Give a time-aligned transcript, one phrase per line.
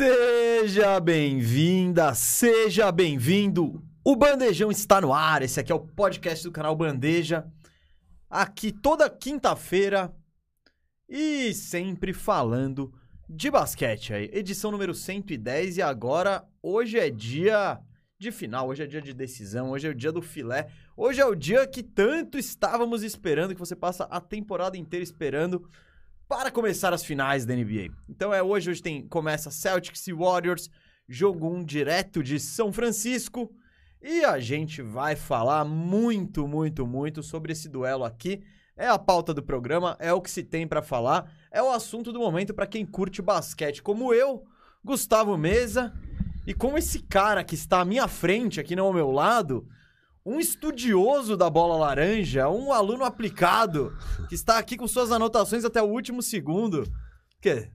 [0.00, 3.84] Seja bem-vinda, seja bem-vindo.
[4.02, 5.42] O Bandejão está no ar.
[5.42, 7.46] Esse aqui é o podcast do canal Bandeja.
[8.30, 10.10] Aqui toda quinta-feira
[11.06, 12.90] e sempre falando
[13.28, 14.30] de basquete aí.
[14.32, 17.78] Edição número 110 e agora hoje é dia
[18.18, 20.68] de final, hoje é dia de decisão, hoje é o dia do filé.
[20.96, 25.68] Hoje é o dia que tanto estávamos esperando, que você passa a temporada inteira esperando
[26.30, 27.92] para começar as finais da NBA.
[28.08, 30.70] Então é hoje, hoje tem começa Celtics e Warriors,
[31.08, 33.52] jogo 1 um direto de São Francisco,
[34.00, 38.44] e a gente vai falar muito, muito, muito sobre esse duelo aqui.
[38.76, 42.12] É a pauta do programa, é o que se tem para falar, é o assunto
[42.12, 44.44] do momento para quem curte basquete, como eu,
[44.84, 45.92] Gustavo Mesa,
[46.46, 49.66] e como esse cara que está à minha frente, aqui não ao meu lado,
[50.30, 53.96] um estudioso da bola laranja, um aluno aplicado,
[54.28, 56.86] que está aqui com suas anotações até o último segundo.
[57.40, 57.68] Que?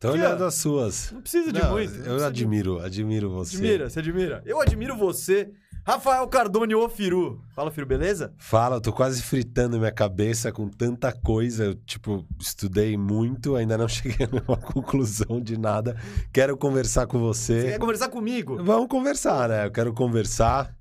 [0.00, 1.10] Tô Que, olhando ó, as suas.
[1.10, 1.90] Não precisa de Não, muito.
[1.90, 3.56] não Eu precisa de- admiro, admiro você.
[3.56, 4.42] Admira, você admira?
[4.46, 5.50] Eu admiro você.
[5.84, 7.40] Rafael Cardone, ô Firu.
[7.54, 8.34] Fala, Firu, beleza?
[8.36, 11.64] Fala, eu tô quase fritando minha cabeça com tanta coisa.
[11.64, 15.96] Eu, tipo, estudei muito, ainda não cheguei a uma conclusão de nada.
[16.30, 17.70] Quero conversar com Você você.
[17.70, 18.62] quer conversar comigo?
[18.62, 19.66] Vamos conversar, né?
[19.66, 20.76] Eu quero conversar.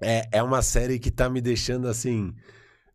[0.00, 2.34] É, é uma série que tá me deixando, assim,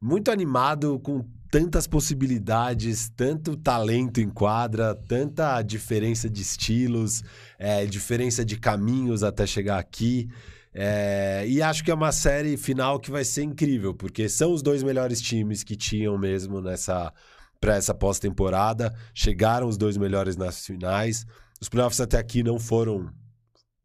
[0.02, 7.24] muito animado com tantas possibilidades, tanto talento em quadra, tanta diferença de estilos,
[7.58, 10.28] é, diferença de caminhos até chegar aqui.
[10.74, 14.62] É, e acho que é uma série final que vai ser incrível, porque são os
[14.62, 17.14] dois melhores times que tinham mesmo nessa
[17.62, 18.94] para essa pós-temporada.
[19.14, 21.26] Chegaram os dois melhores nas finais.
[21.62, 23.10] Os playoffs até aqui não foram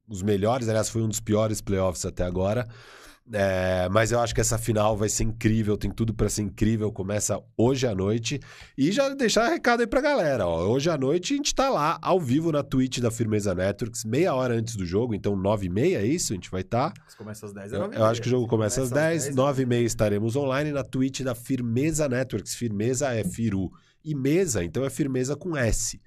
[0.09, 2.66] os melhores, aliás, foi um dos piores playoffs até agora.
[3.32, 6.91] É, mas eu acho que essa final vai ser incrível, tem tudo pra ser incrível.
[6.91, 8.41] Começa hoje à noite.
[8.76, 11.98] E já deixar recado aí pra galera: ó, hoje à noite a gente tá lá
[12.02, 15.70] ao vivo na Twitch da Firmeza Networks, meia hora antes do jogo, então nove e
[15.70, 16.32] meia, é isso?
[16.32, 16.92] A gente vai estar.
[17.06, 19.66] Você começa às 10 Eu, eu acho que o jogo começa às 10, 9 e
[19.66, 22.54] meia estaremos online na Twitch da Firmeza Networks.
[22.54, 23.70] Firmeza é Firu.
[24.02, 26.00] E mesa, então é firmeza com S.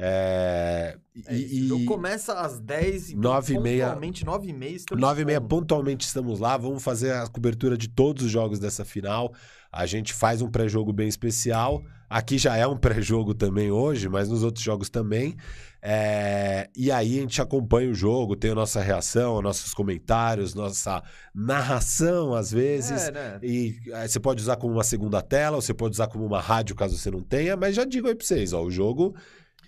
[0.00, 4.52] É, É isso, o jogo começa às 10 então, Nove e meia- pontualmente, 9 e
[4.52, 6.56] meia estamos 9 e meia pontualmente estamos lá.
[6.56, 9.32] Vamos fazer a cobertura de todos os jogos dessa final.
[9.72, 11.82] A gente faz um pré-jogo bem especial.
[12.08, 15.36] Aqui já é um pré-jogo também hoje, mas nos outros jogos também.
[15.82, 21.02] É, E aí a gente acompanha o jogo, tem a nossa reação, nossos comentários, nossa
[21.34, 23.08] narração às vezes.
[23.08, 23.38] É, né?
[23.42, 26.40] E eh, você pode usar como uma segunda tela, ou você pode usar como uma
[26.40, 29.14] rádio caso você não tenha, mas já digo aí pra vocês, ó, o jogo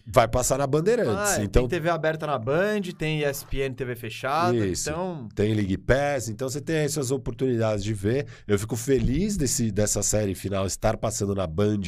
[0.07, 1.39] vai passar na Bandeirantes.
[1.39, 4.91] Ah, então Tem TV aberta na Band, tem ESPN TV fechada, Isso.
[4.91, 5.29] então...
[5.35, 8.27] tem League Pass, então você tem aí suas oportunidades de ver.
[8.47, 11.81] Eu fico feliz desse, dessa série final estar passando na Band,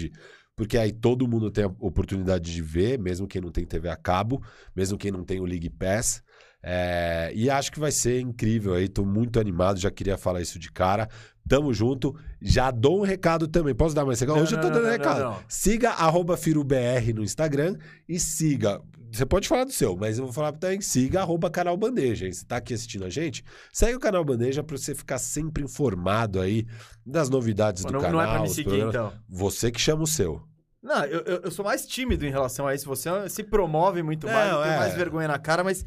[0.56, 3.96] porque aí todo mundo tem a oportunidade de ver, mesmo quem não tem TV a
[3.96, 4.42] cabo,
[4.74, 6.22] mesmo quem não tem o League Pass.
[6.64, 10.58] É, e acho que vai ser incrível aí, tô muito animado, já queria falar isso
[10.58, 11.08] de cara.
[11.48, 12.14] Tamo junto.
[12.40, 13.74] Já dou um recado também.
[13.74, 14.36] Posso dar mais recado?
[14.36, 15.20] Não, Hoje eu não, tô dando não, recado.
[15.20, 15.38] não.
[15.48, 17.76] Siga arroba FiruBR no Instagram
[18.08, 18.80] e siga.
[19.10, 20.80] Você pode falar do seu, mas eu vou falar também.
[20.80, 22.26] Siga arroba canal Bandeja.
[22.26, 22.32] hein?
[22.32, 23.44] Você tá aqui assistindo a gente?
[23.72, 26.64] Segue o canal Bandeja pra você ficar sempre informado aí
[27.04, 28.12] das novidades do canal.
[28.12, 29.12] não é pra me seguir, então.
[29.28, 30.40] Você que chama o seu.
[30.82, 32.88] Não, eu, eu, eu sou mais tímido em relação a isso.
[32.88, 34.78] Você se promove muito mais, eu tenho é.
[34.78, 35.84] mais vergonha na cara, mas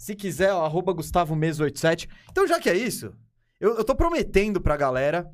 [0.00, 2.08] se quiser, ó, arroba Gustavo Meso 87.
[2.30, 3.12] Então, já que é isso,
[3.60, 5.30] eu, eu tô prometendo pra galera.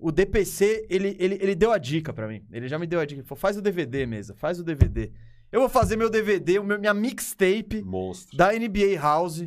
[0.00, 2.44] O DPC, ele, ele, ele deu a dica pra mim.
[2.50, 3.20] Ele já me deu a dica.
[3.20, 5.12] Ele falou, faz o DVD, mesa, faz o DVD.
[5.52, 8.36] Eu vou fazer meu DVD, o meu, minha mixtape Monstro.
[8.36, 9.44] da NBA House,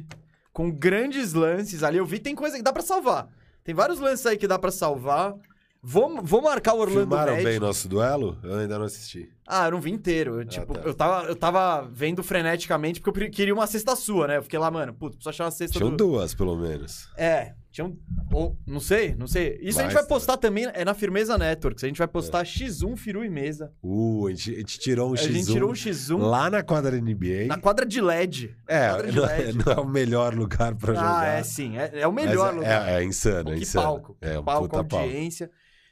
[0.53, 1.97] com grandes lances ali.
[1.97, 3.27] Eu vi, tem coisa que dá pra salvar.
[3.65, 5.35] Tem vários lances aí que dá pra salvar.
[5.81, 7.49] Vou, vou marcar o Orlando Filmaram Magic.
[7.49, 8.37] bem nosso duelo?
[8.43, 9.29] Eu ainda não assisti.
[9.47, 10.41] Ah, eu não vi inteiro.
[10.41, 10.81] Eu, tipo, tá.
[10.81, 14.37] eu, tava, eu tava vendo freneticamente porque eu queria uma cesta sua, né?
[14.37, 15.95] Eu fiquei lá, mano, puto, preciso achar uma cesta Tinham do...
[15.95, 17.07] duas, pelo menos.
[17.15, 17.97] É, tinha um...
[18.33, 19.57] Ou, não sei, não sei.
[19.61, 21.83] Isso a gente Vai, vai postar também, é na Firmeza Networks.
[21.83, 23.71] A gente vai postar X1, Firu e Mesa.
[23.81, 26.61] Uh, a gente, a gente tirou um a X1 gente tirou um X1 lá na
[26.61, 27.45] quadra NBA.
[27.47, 28.53] na quadra de LED.
[28.67, 29.57] É, quadra de não é, LED.
[29.65, 31.27] não é o melhor lugar pra Ah, jogar.
[31.39, 31.77] é sim.
[31.77, 32.89] É, é o melhor é, lugar.
[32.89, 33.85] É, é insano, é insano.
[33.85, 34.17] palco.
[34.19, 35.07] É um palco, puta palco.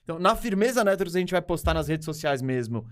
[0.06, 2.88] Então, na Firmeza Networks a gente vai postar nas redes sociais mesmo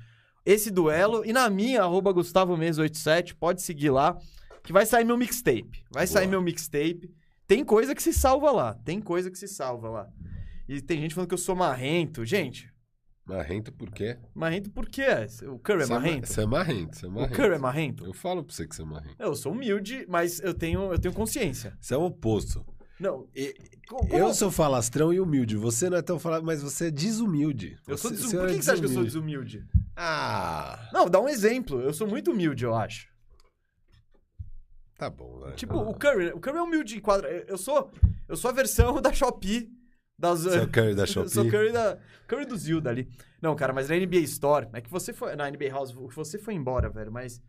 [0.46, 1.24] esse duelo.
[1.26, 4.18] E na minha, arroba Gustavo Mesa 87, pode seguir lá,
[4.64, 5.86] que vai sair meu mixtape.
[5.92, 6.32] Vai sair Boa.
[6.32, 7.10] meu mixtape.
[7.48, 8.74] Tem coisa que se salva lá.
[8.84, 10.10] Tem coisa que se salva lá.
[10.68, 12.26] E tem gente falando que eu sou marrento.
[12.26, 12.70] Gente,
[13.26, 14.18] Marrento por quê?
[14.36, 15.06] marrento por quê?
[15.48, 16.28] O Curry é ma- marrento?
[16.28, 17.36] Você é marrento, você é O marrento.
[17.36, 18.06] Curry é marrento?
[18.06, 19.16] Eu falo pra você que você é marrento.
[19.18, 21.78] Eu sou humilde, mas eu tenho, eu tenho consciência.
[21.80, 22.66] Você é o oposto.
[23.00, 23.56] Não, E-
[24.12, 25.56] Eu sou falastrão e humilde.
[25.58, 27.78] Você não é tão falado, mas você é desumilde.
[27.88, 28.30] eu sou Você- desum...
[28.30, 29.58] você Por que, é que você acha que eu sou desumilde?
[29.60, 29.84] desumilde?
[29.96, 31.82] Ah, Não, dá um exemplo.
[31.82, 33.08] Eu sou muito humilde, eu acho.
[34.98, 35.52] Tá bom, né?
[35.54, 37.28] Tipo, o Curry, o Curry é humilde em quadra.
[37.48, 37.92] Eu sou,
[38.28, 39.70] eu sou a versão da Shopee.
[40.18, 41.30] Das, Você é o Curry da Shopee?
[41.30, 41.98] sou o Curry, da,
[42.28, 43.08] Curry do Zilda ali.
[43.42, 45.36] Não, cara, mas na NBA Store, é que você foi.
[45.36, 47.42] Na NBA House, você foi embora, velho, mas.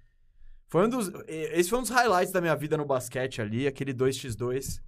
[0.68, 1.12] Foi um dos.
[1.28, 4.80] Esse foi um dos highlights da minha vida no basquete ali, aquele 2x2.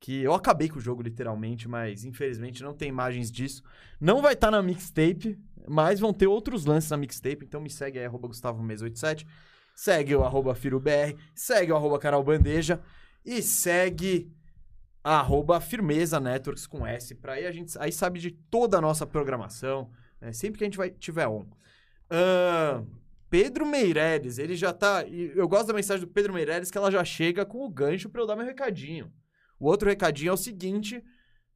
[0.00, 3.62] Que eu acabei com o jogo, literalmente, mas infelizmente não tem imagens disso.
[4.00, 5.38] Não vai estar na mixtape,
[5.68, 9.26] mas vão ter outros lances na mixtape, então me segue aí, arroba GustavoMes87.
[9.74, 12.80] Segue o arroba FiroBR, segue o arroba Bandeja
[13.24, 14.32] e segue
[15.02, 19.06] arroba Firmeza Networks com S, pra aí a gente aí sabe de toda a nossa
[19.06, 20.32] programação, né?
[20.32, 21.46] sempre que a gente vai tiver on.
[22.10, 22.84] Ahn,
[23.30, 25.04] Pedro Meireles, ele já tá.
[25.06, 28.20] Eu gosto da mensagem do Pedro Meireles que ela já chega com o gancho pra
[28.20, 29.10] eu dar meu recadinho.
[29.60, 31.04] O outro recadinho é o seguinte: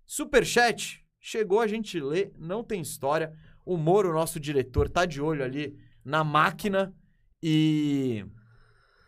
[0.04, 3.32] Superchat, chegou, a gente lê, não tem história.
[3.64, 6.94] O Moro, nosso diretor, tá de olho ali na máquina
[7.42, 8.24] e.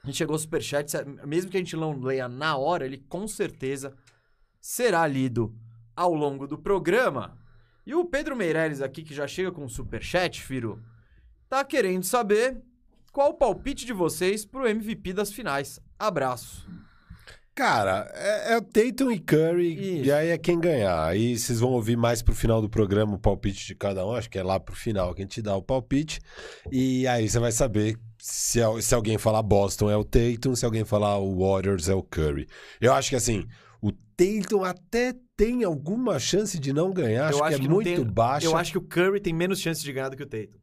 [0.03, 0.93] A gente chegou o superchat,
[1.27, 3.93] mesmo que a gente não leia na hora, ele com certeza
[4.61, 5.53] será lido
[5.97, 7.37] ao longo do programa.
[7.85, 10.81] E o Pedro Meireles aqui, que já chega com o superchat, Firo,
[11.49, 12.63] tá querendo saber
[13.13, 15.81] qual o palpite de vocês pro MVP das finais.
[15.99, 16.69] Abraço.
[17.57, 20.05] Cara, é, é o Tatum e Curry, Isso.
[20.05, 21.07] e aí é quem ganhar.
[21.07, 24.29] Aí vocês vão ouvir mais pro final do programa o palpite de cada um, acho
[24.29, 26.21] que é lá pro final que a gente dá o palpite.
[26.71, 30.85] E aí você vai saber se, se alguém falar Boston é o Tatum, se alguém
[30.85, 32.47] falar o Warriors é o Curry.
[32.79, 33.47] Eu acho que assim,
[33.81, 37.87] o Tatum até tem alguma chance de não ganhar, acho, Eu que é não muito
[37.87, 38.47] tem- baixa.
[38.47, 40.59] Eu acho que o Curry tem menos chance de ganhar do que o Tatum.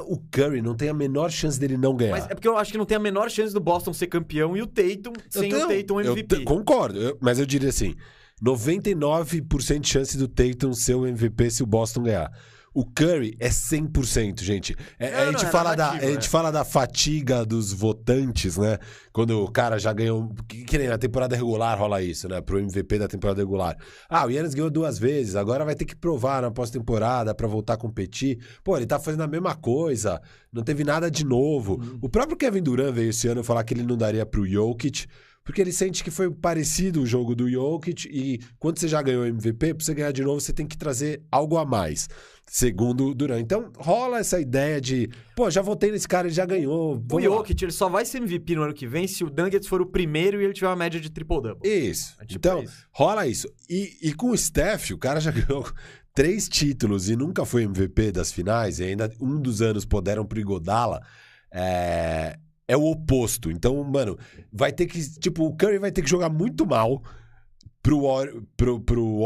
[0.00, 2.12] O Curry não tem a menor chance dele não ganhar.
[2.12, 4.56] Mas é porque eu acho que não tem a menor chance do Boston ser campeão
[4.56, 6.36] e o Tatum Eu sem tenho- o Tatum eu MVP.
[6.38, 7.94] te- concordo, eu- mas eu diria assim:
[8.42, 12.30] 99% de chance do Tatum ser o MVP se o Boston ganhar.
[12.74, 14.76] O Curry é 100%, gente.
[14.98, 16.28] É- Não, a, gente é fala da, a narrativa, gente é.
[16.28, 18.78] fala da fatiga dos votantes, né?
[19.12, 20.34] Quando o cara já ganhou.
[20.48, 22.40] Que, que nem na temporada regular rola isso, né?
[22.40, 23.76] Pro MVP da temporada regular.
[24.10, 27.74] Ah, o Yannis ganhou duas vezes, agora vai ter que provar na pós-temporada pra voltar
[27.74, 28.38] a competir.
[28.64, 30.20] Pô, ele tá fazendo a mesma coisa,
[30.52, 31.74] não teve nada de novo.
[31.74, 31.98] Uhum.
[32.02, 35.06] O próprio Kevin Durant veio esse ano falar que ele não daria pro Jokic.
[35.44, 39.24] Porque ele sente que foi parecido o jogo do Jokic e quando você já ganhou
[39.24, 42.08] o MVP, pra você ganhar de novo, você tem que trazer algo a mais.
[42.46, 43.40] Segundo o Durant.
[43.40, 47.02] Então rola essa ideia de, pô, já votei nesse cara, ele já ganhou.
[47.10, 47.20] O.
[47.20, 49.86] Jokic, ele só vai ser MVP no ano que vem se o Nuggets for o
[49.86, 51.68] primeiro e ele tiver uma média de triple-double.
[51.68, 52.14] Isso.
[52.20, 52.86] É tipo então, isso.
[52.92, 53.48] rola isso.
[53.68, 55.66] E, e com o Steph, o cara já ganhou
[56.14, 60.38] três títulos e nunca foi MVP das finais, e ainda um dos anos puderam pro
[60.38, 61.00] Igodala.
[61.50, 63.50] É, é o oposto.
[63.50, 64.18] Então, mano,
[64.52, 65.00] vai ter que.
[65.18, 67.02] Tipo, o Curry vai ter que jogar muito mal.
[67.84, 69.20] Pro, pro,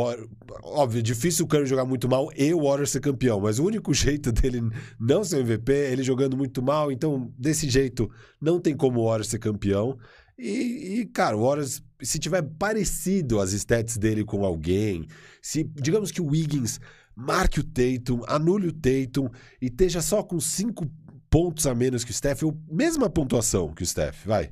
[0.64, 3.94] Óbvio, difícil o Curry jogar muito mal e o Warriors ser campeão, mas o único
[3.94, 4.60] jeito dele
[4.98, 6.90] não ser MVP é ele jogando muito mal.
[6.90, 8.10] Então, desse jeito,
[8.40, 9.96] não tem como o Warriors ser campeão.
[10.36, 15.06] E, e, cara, o Warriors, se tiver parecido as stats dele com alguém,
[15.40, 16.80] se digamos que o Wiggins
[17.14, 19.28] marque o Tatum, anule o Tatum
[19.62, 20.84] e esteja só com cinco
[21.30, 24.50] pontos a menos que o Steph, ou mesma pontuação que o Steph, vai.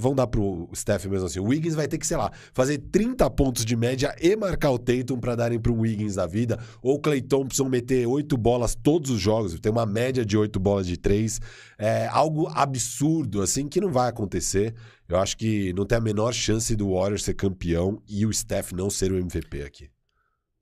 [0.00, 1.38] Vão dar pro Steph mesmo assim.
[1.38, 4.78] O Wiggins vai ter que, sei lá, fazer 30 pontos de média e marcar o
[4.78, 6.58] Tatum pra darem pro Wiggins da vida.
[6.82, 10.58] Ou o Clay Thompson meter 8 bolas todos os jogos, tem uma média de 8
[10.58, 11.40] bolas de 3.
[11.78, 14.74] É algo absurdo, assim, que não vai acontecer.
[15.06, 18.72] Eu acho que não tem a menor chance do Warriors ser campeão e o Steph
[18.72, 19.90] não ser o MVP aqui.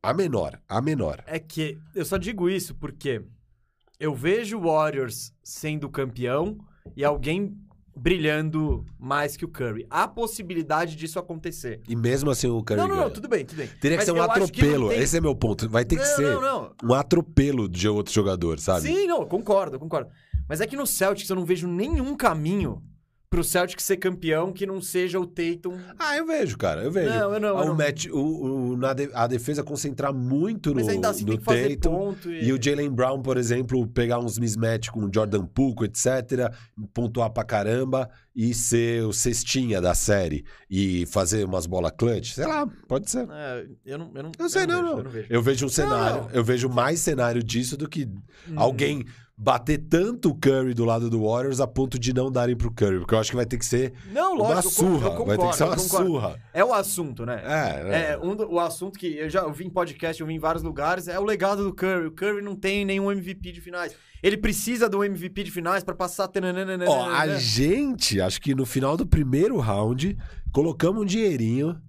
[0.03, 1.23] A menor, a menor.
[1.27, 3.23] É que eu só digo isso porque
[4.01, 6.57] eu vejo o Warriors sendo campeão
[6.97, 7.57] e alguém
[7.99, 9.87] brilhando mais que o Curry.
[9.91, 11.81] Há possibilidade disso acontecer.
[11.89, 13.69] E mesmo assim o Curry Não, não, não, tudo bem, tudo bem.
[13.81, 14.89] Teria que Mas ser um que atropelo.
[14.91, 15.69] tem- Esse é meu ponto.
[15.69, 18.83] Vai ter que não, ser Não, não, um atropelo de outro jogador, sabe?
[18.83, 20.11] Sim, não, concordo, concordo.
[20.49, 22.83] Mas é que no Celtics eu não vejo nenhum caminho
[23.31, 25.77] pro Celtics ser campeão que não seja o Tatum.
[25.99, 27.11] Ah, eu vejo, cara, eu vejo.
[27.11, 27.75] Não, eu não, eu não.
[27.77, 28.19] match, o,
[28.73, 31.77] o- na de- a defesa concentrar muito no, Mas ainda assim no tem que fazer
[31.77, 31.97] Tatum.
[31.97, 32.31] ponto.
[32.33, 32.47] E...
[32.49, 36.51] E o Jalen Brown, por exemplo, pegar uns mismatch com o Jordan Poole, etc.,
[36.95, 42.47] pontuar pra caramba e ser o cestinha da série e fazer umas bolas clutch, sei
[42.47, 43.29] lá, pode ser.
[43.31, 44.99] É, eu não, eu não, Eu sei, não, vejo, não.
[44.99, 45.27] Eu não vejo.
[45.29, 48.09] Eu vejo um cenário, eu vejo mais cenário disso do que
[48.49, 48.55] Hum.
[48.57, 49.05] alguém
[49.41, 52.99] bater tanto o Curry do lado do Warriors a ponto de não darem pro Curry,
[52.99, 55.25] porque eu acho que vai ter que ser Não, uma lógico, con- surra, eu concordo,
[55.27, 56.43] vai ter que ser uma surra.
[56.53, 57.41] É o assunto, né?
[57.45, 58.11] É, é.
[58.13, 61.07] É, um o assunto que eu já ouvi em podcast, eu vi em vários lugares,
[61.07, 62.07] é o legado do Curry.
[62.07, 63.95] O Curry não tem nenhum MVP de finais.
[64.21, 66.29] Ele precisa do MVP de finais pra passar...
[66.89, 70.19] Ó, a gente, acho que no final do primeiro round,
[70.51, 71.81] colocamos um dinheirinho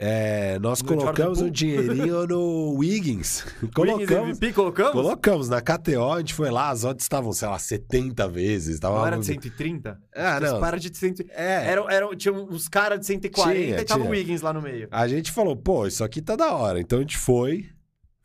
[0.00, 3.44] É, nós No colocamos um dinheirinho no Wiggins.
[3.74, 4.92] Colocamos, MVP, colocamos?
[4.92, 8.78] colocamos na KTO, a gente foi lá, as odds estavam, sei lá, 70 vezes.
[8.78, 8.98] Tava...
[8.98, 10.00] Não era de 130?
[10.14, 10.60] Ah, não.
[10.60, 11.14] caras de 100...
[11.30, 14.10] É, Eram, eram, tinha uns caras de 140 Tinha, e tava o.
[14.10, 14.86] Wiggins lá no meio.
[14.92, 16.80] A gente falou, pô, isso aqui tá da hora.
[16.80, 17.66] Então a gente foi,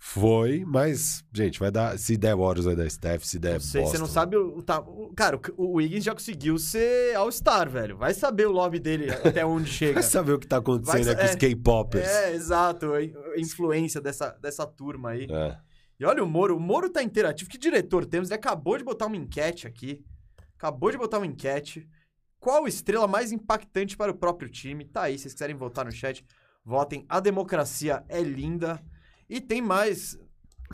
[0.06, 1.98] foi, mas, gente, vai dar.
[1.98, 4.14] Se der Warriors, vai dar Steph, se der Não sei, você não Boston.
[4.14, 7.96] sabe o, o- Cara, o, o Wiggins já conseguiu ser All-Star, velho.
[7.98, 9.94] Vai saber o lobby dele até onde chega.
[9.94, 12.06] Vai saber o que tá acontecendo Vai aí com os K-Poppers.
[12.06, 12.92] É, exato.
[12.94, 15.26] A influência dessa, dessa turma aí.
[15.32, 15.58] É.
[15.98, 16.58] E olha o Moro.
[16.58, 17.50] O Moro tá interativo.
[17.50, 18.30] Que diretor temos?
[18.30, 20.04] Ele acabou de botar uma enquete aqui.
[20.58, 21.88] Acabou de botar uma enquete.
[22.42, 24.84] Qual estrela mais impactante para o próprio time?
[24.84, 26.26] Tá aí, se vocês quiserem votar no chat,
[26.66, 27.06] votem.
[27.08, 28.84] A democracia é linda.
[29.34, 30.16] E tem mais.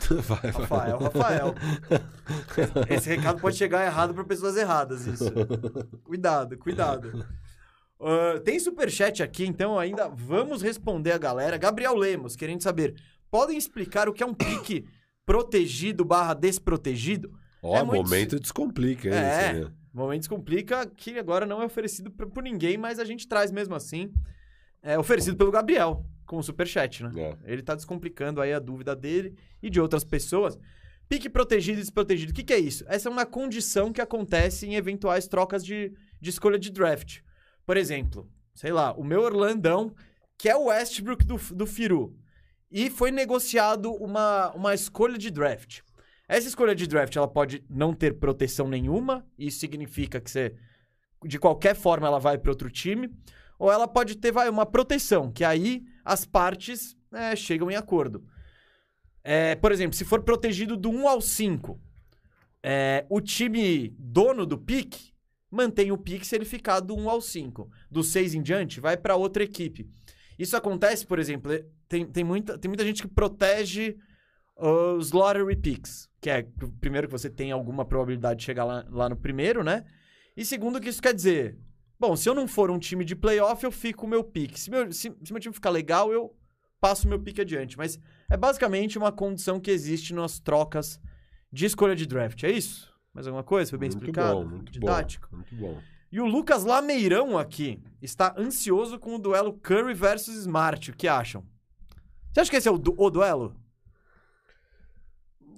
[0.00, 0.50] Vai, vai.
[0.50, 1.54] Rafael, Rafael.
[2.88, 5.24] Esse recado pode chegar errado para pessoas erradas, isso.
[6.04, 7.26] Cuidado, cuidado.
[8.00, 11.58] Ah, tem superchat aqui, então ainda vamos responder a galera.
[11.58, 12.94] Gabriel Lemos, querendo saber,
[13.30, 14.86] podem explicar o que é um pique
[15.26, 17.30] protegido barra desprotegido?
[17.62, 19.14] Ó, É muito- momento descomplica, hein?
[19.14, 19.52] É.
[19.52, 19.72] isso aí.
[19.92, 23.74] Momentos complica, que agora não é oferecido por por ninguém, mas a gente traz mesmo
[23.74, 24.10] assim.
[24.82, 27.10] É oferecido pelo Gabriel, com o superchat, né?
[27.16, 27.52] É.
[27.52, 30.56] Ele tá descomplicando aí a dúvida dele e de outras pessoas.
[31.08, 32.30] Pique protegido e desprotegido.
[32.30, 32.84] O que, que é isso?
[32.86, 37.18] Essa é uma condição que acontece em eventuais trocas de, de escolha de draft.
[37.66, 39.92] Por exemplo, sei lá, o meu Orlandão,
[40.38, 42.16] que é o Westbrook do, do Firu,
[42.70, 45.80] e foi negociado uma, uma escolha de draft.
[46.28, 50.54] Essa escolha de draft ela pode não ter proteção nenhuma, isso significa que você,
[51.24, 53.10] de qualquer forma ela vai para outro time,
[53.60, 58.24] ou ela pode ter vai, uma proteção, que aí as partes é, chegam em acordo.
[59.22, 61.80] É, por exemplo, se for protegido do 1 ao 5,
[62.60, 65.12] é, o time dono do pique
[65.48, 67.70] mantém o pique se ele ficar do 1 ao 5.
[67.88, 69.88] Do 6 em diante, vai para outra equipe.
[70.36, 71.52] Isso acontece, por exemplo,
[71.88, 73.96] tem, tem, muita, tem muita gente que protege
[74.56, 76.44] os lottery picks, que é
[76.80, 79.84] primeiro que você tem alguma probabilidade de chegar lá, lá no primeiro, né?
[80.36, 81.56] E segundo que isso quer dizer,
[82.00, 84.58] bom, se eu não for um time de playoff, eu fico com o meu pique.
[84.58, 86.34] Se meu, se, se meu time ficar legal, eu
[86.80, 87.76] passo o meu pique adiante.
[87.76, 87.98] Mas
[88.30, 90.98] é basicamente uma condição que existe nas trocas
[91.52, 92.42] de escolha de draft.
[92.42, 92.90] É isso?
[93.12, 93.70] Mais alguma coisa?
[93.70, 94.34] Foi bem muito explicado?
[94.40, 95.28] bom, muito Didático?
[95.30, 95.36] bom.
[95.36, 95.80] Muito bom.
[96.12, 100.90] E o Lucas Lameirão aqui está ansioso com o duelo Curry versus Smart.
[100.90, 101.44] O que acham?
[102.32, 103.54] Você acha que esse é o, du- o duelo?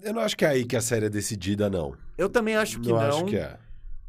[0.02, 1.96] Eu não acho que é aí que a série é decidida, não.
[2.18, 3.08] Eu também acho que não, não.
[3.08, 3.58] acho que é.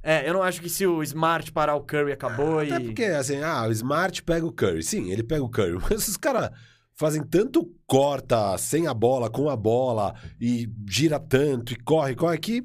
[0.03, 2.86] É, eu não acho que se o Smart parar o Curry acabou Até e.
[2.86, 4.83] porque, assim, ah, o Smart pega o Curry.
[4.83, 5.77] Sim, ele pega o Curry.
[5.89, 6.50] Mas os caras
[6.93, 12.38] fazem tanto corta sem a bola, com a bola, e gira tanto, e corre, corre,
[12.38, 12.63] que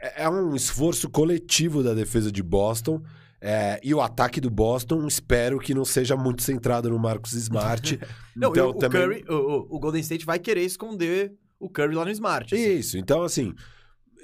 [0.00, 3.02] é é um esforço coletivo da defesa de Boston.
[3.40, 7.98] É, e o ataque do Boston, espero que não seja muito centrado no Marcos Smart.
[8.34, 9.00] Não, então, o, também...
[9.02, 12.54] Curry, o, o- o Golden State vai querer esconder o Curry lá no Smart.
[12.54, 12.70] assim.
[12.78, 13.54] Isso, então assim,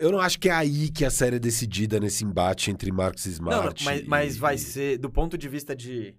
[0.03, 3.25] eu não acho que é aí que a série é decidida nesse embate entre Marcos
[3.27, 3.85] e Smart.
[3.85, 6.15] Não, mas, mas e- vai ser, do ponto de vista de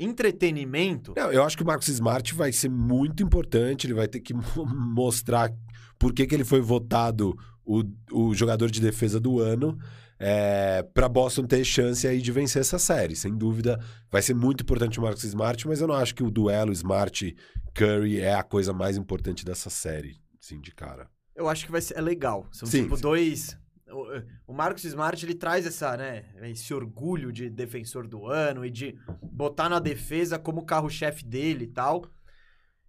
[0.00, 1.12] entretenimento.
[1.16, 4.32] Não, eu acho que o Marcos Smart vai ser muito importante, ele vai ter que
[4.34, 5.52] mo- mostrar
[5.98, 7.82] por que, que ele foi votado o,
[8.12, 9.78] o jogador de defesa do ano.
[10.20, 13.78] É, para Boston ter chance aí de vencer essa série, sem dúvida.
[14.10, 18.20] Vai ser muito importante o Marcos Smart, mas eu não acho que o duelo Smart-Curry
[18.20, 21.08] é a coisa mais importante dessa série, sim, de cara.
[21.38, 22.48] Eu acho que vai ser é legal.
[22.50, 23.02] São Sim, tipo sim.
[23.02, 23.56] dois.
[23.88, 28.70] O, o Marcos Smart ele traz essa, né, esse orgulho de defensor do ano e
[28.70, 32.04] de botar na defesa como carro-chefe dele e tal.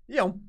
[0.10, 0.42] E é um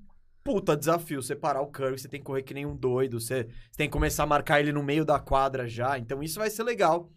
[0.42, 3.76] puta desafio separar o Curry, você tem que correr que nem um doido, você, você
[3.76, 5.99] tem que começar a marcar ele no meio da quadra já.
[5.99, 7.11] Então isso vai ser legal.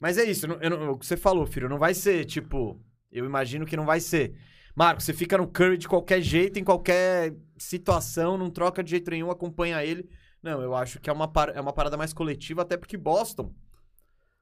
[0.00, 2.80] Mas é isso, eu eu o que você falou, filho, não vai ser tipo,
[3.12, 4.34] eu imagino que não vai ser.
[4.74, 9.10] Marcos, você fica no Curry de qualquer jeito, em qualquer situação, não troca de jeito
[9.10, 10.08] nenhum, acompanha ele.
[10.42, 13.52] Não, eu acho que é uma, par- é uma parada mais coletiva, até porque Boston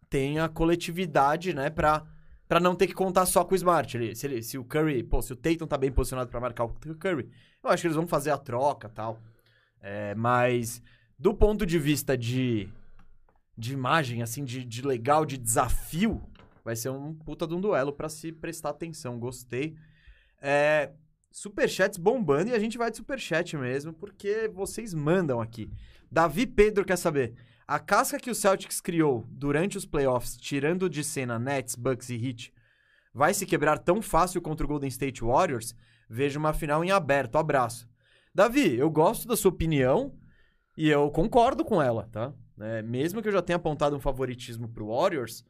[0.08, 2.04] tem a coletividade, né, pra,
[2.48, 3.96] pra não ter que contar só com o Smart.
[3.96, 6.64] Ele, se, ele- se o Curry, pô, se o Tatum tá bem posicionado pra marcar
[6.64, 7.30] o Curry,
[7.62, 9.20] eu acho que eles vão fazer a troca tal.
[9.80, 10.82] É, mas,
[11.18, 12.68] do ponto de vista de,
[13.56, 16.22] de imagem, assim, de, de legal, de desafio,
[16.64, 19.18] vai ser um puta de um duelo pra se prestar atenção.
[19.18, 19.76] Gostei.
[20.40, 20.92] É,
[21.30, 25.70] superchats bombando e a gente vai de superchat mesmo, porque vocês mandam aqui.
[26.10, 27.34] Davi Pedro quer saber.
[27.66, 32.16] A casca que o Celtics criou durante os playoffs, tirando de cena Nets, Bucks e
[32.16, 32.52] Heat,
[33.14, 35.74] vai se quebrar tão fácil contra o Golden State Warriors?
[36.08, 37.38] Vejo uma final em aberto.
[37.38, 37.88] Abraço.
[38.34, 40.12] Davi, eu gosto da sua opinião
[40.76, 42.32] e eu concordo com ela, tá?
[42.60, 45.44] É, mesmo que eu já tenha apontado um favoritismo pro Warriors,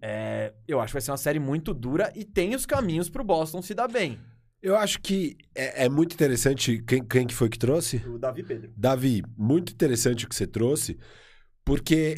[0.00, 3.24] é, eu acho que vai ser uma série muito dura e tem os caminhos pro
[3.24, 4.20] Boston se dar bem.
[4.62, 6.82] Eu acho que é, é muito interessante.
[6.86, 7.96] Quem, quem que foi que trouxe?
[8.06, 8.70] O Davi Pedro.
[8.76, 10.96] Davi, muito interessante o que você trouxe,
[11.64, 12.14] porque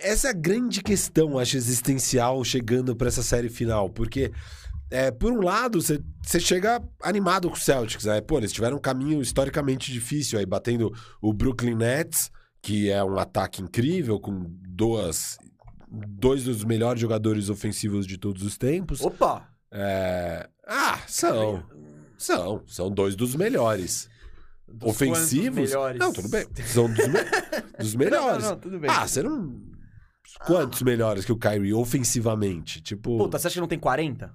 [0.00, 3.90] essa é a grande questão, acho, existencial chegando para essa série final.
[3.90, 4.30] Porque,
[4.90, 8.20] é, por um lado, você você chega animado com o Celtics, né?
[8.20, 12.30] Pô, eles tiveram um caminho historicamente difícil aí, batendo o Brooklyn Nets,
[12.62, 15.36] que é um ataque incrível, com duas,
[15.90, 19.00] dois dos melhores jogadores ofensivos de todos os tempos.
[19.00, 19.48] Opa!
[19.72, 21.62] É, Ah, são.
[22.18, 22.62] São.
[22.66, 24.10] São dois dos melhores.
[24.66, 25.56] Dos ofensivos.
[25.56, 25.98] quantos melhores?
[25.98, 26.46] Não, tudo bem.
[26.66, 27.24] São dos, me-
[27.78, 28.42] dos melhores.
[28.42, 28.90] Não, não, tudo bem.
[28.90, 29.58] Ah, serão
[30.46, 32.82] quantos melhores que o Kyrie ofensivamente?
[32.82, 34.30] Tipo, Puta, você acha que não tem 40?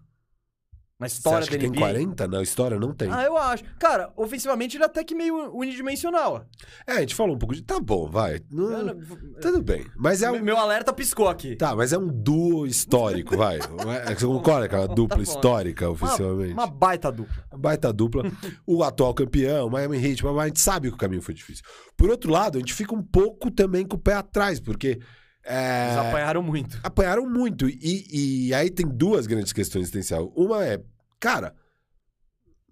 [1.03, 1.79] Na você história acha que da tem NBA?
[1.79, 2.79] 40 na história?
[2.79, 3.09] Não tem.
[3.11, 3.63] Ah, eu acho.
[3.79, 6.45] Cara, ofensivamente ele é até que meio unidimensional.
[6.87, 7.61] É, a gente falou um pouco de.
[7.61, 8.39] Tá bom, vai.
[8.51, 8.99] Não- Eu não-
[9.41, 9.85] Tudo bem.
[9.95, 10.41] Mas é um.
[10.41, 11.55] Meu alerta piscou aqui.
[11.55, 13.57] Tá, mas é um duo histórico, vai.
[13.57, 13.59] É,
[14.15, 15.23] Você concorda com a Tá dupla bom.
[15.23, 16.53] histórica, Uma, oficialmente?
[16.53, 17.43] uma baita dupla.
[17.57, 18.23] Baita dupla.
[18.65, 21.63] O atual campeão, Miami Heat, mas a gente sabe que o caminho foi difícil.
[21.97, 24.99] Por outro lado, a gente fica um pouco também com o pé atrás, porque.
[25.45, 26.79] é, Eles apanharam muito.
[26.83, 27.67] apanharam muito.
[27.69, 30.25] E, e aí tem duas grandes questões existenciais.
[30.35, 30.79] Uma é,
[31.23, 31.55] cara,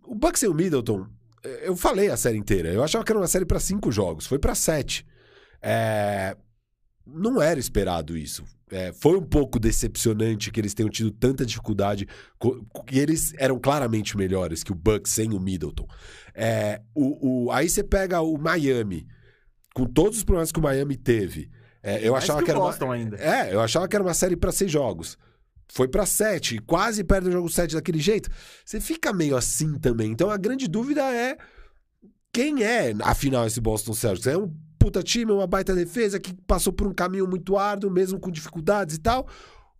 [0.03, 1.07] o Bucks e o Middleton,
[1.43, 2.69] eh, eu falei a série inteira.
[2.69, 4.27] Eu achava que era uma série pra cinco jogos.
[4.27, 5.05] Foi pra sete.
[5.61, 6.35] É,
[7.05, 8.43] Não era esperado isso.
[8.69, 12.07] É, foi um pouco decepcionante que eles tenham tido tanta dificuldade.
[12.91, 15.87] E eles eram claramente melhores que o Bucks sem o Middleton.
[16.33, 19.05] É, o, o- aí você pega o Miami,
[19.75, 21.49] com todos os problemas que o Miami teve.
[21.83, 23.17] É, eu achava que que, era uma, ainda.
[23.17, 25.17] é, eu achava que era uma série pra seis jogos.
[25.73, 28.29] Foi pra sete, quase perde o jogo sete daquele jeito.
[28.65, 30.11] Você fica meio assim também.
[30.11, 31.37] Então a grande dúvida é
[32.33, 34.27] quem é, afinal, esse Boston Celtics?
[34.27, 38.19] É um puta time, uma baita defesa que passou por um caminho muito árduo, mesmo
[38.19, 39.27] com dificuldades e tal?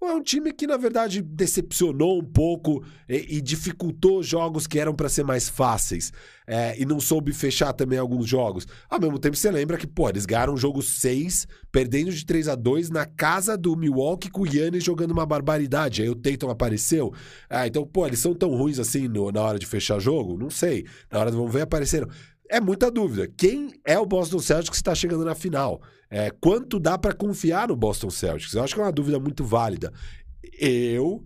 [0.01, 4.79] Ou é um time que, na verdade, decepcionou um pouco e, e dificultou jogos que
[4.79, 6.11] eram pra ser mais fáceis
[6.47, 8.65] é, e não soube fechar também alguns jogos?
[8.89, 12.47] Ao mesmo tempo, você lembra que, pô, eles ganharam o jogo 6, perdendo de 3
[12.47, 16.01] a 2 na casa do Milwaukee com o Yannis jogando uma barbaridade.
[16.01, 17.13] Aí o Tatum apareceu.
[17.47, 20.35] Ah, então, pô, eles são tão ruins assim no- na hora de fechar jogo?
[20.35, 20.83] Não sei.
[21.11, 22.07] Na hora do vamos ver, apareceram.
[22.49, 23.27] É muita dúvida.
[23.37, 25.79] Quem é o Boston Celtics que está chegando na final?
[26.12, 28.54] É, quanto dá pra confiar no Boston Celtics?
[28.54, 29.93] Eu acho que é uma dúvida muito válida.
[30.60, 31.24] Eu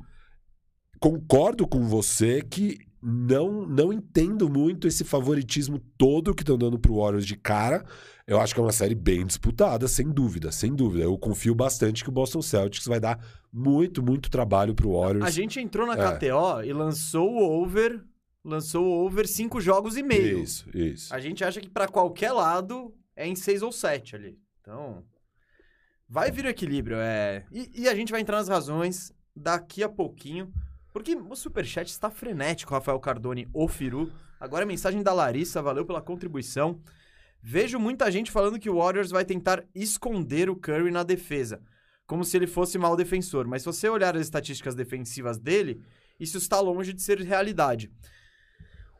[0.99, 6.95] concordo com você que não não entendo muito esse favoritismo todo que estão dando pro
[6.97, 7.83] Warriors de cara.
[8.27, 11.03] Eu acho que é uma série bem disputada, sem dúvida, sem dúvida.
[11.03, 13.19] Eu confio bastante que o Boston Celtics vai dar
[13.53, 15.25] muito, muito trabalho pro Warriors.
[15.25, 16.17] A gente entrou na É.
[16.17, 18.03] KTO e lançou o over.
[18.43, 20.39] Lançou o over cinco jogos e meio.
[20.43, 21.13] Isso, isso.
[21.13, 24.37] A gente acha que pra qualquer lado é em seis ou sete ali.
[24.65, 25.03] Então.
[26.09, 27.45] Vai vir o equilíbrio, é.
[27.51, 30.51] E, e a gente vai entrar nas razões daqui a pouquinho.
[30.91, 34.11] Porque o superchat está frenético, Rafael Cardone, o Firu.
[34.39, 36.81] Agora a mensagem da Larissa, valeu pela contribuição.
[37.43, 41.61] Vejo muita gente falando que o Warriors vai tentar esconder o Curry na defesa,
[42.07, 43.47] como se ele fosse mau defensor.
[43.47, 45.83] Mas se você olhar as estatísticas defensivas dele,
[46.19, 47.91] isso está longe de ser realidade.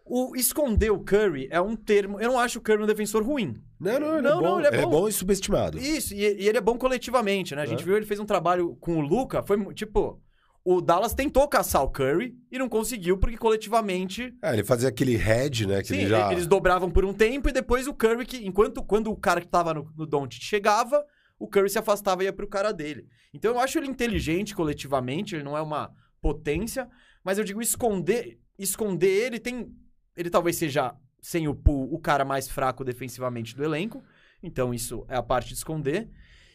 [0.08, 2.20] O esconder o Curry é um termo.
[2.22, 3.56] Eu não acho o Curry um defensor ruim.
[3.80, 4.42] Não, não, ele Não, é bom.
[4.44, 4.88] não, ele é ele bom.
[4.88, 5.80] é bom e subestimado.
[5.80, 7.64] Isso, e, e ele é bom coletivamente, né?
[7.64, 7.86] A gente É.
[7.86, 10.22] viu ele fez um trabalho com o Luca, foi tipo.
[10.68, 14.34] O Dallas tentou caçar o Curry e não conseguiu, porque coletivamente.
[14.42, 15.82] É, ele fazia aquele head, né?
[15.82, 16.32] Que Sim, ele já...
[16.32, 19.48] eles dobravam por um tempo e depois o Curry, que enquanto quando o cara que
[19.48, 21.04] tava no, no Don't chegava,
[21.40, 23.06] o Curry se afastava e ia pro cara dele.
[23.32, 25.92] Então eu acho ele inteligente coletivamente, ele não é uma
[26.22, 26.88] potência,
[27.24, 29.68] mas eu digo esconder, esconder ele tem,
[30.16, 34.04] ele talvez seja sem o pool, o cara mais fraco defensivamente do elenco.
[34.44, 36.10] Então isso é a parte de esconder.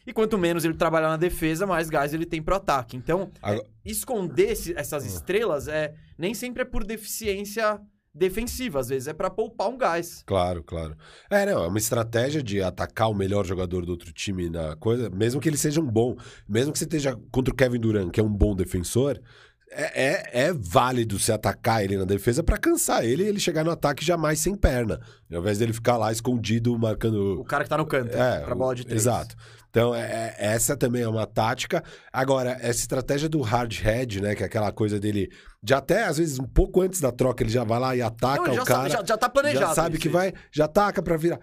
[0.07, 2.97] E quanto menos ele trabalhar na defesa, mais gás ele tem pro ataque.
[2.97, 4.79] Então, Agora- é, esconder esse- Ah.
[4.79, 7.79] essas estrelas é nem sempre é por deficiência
[8.13, 10.23] defensiva, às vezes é pra poupar um gás.
[10.25, 10.97] Claro, claro.
[11.29, 15.09] É, não, é uma estratégia de atacar o melhor jogador do outro time na coisa,
[15.09, 18.19] mesmo que ele seja um bom, mesmo que você esteja contra o Kevin Durant, que
[18.19, 19.21] é um bom defensor,
[19.71, 23.63] é, é, é válido você atacar ele na defesa pra cansar ele e ele chegar
[23.63, 24.99] no ataque jamais sem perna,
[25.31, 28.53] ao invés dele ficar lá escondido marcando O cara que tá no canto, é, pra
[28.55, 29.01] bola de três.
[29.01, 29.35] Exato.
[29.69, 31.81] Então, é- é- essa também é uma tática.
[32.11, 34.35] Agora, essa estratégia do hard head, né?
[34.35, 35.29] Que é aquela coisa dele.
[35.63, 38.43] De até, às vezes, um pouco antes da troca, ele já vai lá e ataca
[38.49, 38.89] Não, o cara.
[38.89, 39.65] sabe, já, já tá planejado.
[39.67, 41.39] já sabe que vai, já ataca pra virar.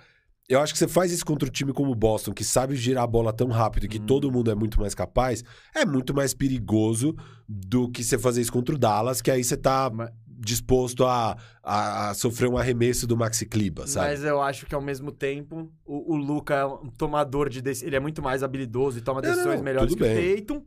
[0.48, 3.04] Eu acho que você faz isso contra um time como o Boston, que sabe girar
[3.04, 4.06] a bola tão rápido e que Hum.
[4.06, 7.14] todo mundo é muito mais capaz, é muito mais perigoso
[7.46, 11.36] do que você fazer isso contra o Dallas, que aí você tá Mas- disposto a,
[11.62, 14.08] a, a sofrer um arremesso do Maxi Kliba, sabe?
[14.08, 17.86] Mas eu acho que ao mesmo tempo, o, o Luca é um tomador de decisões.
[17.88, 20.34] Ele é muito mais habilidoso e toma Não, decisões não, melhores que bem.
[20.34, 20.62] o Tatum.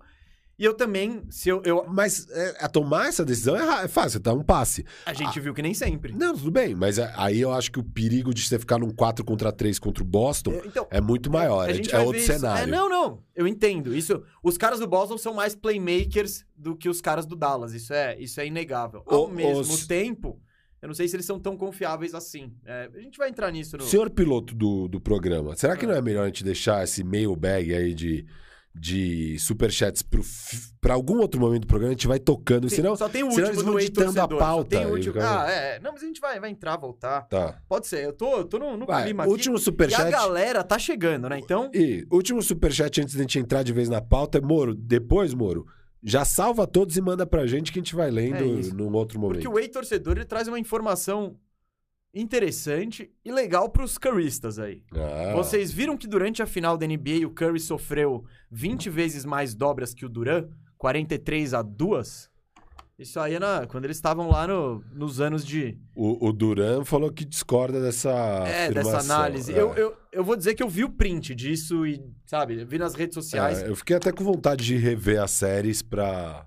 [0.62, 1.60] E eu também, se eu.
[1.66, 4.86] eu- Mas é, a tomar essa decisão é, é fácil, tá um passe.
[5.08, 6.14] a gente viu que nem sempre.
[6.14, 8.92] Não, tudo bem, mas é- aí eu acho que o perigo de você ficar num
[8.92, 11.68] 4 contra 3 contra o Boston Eu- Então, é muito maior.
[11.68, 12.64] É, é outro cenário.
[12.64, 13.24] É, não, não.
[13.36, 13.96] Eu entendo.
[13.96, 17.74] Isso, os caras do Boston são mais playmakers do que os caras do Dallas.
[17.74, 19.02] Isso é, isso é inegável.
[19.08, 20.40] Ao O- mesmo os- tempo,
[20.80, 22.54] eu não sei se eles são tão confiáveis assim.
[22.64, 23.84] É, a gente vai entrar nisso no.
[23.84, 25.88] Senhor piloto do, do programa, será que Ah.
[25.90, 28.26] não é melhor a gente deixar esse mailbag aí de,
[28.74, 30.02] de superchats
[30.80, 31.92] pra algum outro momento do programa?
[31.92, 32.96] A gente vai tocando, Sim, senão...
[32.96, 35.16] só tem o senão último eles vão do ditando a pauta tem o último...
[35.20, 35.80] Ah, é.
[35.80, 37.24] Não, mas a gente vai, vai entrar, voltar.
[37.24, 37.60] Tá.
[37.68, 38.06] Pode ser.
[38.06, 39.32] Eu tô, eu tô no, no Vai, clima aqui.
[39.32, 40.12] último E a superchat...
[40.12, 41.38] galera tá chegando, né?
[41.38, 45.34] Então, E último superchat antes da gente entrar de vez na pauta é, Moro, depois,
[45.34, 45.66] Moro,
[46.02, 48.74] já salva todos e manda pra gente que a gente vai É lendo isso.
[48.76, 49.36] num outro momento.
[49.42, 51.36] porque o Ei Torcedor ele traz uma informação
[52.14, 54.84] interessante e legal pros curristas aí.
[54.94, 59.54] Ah, Vocês viram que durante a final da NBA o Curry sofreu 20 vezes mais
[59.56, 60.48] dobras que o Duran?
[60.78, 62.30] 43 a 2?
[63.00, 65.76] Isso aí é na, quando eles estavam lá no- nos anos de.
[65.96, 68.12] O, o Duran falou que discorda dessa
[68.46, 69.52] é, dessa análise.
[69.54, 69.60] É.
[69.60, 72.94] Eu, eu, eu vou dizer que eu vi o print disso e, sabe, vi nas
[72.94, 76.46] redes sociais É, eu fiquei até com vontade de rever as séries pra...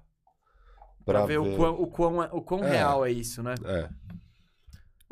[1.05, 2.71] pra, ver, o quão, o quão, o quão É.
[2.71, 3.55] real é isso, né?
[3.65, 3.89] É.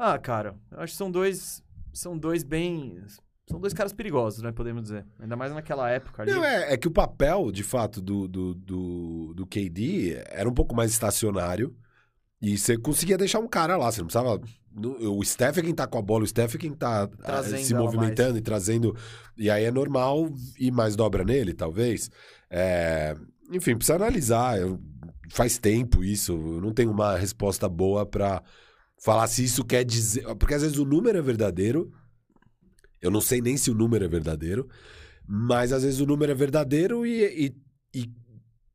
[0.04, 1.62] Ah, cara, eu acho que são dois.
[1.92, 3.00] São dois bem.
[3.48, 4.50] São dois caras perigosos, né?
[4.50, 5.06] Podemos dizer.
[5.20, 6.32] Ainda mais naquela época ali.
[6.32, 10.52] Não, é, é que o papel, de fato, do, do, do, do KD era um
[10.52, 11.72] pouco mais estacionário.
[12.40, 14.40] E você conseguia deixar um cara lá, você não precisava.
[15.08, 17.62] O Steph é quem tá com a bola, o Steph é quem tá ah, Trazendo
[17.62, 18.96] se movimentando e trazendo.
[19.38, 22.10] E aí é normal ir mais dobra nele, talvez.
[22.50, 23.14] É,
[23.52, 24.58] Enfim, precisa analisar.
[24.58, 24.80] Eu-
[25.30, 28.42] Faz tempo isso, eu não tenho uma resposta boa pra
[29.02, 30.22] falar se isso quer dizer.
[30.36, 31.92] Porque às vezes o número é verdadeiro.
[33.00, 34.68] Eu não sei nem se o número é verdadeiro.
[35.26, 37.56] Mas às vezes o número é verdadeiro e, e-
[38.00, 38.10] e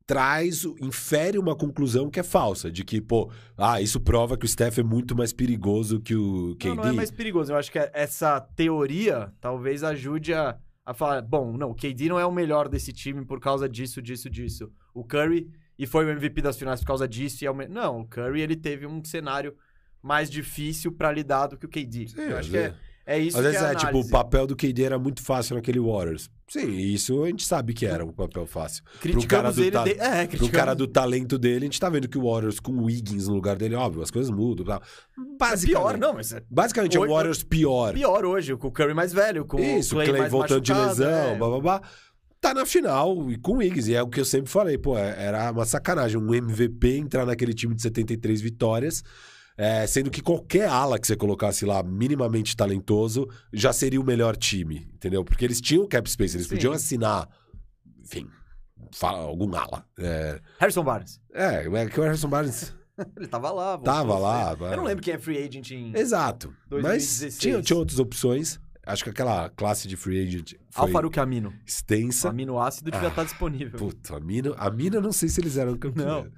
[0.06, 2.70] traz, infere uma conclusão que é falsa.
[2.70, 6.56] De que, pô, ah, isso prova que o Steph é muito mais perigoso que o
[6.56, 6.68] KD.
[6.68, 7.52] Não, não é mais perigoso.
[7.52, 12.18] Eu acho que essa teoria talvez ajude a, a falar: bom, não, o KD não
[12.18, 14.70] é o melhor desse time por causa disso, disso, disso.
[14.94, 17.44] O Curry, e foi o MVP das finais por causa disso.
[17.44, 17.54] E é o.
[17.68, 19.54] Não, o Curry ele teve um cenário
[20.02, 22.08] mais difícil pra lidar do que o KD.
[22.08, 24.08] Sim, Eu acho que é, vezes- é isso Às vezes que é, é, tipo, o
[24.08, 26.30] papel do KD era muito fácil naquele Warriors.
[26.46, 28.82] Sim, isso a gente sabe que era um papel fácil.
[29.02, 29.70] Criticamos cara do ele.
[29.70, 30.50] ta- de- É, Pro criticamos.
[30.50, 33.34] cara do talento dele, a gente tá vendo que o Warriors com o Wiggins no
[33.34, 34.64] lugar dele, óbvio, as coisas mudam.
[34.64, 34.76] Tá?
[34.76, 37.92] É Basicamente, pior, não, mas é basicamente é o Warriors pior.
[37.92, 41.10] pior hoje, com o Curry mais velho, com Isso, o Clay, Clay voltando de lesão,
[41.10, 41.36] é.
[41.36, 41.82] blá blá blá.
[42.40, 43.88] Tá na final e com o Wiggins.
[43.88, 46.16] E é o que eu sempre falei, pô, é- era uma sacanagem.
[46.18, 49.02] Um MVP entrar naquele time de 73 vitórias,
[49.58, 54.36] é, sendo que qualquer ala que você colocasse lá, minimamente talentoso, já seria o melhor
[54.36, 55.24] time, entendeu?
[55.24, 56.54] Porque eles tinham cap space, eles Sim.
[56.54, 57.28] podiam assinar,
[58.02, 58.26] enfim,
[58.94, 59.84] fala, algum ala.
[59.98, 61.20] É, Harrison Barnes.
[61.34, 62.72] é, é que o Harrison Barnes.
[63.16, 63.78] Ele tava lá.
[63.78, 64.56] Tava lá.
[64.72, 66.52] Eu não lembro quem é free agent em Exato.
[66.68, 67.22] 2016.
[67.34, 68.58] Mas tinha, tinha outras opções.
[68.84, 71.50] Acho que aquela classe de free agent foi Alfaruque Amino.
[71.50, 72.30] O extensa.
[72.30, 73.78] aminoácido devia Ah, estar disponível.
[73.78, 76.24] Puta, a mina, a mina eu não sei se eles eram campeões.
[76.24, 76.32] Não.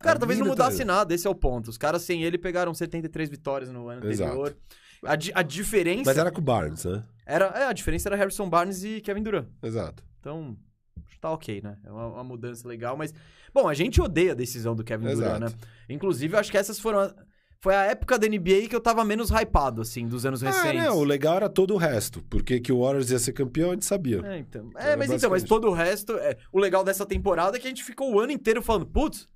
[0.00, 1.68] A Cara, talvez não mina mudasse tá- nada, esse é o ponto.
[1.68, 4.30] Os caras sem ele pegaram 73 vitórias no ano Exato.
[4.30, 4.56] anterior.
[5.04, 7.04] A, di- a diferença Mas era com o Barnes, né?
[7.26, 9.46] era, é, a diferença era Harrison Barnes e Kevin Durant.
[9.62, 10.02] Exato.
[10.20, 10.56] Então,
[11.04, 11.78] acho que tá ok, né?
[11.84, 13.12] É uma, uma mudança legal, mas
[13.54, 15.46] bom, a gente odeia a decisão do Kevin Durant, né?
[15.46, 15.68] Exato.
[15.88, 17.14] Inclusive, eu acho que essas foram a-
[17.60, 20.82] foi a época da NBA que eu tava menos hypado assim, dos anos Ah, recentes.
[20.84, 22.22] não, o legal era todo o resto.
[22.30, 24.20] Porque que o Warriors ia ser campeão, a gente sabia.
[24.24, 24.70] É, então.
[24.76, 26.12] É, mas então, mas todo o resto.
[26.18, 29.26] É, o legal dessa temporada é que a gente ficou o ano inteiro falando, putz,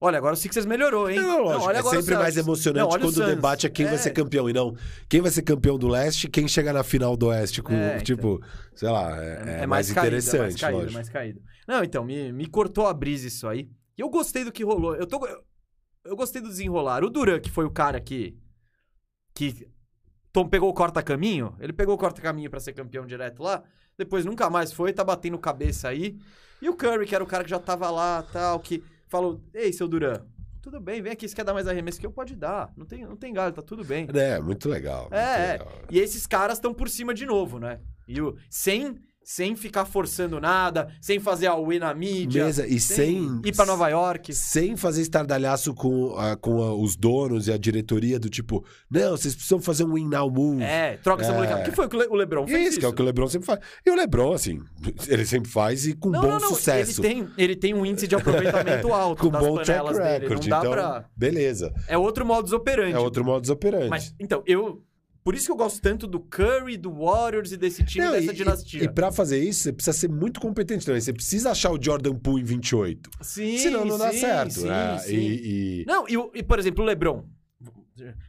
[0.00, 1.20] olha, agora o Sixers melhorou, hein?
[1.20, 3.26] Não, lógico, olha é o sempre mais emocionante Não, quando o Suns.
[3.26, 3.98] debate é quem vai É.
[3.98, 4.74] ser campeão e não
[5.08, 7.62] quem vai ser campeão do leste e quem chega na final do oeste.
[7.62, 8.04] Com, É, então.
[8.04, 8.40] tipo,
[8.74, 10.94] sei lá, é, é mais, caído, interessante, é mais caído, é lógico.
[10.94, 11.40] mais caído.
[11.66, 13.68] Não, então, me, me cortou a brisa isso aí.
[13.96, 14.94] E eu gostei do que rolou.
[14.94, 15.42] Eu, tô, eu,
[16.04, 17.02] eu gostei do desenrolar.
[17.04, 18.36] O Duran, que foi o cara que.
[19.34, 19.68] que
[20.32, 21.56] Tom pegou o corta-caminho.
[21.58, 23.62] Ele pegou o corta-caminho pra ser campeão direto lá.
[23.98, 26.16] Depois nunca mais foi, tá batendo cabeça aí.
[26.62, 29.72] E o Curry, que era o cara que já tava lá tal, que falou: Ei,
[29.72, 30.24] seu Duran,
[30.60, 32.10] tudo bem, vem aqui, você quer dar mais arremesso que eu?
[32.10, 32.72] Pode dar.
[32.76, 34.06] Não tem, não tem galho, tá tudo bem.
[34.14, 35.02] É, muito legal.
[35.02, 35.72] muito É, legal.
[35.90, 37.80] E esses caras estão por cima de novo, né?
[38.06, 38.98] E o, sem,
[39.30, 42.46] sem ficar forçando nada, sem fazer a win na mídia.
[42.46, 44.32] Mesa, e sem- ir pra Nova York.
[44.32, 49.10] Sem fazer estardalhaço com, a- com a- os donos e a diretoria do tipo, não,
[49.10, 50.62] vocês precisam fazer um win now move.
[50.62, 51.34] É, troca essa É.
[51.34, 51.62] molecada.
[51.62, 52.80] Que foi o que o Le- o Lebron fez isso, isso.
[52.80, 53.60] que é o que o LeBron sempre faz.
[53.84, 54.60] E o LeBron, assim,
[55.06, 56.48] ele sempre faz e com não, bom não, não.
[56.48, 57.04] sucesso.
[57.04, 60.18] Ele tem, ele tem um índice de aproveitamento alto com das bom track panelas dele.
[60.26, 60.40] record.
[60.44, 61.04] Não dá então, pra...
[61.14, 61.74] beleza.
[61.86, 62.94] É outro modus operandi.
[62.94, 63.90] É outro modus operandi.
[63.90, 64.82] Mas, então, eu...
[65.24, 68.32] Por isso que eu gosto tanto do Curry, do Warriors e desse time Não, dessa
[68.32, 68.84] e, dinastia.
[68.84, 71.00] E, pra fazer isso, você precisa ser muito competente também.
[71.00, 73.10] Você precisa achar o Jordan Poole em 28.
[73.20, 74.52] sim, Senão não dá sim, certo.
[74.54, 74.98] sim, né?
[74.98, 75.14] sim.
[75.16, 77.24] E, e- Não, e, e, por exemplo, o LeBron.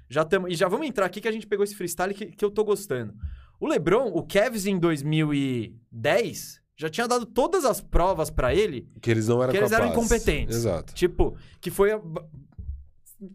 [0.10, 2.44] Já tamo, e já vamos entrar aqui que a gente pegou esse freestyle que, que
[2.44, 3.14] eu tô gostando.
[3.60, 9.12] O LeBron, o Cavs em 2010 já tinha dado todas as provas pra ele que
[9.12, 10.06] eles não eram que eles eram capazes.
[10.12, 10.56] incompetentes.
[10.56, 10.94] Exato.
[10.94, 11.92] Tipo, que foi.
[11.92, 12.02] a-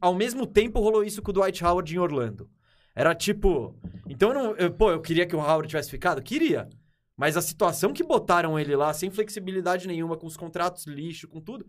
[0.00, 2.48] Ao mesmo tempo rolou isso com o Dwight Howard em Orlando.
[2.94, 3.74] Era tipo.
[4.08, 6.22] Então, eu não, eu- pô, eu queria que o Howard tivesse ficado?
[6.22, 6.68] Queria.
[7.16, 11.40] Mas a situação que botaram ele lá, sem flexibilidade nenhuma, com os contratos lixo, com
[11.40, 11.64] tudo.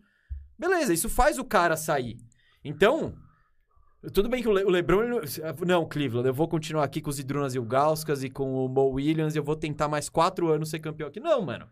[0.57, 2.17] Beleza, isso faz o cara sair.
[2.63, 3.13] Então.
[4.13, 5.01] Tudo bem que o, Le- o LeBron.
[5.07, 5.21] não-
[5.65, 8.69] Não, Cleveland, eu vou continuar aqui com os Idrunas e o Gauskas e com o
[8.69, 9.35] Mo Williams.
[9.35, 11.19] Eu vou tentar mais quatro anos ser campeão aqui.
[11.19, 11.67] Não, mano.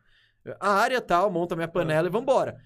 [0.60, 2.58] A área tal, monta minha panela e vambora.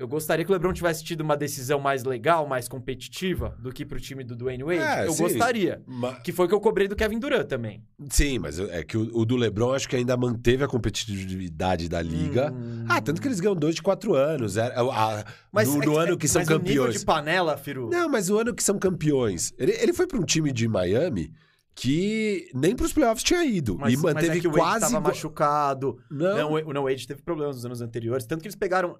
[0.00, 3.84] Eu gostaria que o LeBron tivesse tido uma decisão mais legal, mais competitiva do que
[3.84, 4.78] pro time do Dwayne Wade.
[4.80, 5.24] É, eu sim.
[5.24, 5.82] gostaria.
[5.86, 7.84] Ma- Que foi o que eu cobrei do Kevin Durant também.
[8.08, 12.00] Sim, mas é que o, o do LeBron acho que ainda manteve a competitividade da
[12.00, 12.50] liga.
[12.50, 12.86] Hum.
[12.88, 14.56] Ah, tanto que eles ganham dois de quatro anos.
[14.56, 17.00] É, é, a- Mas no, é no ano que são mas o nível campeões.
[17.00, 17.90] de panela, Firu.
[17.90, 19.52] Não, mas o ano que são campeões.
[19.58, 21.30] Ele, ele foi para um time de Miami
[21.74, 23.76] que nem pros playoffs tinha ido.
[23.78, 24.80] Mas, e manteve mas é que o Wade quase.
[24.80, 25.98] tava igual- machucado.
[26.10, 28.26] Não, Não, o não, Wade teve problemas nos anos anteriores.
[28.26, 28.96] Tanto que eles pegaram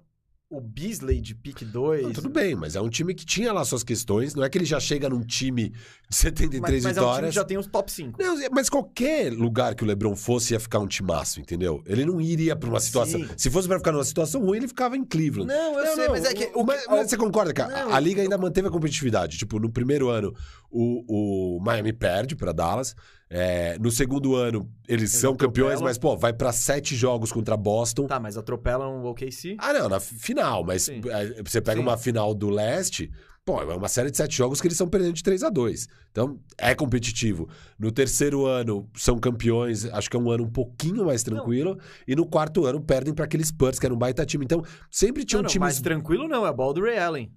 [0.51, 2.03] o Beasley de pick 2.
[2.03, 4.35] não, tudo bem, mas é um time que tinha lá suas questões.
[4.35, 5.69] Não é que ele já chega num time
[6.09, 7.29] de 73 mas, mas é um time vitórias.
[7.29, 8.21] que já tem os top 5.
[8.21, 11.81] Não, mas qualquer lugar que o LeBron fosse ia ficar um timaço, entendeu?
[11.87, 13.21] Ele não iria pra uma situação.
[13.21, 13.29] Sim.
[13.37, 15.47] Se fosse pra ficar numa situação ruim, ele ficava em Cleveland.
[15.47, 16.51] Não, eu sei, mas é que...
[16.53, 19.37] O, mas, mas você concorda que a, Não, liga ainda manteve a competitividade?
[19.37, 20.35] Tipo, no primeiro ano,
[20.69, 22.93] o, o Miami perde pra Dallas.
[23.33, 28.05] É, no segundo ano, eles são campeões, mas, pô, vai pra sete jogos contra Boston.
[28.05, 29.55] Tá, mas atropelam o OKC.
[29.57, 30.99] Ah, não, na fi- final, mas Sim.
[31.05, 31.83] é, você pega Sim.
[31.87, 33.09] uma final do leste,
[33.45, 35.87] pô, é uma série de sete jogos que eles estão perdendo de 3 a 2
[36.11, 37.47] Então, é competitivo.
[37.79, 41.79] No terceiro ano, são campeões, acho que é um ano um pouquinho mais tranquilo.
[42.05, 44.43] E no quarto ano, perdem para aqueles Spurs, que era um baita time.
[44.43, 45.61] Então, sempre tinha Não, um não, time.
[45.61, 47.31] mais tranquilo não, é a bola do Ray Allen.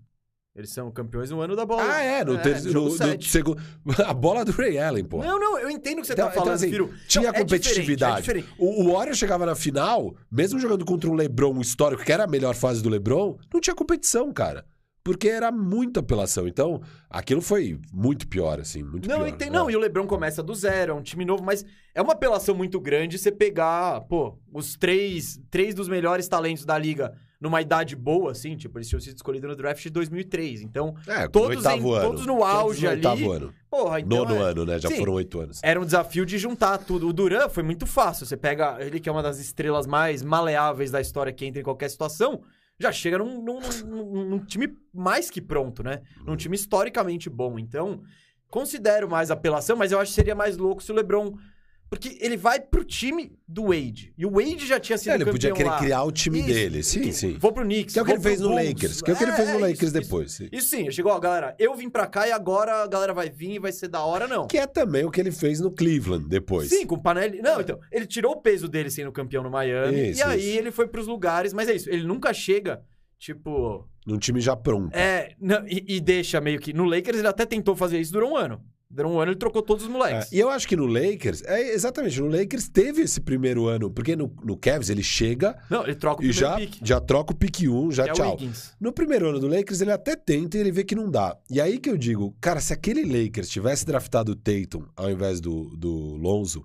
[0.56, 1.82] Eles são campeões no ano da bola.
[1.82, 2.60] Ah, é, no, ter...
[2.62, 3.60] jogo no, no segundo.
[4.06, 5.18] A bola do Ray Allen, pô.
[5.20, 6.94] Não, não, eu entendo o que você Então- tá falando, então, assim, Firu.
[7.08, 8.20] tinha é competitividade.
[8.20, 8.80] diferente, é diferente.
[8.80, 12.28] O, o Warriors chegava na final, mesmo jogando contra um LeBron histórico, que era a
[12.28, 14.64] melhor fase do LeBron, não tinha competição, cara.
[15.02, 16.46] Porque era muita apelação.
[16.46, 19.28] Então, aquilo foi muito pior, assim, muito Não, pior.
[19.28, 19.50] entendo.
[19.52, 19.58] né?
[19.58, 21.64] Não, e o Lebron começa do zero, é um time novo, mas
[21.94, 26.78] é uma apelação muito grande você pegar, pô, os três, três dos melhores talentos da
[26.78, 27.12] liga
[27.44, 30.62] numa idade boa, assim, tipo, eles tinham sido escolhidos no draft de 2003.
[30.62, 32.00] Então, É, Todos em- ano.
[32.00, 32.96] todos no auge no ali.
[32.96, 33.54] oitavo ano.
[33.70, 34.18] porra, então.
[34.24, 34.78] Nono é- ano, né?
[34.80, 34.96] Já Sim.
[34.96, 35.60] foram oito anos.
[35.62, 37.06] Era um desafio de juntar tudo.
[37.08, 38.24] O Duran foi muito fácil.
[38.26, 41.64] Você pega ele, que é uma das estrelas mais maleáveis da história que entra em
[41.64, 42.40] qualquer situação,
[42.80, 46.02] já chega num, num- num- num time mais que pronto, né?
[46.26, 47.58] Num time historicamente bom.
[47.58, 48.00] Então,
[48.48, 51.34] considero mais apelação, mas eu acho que seria mais louco se o LeBron.
[51.94, 54.12] Porque ele vai pro time do Wade.
[54.18, 55.78] E o Wade já tinha sido É, ele podia querer lá.
[55.78, 56.48] criar o time Isso.
[56.48, 56.82] dele.
[56.82, 57.36] Sim, Que- sim.
[57.38, 57.92] Vou pro Knicks.
[57.92, 58.64] Que é o que ele fez no Bulls.
[58.68, 59.00] Lakers.
[59.02, 60.32] Que é o que ele fez no é, Lakers isso, depois.
[60.32, 60.44] sim.
[60.46, 63.30] Isso, isso sim, chegou, ó, galera, eu vim pra cá e agora a galera vai
[63.30, 64.46] vir e vai ser da hora, não.
[64.48, 66.68] Que é também o que ele fez no Cleveland depois.
[66.68, 67.40] Sim, com o Panelli.
[67.40, 70.10] Não, então, ele tirou o peso dele sendo campeão no Miami.
[70.10, 70.58] Isso, e aí isso.
[70.58, 71.52] ele foi pros lugares.
[71.52, 72.82] Mas é isso, ele nunca chega,
[73.18, 73.88] tipo.
[74.06, 74.94] Num time já pronto.
[74.94, 75.34] É.
[75.40, 76.72] não, e, e deixa meio que.
[76.72, 78.60] No Lakers ele até tentou fazer isso, durou um ano.
[78.94, 80.32] Durou um ano ele trocou todos os moleques.
[80.32, 83.90] É, E eu acho que no Lakers, é exatamente, no Lakers teve esse primeiro ano,
[83.90, 86.76] porque no, no Cavs ele chega Não, ele troca o e já, pick.
[86.82, 88.38] já troca o pique 1, já que é tchau.
[88.80, 91.36] No primeiro ano do Lakers, ele até tenta e ele vê que não dá.
[91.50, 95.40] E aí que eu digo, cara, se aquele Lakers tivesse draftado o Tatum ao invés
[95.40, 96.64] do, do Lonzo,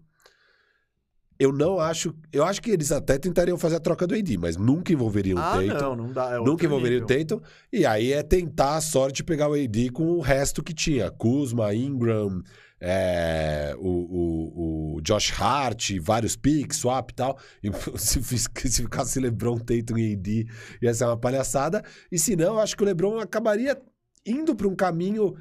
[1.40, 2.14] eu não acho.
[2.34, 5.42] Eu acho que eles até tentariam fazer a troca do AD, mas nunca envolveriam o
[5.42, 5.68] Ah, Tatum.
[5.86, 6.32] não, não dá.
[6.34, 7.18] É Nunca outro envolveria nível.
[7.18, 7.42] o Tatum.
[7.72, 11.10] E aí é tentar a sorte de pegar o AD com o resto que tinha.
[11.10, 12.42] Kuzma, Ingram,
[12.82, 17.40] é, o, o, o Josh Hart, vários picks, swap e tal.
[17.64, 18.22] E se,
[18.70, 20.48] se ficasse LeBron, Tatum e AD,
[20.82, 21.84] ia ser uma palhaçada.
[22.12, 23.80] E se não, eu acho que o LeBron acabaria
[24.26, 25.36] indo para um caminho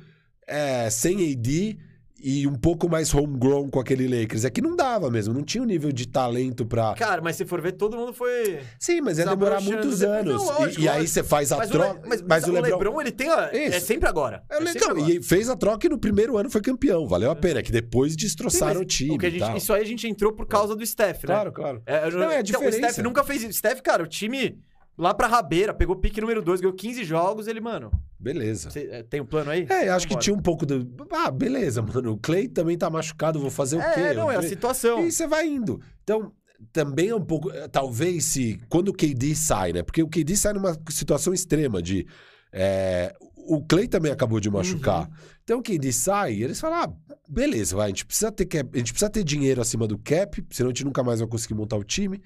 [0.46, 1.78] é, sem AD
[2.20, 4.44] e um pouco mais homegrown com aquele Lakers.
[4.44, 6.94] É que não dava mesmo, não tinha o nível de talento pra...
[6.94, 8.60] Cara, mas se for ver, todo mundo foi.
[8.78, 10.44] Sim, mas ia demorar muitos Não, anos.
[10.44, 12.00] lógico, e, e aí você faz a Mas, troca.
[12.04, 13.28] o, mas, mas o LeBron, ele tem.
[13.28, 14.42] A, é sempre agora.
[14.50, 14.90] É sempre legal.
[14.90, 15.12] agora.
[15.12, 17.06] E fez a troca e no primeiro ano foi campeão.
[17.06, 17.62] Valeu a pena.
[17.62, 19.16] Que depois Sim, destroçaram mas o time.
[19.16, 19.56] o gente-.
[19.56, 21.34] Isso aí a gente entrou por causa do Steph, né?
[21.34, 21.82] Claro, claro.
[21.86, 22.92] É, Não, é a então, o diferença.
[22.94, 23.52] Steph nunca fez isso.
[23.58, 24.58] Steph, cara, o time
[24.98, 27.90] lá pra rabeira, pegou pique número 2, ganhou 15 jogos, ele, mano.
[28.18, 28.70] Beleza.
[28.70, 29.66] Você, é, tem um plano aí?
[29.70, 30.86] É, acho que tinha um pouco do.
[31.10, 32.12] Ah, beleza, mano.
[32.12, 34.00] O Clay também tá machucado, vou fazer o quê?
[34.00, 35.06] É, não, O é a situação.
[35.06, 35.80] E você vai indo.
[36.02, 36.32] Então,
[36.72, 37.50] também é um pouco.
[37.52, 38.60] eh, Talvez se.
[38.68, 39.82] Quando o KD sai, né?
[39.82, 42.06] Porque o KD sai numa situação extrema de.
[42.52, 43.14] é,
[43.48, 45.08] o Clay também acabou de machucar.
[45.08, 45.14] Uhum.
[45.42, 48.78] Então, quem diz sai, eles falam: ah, beleza, vai, a gente, precisa ter cap, a
[48.78, 51.76] gente precisa ter dinheiro acima do cap, senão a gente nunca mais vai conseguir montar
[51.76, 52.20] o time.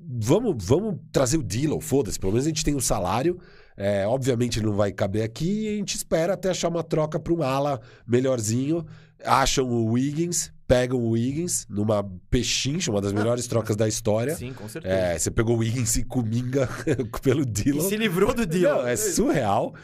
[0.00, 3.38] Vamos, vamos trazer o Dillon, foda-se, pelo menos a gente tem o salário.
[3.76, 7.18] É, obviamente ele não vai caber aqui e a gente espera até achar uma troca
[7.18, 8.84] para um ala melhorzinho.
[9.24, 14.34] Acham o Wiggins, pegam o Wiggins numa pechincha, uma das melhores trocas da história.
[14.36, 14.94] Sim, com certeza.
[14.94, 16.68] É, você pegou o Wiggins e cominga
[17.22, 17.88] pelo e Dillon.
[17.88, 18.82] se livrou do deal.
[18.82, 19.74] Não, é surreal.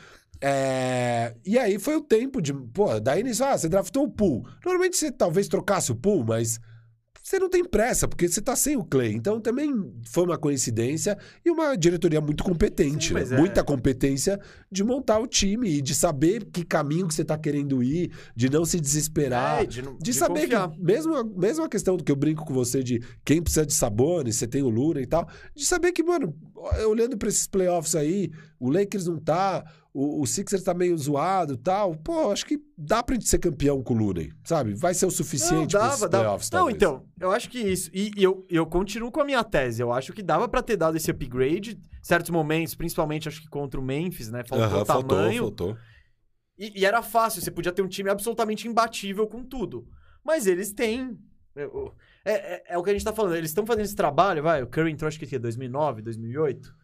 [0.41, 2.53] É, E aí foi o tempo de.
[2.53, 4.47] Pô, daí nisso, ah, você draftou o pool.
[4.65, 6.61] Normalmente você talvez trocasse o pool, mas
[7.27, 9.15] você não tem pressa, porque você tá sem o Clay.
[9.15, 9.73] Então também
[10.05, 13.23] foi uma coincidência e uma diretoria muito competente, Sim, né?
[13.23, 14.39] é- Muita competência
[14.71, 18.51] de montar o time e de saber que caminho que você tá querendo ir, de
[18.51, 19.63] não se desesperar.
[19.63, 20.71] É, de, não- De, de saber confiar.
[20.71, 23.65] que, mesmo, a- mesmo a questão do que eu brinco com você de quem precisa
[23.65, 26.37] de Sabonis, você tem o Lura e tal, de saber que, mano,
[26.87, 31.55] olhando pra esses playoffs aí, o Lakers não tá, o, o Sixers tá meio zoado
[31.55, 34.75] e tal, pô, acho que dá pra gente ser campeão com o Looney, sabe?
[34.75, 36.25] Vai ser o suficiente não, dava, dava.
[36.25, 36.77] playoffs, Não, talvez.
[36.77, 37.89] então, eu acho que isso.
[37.95, 39.81] E, e eu, eu continuo com a minha tese.
[39.81, 41.81] Eu acho que dava pra ter dado esse upgrade.
[42.03, 44.43] Certos momentos, principalmente acho que contra o Memphis, né?
[44.45, 45.43] Faltou faltou, tamanho.
[45.45, 45.77] faltou.
[46.59, 49.87] E, e era fácil, você podia ter um time absolutamente imbatível com tudo.
[50.25, 51.17] Mas eles têm.
[51.57, 51.93] É, o-
[52.25, 53.37] é, é- é o que a gente tá falando.
[53.37, 54.61] Eles estão fazendo esse trabalho, vai.
[54.63, 56.75] O Curry entrou, acho que é 2009, 2008.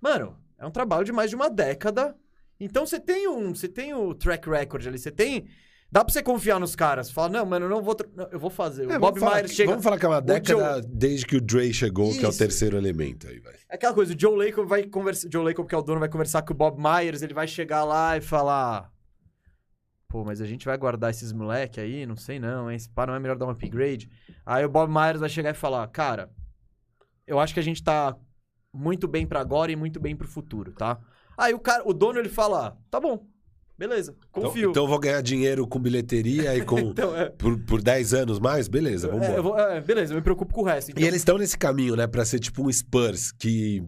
[0.00, 2.14] Mano, é um trabalho de mais de uma década.
[2.60, 3.54] Então você tem um.
[3.54, 5.46] Você tem o track record ali, você tem.
[5.92, 7.10] Dá pra você confiar nos caras.
[7.10, 7.96] Fala, não, mano, eu não vou.
[8.14, 8.86] não, eu vou fazer.
[8.86, 9.70] O É, Bob vamos, falar Myers chega.
[9.70, 12.38] vamos falar que é uma década desde que o Dre chegou, que é o Isso.
[12.38, 13.54] terceiro elemento aí, vai.
[13.68, 15.28] É aquela coisa, o Joe Lacob vai conversar.
[15.32, 17.82] Joe Lacob, que é o dono, vai conversar com o Bob Myers, ele vai chegar
[17.82, 18.88] lá e falar.
[20.08, 22.04] Pô, mas a gente vai guardar esses moleque aí?
[22.06, 22.76] Não sei não, hein?
[22.76, 24.08] Esse pá não é melhor dar um upgrade.
[24.44, 26.30] Aí o Bob Myers vai chegar e falar, cara,
[27.26, 28.16] eu acho que a gente tá
[28.72, 31.00] muito bem pra agora e muito bem pro futuro, tá?
[31.40, 33.24] Aí o cara, o dono ele fala, tá bom,
[33.78, 34.70] beleza, Então, confio.
[34.70, 36.78] então eu vou ganhar dinheiro com bilheteria e com.
[36.90, 38.68] Então, é, por, por 10 anos mais?
[38.68, 40.90] Beleza, vamos é, vou- é, beleza, eu me preocupo com o resto.
[40.90, 42.06] Então, E eles estão nesse caminho, né?
[42.06, 43.82] Pra ser tipo um Spurs que,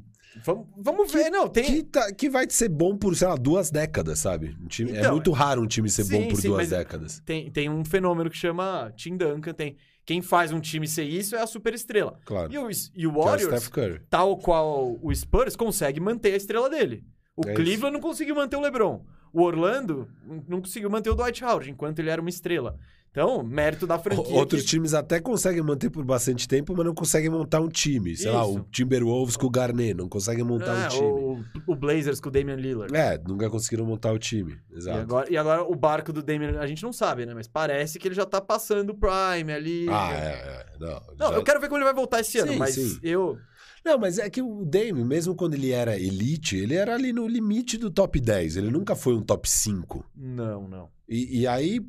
[0.44, 1.64] vamos, vamos ver, não, tem...
[1.64, 4.56] que, tá- que vai ser bom por, sei lá, duas décadas, sabe?
[4.62, 7.20] Um time- é Então, muito raro um time ser bom sim, por sim, duas décadas.
[7.26, 9.76] Tem, tem um fenômeno que chama Tim Duncan, tem...
[10.04, 12.18] Quem faz um time ser isso é a superestrela.
[12.24, 12.52] Claro.
[12.52, 13.70] E o, e o Que é o Warriors,
[14.10, 17.04] tal qual o Spurs, consegue manter a estrela dele.
[17.36, 19.02] O É Cleveland não conseguiu manter o LeBron.
[19.32, 20.06] O Orlando
[20.46, 22.78] não conseguiu manter o Dwight Howard, enquanto ele era uma estrela.
[23.10, 24.34] Então, mérito da franquia.
[24.34, 28.16] Outros que- times até conseguem manter por bastante tempo, mas não conseguem montar um time.
[28.16, 28.58] Sei lá, Isso.
[28.58, 31.04] o Timberwolves com o Garnet, não conseguem montar um É, time.
[31.06, 32.94] o, o Blazers com o Damian Lillard.
[32.96, 34.58] É, nunca conseguiram montar o time.
[34.70, 34.98] E Exato.
[34.98, 37.34] agora, e agora o barco do Damian, a gente não sabe, né?
[37.34, 39.86] Mas parece que ele já tá passando o Prime ali.
[39.90, 40.16] Ah, né?
[40.16, 40.66] é, é.
[40.80, 42.98] Não, Não, já- eu quero ver como ele vai voltar esse ano, Sim, mas sim.
[43.02, 43.38] eu.
[43.84, 47.26] Não, mas é que o Dame, mesmo quando ele era elite, ele era ali no
[47.26, 48.56] limite do top 10.
[48.56, 50.04] Ele nunca foi um top 5.
[50.14, 50.90] Não, não.
[51.08, 51.80] E, e aí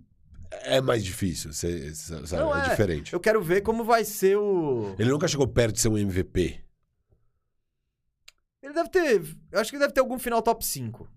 [0.64, 2.28] é mais difícil, cê- sabe?
[2.34, 2.70] Não, é, é.
[2.70, 3.14] diferente.
[3.14, 4.96] Eu quero ver como vai ser o.
[4.98, 6.60] Ele nunca chegou perto de ser um MVP.
[8.62, 9.22] Ele deve ter.
[9.52, 11.10] Eu acho que ele deve ter algum final top 5.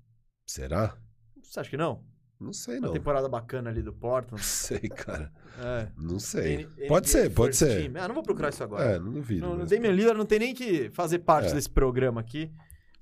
[0.47, 0.97] Será?
[1.43, 2.03] Você acha que não?
[2.39, 2.93] Não sei, Uma não.
[2.93, 4.43] temporada bacana ali do Não Portland.
[4.45, 5.33] sei, cara.
[5.59, 5.89] É.
[5.97, 6.55] Não sei.
[6.57, 7.91] N- Pode NBA ser, pode First ser.
[7.91, 8.03] Team.
[8.05, 8.85] Ah, não vou procurar isso agora.
[8.85, 9.47] É, não duvido.
[9.49, 11.55] No mas- Damian Lillard não tem nem que fazer parte É.
[11.55, 12.51] desse programa aqui.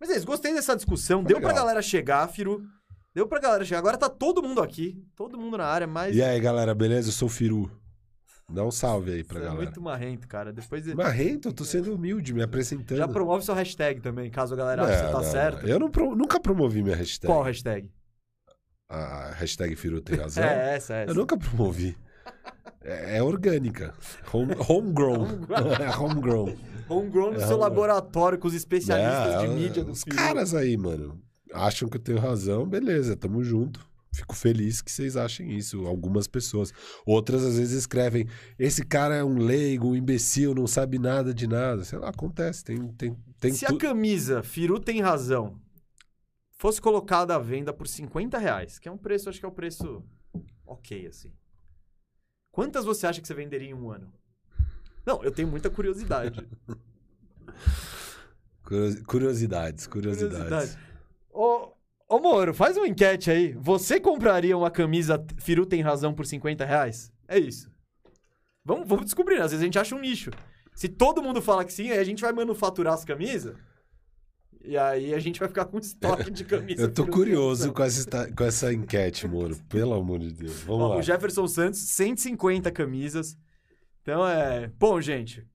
[0.01, 1.23] Mas é isso, gostei dessa discussão.
[1.25, 1.65] Deu pra legal.
[1.65, 2.63] galera chegar, Firu.
[3.15, 3.79] Deu pra galera chegar.
[3.79, 5.03] Agora tá todo mundo aqui.
[5.17, 6.15] Todo mundo na área, mas.
[6.15, 7.09] E aí, galera, beleza?
[7.09, 7.71] Eu sou o Firu.
[8.49, 9.65] Dá um salve aí pra Você é galera.
[9.65, 10.53] muito marrento, cara.
[10.53, 10.87] Depois.
[10.95, 12.99] Marrento, eu tô sendo humilde, me apresentando.
[12.99, 15.63] Já promove sua hashtag também, caso a galera ache que Não, você tá não, certo.
[15.63, 15.69] não.
[15.69, 17.33] Eu não pro- nunca promovi minha hashtag.
[17.33, 17.91] Qual hashtag?
[18.89, 20.45] A hashtag Firu tem razão.
[20.45, 21.11] É, essa, essa.
[21.11, 21.97] Eu nunca promovi.
[22.83, 23.95] É, é orgânica.
[24.33, 25.27] Home, homegrown.
[25.81, 26.55] é homegrown.
[26.89, 30.17] Homegrown no É, seu laboratório com os especialistas É, de é, mídia do Os Firu.
[30.17, 31.19] caras aí, mano,
[31.53, 33.81] acham que eu tenho razão, beleza, tamo junto.
[34.13, 36.73] Fico feliz que vocês achem isso, algumas pessoas.
[37.05, 38.29] Outras às vezes escrevem:
[38.59, 41.83] esse cara é um leigo, um imbecil, não sabe nada de nada.
[41.85, 42.63] Sei lá, acontece.
[42.63, 45.57] Tem, tem, tem Se tu- a camisa Firu tem razão
[46.65, 49.53] fosse colocada à venda por 50 reais, que é um preço, acho que é o
[49.53, 50.03] preço
[50.65, 51.31] ok, assim.
[52.51, 54.11] Quantas você acha que você venderia em um ano?
[55.05, 56.41] Não, eu tenho muita curiosidade.
[58.65, 60.39] Curiosi- Curiosidades, curiosidades.
[60.49, 60.79] curiosidade.
[61.31, 61.75] Ô,
[62.09, 63.53] ô Moro, faz uma enquete aí.
[63.53, 67.13] Você compraria uma camisa Firu tem razão por 50 reais?
[67.29, 67.71] É isso.
[68.65, 70.31] Vamos, vamos descobrir, às vezes a gente acha um nicho.
[70.75, 73.55] Se todo mundo fala que sim, aí a gente vai manufaturar as camisas.
[74.65, 76.81] E aí a gente vai ficar com estoque de camisas.
[76.81, 79.57] Eu tô curioso com essa, com essa enquete, Moro.
[79.69, 80.61] Pelo amor de Deus.
[80.63, 80.97] Vamos Ó, lá.
[80.97, 83.37] o Jefferson Santos, 150 camisas.
[84.03, 84.71] Então é.
[84.79, 85.47] Bom, gente.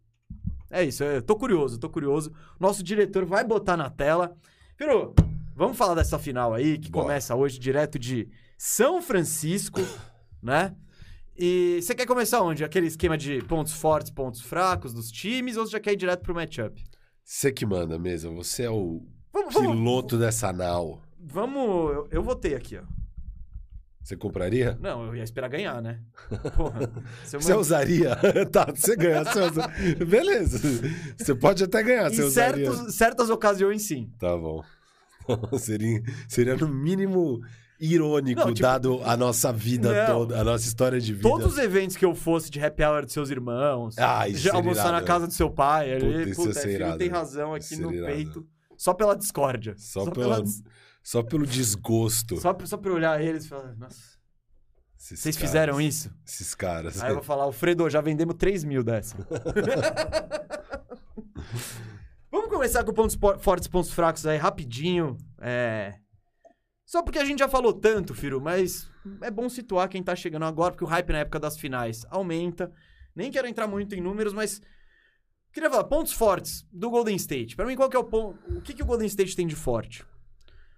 [0.69, 1.03] É isso.
[1.03, 2.31] Eu tô curioso, tô curioso.
[2.59, 4.37] Nosso diretor vai botar na tela.
[4.77, 5.13] Firu,
[5.59, 7.07] Vamos falar dessa final aí, que Bora.
[7.07, 9.81] começa hoje direto de São Francisco,
[10.41, 10.73] né?
[11.37, 12.63] E você quer começar onde?
[12.63, 16.21] Aquele esquema de pontos fortes, pontos fracos dos times, ou você já quer ir direto
[16.21, 16.81] pro matchup?
[17.31, 18.35] Você que manda mesmo.
[18.43, 20.99] Você é o Vamos, vamos, piloto dessa nau.
[21.19, 22.81] vamos eu, eu votei aqui, ó.
[24.01, 24.75] Você compraria?
[24.81, 26.01] Não, eu ia esperar ganhar, né?
[26.57, 26.91] Porra.
[27.23, 28.17] Você usaria?
[28.51, 29.23] tá, você ganha.
[29.23, 29.67] Você usa...
[30.07, 30.57] Beleza.
[31.15, 32.71] Você pode até ganhar, você Em usaria.
[32.71, 34.11] certos, certas ocasiões, sim.
[34.17, 34.63] Tá bom.
[35.59, 37.41] seria, seria no mínimo
[37.79, 40.13] irônico, Não, tipo- dado a nossa vida Não.
[40.19, 41.27] toda, a nossa história de vida.
[41.29, 44.53] Todos os eventos que eu fosse de happy hour dos seus irmãos, Ah, de seria
[44.53, 45.07] almoçar irado, na né?
[45.07, 47.75] casa do seu pai, ali, Puta, isso puta, ia ser é, irado, tem razão aqui
[47.77, 48.13] no irado.
[48.13, 49.73] peito, só pela discórdia.
[49.77, 50.43] Só, pela, pela-
[51.01, 52.37] só pelo desgosto.
[52.37, 53.95] Só, pra- só pra olhar eles e falar, nossa,
[54.99, 56.11] Esses vocês caras, fizeram isso?
[56.27, 57.01] Esses caras.
[57.01, 59.15] Aí eu vou falar, Alfredo, já vendemos 3 mil dessa.
[62.31, 65.17] Vamos começar com pontos po- fortes e pontos fracos aí, rapidinho.
[65.39, 65.95] É...
[66.89, 68.89] Só porque a gente já falou tanto, Firo, mas
[69.21, 72.71] é bom situar quem tá chegando agora, porque o hype na época das finais aumenta.
[73.15, 74.59] Nem quero entrar muito em números, mas...
[75.53, 77.55] Queria falar, pontos fortes do Golden State.
[77.55, 78.39] Pra mim, qual que é o ponto...
[78.57, 80.03] O que, que o Golden State tem de forte?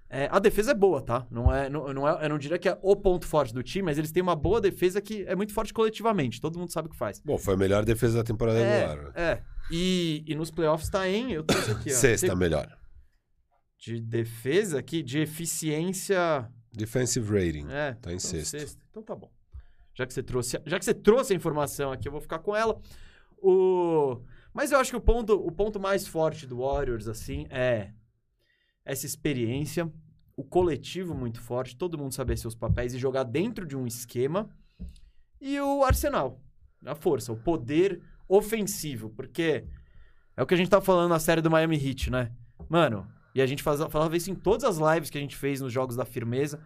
[0.10, 1.26] É, a defesa é boa, tá?
[1.32, 3.86] Não é, não, não é, eu não diria que é o ponto forte do time,
[3.86, 6.42] mas eles têm uma boa defesa que é muito forte coletivamente.
[6.42, 7.22] Todo mundo sabe o que faz.
[7.24, 9.14] Bom, foi a melhor defesa da temporada regular.
[9.16, 9.44] É, é.
[9.72, 11.96] E, e nos playoffs tá em, eu trouxe aqui, ó.
[11.96, 12.81] Sexta melhor.
[13.82, 16.48] De defesa aqui, de eficiência.
[16.72, 17.68] Defensive rating.
[17.68, 18.86] É, Tá em então, sexto.
[18.92, 19.32] Então tá bom.
[19.96, 22.56] Já que você trouxe, já que você trouxe a informação aqui, eu vou ficar com
[22.56, 22.80] ela.
[23.42, 24.22] O
[24.54, 27.92] mas eu acho que o ponto, o ponto mais forte do Warriors assim é
[28.86, 29.92] essa experiência,
[30.38, 34.50] o coletivo muito forte, todo mundo saber seus papéis e jogar dentro de um esquema
[35.40, 36.40] e o arsenal,
[36.86, 39.66] a força, o poder ofensivo, porque
[40.38, 42.32] é o que a gente tá falando na série do Miami Heat, né?
[42.70, 45.62] Mano, e a gente faz, falava isso em todas as lives que a gente fez
[45.62, 46.60] nos jogos da firmeza.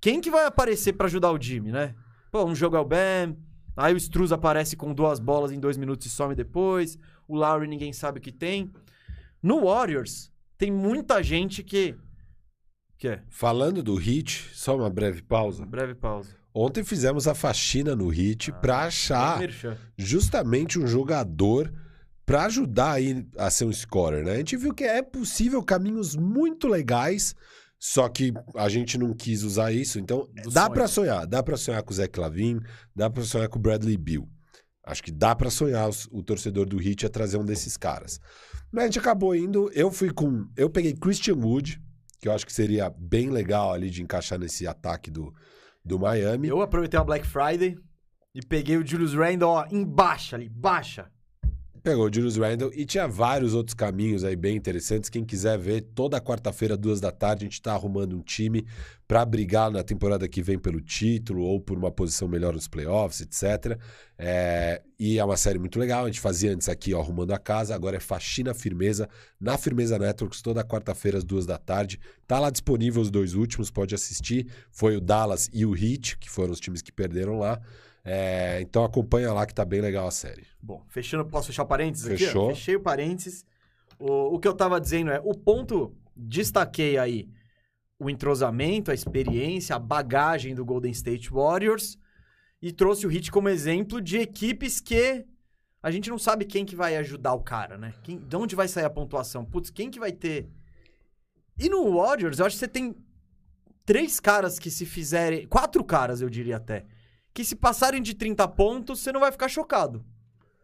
[0.00, 1.94] Quem que vai aparecer pra ajudar o Jimmy, né?
[2.30, 3.36] Pô, um jogo é o Bam,
[3.76, 6.98] aí o Struz aparece com duas bolas em dois minutos e some depois.
[7.26, 8.72] O Lowry ninguém sabe o que tem.
[9.42, 11.96] No Warriors, tem muita gente que...
[12.96, 13.22] Que é?
[13.28, 15.66] Falando do Hit, só uma breve pausa.
[15.66, 16.36] Breve pausa.
[16.54, 19.40] Ontem fizemos a faxina no Hit Ah, pra Bem achar
[19.96, 21.72] justamente um jogador
[22.26, 24.32] pra ajudar aí a ser um scorer, né?
[24.32, 27.34] A gente viu que é possível caminhos muito legais,
[27.78, 29.98] só que a gente não quis usar isso.
[29.98, 31.26] Então, Do dá pra sonhar.
[31.26, 32.60] Dá pra sonhar com o Zach Lavin,
[32.94, 34.28] dá pra sonhar com o Bradley Bill.
[34.86, 38.20] Acho que dá pra sonhar os- o torcedor do Heat a trazer um desses caras.
[38.70, 41.80] Mas a gente acabou indo, eu fui com, eu peguei Christian Wood,
[42.20, 45.32] que eu acho que seria bem legal ali de encaixar nesse ataque do,
[45.84, 46.48] do Miami.
[46.48, 47.76] Eu aproveitei a Black Friday
[48.34, 51.10] e peguei o Julius Randle, ó, em baixa ali, baixa.
[51.84, 55.10] Pegou o Julius Randle e tinha vários outros caminhos aí bem interessantes.
[55.10, 58.66] Quem quiser ver, toda quarta-feira, duas da tarde, a gente tá arrumando um time
[59.06, 63.20] para brigar na temporada que vem pelo título ou por uma posição melhor nos playoffs,
[63.20, 63.78] etc.
[64.16, 66.04] É, E é uma série muito legal.
[66.04, 67.74] A gente fazia antes aqui, ó, arrumando a casa.
[67.74, 69.06] Agora é Faxina Firmeza,
[69.38, 72.00] na Firmeza Networks, toda quarta-feira, às duas da tarde.
[72.26, 74.46] Tá lá disponível os dois últimos, pode assistir.
[74.70, 77.60] Foi o Dallas e o Heat, que foram os times que perderam lá.
[78.04, 80.46] É, Então acompanha lá que tá bem legal a série.
[80.60, 82.24] Bom, fechando, posso fechar parênteses aqui?
[82.24, 82.48] Fechou.
[82.48, 83.44] Fechei o parênteses.
[83.98, 87.28] O, o que eu tava dizendo é, o ponto, destaquei aí
[87.98, 91.96] o entrosamento, a experiência, a bagagem do Golden State Warriors
[92.60, 95.24] e trouxe o Heat como exemplo de equipes que
[95.82, 97.92] a gente não sabe quem que vai ajudar o cara, né?
[98.02, 99.44] Quem, de onde vai sair a pontuação?
[99.44, 100.48] Putz, quem que vai ter...
[101.58, 102.96] E no Warriors, eu acho que você tem
[103.84, 105.46] três caras que se fizerem...
[105.46, 106.86] Quatro caras, eu diria até.
[107.34, 110.04] Que se passarem de 30 pontos, você não vai ficar chocado.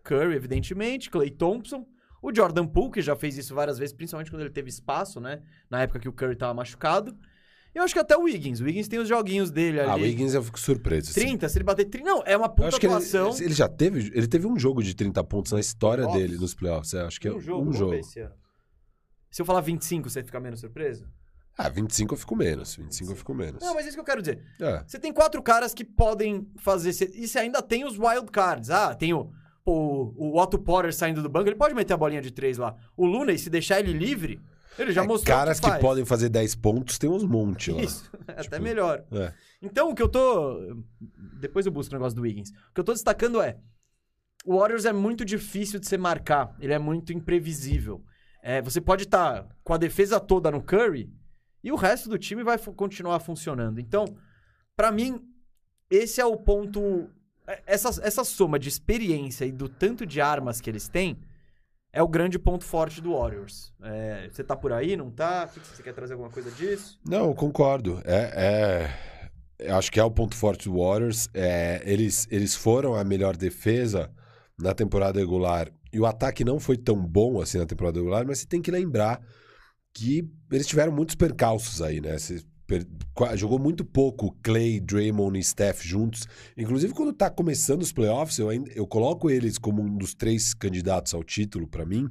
[0.05, 1.85] Curry, evidentemente, Clay Thompson,
[2.23, 5.43] o Jordan Poole, que já fez isso várias vezes, principalmente quando ele teve espaço, né?
[5.69, 7.17] Na época que o Curry tava machucado.
[7.75, 8.61] E eu acho que até o Wiggins.
[8.61, 9.91] O Wiggins tem os joguinhos dele ali.
[9.91, 11.11] Ah, o Wiggins eu fico surpreso.
[11.11, 11.21] assim.
[11.21, 12.05] 30, se ele bater 30.
[12.09, 13.37] Não, é uma Eu puta que ele, atuação.
[13.41, 14.11] ele já teve.
[14.15, 16.29] Ele teve um jogo de 30 pontos na história Playoffs?
[16.31, 16.95] dele nos playoffs.
[16.95, 17.95] é, acho que é um jogo.
[17.95, 18.35] esse ano.
[19.31, 21.07] Se eu falar 25, você fica menos surpreso?
[21.61, 22.75] Ah, 25 eu fico menos.
[22.75, 23.63] 25 eu fico menos.
[23.63, 24.43] Não, mas é isso que eu quero dizer.
[24.59, 24.83] É.
[24.87, 26.91] Você tem quatro caras que podem fazer.
[27.15, 28.71] E você ainda tem os wild cards.
[28.71, 29.31] Ah, tem o,
[29.65, 31.49] o, o Otto Porter saindo do banco.
[31.49, 32.75] Ele pode meter a bolinha de três lá.
[32.97, 34.41] O Looney, se deixar ele livre,
[34.79, 37.83] ele já É, mostrou caras que, que, podem fazer 10 pontos tem uns monte lá.
[37.83, 39.05] Isso, é até Tipo, melhor.
[39.13, 39.33] É.
[39.61, 40.59] Então, o que eu tô.
[41.39, 42.49] Depois eu busco o negócio do Wiggins.
[42.49, 43.59] O que eu tô destacando é.
[44.47, 46.57] O Warriors é muito difícil de se marcar.
[46.59, 48.03] Ele é muito imprevisível.
[48.43, 51.13] É, você pode estar com a defesa toda no Curry
[51.63, 53.81] e o resto do time vai continuar funcionando.
[53.81, 54.05] Então,
[54.77, 55.21] pra mim,
[55.91, 57.09] esse é o ponto.
[57.47, 61.19] é- Essa, essa soma de experiência e do tanto de armas que eles têm
[61.93, 63.73] é o grande ponto forte do Warriors.
[63.83, 65.47] É, você tá por aí, não tá?
[65.47, 66.99] Você quer trazer alguma coisa disso?
[67.05, 68.01] Não, concordo.
[68.05, 68.93] É,
[69.59, 71.29] é- acho que é o ponto forte do Warriors.
[71.35, 74.11] É, eles, eles foram a melhor defesa
[74.59, 75.69] na temporada regular.
[75.93, 78.71] E o ataque não foi tão bom assim na temporada regular, mas você tem que
[78.71, 79.21] lembrar
[79.93, 82.17] que eles tiveram muitos percalços aí, né?
[82.67, 82.87] Per-
[83.35, 86.27] jogou muito pouco Clay, Draymond e Steph juntos.
[86.57, 90.55] Inclusive, quando tá começando os playoffs, eu, ainda, eu coloco eles como um dos três
[90.55, 92.09] candidatos ao título pra mim.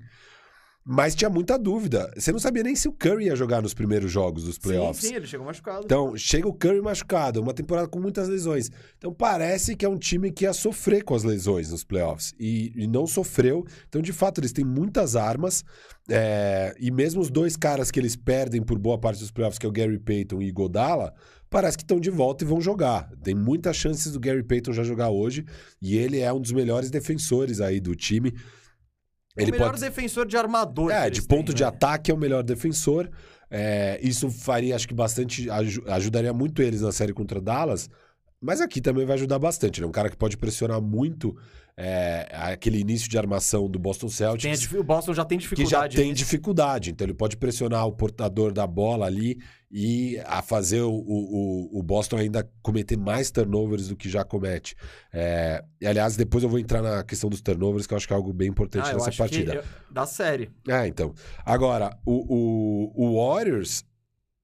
[0.92, 2.12] Mas tinha muita dúvida.
[2.18, 5.04] Você não sabia nem se o Curry ia jogar nos primeiros jogos dos playoffs.
[5.04, 5.86] Sim, sim, ele chegou machucado.
[5.86, 8.72] Então, chega o Curry machucado, uma temporada com muitas lesões.
[8.98, 12.34] Então, parece que é um time que ia sofrer com as lesões nos playoffs.
[12.40, 13.68] E, e não sofreu.
[13.88, 15.64] Então, de fato, eles têm muitas armas.
[16.10, 19.68] é, e mesmo os dois caras que eles perdem por boa parte dos playoffs, que
[19.68, 21.14] é o Gary Payton e Godala,
[21.52, 23.12] parece que estão de volta e vão jogar.
[23.24, 25.46] Tem muitas chances do Gary Payton já jogar hoje.
[25.80, 28.34] E ele é um dos melhores defensores aí do time.
[29.48, 30.92] O melhor defensor de armador.
[30.92, 31.70] É, de ponto têm, de né?
[31.70, 33.10] ataque é o melhor defensor.
[33.50, 35.50] É, isso faria, acho que bastante.
[35.50, 37.90] aju- ajudaria muito eles na série contra Dallas.
[38.42, 39.80] Mas aqui também vai ajudar bastante.
[39.80, 41.36] Ele é um cara que pode pressionar muito
[41.76, 44.60] é, aquele início de armação do Boston Tem Celtics.
[44.60, 45.96] difi- o Boston já tem Que já dificuldade.
[45.98, 46.18] tem nisso.
[46.18, 46.90] dificuldade.
[46.92, 49.38] Então ele pode pressionar o portador da bola ali
[49.72, 54.76] e a fazer o, o, o Boston ainda cometer mais turnovers do que já comete.
[55.14, 58.14] É, e aliás, depois eu vou entrar na questão dos turnovers, que eu acho que
[58.14, 59.52] é algo bem importante Ah, nessa partida.
[59.52, 60.50] que eu- da série.
[60.68, 61.14] É, então.
[61.46, 63.84] Agora, o, o, o Warriors,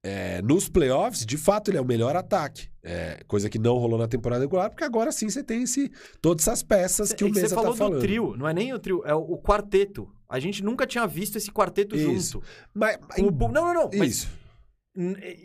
[0.04, 2.68] é, nos playoffs, de fato, ele é o melhor ataque.
[2.88, 5.90] É, coisa que não rolou na temporada regular, porque agora sim você tem esse,
[6.22, 7.94] todas essas peças que É o você Mesa falou tá falando.
[7.94, 10.08] do trio, não é nem o trio, é o, o quarteto.
[10.28, 12.34] A gente nunca tinha visto esse quarteto Isso.
[12.40, 12.46] junto.
[12.72, 13.90] Mas, O não, não, não.
[13.92, 14.28] Mas, isso.
[14.28, 14.45] n-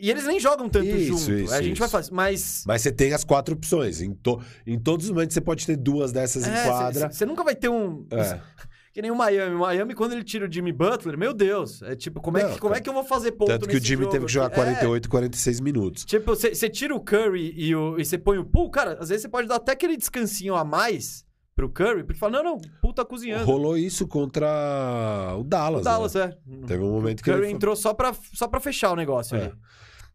[0.00, 1.32] e eles nem jogam tanto Isso, junto.
[1.32, 1.80] isso, a gente isso.
[1.80, 2.12] vai fazer.
[2.12, 2.64] Mas.
[2.66, 4.00] Mas você tem as quatro opções.
[4.00, 7.10] Em, to- em todos os momentos você pode ter duas dessas em quadra.
[7.12, 8.06] Você nunca vai ter um.
[8.10, 8.40] É.
[8.94, 9.54] Que nem o Miami.
[9.54, 11.80] O Miami, quando ele tira o Jimmy Butler, meu Deus.
[11.80, 12.82] É tipo, como, é, Não, que, como é cara.
[12.84, 14.56] que eu vou fazer ponto Tanto que o Jimmy jogo teve que jogar aqui?
[14.56, 16.02] 48, 46 minutos.
[16.04, 19.08] É, tipo, você tira o Curry e, o- e você põe o Poole, cara, às
[19.08, 21.24] vezes você pode dar até aquele descansinho a mais
[21.54, 23.44] pro Curry, porque fala, não, não, o Poole tá cozinhando.
[23.44, 25.82] Rolou isso contra o Dallas.
[25.82, 26.34] o Dallas, né?
[26.62, 26.66] é.
[26.66, 28.96] Teve um momento O que Curry ele foi- entrou só pra, só pra fechar o
[28.96, 29.44] negócio É.
[29.44, 29.52] ali.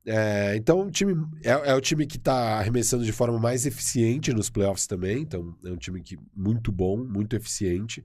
[0.09, 1.13] É, então, o time
[1.43, 5.21] é, é o time que tá arremessando de forma mais eficiente nos playoffs também.
[5.21, 8.01] Então, é um time que, muito bom, muito eficiente.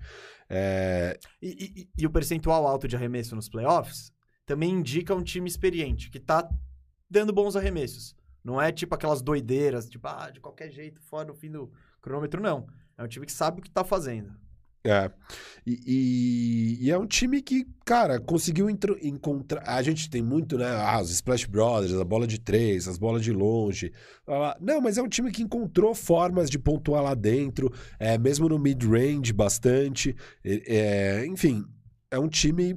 [0.51, 4.13] É, E, e- e o percentual alto de arremesso nos playoffs
[4.45, 6.49] também indica um time experiente, que tá
[7.09, 8.15] dando bons arremessos.
[8.45, 11.71] Não é tipo aquelas doideiras, tipo, ah, de qualquer jeito, fora no fim do
[12.01, 12.67] cronômetro, não.
[12.99, 14.33] É um time que sabe o que tá fazendo.
[14.85, 15.11] é.
[15.65, 19.63] E, e- e é um time que, cara, conseguiu encontrar.
[19.65, 20.67] A gente tem muito, né?
[20.67, 23.93] Ah, os Splash Brothers, a bola de três, as bolas de longe.
[24.27, 24.57] blá.
[24.61, 28.59] Não, mas é um time que encontrou formas de pontuar lá dentro, é, mesmo no
[28.59, 30.17] mid-range, bastante.
[30.45, 31.65] É, enfim,
[32.11, 32.77] é um time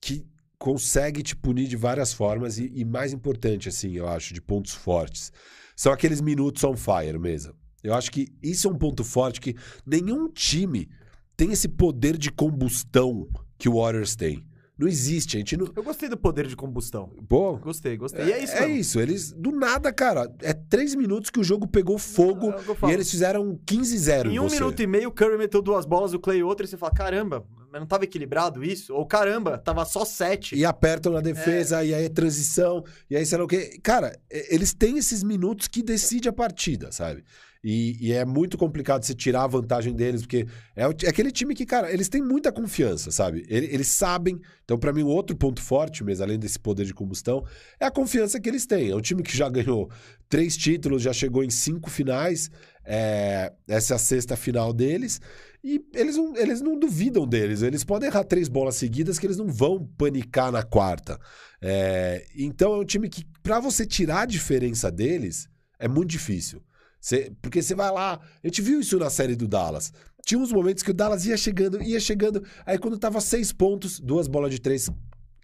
[0.00, 0.26] que
[0.58, 4.72] consegue te punir de várias formas e, e mais importante, assim, eu acho, de pontos
[4.72, 5.30] fortes.
[5.76, 7.54] São aqueles minutos on fire mesmo.
[7.84, 9.54] Eu acho que isso é um ponto forte que
[9.86, 10.88] nenhum time
[11.36, 13.28] tem esse poder de combustão
[13.58, 14.44] que o Warriors tem.
[14.76, 15.70] Não existe, a gente não...
[15.76, 17.08] Eu gostei do poder de combustão.
[17.28, 18.24] Pô, Gostei, gostei.
[18.24, 18.74] e é isso, é mesmo.
[18.76, 22.50] isso, eles do nada, cara, é três minutos que o jogo pegou fogo
[22.82, 24.56] É e eles fizeram 15-0 em Em um você.
[24.56, 27.46] minuto e meio, o Curry meteu duas bolas, o Clay outra, e você fala, caramba,
[27.70, 28.92] mas não tava equilibrado isso?
[28.92, 30.56] Ou caramba, tava só sete.
[30.56, 31.86] E apertam na defesa, É.
[31.86, 33.78] e aí é transição, e aí sei lá o quê.
[33.80, 37.22] Cara, eles têm esses minutos que decide a partida, sabe?
[37.66, 40.46] E, e é muito complicado você tirar a vantagem deles, porque
[40.76, 43.46] é, é aquele time que, cara, eles têm muita confiança, sabe?
[43.48, 44.38] Ele- Eles, sabem.
[44.64, 47.42] Então, pra mim, o outro ponto forte, mesmo, além desse poder de combustão,
[47.80, 48.90] é a confiança que eles têm.
[48.90, 49.90] É um time que já ganhou
[50.28, 52.50] três títulos, já chegou em cinco finais.
[52.84, 55.18] é, essa é a sexta final deles.
[55.62, 57.62] E eles não, eles não duvidam deles.
[57.62, 61.18] Eles podem errar três bolas seguidas que eles não vão panicar na quarta.
[61.62, 65.48] É, então é um time que, pra você tirar a diferença deles,
[65.78, 66.62] é muito difícil.
[67.04, 68.14] Você- porque você vai lá.
[68.42, 69.92] A gente viu isso na série do Dallas.
[70.24, 72.42] Tinha uns momentos que o Dallas ia chegando, ia chegando.
[72.64, 74.88] Aí quando tava seis pontos, duas bolas de três.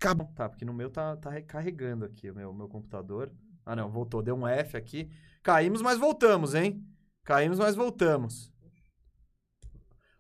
[0.00, 0.26] Acabou.
[0.34, 3.30] Tá, porque no meu tá, tá recarregando aqui o meu, meu computador.
[3.66, 4.22] Ah, não, voltou.
[4.22, 5.10] Deu um F aqui.
[5.42, 6.82] Caímos, mas voltamos, hein?
[7.26, 8.50] Caímos, mas voltamos.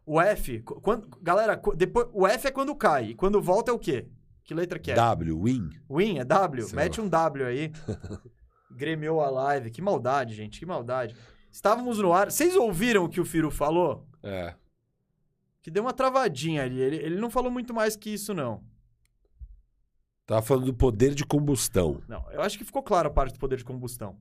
[0.04, 3.10] O F, qu- quando, galera, depois, o F é quando cai.
[3.10, 4.06] E quando volta é o quê?
[4.44, 4.94] Que letra que é?
[4.94, 5.70] W, win.
[5.90, 6.66] Win, é W?
[6.74, 7.72] Mete um W aí.
[8.70, 9.70] Gremiou a live.
[9.70, 11.14] Que maldade, gente, que maldade.
[11.50, 12.30] Estávamos no ar.
[12.30, 14.06] Vocês ouviram o que o Firu falou?
[14.22, 14.54] É.
[15.62, 16.80] Que deu uma travadinha ali.
[16.80, 18.62] Ele, ele não falou muito mais que isso, não.
[20.26, 22.00] Tava falando do poder de combustão.
[22.08, 24.16] Não, eu acho que ficou claro a parte do poder de combustão.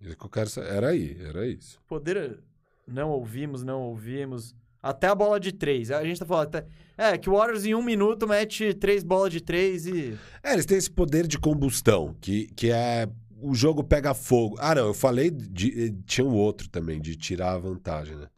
[0.00, 1.78] Isso que eu quero sa- Era aí, era isso.
[1.86, 2.42] Poder.
[2.86, 4.54] Não ouvimos, não ouvimos.
[4.82, 5.90] Até a bola de três.
[5.90, 6.66] A gente tá falando até.
[6.96, 10.16] É, que o Warriors em um minuto mete três bolas de três e.
[10.42, 13.06] É, eles têm esse poder de combustão, que, que é.
[13.40, 14.56] O jogo pega fogo.
[14.58, 15.30] Ah, não, eu falei.
[15.30, 18.28] De, tinha um outro também, de tirar a vantagem, né?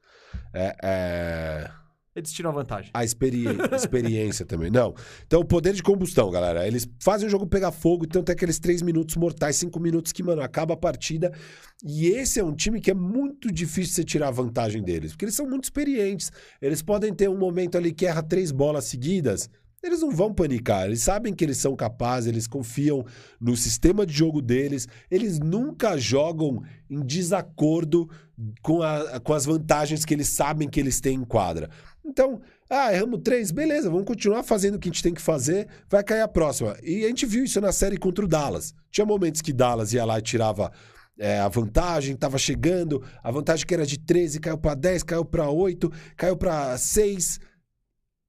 [0.52, 0.76] É.
[0.82, 1.70] é...
[2.14, 2.90] Eles tiram a vantagem.
[2.92, 4.70] A experi experiência também.
[4.70, 4.94] Não.
[5.24, 6.66] Então, o poder de combustão, galera.
[6.66, 10.22] Eles fazem o jogo pegar fogo, então tem aqueles três minutos mortais, cinco minutos que,
[10.22, 11.32] mano, acaba a partida.
[11.84, 15.24] E esse é um time que é muito difícil você tirar a vantagem deles, porque
[15.24, 16.32] eles são muito experientes.
[16.60, 19.48] Eles podem ter um momento ali que erra três bolas seguidas.
[19.82, 23.04] Eles não vão panicar, eles sabem que eles são capazes, eles confiam
[23.40, 28.08] no sistema de jogo deles, eles nunca jogam em desacordo
[28.60, 31.70] com, a, com as vantagens que eles sabem que eles têm em quadra.
[32.04, 35.66] Então, ah, erramos três, beleza, vamos continuar fazendo o que a gente tem que fazer,
[35.88, 36.76] vai cair a próxima.
[36.82, 38.74] E a gente viu isso na série contra o Dallas.
[38.90, 40.70] Tinha momentos que Dallas ia lá e tirava
[41.18, 45.24] é, a vantagem, estava chegando, a vantagem que era de 13 caiu para 10, caiu
[45.24, 47.40] para 8, caiu para 6.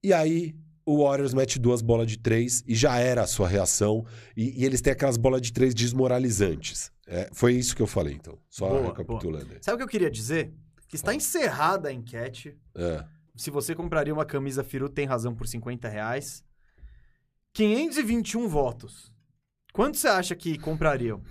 [0.02, 4.04] E aí o Warriors mete duas bolas de três e já era a sua reação.
[4.36, 6.90] E, e eles têm aquelas bolas de três desmoralizantes.
[7.06, 8.38] É, foi isso que eu falei, então.
[8.48, 9.46] Só boa, recapitulando.
[9.46, 9.58] Boa.
[9.60, 10.52] Sabe o que eu queria dizer?
[10.88, 12.56] Que está encerrada a enquete.
[12.74, 13.04] É.
[13.36, 16.44] Se você compraria uma camisa Firu, tem razão por 50 reais.
[17.52, 19.12] 521 votos.
[19.72, 21.22] Quanto você acha que comprariam?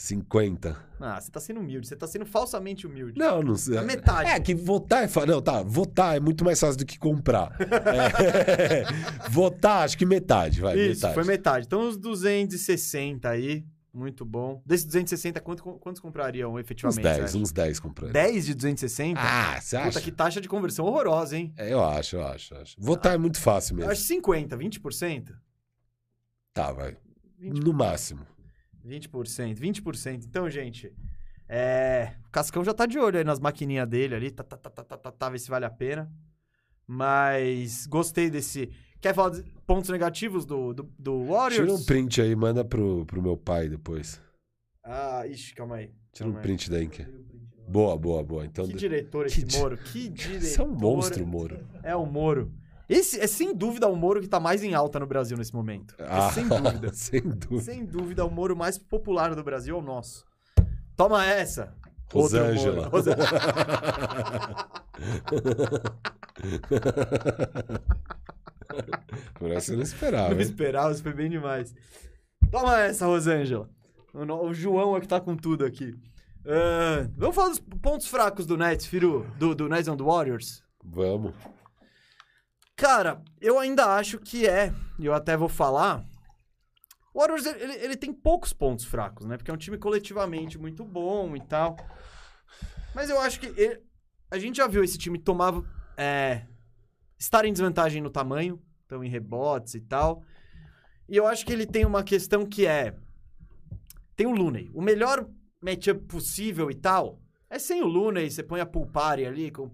[0.00, 0.74] 50.
[0.98, 1.86] Ah, você tá sendo humilde.
[1.86, 3.18] Você tá sendo falsamente humilde.
[3.18, 3.76] Não, não sei.
[3.76, 4.30] A metade.
[4.30, 5.28] É que votar é fácil.
[5.30, 5.62] Não, tá.
[5.62, 7.54] Votar é muito mais fácil do que comprar.
[7.60, 8.84] é.
[9.28, 10.74] Votar, acho que metade, vai.
[10.74, 11.14] Isso, metade.
[11.14, 11.66] foi metade.
[11.66, 13.66] Então, uns 260 aí.
[13.92, 14.62] Muito bom.
[14.64, 17.06] Desses 260, quanto, quantos comprariam efetivamente?
[17.06, 18.12] Uns 10, uns 10 comprariam.
[18.12, 19.20] 10 de 260?
[19.20, 19.88] Ah, você acha?
[19.88, 21.52] Puta, que taxa de conversão horrorosa, hein?
[21.58, 22.76] É, eu acho, eu acho, eu acho.
[22.78, 23.88] Votar ah, é muito fácil mesmo.
[23.88, 25.34] Eu acho 50, 20%.
[26.54, 26.96] Tá, vai.
[27.42, 27.64] 20%.
[27.64, 28.29] No máximo.
[28.86, 30.24] 20%, 20%.
[30.24, 30.92] Então, gente,
[31.48, 32.14] é...
[32.26, 34.84] o Cascão já tá de olho aí nas maquininhas dele ali, tá, tá, tá, tá,
[34.84, 36.10] tá, tá, tá, ver se vale a pena.
[36.86, 38.70] Mas gostei desse...
[39.00, 41.64] Quer falar de pontos negativos do, do, do Warriors?
[41.64, 44.20] Tira um print aí, manda pro, pro meu pai depois.
[44.84, 45.90] Ah, ixi, calma aí.
[46.12, 46.86] Tira calma um print daí.
[46.86, 47.06] Que...
[47.68, 48.44] Boa, boa, boa.
[48.44, 50.44] Então, que diretor esse que Moro, que diretor.
[50.44, 51.64] Esse é um monstro, Moro.
[51.82, 52.52] É o Moro.
[52.90, 55.94] Esse é sem dúvida o Moro que tá mais em alta no Brasil nesse momento.
[55.96, 56.90] É ah, sem dúvida.
[56.92, 57.62] sem dúvida.
[57.62, 60.24] Sem dúvida, o Moro mais popular do Brasil é o nosso.
[60.96, 61.72] Toma essa.
[62.12, 62.88] Rosângela.
[62.88, 63.28] Rosângela.
[69.34, 70.34] Por essa eu não esperava.
[70.34, 71.72] Não esperava, isso foi bem demais.
[72.50, 73.70] Toma essa, Rosângela.
[74.12, 75.94] O, o João é que tá com tudo aqui.
[76.40, 79.24] Uh, vamos falar dos pontos fracos do Nets, Firu?
[79.38, 80.64] Do, do Nets and Warriors?
[80.84, 81.32] Vamos.
[82.80, 86.02] Cara, eu ainda acho que é, e eu até vou falar.
[87.12, 89.36] O Warriors, ele, ele tem poucos pontos fracos, né?
[89.36, 91.76] Porque é um time coletivamente muito bom e tal.
[92.94, 93.82] Mas eu acho que ele,
[94.30, 95.52] a gente já viu esse time tomar.
[95.94, 96.46] É,
[97.18, 100.22] estar em desvantagem no tamanho, então em rebotes e tal.
[101.06, 102.96] E eu acho que ele tem uma questão que é.
[104.16, 104.70] Tem o Looney.
[104.72, 105.28] O melhor
[105.60, 107.20] matchup possível e tal
[107.50, 109.70] é sem o Looney, você põe a Pulpari ali com o.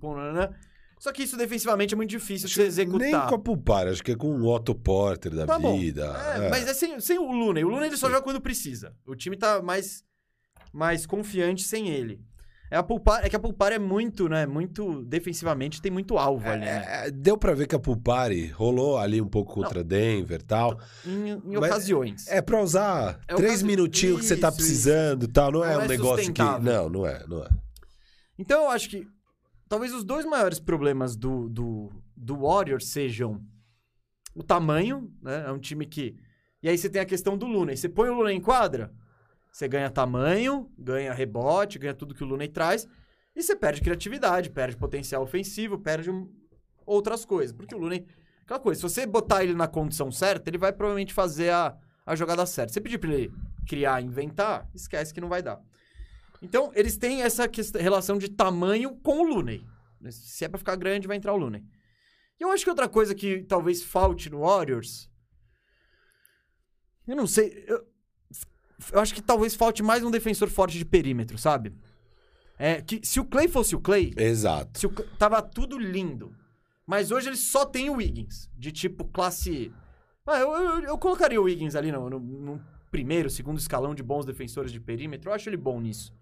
[1.07, 2.99] Só que isso defensivamente é muito difícil de você executar.
[2.99, 6.05] Nem com a Pulpar, acho que é com o Otto Porter da tá vida.
[6.35, 6.51] É, é.
[6.51, 7.61] Mas é sem, sem o Luna.
[7.61, 8.15] O Luna ele só Sim.
[8.15, 8.93] joga quando precisa.
[9.07, 10.03] O time tá mais,
[10.73, 12.21] mais confiante sem ele.
[12.69, 14.47] É, a Pulpar, é que a Pulpar é muito, né?
[14.47, 16.65] Muito defensivamente, tem muito alvo é, ali.
[16.65, 16.85] Né?
[16.89, 19.87] É, deu para ver que a Pulpari rolou ali um pouco contra Não.
[19.87, 20.77] Denver tal.
[21.07, 22.27] Em, em ocasiões.
[22.27, 25.53] É para usar é três minutinhos isso, que você tá precisando e tal.
[25.53, 26.43] Não, não, é um é negócio que.
[26.43, 27.49] Não, não é, não é.
[28.37, 29.07] Então eu acho que
[29.69, 33.43] talvez os dois maiores problemas do, do, do Warriors sejam
[34.35, 35.45] o tamanho, né?
[35.47, 36.17] É um time que.
[36.63, 37.73] E aí você tem a questão do Luna.
[37.73, 38.93] E você põe o Luna em quadra,
[39.51, 42.87] você ganha tamanho, ganha rebote, ganha tudo que o Luna traz.
[43.35, 46.11] E você perde criatividade, perde potencial ofensivo, perde
[46.85, 47.55] outras coisas.
[47.57, 48.03] Porque o Luna.
[48.43, 52.15] Aquela coisa, se você botar ele na condição certa, ele vai provavelmente fazer a, a
[52.15, 52.69] jogada certa.
[52.69, 53.33] Se você pedir pra ele
[53.67, 55.61] criar, inventar, esquece que não vai dar.
[56.43, 59.65] Então, eles têm essa relação de tamanho com o Looney.
[60.11, 61.65] Se é pra ficar grande, vai entrar o Looney.
[62.39, 65.11] E eu acho que outra coisa que talvez falte no Warriors.
[67.07, 67.65] Eu não sei.
[67.67, 67.87] Eu,
[68.93, 71.75] eu acho que talvez falte mais um defensor forte de perímetro, sabe?
[72.59, 74.13] É, que se o Clay fosse o Clay.
[74.17, 74.79] Exato.
[74.79, 76.35] Se o, tava tudo lindo.
[76.87, 78.51] Mas hoje ele só tem o Wiggins.
[78.57, 79.73] De tipo classe.
[80.27, 84.03] Ah, eu, eu, eu colocaria o Wiggins ali no, no, no primeiro, segundo escalão de
[84.03, 85.31] bons defensores de perímetro.
[85.31, 86.15] Eu acho ele bom nisso.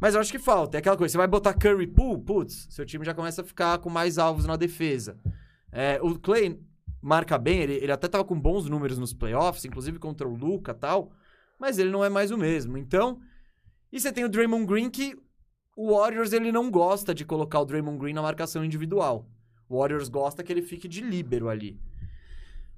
[0.00, 0.76] Mas eu acho que falta.
[0.76, 3.78] É aquela coisa, você vai botar Curry Pool, putz, seu time já começa a ficar
[3.78, 5.18] com mais alvos na defesa.
[5.72, 6.60] É, o Clay
[7.00, 10.74] marca bem, ele, ele até tava com bons números nos playoffs, inclusive contra o Luca
[10.74, 11.12] tal,
[11.58, 12.76] mas ele não é mais o mesmo.
[12.76, 13.20] Então,
[13.92, 15.16] e você tem o Draymond Green que
[15.76, 19.26] o Warriors ele não gosta de colocar o Draymond Green na marcação individual.
[19.68, 21.78] O Warriors gosta que ele fique de líbero ali.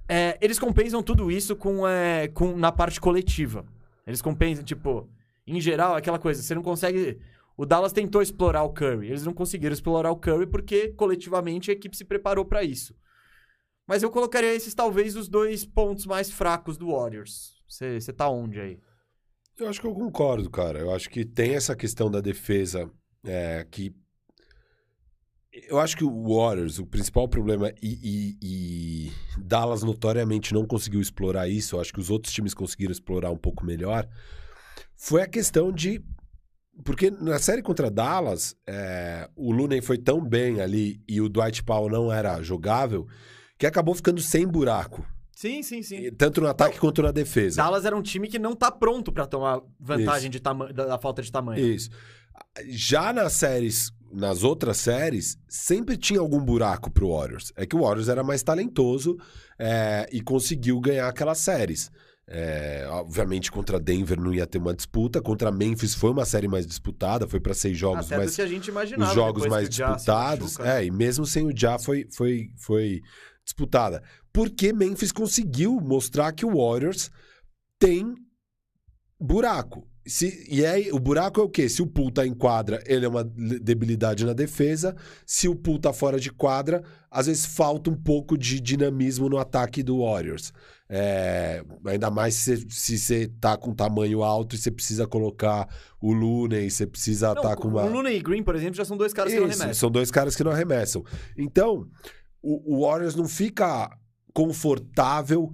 [0.09, 3.65] É, eles compensam tudo isso com, é, com na parte coletiva.
[4.07, 5.09] Eles compensam, tipo,
[5.51, 7.19] em geral, aquela coisa, você não consegue.
[7.57, 9.09] O Dallas tentou explorar o Curry.
[9.09, 12.95] Eles não conseguiram explorar o Curry porque coletivamente a equipe se preparou para isso.
[13.87, 17.63] Mas eu colocaria esses talvez os dois pontos mais fracos do Warriors.
[17.67, 18.79] Você tá onde aí?
[19.59, 20.79] Eu acho que eu concordo, cara.
[20.79, 22.91] Eu acho que tem essa questão da defesa
[23.25, 23.93] é, que.
[25.51, 31.01] Eu acho que o Warriors, o principal problema, e, e, e, Dallas notoriamente não conseguiu
[31.01, 34.09] explorar isso, eu acho que os outros times conseguiram explorar um pouco melhor,
[34.99, 36.03] foi a questão de.
[36.85, 41.63] Porque na série contra Dallas, é, o Looney foi tão bem ali e o Dwight
[41.63, 43.07] Powell não era jogável,
[43.57, 45.05] que acabou ficando sem buraco.
[45.33, 46.11] Sim, sim, sim.
[46.13, 47.57] Tanto no ataque quanto na defesa.
[47.63, 51.23] Dallas era um time que não tá pronto para tomar vantagem de da, da falta
[51.23, 51.65] de tamanho.
[51.65, 51.91] Isso.
[52.67, 57.53] Já nas séries, nas outras séries, sempre tinha algum buraco pro Warriors.
[57.57, 59.17] É que o Warriors era mais talentoso
[59.59, 61.91] é, e conseguiu ganhar aquelas séries.
[62.31, 66.67] É, obviamente contra Denver não ia ter uma disputa, contra Memphis foi uma série mais
[66.67, 70.59] disputada, foi para seis jogos Até mais que a gente imaginava, os jogos mais disputados,
[70.59, 70.83] machuca, né?
[70.83, 73.01] é, e mesmo sem o Ja foi, foi, foi
[73.43, 74.03] disputada.
[74.31, 77.11] Porque Memphis conseguiu mostrar que o Warriors
[77.79, 78.15] tem
[79.19, 79.89] buraco.
[80.07, 81.69] Se, e aí, o buraco é o quê?
[81.69, 84.97] Se o pool tá em quadra, ele é uma debilidade na defesa.
[85.27, 89.39] Se o pool tá fora de quadra, às vezes falta um pouco de dinamismo no
[89.39, 90.53] ataque do Warriors.
[90.91, 95.69] É, ainda mais se você tá com tamanho alto e você precisa colocar
[96.01, 97.85] o Looney, você precisa estar tá com uma...
[97.85, 99.75] O Looney e Green, por exemplo, já são dois caras Isso, que não arremessam.
[99.75, 101.05] São dois caras que não arremessam.
[101.37, 101.87] Então,
[102.43, 103.91] o, o Warriors não fica
[104.33, 105.53] confortável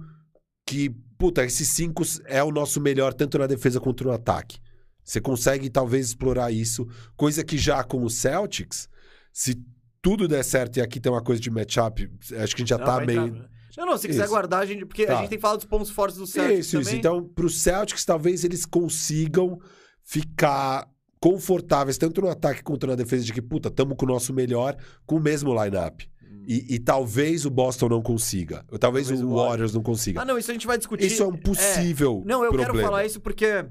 [0.65, 4.57] que, puta, esses cinco é o nosso melhor, tanto na defesa quanto no ataque.
[5.03, 8.87] Você consegue talvez explorar isso, coisa que já com o Celtics,
[9.33, 9.61] se
[10.01, 12.77] tudo der certo e aqui tem uma coisa de matchup, acho que a gente já
[12.77, 13.27] não, tá meio.
[13.27, 13.54] Entrar.
[13.77, 14.31] Não, não, se quiser isso.
[14.31, 14.85] guardar, a gente.
[14.85, 15.17] Porque tá.
[15.17, 16.67] a gente tem falado dos pontos fortes do Celtics.
[16.67, 16.87] Isso, também.
[16.87, 16.95] isso.
[16.95, 19.59] Então, pro Celtics, talvez eles consigam
[20.03, 20.87] ficar
[21.19, 24.77] confortáveis, tanto no ataque quanto na defesa, de que, puta, tamo com o nosso melhor,
[25.05, 26.07] com o mesmo line-up.
[26.47, 28.63] E, e, talvez o Boston não consiga.
[28.71, 30.21] Ou talvez, talvez o Warriors não consiga.
[30.21, 31.07] Ah, não, isso a gente vai discutir.
[31.07, 32.27] Isso é um possível é...
[32.27, 32.73] Não, eu problema.
[32.73, 33.65] quero falar isso porque...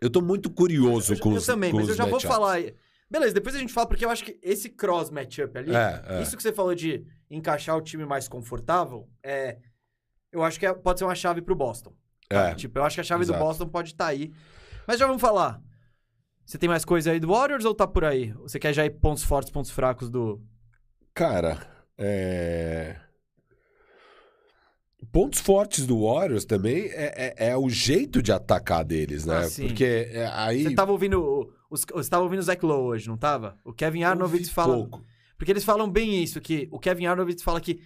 [0.00, 2.60] Eu tô muito curioso eu, com eu os Eu também, mas eu já vou falar...
[3.12, 6.22] Beleza, depois a gente fala, porque eu acho que esse cross matchup ali, é, é.
[6.22, 9.58] isso que você falou de encaixar o time mais confortável, é,
[10.32, 11.94] eu acho que é, pode ser uma chave pro Boston.
[12.30, 12.54] É.
[12.54, 13.38] Tipo, eu acho que a chave Exato.
[13.38, 14.32] do Boston pode estar tá aí.
[14.88, 15.60] Mas já vamos falar.
[16.46, 18.32] Você tem mais coisa aí do Warriors ou tá por aí?
[18.38, 20.42] Você quer já ir pontos fortes, pontos fracos do.
[21.12, 21.58] Cara,
[21.98, 22.96] é...
[25.12, 29.44] Pontos fortes do Warriors também é, é, é, o jeito de atacar deles, né?
[29.44, 30.62] Ah, Porque é, aí.
[30.62, 31.52] Você tava ouvindo.
[31.72, 33.56] Os, você tava ouvindo o Zach Lowe hoje, não tava?
[33.64, 34.74] O Kevin Arnovitz fala.
[34.74, 35.02] Pouco.
[35.38, 37.80] Porque eles falam bem isso, que o Kevin Arnovitz fala que.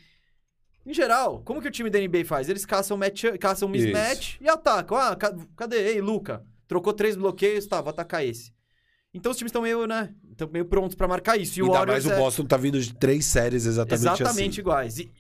[0.84, 2.48] Em geral, como que o time da NBA faz?
[2.48, 4.38] Eles caçam, match, caçam mismatch isso.
[4.42, 4.96] e atacam.
[4.96, 5.16] Ah,
[5.56, 5.76] cadê?
[5.92, 6.44] Ei, Luca.
[6.66, 8.52] Trocou três bloqueios, tá, vou atacar esse.
[9.14, 10.12] Então os times estão meio, né?
[10.32, 11.60] Estão meio prontos para marcar isso.
[11.60, 14.50] E Ainda o Warriors mais o é Boston tá vindo de três séries exatamente, exatamente
[14.50, 14.60] assim.
[14.60, 14.98] iguais.
[14.98, 15.12] E,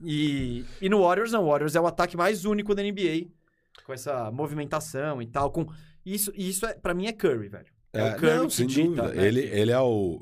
[0.00, 1.44] e, e, no Warriors, não.
[1.44, 3.26] O Warriors é o ataque mais único da NBA.
[3.84, 5.50] Com essa movimentação e tal.
[5.50, 5.66] Com...
[6.06, 7.73] Isso, isso é, para mim é Curry, velho.
[7.94, 9.14] É, o Curry não, sem dita, dúvida.
[9.14, 9.26] Né?
[9.26, 10.20] Ele, ele é o.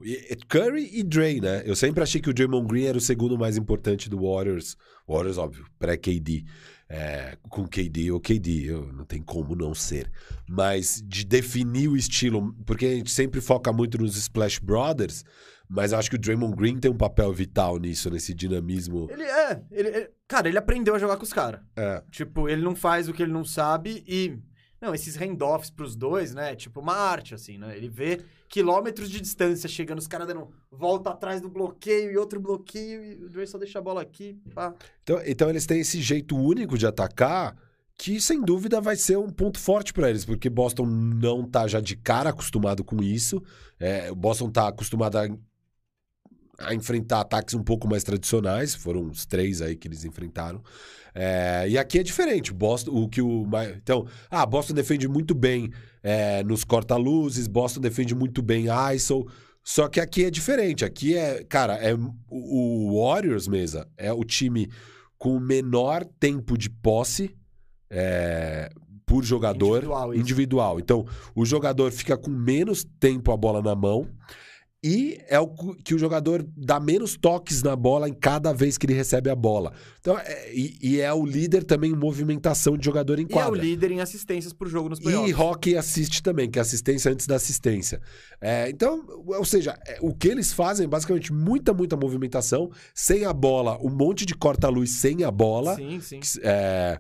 [0.49, 1.63] Curry e Dre, né?
[1.65, 4.77] Eu sempre achei que o Draymond Green era o segundo mais importante do Warriors.
[5.09, 6.45] Warriors, óbvio, pré-KD
[6.93, 10.13] é, com KD ou KD, eu, não tem como não ser.
[10.47, 15.25] Mas de definir o estilo, porque a gente sempre foca muito nos Splash Brothers,
[15.67, 19.09] mas acho que o Draymond Green tem um papel vital nisso, nesse dinamismo.
[19.11, 21.63] Ele é, ele, ele cara, ele aprendeu a jogar com os caras.
[21.75, 22.03] É.
[22.11, 24.39] Tipo, ele não faz o que ele não sabe e
[24.83, 26.57] não, esses handoffs pros dois, né?
[26.57, 27.77] Tipo uma arte assim, né?
[27.77, 32.41] Ele vê quilômetros de distância chegando, os caras dando volta atrás do bloqueio e outro
[32.41, 34.37] bloqueio, e o Dre só deixa a bola aqui.
[34.53, 34.75] Pá.
[35.05, 37.57] Então, então eles têm esse jeito único de atacar
[37.97, 41.79] que sem dúvida vai ser um ponto forte para eles, porque Boston não tá já
[41.79, 43.41] de cara acostumado com isso.
[43.79, 45.29] É, Boston tá acostumado a,
[46.65, 50.63] a, enfrentar ataques um pouco mais tradicionais, foram os três aí que eles enfrentaram.
[51.15, 52.53] É, e aqui é diferente.
[52.53, 53.47] Boston, o que o
[53.77, 55.71] então, ah, Boston defende muito bem
[56.03, 59.27] é, nos corta-luzes, Boston defende muito bem ISO.
[59.65, 60.85] Só que aqui é diferente.
[60.85, 61.95] Aqui é, cara, é
[62.29, 64.69] o Warriors mesa é o time
[65.17, 67.37] com o menor tempo de posse
[67.89, 68.69] é,
[69.07, 70.81] por jogador individual, individual.
[70.81, 74.09] Então, o jogador fica com menos tempo a bola na mão.
[74.85, 75.47] E é o
[75.85, 79.35] que o jogador dá menos toques na bola em cada vez que ele recebe a
[79.37, 79.73] bola.
[80.01, 83.27] Então, é- e, e é o líder também em movimentação de jogador em E é
[83.27, 83.63] o quadra.
[83.63, 85.39] líder em assistências por jogo nos E playoffs.
[85.39, 88.01] hockey assiste também, que é assistência antes da assistência.
[88.41, 93.25] É, então, ou seja, é, o que eles fazem é basicamente muita, muita movimentação, sem
[93.25, 95.77] a bola, um monte de corta-luz sem a bola.
[95.77, 96.21] Sim, sim.
[96.43, 96.99] É,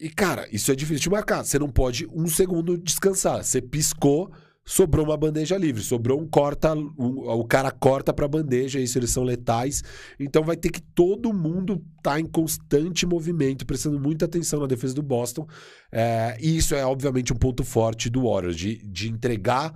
[0.00, 1.44] E, cara, isso é difícil de marcar.
[1.44, 3.42] Você não pode um segundo descansar.
[3.42, 4.30] Você piscou,
[4.68, 5.82] sobrou uma bandeja livre.
[5.82, 6.74] Sobrou um corta.
[6.74, 9.82] um- o cara corta pra bandeja, isso eles são letais.
[10.20, 14.94] Então vai ter que todo mundo estar em constante movimento, prestando muita atenção na defesa
[14.94, 15.46] do Boston.
[15.90, 19.72] É, e isso é, obviamente, um ponto forte do Warriors, de, de entregar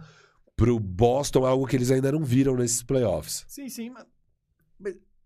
[0.55, 3.45] pro Boston algo que eles ainda não viram nesses playoffs.
[3.49, 4.05] Sim, sim, mas...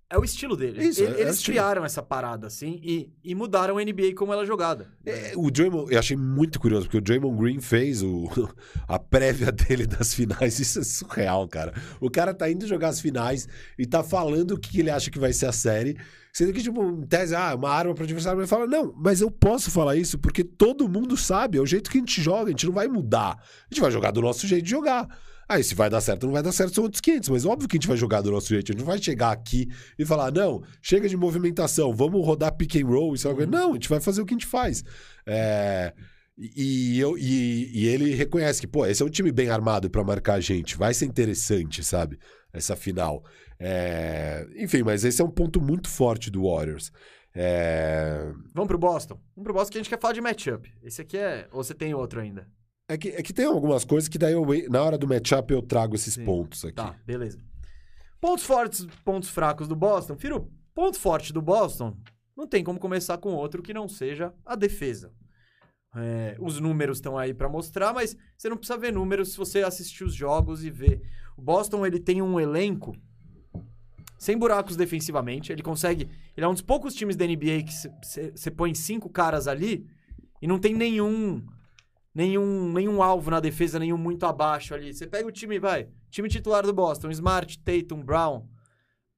[0.09, 0.85] mas É o estilo deles.
[0.85, 1.55] Isso, é- é Eles estilo.
[1.57, 4.89] criaram essa parada, assim, e, e mudaram a NBA como ela é jogada.
[5.05, 8.29] É, o Draymond, eu achei muito curioso, porque o Draymond Green fez o,
[8.87, 10.59] a prévia dele das finais.
[10.61, 11.75] Isso é surreal, cara.
[12.01, 13.49] O cara tá indo jogar as finais
[13.79, 15.97] e tá falando o que ele acha que vai ser a série.
[16.33, 18.39] Sendo que, tipo, em tese, ah, uma arma pro adversário.
[18.39, 21.91] Ele fala, não, mas eu posso falar isso porque todo mundo sabe, é o jeito
[21.91, 23.39] que a gente joga, a gente não vai mudar.
[23.41, 25.09] A gente vai jogar do nosso jeito de jogar.
[25.49, 27.29] Aí, se vai dar certo ou não vai dar certo, são outros 500.
[27.29, 28.71] Mas óbvio que a gente vai jogar do nosso jeito.
[28.71, 29.69] A gente não vai chegar aqui
[29.99, 33.15] e falar, não, chega de movimentação, vamos rodar pick and roll.
[33.15, 33.51] Isso coisa.
[33.51, 34.83] Não, a gente vai fazer o que a gente faz.
[35.27, 35.93] É,
[36.37, 40.05] E, eu, e, e ele reconhece que, pô, esse é um time bem armado pra
[40.05, 40.77] marcar a gente.
[40.77, 42.19] Vai ser interessante, sabe?
[42.53, 43.25] Essa final.
[43.59, 46.91] É, Enfim, mas esse é um ponto muito forte do Warriors.
[47.35, 49.21] É, Vamos pro Boston?
[49.35, 50.73] Vamos pro Boston que a gente quer falar de matchup.
[50.83, 51.47] Esse aqui é...
[51.53, 52.49] Ou você tem outro ainda?
[52.89, 55.61] É que, é que tem algumas coisas que daí eu, na hora do matchup eu
[55.61, 56.25] trago esses Sim.
[56.25, 56.75] pontos aqui.
[56.75, 57.39] Tá, beleza.
[58.21, 60.17] Pontos fortes, pontos fracos do Boston.
[60.17, 61.97] Firo, ponto forte do Boston,
[62.37, 65.13] não tem como começar com outro que não seja a defesa.
[65.97, 69.63] É, os números estão aí pra mostrar, mas você não precisa ver números se você
[69.63, 71.03] assistir os jogos e ver.
[71.37, 72.95] O Boston ele tem um elenco
[74.19, 75.51] sem buracos defensivamente.
[75.51, 76.09] Ele consegue.
[76.37, 77.73] Ele é um dos poucos times da NBA que
[78.35, 79.89] você põe cinco caras ali
[80.41, 81.43] e não tem nenhum
[82.17, 84.95] nenhum, nenhum alvo na defesa, nenhum muito abaixo ali.
[84.95, 88.47] Você pega o time, vai, time titular do Boston, Smart, Tatum, Brown,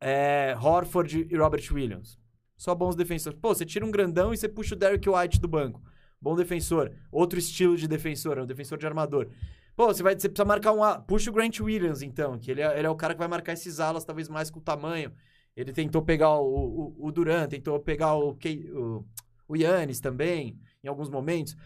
[0.01, 2.19] é, Horford e Robert Williams.
[2.57, 3.39] Só bons defensores.
[3.41, 5.81] Pô, você tira um grandão e você puxa o Derrick White do banco.
[6.21, 6.91] Bom defensor.
[7.13, 9.29] Outro estilo de defensor, é um defensor de armador.
[9.77, 10.83] Pô, você, vai, você precisa marcar um...
[10.83, 13.29] a- Puxa o Grant Williams, então, que ele é, ele é o cara que vai
[13.29, 15.13] marcar esses alas, talvez mais com o tamanho.
[15.57, 17.13] Ele tentou pegar o, o, o
[17.49, 18.37] tentou pegar o,
[18.75, 19.05] o,
[19.47, 21.57] o Yannis também, em alguns momentos.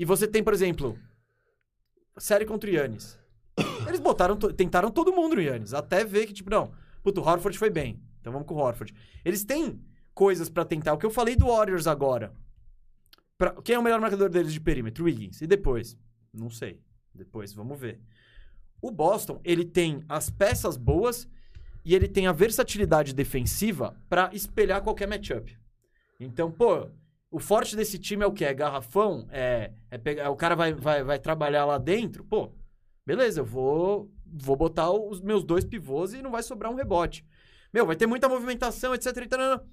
[0.00, 0.98] E você tem, por exemplo,
[2.16, 3.18] série contra o Yannis.
[3.86, 6.72] Eles botaram, tentaram todo mundo no Yannis, até ver que, tipo, não,
[7.02, 8.94] puto, o Horford foi bem, então vamos com o Horford.
[9.22, 9.78] Eles têm
[10.14, 10.94] coisas pra tentar.
[10.94, 12.32] O que eu falei do Warriors agora.
[13.36, 15.04] Pra- quem é o melhor marcador deles de perímetro?
[15.04, 15.42] Wiggins.
[15.42, 15.98] E depois?
[16.32, 16.80] Não sei.
[17.14, 18.00] Depois, vamos ver.
[18.80, 21.28] O Boston, ele tem as peças boas
[21.84, 25.54] e ele tem a versatilidade defensiva pra espelhar qualquer matchup.
[26.18, 26.88] Então, pô,
[27.30, 28.44] o forte desse time é o quê?
[28.44, 29.26] É garrafão?
[29.30, 32.24] É, é pegar, o cara vai, vai, vai trabalhar lá dentro?
[32.24, 32.52] Pô,
[33.06, 37.24] beleza, eu vou, vou botar os meus dois pivôs e não vai sobrar um rebote.
[37.72, 39.16] Meu, vai ter muita movimentação, etc.
[39.16, 39.64] E tarana.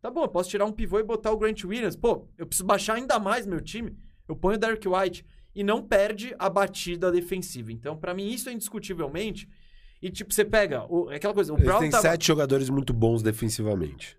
[0.00, 1.96] Tá bom, eu posso tirar um pivô e botar o Grant Williams.
[1.96, 3.96] Pô, eu preciso baixar ainda mais meu time.
[4.26, 7.70] Eu ponho o Derek White e não perde a batida defensiva.
[7.70, 9.48] Então, pra mim, isso é indiscutivelmente.
[10.00, 10.86] E, tipo, você pega.
[10.88, 11.52] O, é aquela coisa.
[11.52, 12.02] O Eles Brown tava...
[12.02, 14.18] sete jogadores muito bons defensivamente.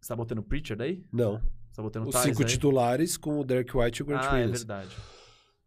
[0.00, 1.02] Você tá botando o Preacher daí?
[1.10, 1.40] Não.
[1.74, 2.48] Você tá botando o Os cinco aí?
[2.48, 4.60] titulares com o Derek White e o Grant Ah, é Williams.
[4.60, 4.96] verdade.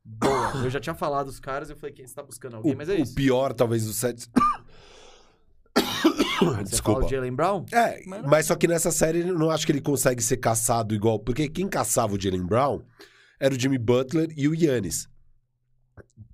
[0.05, 0.53] Boa.
[0.63, 2.87] Eu já tinha falado dos caras, eu falei, quem você tá buscando alguém, o, mas
[2.87, 3.13] é o isso.
[3.13, 4.29] pior, talvez, dos sete.
[5.75, 7.05] Você fala Desculpa.
[7.05, 7.65] o Jalen Brown?
[7.73, 10.37] É, Mas mas, não- só que nessa série eu não acho que ele consegue ser
[10.37, 11.19] caçado igual.
[11.19, 12.81] Porque quem caçava o Jalen Brown
[13.39, 15.09] era o Jimmy Butler e o Yannis.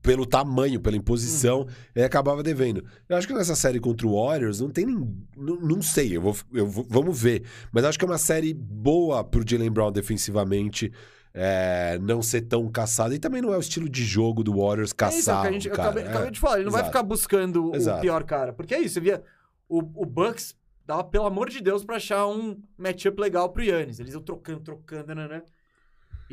[0.02, 1.68] Pelo tamanho, pela imposição, Uhum.
[1.96, 2.84] ele acabava devendo.
[3.08, 4.96] Eu acho que nessa série contra o Warriors não tem nem.
[5.38, 7.44] Não, não sei, eu vou, eu vou- vamos ver.
[7.72, 10.92] Mas acho que é uma série boa pro Jalen Brown defensivamente.
[11.36, 13.12] é, não ser tão caçado.
[13.12, 15.42] E também não é o estilo de jogo do Warriors é isso, é o caçar.
[15.42, 15.90] que a gente, o eu cara.
[15.90, 16.08] acabei, É.
[16.10, 16.92] acabei de falar, ele não vai exato.
[16.96, 18.02] ficar buscando o Exato.
[18.02, 18.54] pior cara.
[18.54, 19.24] Porque é isso, você via.
[19.68, 20.56] O, o Bucks
[20.86, 24.00] dava, pelo amor de Deus, pra achar um matchup legal pro Yannis.
[24.00, 25.42] Eles iam trocando, trocando, né?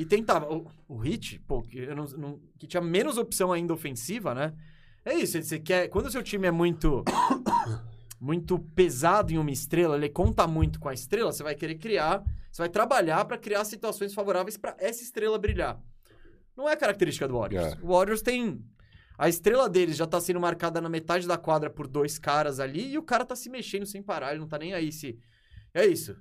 [0.01, 0.51] E tentava.
[0.51, 4.55] O, o Hit, pô, que, não- não- que tinha menos opção ainda ofensiva, né?
[5.05, 5.89] É isso, você quer.
[5.89, 7.05] Quando o seu time é muito.
[8.21, 12.23] muito pesado em uma estrela, ele conta muito com a estrela, você vai querer criar,
[12.53, 15.81] você vai trabalhar pra criar situações favoráveis pra essa estrela brilhar.
[16.57, 17.73] Não é característica do Warriors.
[17.73, 17.79] É.
[17.83, 18.63] O Warriors tem
[19.17, 22.93] a estrela deles já tá sendo marcada na metade da quadra por dois caras ali
[22.93, 25.19] e o cara tá se mexendo sem parar, ele não tá nem aí se
[25.73, 26.15] É isso.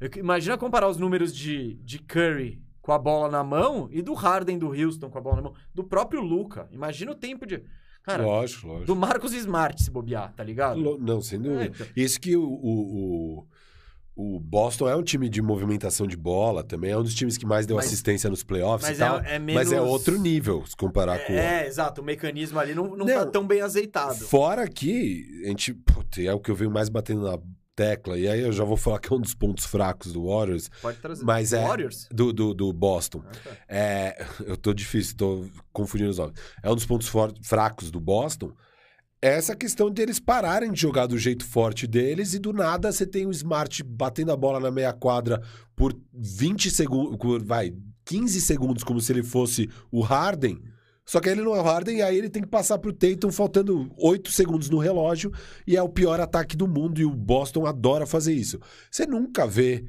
[0.00, 4.12] Eu- Imagina comparar os números de, de Curry com a bola na mão e do
[4.12, 6.68] Harden do Houston com a bola na mão, do próprio Luca.
[6.72, 7.62] Imagina o tempo de
[8.02, 8.86] Cara, lógico, lógico.
[8.86, 10.78] do Marcos Smart se bobear, tá ligado?
[10.80, 11.62] Lo- Não, sem dúvida.
[11.64, 11.86] É, então.
[11.94, 13.46] Isso que o, o,
[14.16, 17.38] o, o Boston é um time de movimentação de bola também, é um dos times
[17.38, 19.20] que mais deu Mas- assistência nos playoffs mas e tal.
[19.20, 22.00] é- é Mas é menos- outro nível se comparar com o É, exato.
[22.00, 23.14] O mecanismo ali não, não, Não.
[23.14, 24.16] tá tão bem azeitado.
[24.16, 25.72] Fora que a gente.
[25.72, 27.38] Putz, é o que eu venho mais batendo na
[27.74, 30.68] tecla, e aí eu já vou falar que é um dos pontos fracos do Warriors,
[30.80, 31.24] Pode trazer.
[31.24, 32.06] Mas é- Warriors?
[32.12, 33.22] do, do, do Boston.
[33.26, 33.50] Ah, tá.
[33.68, 36.34] É, eu tô difícil, tô confundindo os nomes.
[36.62, 38.52] É um dos pontos for- fracos do Boston.
[39.24, 43.06] É essa questão deles pararem de jogar do jeito forte deles e do nada você
[43.06, 45.40] tem o Smart batendo a bola na meia quadra
[45.76, 47.72] por 20 segundos, vai,
[48.04, 50.60] 15 segundos, como se ele fosse o Harden.
[51.04, 53.32] Só que ele não é o Harden e aí ele tem que passar pro Tatum
[53.32, 55.32] faltando 8 segundos no relógio
[55.66, 58.60] e é o pior ataque do mundo e o Boston adora fazer isso.
[58.90, 59.84] Você nunca vê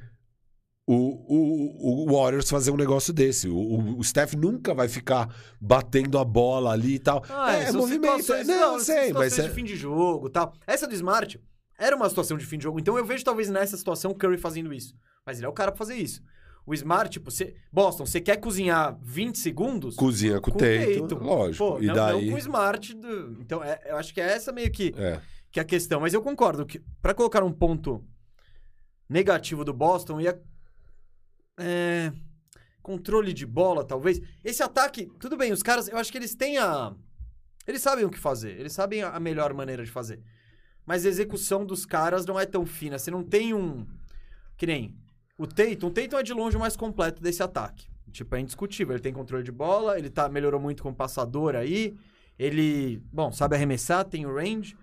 [0.87, 3.47] o, o, o Warriors fazer um negócio desse.
[3.47, 7.23] O, o, Steph nunca vai ficar batendo a bola ali e tal.
[7.29, 8.19] Ah, é, são movimento.
[8.21, 10.53] situações- Não, são sei, mas é, de fim de jogo tal.
[10.67, 11.39] Essa do Smart
[11.79, 12.79] era uma situação de fim de jogo.
[12.79, 14.93] Então eu vejo talvez nessa situação o Curry fazendo isso.
[15.25, 16.21] Mas ele é o cara pra fazer isso.
[16.65, 17.55] O Smart, tipo, você...
[17.71, 19.95] Boston, você quer cozinhar 20 segundos?
[19.95, 21.23] cozinha com o com Tatum, Tatum.
[21.25, 21.57] lógico.
[21.73, 22.21] Pô, e não, daí...
[22.25, 22.93] não com o Smart.
[22.95, 25.19] do- Então é- eu acho que é essa meio que, É.
[25.51, 25.99] que a questão.
[25.99, 28.03] Mas eu concordo que pra colocar um ponto
[29.09, 30.41] negativo do Boston ia...
[31.59, 32.11] É...
[32.81, 34.19] Controle de bola, talvez.
[34.43, 36.93] Esse ataque, tudo bem, os caras, eu acho que eles têm a.
[37.65, 40.21] Eles sabem o que fazer, eles sabem a a melhor maneira de fazer.
[40.85, 42.99] Mas a execução dos caras não é tão fina.
[42.99, 43.87] Você não tem um.
[44.57, 44.97] Que nem.
[45.37, 47.87] O Tatum, o Tatum é de longe o mais completo desse ataque.
[48.11, 48.93] Tipo, é indiscutível.
[48.93, 51.97] Ele tem controle de bola, ele tá, melhorou muito como passador aí.
[52.37, 54.77] Ele, bom, sabe arremessar, tem o range.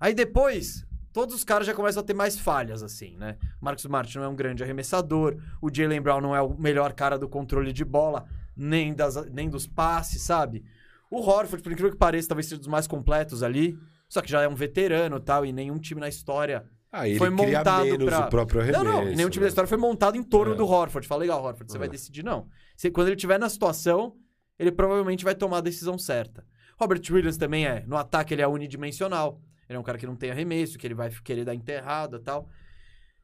[0.00, 3.36] Aí depois, todos os caras já começam a ter mais falhas, assim, né?
[3.60, 7.18] Marcos Smart não é um grande arremessador, o Jalen Brown não é o melhor cara
[7.18, 8.26] do controle de bola,
[8.56, 10.64] nem, das, nem dos passes, sabe?
[11.10, 13.78] O Horford, por incrível que pareça, talvez seja dos mais completos ali,
[14.08, 16.64] só que já é um veterano tal, e nenhum time na história...
[16.94, 18.84] Ah, ele Foi montado menos pra- o próprio arremesso.
[18.84, 19.48] não, não, nenhum time da né?
[19.48, 20.56] história foi montado em torno É.
[20.56, 21.08] do Horford.
[21.08, 21.90] Fala, legal, Horford, você vai É.
[21.90, 22.46] decidir, não.
[22.76, 24.14] Você- quando ele estiver na situação,
[24.58, 26.44] ele provavelmente vai tomar a decisão certa.
[26.78, 27.82] Robert Williams também é.
[27.86, 29.40] No ataque ele é unidimensional.
[29.68, 32.20] Ele é um cara que não tem arremesso, que ele vai querer dar enterrada e
[32.20, 32.48] tal.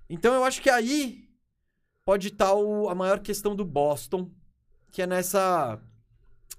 [0.08, 1.28] Então eu acho que aí
[2.06, 4.30] pode estar o- a maior questão do Boston,
[4.90, 5.78] que é nessa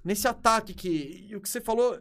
[0.05, 1.99] nesse ataque que e o que você falou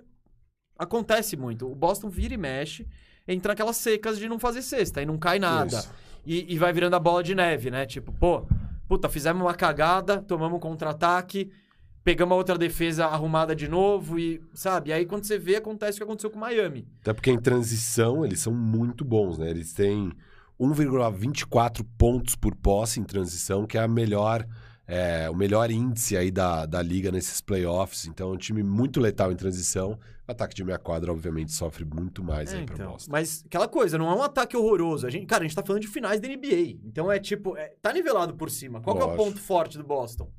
[0.79, 1.71] acontece muito.
[1.71, 2.87] O Boston vira e mexe,
[3.29, 5.85] entra naquelas secas de não fazer cesta e não cai nada.
[6.27, 7.87] E, e vai virando a bola de neve, né?
[7.87, 8.47] Tipo, pô,
[8.89, 11.51] puta, fizemos uma cagada, tomamos um contra-ataque,
[12.03, 14.93] pegamos a outra defesa arrumada de novo e, sabe?
[14.93, 16.89] Aí quando você vê, acontece o que aconteceu com o Miami.
[17.03, 19.51] Até porque em transição eles são muito bons, né?
[19.51, 20.13] Eles têm
[20.59, 24.47] 1,24 pontos por posse em transição, que é a melhor,
[24.87, 28.07] é, o melhor índice aí da, da liga nesses playoffs.
[28.07, 29.99] Então é um time muito letal em transição.
[30.29, 32.93] Ataque de meia quadra, obviamente, sofre muito mais É, aí pra então.
[32.93, 33.11] Boston.
[33.11, 35.07] Mas aquela coisa, não é um ataque horroroso.
[35.07, 36.79] A gente, cara, a gente tá falando de finais da NBA.
[36.85, 38.81] Então é tipo, é- tá nivelado por cima.
[38.83, 40.31] Qual que é o ponto forte do Boston?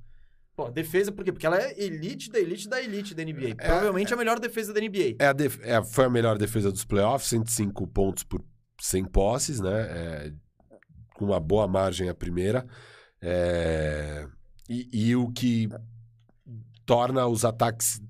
[0.55, 1.31] Pô, defesa, por quê?
[1.31, 3.55] Porque ela é elite da elite da elite da NBA.
[3.55, 5.15] Provavelmente a melhor defesa da NBA.
[5.17, 8.43] É a def- é, foi a melhor defesa dos playoffs, 105 pontos por
[8.79, 9.71] 100 posses, né?
[9.89, 10.33] É,
[11.15, 12.67] com uma boa margem a primeira.
[13.21, 14.27] É,
[14.69, 15.67] e, e o que
[16.85, 18.01] torna os ataques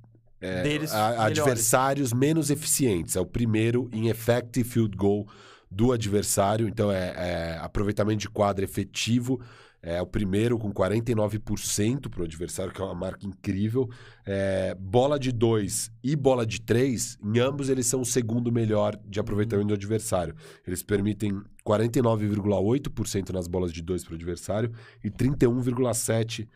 [0.41, 3.15] é, Deles a- adversários menos eficientes.
[3.15, 5.27] É o primeiro em effective field goal
[5.69, 9.39] do adversário, então é, é aproveitamento de quadra efetivo.
[9.81, 13.89] É o primeiro com 49% para o adversário, que é uma marca incrível.
[14.25, 18.99] É, bola de 2 e bola de 3, em ambos eles são o segundo melhor
[19.05, 20.35] de aproveitamento do adversário.
[20.67, 24.71] Eles permitem 49,8% nas bolas de 2 para o adversário
[25.01, 26.47] e 31,7%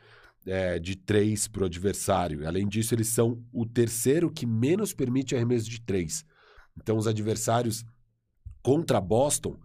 [0.45, 2.47] é, de 3 para o adversário.
[2.47, 6.25] Além disso, eles são o terceiro que menos permite arremesso de 3.
[6.77, 7.85] Então, os adversários
[8.61, 9.57] contra Boston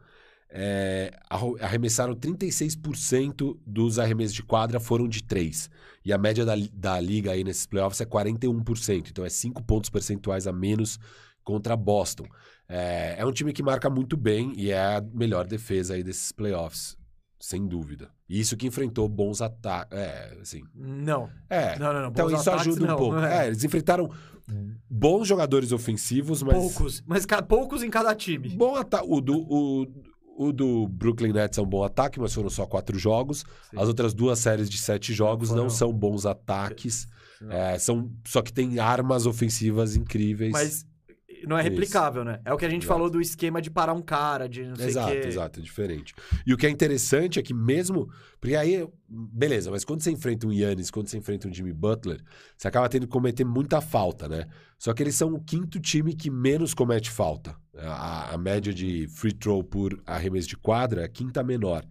[0.50, 1.12] é,
[1.60, 5.70] arremessaram 36% dos arremessos de quadra foram de 3.
[6.04, 9.10] E a média da, da liga aí nesses playoffs é 41%.
[9.10, 10.98] Então é 5 pontos percentuais a menos
[11.44, 12.26] contra Boston.
[12.68, 16.32] É, é um time que marca muito bem e é a melhor defesa aí desses
[16.32, 16.96] playoffs,
[17.38, 18.10] sem dúvida.
[18.28, 19.96] E isso que enfrentou bons ataques.
[19.96, 20.62] É, assim.
[20.74, 21.30] Não.
[21.48, 21.78] É.
[21.78, 22.08] Não, não, não.
[22.08, 23.16] Então Bons isso ataques, ajuda um não, pouco.
[23.16, 23.44] não é.
[23.44, 24.10] É, eles enfrentaram
[24.88, 26.54] bons jogadores ofensivos, mas.
[26.54, 27.02] Poucos.
[27.06, 28.48] Mas poucos em cada time.
[28.50, 29.86] Bom ata o, do, o,
[30.36, 33.44] o do Brooklyn Nets é um bom ataque, mas foram só quatro jogos.
[33.70, 33.78] Sim.
[33.78, 35.64] As outras duas séries de sete jogos Foram.
[35.64, 37.06] não são bons ataques.
[37.40, 37.52] Não.
[37.52, 40.52] É, são, só que tem armas ofensivas incríveis.
[40.52, 40.86] Mas
[41.46, 41.70] não é Isso.
[41.70, 42.40] replicável, né?
[42.44, 42.94] É o que a gente Exato.
[42.94, 45.26] falou do esquema de parar um cara, de não sei o Exato, quê.
[45.26, 46.14] exato, é diferente.
[46.46, 48.08] E o que é interessante é que mesmo.
[48.40, 52.20] Porque aí, beleza, mas quando você enfrenta um Yannis, quando você enfrenta um Jimmy Butler,
[52.56, 54.46] você acaba tendo que cometer muita falta, né?
[54.78, 57.56] Só que eles são o quinto time que menos comete falta.
[57.76, 61.84] A, a média de free throw por arremesso de quadra é a quinta menor.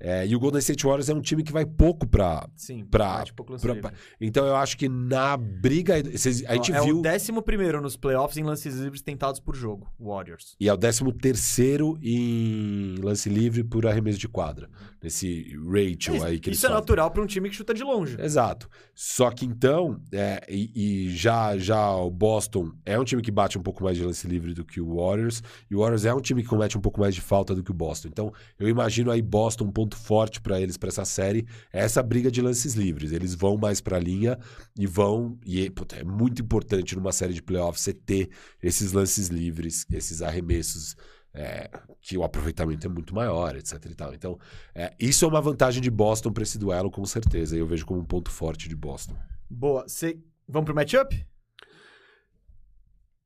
[0.00, 2.48] É, e o Golden State Warriors é um time que vai pouco pra.
[2.54, 3.92] Sim, Pra- pouco pra- livre.
[4.20, 6.02] Então eu acho que na briga.
[6.02, 6.98] vocês- a gente é viu.
[6.98, 10.54] o décimo primeiro nos playoffs em lances livres tentados por jogo, Warriors.
[10.60, 14.68] E é o décimo terceiro em lance livre por arremesso de quadra.
[15.02, 16.80] Nesse ratio Isso, aí que isso é fazem.
[16.80, 18.16] natural para um time que chuta de longe.
[18.20, 18.68] Exato.
[18.94, 23.56] Só que então, é, e, e já, já o Boston é um time que bate
[23.56, 25.40] um pouco mais de lance livre do que o Warriors,
[25.70, 27.70] e o Warriors é um time que comete um pouco mais de falta do que
[27.70, 28.08] o Boston.
[28.08, 32.02] Então, eu imagino aí Boston um ponto forte para eles para essa série, é essa
[32.02, 33.12] briga de lances livres.
[33.12, 34.38] Eles vão mais para a linha
[34.78, 38.30] e vão, e puta, é muito importante numa série de playoffs você ter
[38.62, 40.96] esses lances livres, esses arremessos.
[41.34, 41.70] é,
[42.00, 44.14] que o aproveitamento é muito maior, etc e tal.
[44.14, 44.38] Então,
[44.74, 47.56] é, isso é uma vantagem de Boston para esse duelo, com certeza.
[47.56, 49.16] E eu vejo como um ponto forte de Boston.
[49.48, 49.84] Boa.
[49.88, 50.18] Cê...
[50.48, 51.26] Vamos pro matchup?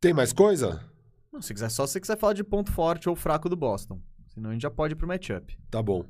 [0.00, 0.84] Tem mais coisa?
[1.32, 4.00] Não, se quiser, só se quiser falar de ponto forte ou fraco do Boston.
[4.34, 5.56] Senão a gente já pode ir pro matchup.
[5.70, 6.04] Tá bom.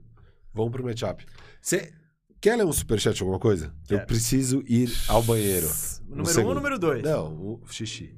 [0.55, 1.25] Vamos pro matchup.
[1.61, 1.93] Você
[2.41, 3.67] quer ler um superchat alguma coisa?
[3.89, 4.07] Eu Quero.
[4.07, 5.67] preciso ir ao banheiro.
[6.05, 6.49] Número um segundo.
[6.49, 7.03] ou número dois?
[7.03, 8.15] Não, o xixi.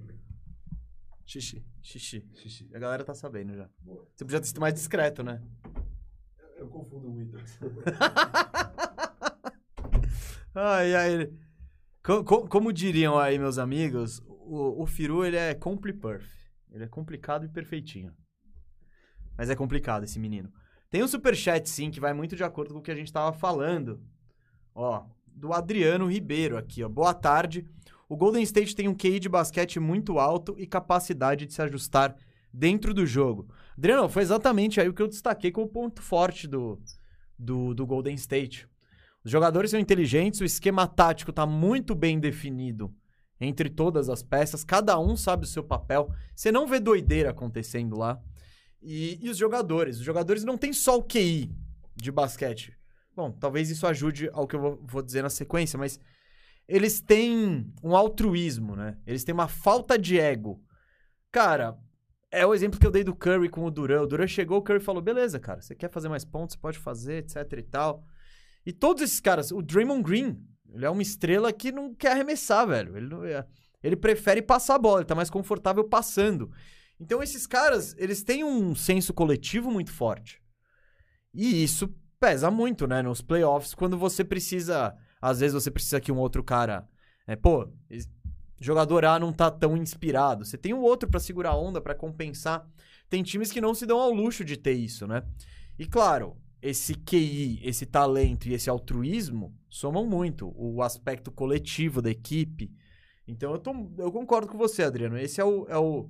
[1.26, 1.64] Xixi.
[1.82, 2.26] Xixi.
[2.34, 2.70] Xixi.
[2.74, 3.68] A galera tá sabendo já.
[4.14, 5.40] Você podia ser mais discreto, né?
[6.58, 7.36] Eu confundo muito.
[10.54, 11.30] Ai, ai.
[12.02, 16.24] Co- co- como diriam aí meus amigos, o, o Firu, ele é compli-perf.
[16.70, 18.12] Ele é complicado e perfeitinho.
[19.36, 20.52] Mas é complicado esse menino.
[20.94, 23.32] Tem um superchat, sim, que vai muito de acordo com o que a gente tava
[23.32, 24.00] falando.
[24.72, 26.88] Ó, do Adriano Ribeiro aqui, ó.
[26.88, 27.66] Boa tarde.
[28.08, 32.14] O Golden State tem um QI de basquete muito alto e capacidade de se ajustar
[32.52, 33.48] dentro do jogo.
[33.76, 36.80] Adriano, foi exatamente aí o que eu destaquei como ponto forte do,
[37.36, 38.68] do, do Golden State.
[39.24, 42.94] Os jogadores são inteligentes, o esquema tático tá muito bem definido
[43.40, 46.08] entre todas as peças, cada um sabe o seu papel.
[46.36, 48.22] Você não vê doideira acontecendo lá.
[48.84, 49.98] E, e os jogadores?
[49.98, 51.50] Os jogadores não têm só o QI
[51.96, 52.76] de basquete.
[53.16, 55.98] Bom, talvez isso ajude ao que eu vou, dizer na sequência, mas
[56.68, 58.98] eles têm um altruísmo, né?
[59.06, 60.60] Eles têm uma falta de ego.
[61.32, 61.78] Cara,
[62.30, 64.02] é o exemplo que eu dei do Curry com o Duran.
[64.02, 67.24] O Duran chegou, o Curry falou: beleza, cara, você quer fazer mais pontos, pode fazer,
[67.24, 68.04] etc e tal.
[68.66, 70.38] E todos esses caras, o Draymond Green,
[70.72, 72.96] ele é uma estrela que não quer arremessar, velho.
[72.96, 73.46] Ele, é-
[73.82, 76.50] ele prefere passar a bola, ele tá mais confortável passando.
[77.04, 80.40] Então esses caras, eles têm um senso coletivo muito forte.
[81.34, 83.02] E isso pesa muito, né?
[83.02, 84.96] Nos playoffs, quando você precisa.
[85.20, 86.88] Às vezes você precisa que um outro cara.
[87.26, 87.68] É, pô,
[88.58, 90.46] jogador A não tá tão inspirado.
[90.46, 92.66] Você tem um outro pra segurar a onda, pra compensar.
[93.10, 95.22] Tem times que não se dão ao luxo de ter isso, né?
[95.78, 100.54] E claro, esse QI, esse talento e esse altruísmo somam muito.
[100.56, 102.72] O aspecto coletivo da equipe.
[103.28, 105.18] Então eu, tô, eu concordo com você, Adriano.
[105.18, 106.08] Esse é o, é o.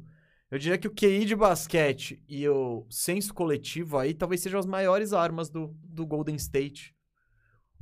[0.55, 4.65] Eu diria que o QI de basquete e o senso coletivo aí talvez sejam as
[4.67, 6.95] maiores armas do, do Golden State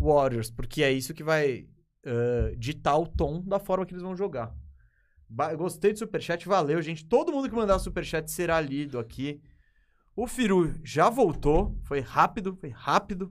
[0.01, 1.69] Warriors, porque é isso que vai
[2.03, 4.55] eh, ditar o tom da forma que eles vão jogar.
[5.29, 7.05] Ba- Gostei do superchat, valeu, gente.
[7.05, 9.39] Todo mundo que mandar superchat será lido aqui.
[10.17, 13.31] O Firu já voltou, foi rápido, foi rápido.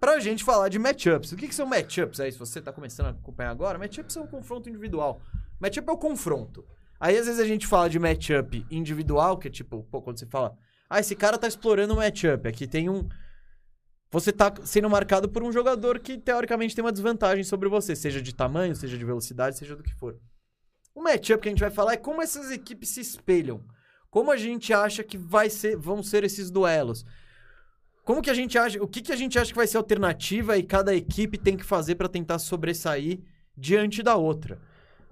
[0.00, 1.32] Pra gente falar de matchups.
[1.32, 2.32] O que, que são matchups aí?
[2.32, 5.20] Se você tá começando a acompanhar agora, matchups é um confronto individual.
[5.60, 6.64] Matchup é o confronto.
[7.00, 10.26] Aí às vezes a gente fala de matchup individual, que é tipo, pô, quando você
[10.26, 10.54] fala,
[10.88, 12.46] ah, esse cara tá explorando um matchup.
[12.46, 13.08] Aqui tem um.
[14.12, 18.20] Você tá sendo marcado por um jogador que teoricamente tem uma desvantagem sobre você, seja
[18.20, 20.18] de tamanho, seja de velocidade, seja do que for.
[20.94, 23.64] O matchup que a gente vai falar é como essas equipes se espelham.
[24.10, 27.06] Como a gente acha que vai ser, vão ser esses duelos.
[28.04, 30.58] Como que a gente acha, o que, que a gente acha que vai ser alternativa
[30.58, 33.20] e cada equipe tem que fazer pra tentar sobressair
[33.56, 34.60] diante da outra.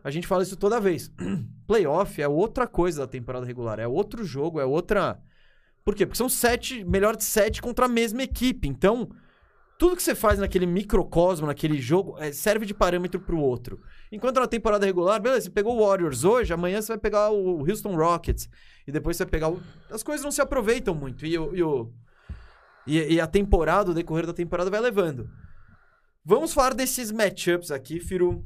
[0.02, 1.10] A gente fala isso toda vez.
[1.66, 5.20] Playoff é outra coisa da temporada regular, é outro jogo, é outra.
[5.84, 6.06] Por quê?
[6.06, 8.68] Porque são sete, melhor de sete contra a mesma equipe.
[8.68, 9.08] Então,
[9.78, 13.80] tudo que você faz naquele microcosmo, naquele jogo, é, serve de parâmetro pro outro.
[14.10, 17.60] Enquanto na temporada regular, beleza, você pegou o Warriors hoje, amanhã você vai pegar o
[17.68, 18.48] Houston Rockets.
[18.86, 19.60] E depois você vai pegar o...
[19.90, 21.24] As coisas não se aproveitam muito.
[21.26, 21.90] E, o,
[22.86, 25.28] e, e- e a temporada, o decorrer da temporada vai levando.
[26.24, 28.44] Vamos falar desses matchups aqui, Firu.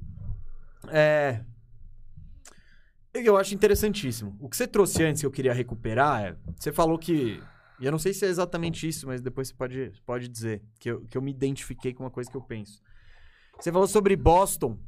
[0.89, 1.41] É...
[3.15, 4.37] Eu acho interessantíssimo.
[4.41, 6.37] O que você trouxe antes que eu queria recuperar é...
[6.59, 7.43] Você falou que...
[7.79, 10.63] E eu não sei se é exatamente isso, mas depois você pode, pode dizer.
[10.79, 12.81] Que eu, que eu me identifiquei com uma coisa que eu penso.
[13.59, 14.79] Você falou sobre Boston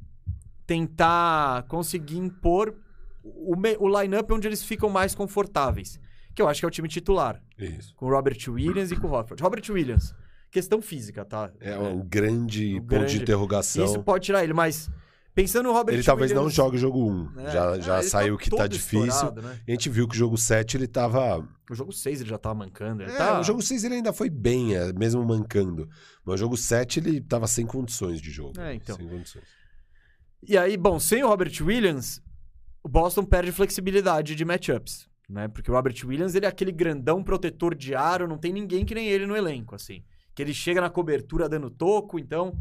[0.67, 2.75] tentar conseguir impor
[3.23, 6.01] o, o line-up onde eles ficam mais confortáveis.
[6.35, 7.43] Que eu acho que é o time titular.
[7.59, 7.95] Isso.
[7.97, 9.43] Com o Robert Williams e com o Horford.
[9.43, 10.15] Robert Williams,
[10.51, 11.53] questão física, tá?
[11.61, 13.85] É um grande Um ponto grande- de interrogação.
[13.85, 14.89] Isso pode tirar ele, mas
[15.35, 17.31] pensando no Robert Ele talvez não Williams, jogue o jogo 1.
[17.33, 19.33] né, Já, é, já ele saiu que tá difícil.
[19.33, 19.61] né?
[19.67, 21.47] A gente viu que o jogo 7 ele tava.
[21.71, 23.03] O jogo 6 ele já tava mancando.
[23.03, 23.41] É, tá...
[23.41, 25.89] O jogo 6 ele ainda foi bem, é, mesmo mancando.
[26.25, 28.61] Mas o jogo 7 ele tava sem condições de jogo.
[28.61, 28.97] É, então.
[28.97, 29.45] Sem condições.
[30.47, 32.23] E aí, bom, sem o Robert Williams,
[32.83, 35.49] o Boston perde flexibilidade de matchups, né?
[35.49, 38.95] Porque o Robert Williams, ele é aquele grandão protetor de aro, não tem ninguém que
[38.95, 40.05] nem ele no elenco, assim.
[40.35, 42.57] Que ele chega na cobertura dando toco, então...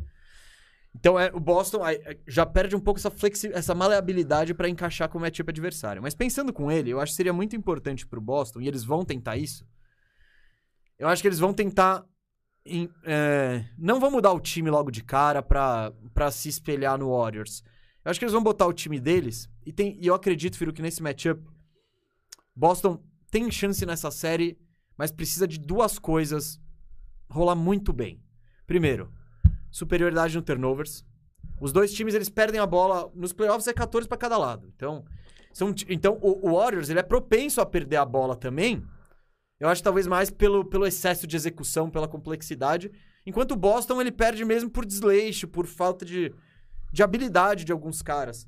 [0.95, 5.09] Então, é, o Boston é, já perde um pouco essa, flexi essa maleabilidade para encaixar
[5.09, 6.01] com o matchup adversário.
[6.01, 9.03] Mas pensando com ele, eu acho que seria muito importante pro Boston, e eles vão
[9.03, 9.67] tentar isso,
[10.97, 12.05] eu acho que eles vão tentar...
[12.65, 15.91] em- é, não vão mudar o time logo de cara pra
[16.31, 17.63] se espelhar no Warriors.
[18.05, 19.49] Eu acho que eles vão botar o time deles.
[19.65, 21.41] E, tem, e eu acredito, Firo, que nesse matchup,
[22.55, 24.57] Boston tem chance nessa série,
[24.95, 26.61] mas precisa de duas coisas
[27.29, 28.21] rolar muito bem.
[28.67, 29.11] Primeiro,
[29.73, 31.03] superioridade no turnovers.
[31.59, 34.71] Os dois times eles perdem a bola nos playoffs é 14 para cada lado.
[34.75, 35.03] Então,
[35.51, 38.85] são, então o, o Warriors ele é propenso a perder a bola também.
[39.59, 42.91] Eu acho talvez mais pelo, pelo excesso de execução, pela complexidade,
[43.25, 46.31] enquanto o Boston ele perde mesmo por desleixo, por falta de,
[46.91, 48.47] de habilidade de alguns caras.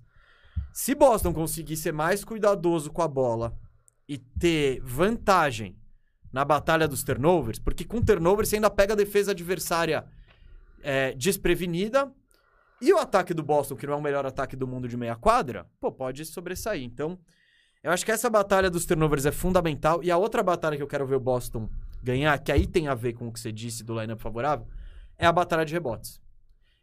[0.71, 3.57] Se Boston conseguir ser mais cuidadoso com a bola
[4.07, 5.75] e ter vantagem
[6.31, 10.05] na batalha dos turnovers, porque com turnovers você ainda pega a defesa adversária
[10.85, 12.11] é, desprevenida
[12.81, 15.15] e o ataque do Boston, que não é o melhor ataque do mundo de meia
[15.15, 16.83] quadra, pô, pode sobressair.
[16.83, 17.17] Então,
[17.83, 20.03] eu acho que essa batalha dos turnovers é fundamental.
[20.03, 21.69] E a outra batalha que eu quero ver o Boston
[22.03, 24.67] ganhar, que aí tem a ver com o que você disse do lineup favorável,
[25.17, 26.21] é a batalha de rebotes.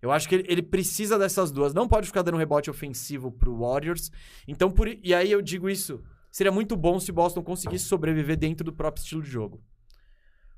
[0.00, 1.72] Eu acho que ele, precisa dessas duas.
[1.72, 4.10] Não pode ficar dando rebote ofensivo pro Warriors.
[4.48, 6.02] Então, por, e aí eu digo isso.
[6.30, 9.62] Seria muito bom se o Boston conseguisse sobreviver dentro do próprio estilo de jogo.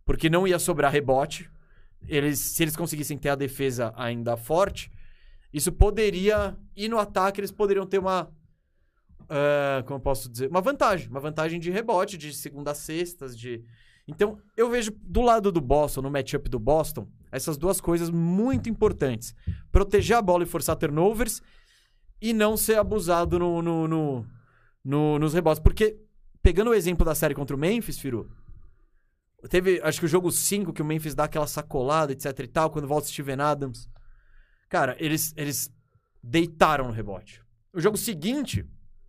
[0.05, 1.51] Porque não ia sobrar rebote.
[2.09, 4.91] Eles, se eles conseguissem ter a defesa ainda forte,
[5.53, 6.57] isso poderia.
[6.77, 8.31] E no ataque eles poderiam ter uma.
[9.29, 10.49] ah, como eu posso dizer?
[10.51, 11.09] Uma vantagem.
[11.09, 13.63] Uma vantagem de rebote, de segunda a sextas, de.
[14.07, 18.69] Então, eu vejo do lado do Boston, no matchup do Boston, essas duas coisas muito
[18.69, 19.35] importantes.
[19.73, 21.41] Proteger a bola e forçar turnovers
[22.21, 24.27] e não ser abusado no, no, no-
[24.85, 25.59] no- nos rebotes.
[25.63, 25.97] Porque,
[26.43, 28.31] pegando o exemplo da série contra o Memphis, Firu,
[29.49, 32.71] teve, acho que o jogo 5 que o Memphis dá aquela sacolada, etc e tal,
[32.71, 33.89] quando volta o Steven Adams.
[34.69, 35.71] Cara, eles, eles
[36.23, 37.43] deitaram no rebote.
[37.73, 38.65] O jogo seguinte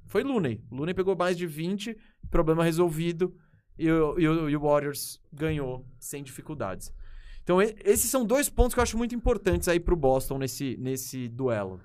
[0.05, 0.61] foi Looney.
[0.69, 1.97] O Looney pegou mais de 20,
[2.29, 3.35] problema resolvido,
[3.77, 6.91] e o, e o- e o Warriors ganhou sem dificuldades.
[7.43, 11.27] Então, esses são dois pontos que eu acho muito importantes aí pro Boston nesse, nesse
[11.29, 11.79] duelo.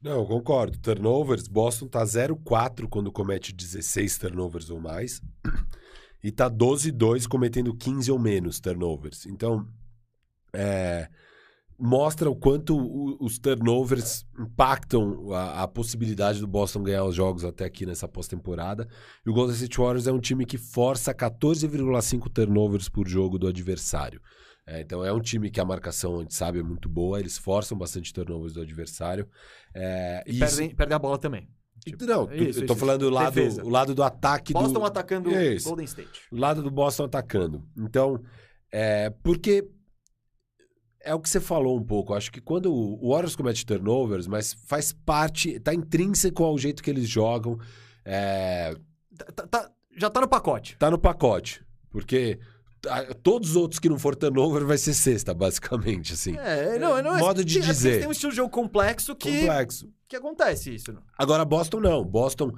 [0.00, 0.78] Não, concordo.
[0.78, 5.20] Turnovers, Boston tá 0-4 quando comete 16 turnovers ou mais.
[6.24, 9.26] E tá 12-2 cometendo 15 ou menos turnovers.
[9.26, 9.68] Então,
[10.54, 11.08] é,
[11.78, 17.44] mostra o quanto o- os turnovers impactam a, a possibilidade do Boston ganhar os jogos
[17.44, 18.88] até aqui nessa pós-temporada.
[19.26, 23.46] E o Golden State Warriors é um time que força 14,5 turnovers por jogo do
[23.46, 24.20] adversário.
[24.66, 27.20] É, então é um time que a marcação, a gente sabe, é muito boa.
[27.20, 29.28] Eles forçam bastante turnovers do adversário.
[29.74, 31.46] É, E isso- perdem, perdem a bola também.
[31.84, 33.14] Tipo, não, tu- isso, eu tô isso, falando do isso.
[33.14, 33.64] lado, Defesa.
[33.64, 35.68] o lado do ataque Boston do atacando Isso.
[35.68, 36.22] Golden State.
[36.32, 37.62] o lado do Boston atacando.
[37.76, 38.20] Então,
[38.72, 39.68] é, porque
[41.00, 42.14] é o que você falou um pouco.
[42.14, 46.88] Acho que quando o Warriors comete turnovers, mas faz parte, tá intrínseco ao jeito que
[46.90, 47.58] eles jogam,
[48.04, 48.74] é,
[49.16, 50.76] Tá- tá- tá- já tá no pacote.
[50.78, 51.62] tá no pacote.
[51.90, 52.38] Porque
[53.22, 56.36] todos os outros que não for turnover vai ser sexta, basicamente, assim.
[56.36, 57.98] É, não, não é Modo de tem- é dizer.
[58.00, 59.88] têm um estilo de jogo complexo que, Complexo.
[60.14, 60.92] Que acontece isso.
[60.92, 61.02] Não?
[61.18, 62.04] Agora, Boston não.
[62.04, 62.52] Boston,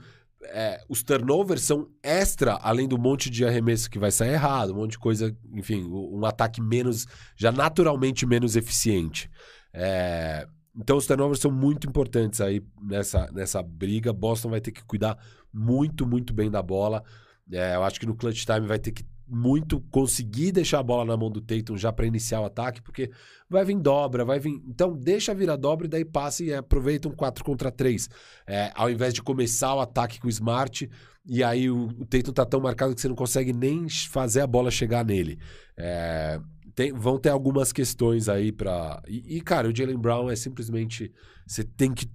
[0.44, 4.76] é, os turnovers são extra, além do monte de arremesso que vai sair errado, um
[4.76, 7.06] monte de coisa, enfim, um ataque menos,
[7.36, 9.30] já naturalmente menos eficiente.
[9.72, 10.46] É,
[10.76, 14.12] então, os turnovers são muito importantes aí nessa, nessa briga.
[14.12, 15.18] Boston vai ter que cuidar
[15.52, 17.02] muito, muito bem da bola.
[17.50, 21.04] É, eu acho que no clutch time vai ter que muito conseguir deixar a bola
[21.04, 23.10] na mão do Tatum já para iniciar o ataque, porque
[23.48, 24.60] vai vir dobra, vai vir.
[24.66, 28.08] Então, deixa vir a dobra e daí passa e aproveita um 4 contra 3.
[28.46, 30.88] É, ao invés de começar o ataque com o Smart,
[31.24, 34.46] e aí o, o Tatum tá tão marcado que você não consegue nem fazer a
[34.46, 35.38] bola chegar nele.
[35.76, 36.40] É,
[36.74, 39.02] tem- vão ter algumas questões aí pra.
[39.08, 41.12] E, e, cara, o Jalen Brown é simplesmente.
[41.46, 42.06] Você tem que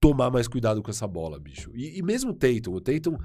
[0.00, 1.70] tomar mais cuidado com essa bola, bicho.
[1.74, 3.18] E, e mesmo o Tatum, o Tatum.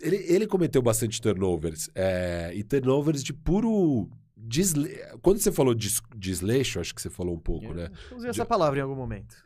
[0.00, 1.90] Ele, ele cometeu bastante turnovers.
[1.94, 4.08] é, e turnovers de puro.
[4.42, 4.88] Desle...
[5.20, 7.90] Quando você falou de des- desleixo, acho que você falou um pouco, né?
[8.10, 9.36] Eu usei essa palavra em algum momento.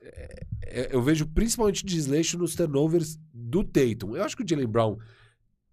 [0.62, 4.16] É, eu vejo principalmente desleixo nos turnovers do Tatum.
[4.16, 4.96] Eu acho que o Jalen Brown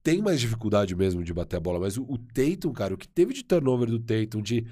[0.01, 3.07] tem mais dificuldade mesmo de bater a bola, mas o, o Tatum, cara, o que
[3.07, 4.65] teve de turnover do Tatum, de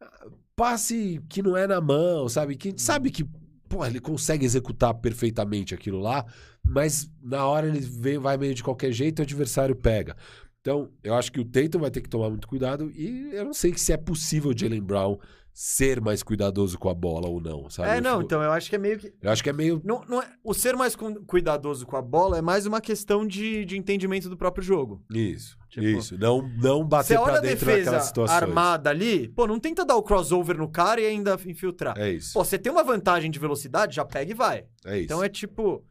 [0.00, 0.26] ah,
[0.56, 2.56] passe que não é na mão, sabe?
[2.56, 3.26] Que sabe que
[3.68, 6.26] pô, ele consegue executar perfeitamente aquilo lá,
[6.64, 10.16] mas na hora ele vem, vai meio de qualquer jeito e o adversário pega.
[10.60, 13.52] Então, eu acho que o Tatum vai ter que tomar muito cuidado e eu não
[13.54, 15.18] sei se é possível o Jalen Brown
[15.52, 17.88] ser mais cuidadoso com a bola ou não, sabe?
[17.90, 19.12] É, Eu não, fico- então eu acho que é meio que.
[19.20, 19.80] Eu acho que é meio.
[19.84, 23.26] Não, não é, o ser mais cu- cuidadoso com a bola é mais uma questão
[23.26, 25.02] de, de entendimento do próprio jogo.
[25.10, 26.16] Isso, Tipo, isso.
[26.18, 28.42] Não, não bater pra dentro defesa naquelas situações.
[28.42, 31.98] armada ali, pô, não tenta dar o crossover no cara e ainda infiltrar.
[31.98, 32.32] É isso.
[32.34, 34.66] Pô, você tem uma vantagem de velocidade, já pega e vai.
[34.84, 35.04] é isso.
[35.06, 35.82] Então é tipo.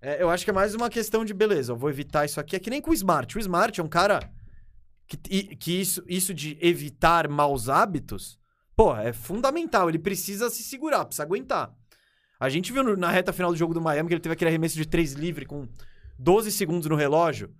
[0.00, 2.54] É, eu acho que é mais uma questão de beleza, eu vou evitar isso aqui.
[2.54, 3.36] É que nem com o Smart.
[3.36, 4.20] O Smart é um cara
[5.06, 5.16] que,
[5.56, 8.38] que isso, isso de evitar maus hábitos,
[8.76, 9.88] pô, é fundamental.
[9.88, 11.74] Ele precisa se segurar, precisa aguentar.
[12.38, 14.76] A gente viu na reta final do jogo do Miami que ele teve aquele arremesso
[14.76, 15.66] de três livre com
[16.18, 17.52] 12 segundos no relógio.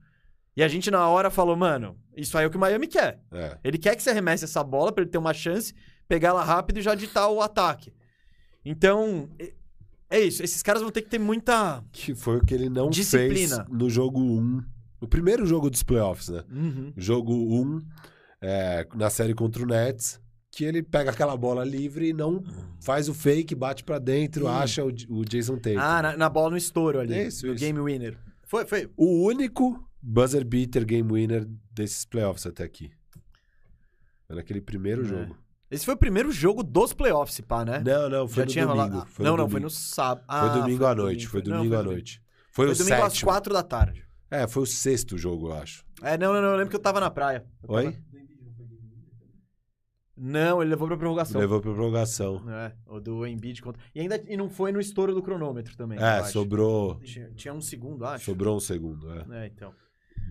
[0.57, 3.21] E a gente na hora falou, mano, isso aí é o que o Miami quer.
[3.33, 3.59] É.
[3.65, 5.75] Ele quer que você arremesse essa bola pra ele ter uma chance,
[6.07, 7.93] pegar ela rápido e já ditar o ataque.
[8.65, 9.29] Então,
[10.11, 10.43] é- isso.
[10.43, 11.85] Esses caras vão ter que ter muita.
[11.93, 13.57] Que foi o que ele não Disciplina.
[13.65, 14.63] fez no jogo 1.
[15.01, 16.43] No primeiro jogo dos playoffs, né?
[16.51, 16.93] Uhum.
[16.97, 17.83] Jogo 1,
[18.41, 20.21] é, na série contra o Nets,
[20.51, 22.43] que ele pega aquela bola livre e não
[22.81, 24.49] faz o fake, bate pra dentro, Ih.
[24.49, 25.79] acha o, o Jason Tatum.
[25.79, 27.27] Ah, na, na bola no estouro ali.
[27.29, 27.65] Isso, no isso.
[27.65, 28.19] game winner.
[28.45, 28.91] Foi, foi.
[28.97, 32.91] O único buzzer beater game winner desses playoffs até aqui.
[34.29, 35.05] Naquele primeiro É.
[35.05, 35.37] jogo.
[35.71, 37.83] Esse foi o primeiro jogo dos playoffs, pá, né?
[37.85, 38.83] Não, não, foi Já no tinha domingo.
[38.89, 39.11] rolado.
[39.11, 39.65] Foi não, no não, foi domingo.
[39.67, 40.25] no sábado.
[40.27, 42.23] Foi Ah, domingo à noite, foi domingo à noite.
[42.53, 43.31] Foi, Foi o domingo às sétimo.
[43.31, 44.05] quatro da tarde.
[44.31, 45.85] É, foi o sexto jogo, eu acho.
[46.03, 46.49] É, não, não, não.
[46.51, 47.45] Eu lembro que eu tava na praia.
[47.63, 47.85] Eu Oi?
[47.93, 48.09] tava-
[50.21, 51.41] Não, ele levou pra prorrogação.
[51.41, 52.43] Levou pra prorrogação.
[52.51, 53.81] É, o do Embiid contra.
[53.95, 55.97] E ainda e não foi no estouro do cronômetro também.
[56.03, 58.25] É, sobrou, Tinha, tinha um segundo, acho.
[58.25, 59.09] sobrou um segundo.
[59.13, 59.45] É.
[59.45, 59.73] É, então.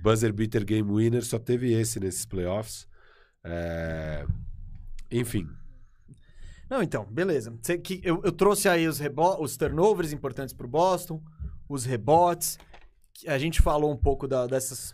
[0.04, 2.86] Buzzer beater game winner só teve esse nesses playoffs.
[3.44, 4.26] É,
[5.12, 5.48] Enfim,
[6.70, 7.54] Não, então, beleza.
[7.84, 11.22] Que, eu, eu trouxe aí os, rebo os turnovers importantes pro Boston,
[11.70, 12.58] os rebotes.
[13.26, 14.94] A gente falou um pouco da- dessas.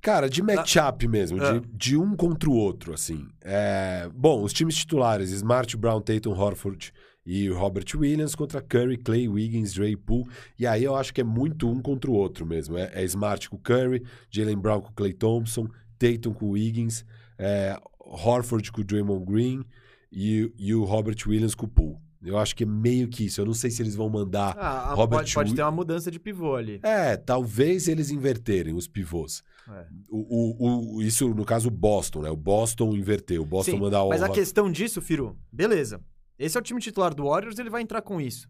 [0.00, 1.58] Cara, de matchup mesmo, Ah.
[1.58, 3.26] de, de um contra o outro, assim.
[3.42, 6.92] É, Bom, os times titulares, Smart, Brown, Tatum, Horford
[7.24, 10.28] e Robert Williams contra Curry, Clay, Wiggins, Dre, Poole.
[10.58, 12.76] E aí eu acho que é muito um contra o outro mesmo.
[12.78, 15.68] É, é Smart com Curry, Jalen Brown com Clay Thompson,
[15.98, 17.04] Tatum com Wiggins,
[17.38, 19.64] é, Horford com Draymond Green
[20.12, 21.98] e, e o Robert Williams com o Poole.
[22.22, 23.38] Eu acho que é meio que isso.
[23.40, 24.56] Eu não sei se eles vão mandar...
[24.58, 26.80] Ah, a- Robert pode, pode Wi- ter uma mudança de pivô ali.
[26.82, 29.42] É, talvez eles inverterem os pivôs.
[29.68, 29.86] É.
[30.08, 30.18] O,
[30.64, 32.30] o- o- isso, no caso, o Boston, né?
[32.30, 33.42] O Boston inverteu.
[33.42, 36.00] O Boston Sim, manda a mas a questão disso, Firu, beleza.
[36.38, 38.48] Esse é o time titular do Warriors, ele vai entrar com isso.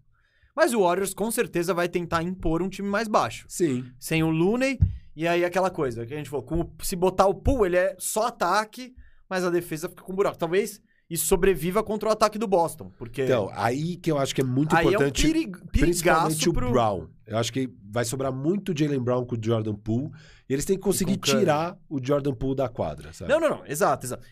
[0.54, 3.44] Mas o Warriors com certeza vai tentar impor um time mais baixo.
[3.48, 3.84] Sim.
[3.98, 4.78] Sem o Looney,
[5.16, 7.76] e aí aquela coisa que a gente falou, com o- se botar o Poole, ele
[7.76, 8.94] é só ataque,
[9.28, 10.38] mas a defesa fica com buraco.
[10.38, 14.40] Talvez isso sobreviva contra o ataque do Boston, porque Então, aí que eu acho que
[14.40, 16.70] é muito aí importante, é um peri principalmente o pro...
[16.70, 17.08] Brown.
[17.26, 20.10] Eu acho que vai sobrar muito o Jalen Brown com o Jordan Poole.
[20.48, 23.30] E eles têm que conseguir tirar o Jordan Poole da quadra, sabe?
[23.30, 24.26] Não, não, não, exato, exato.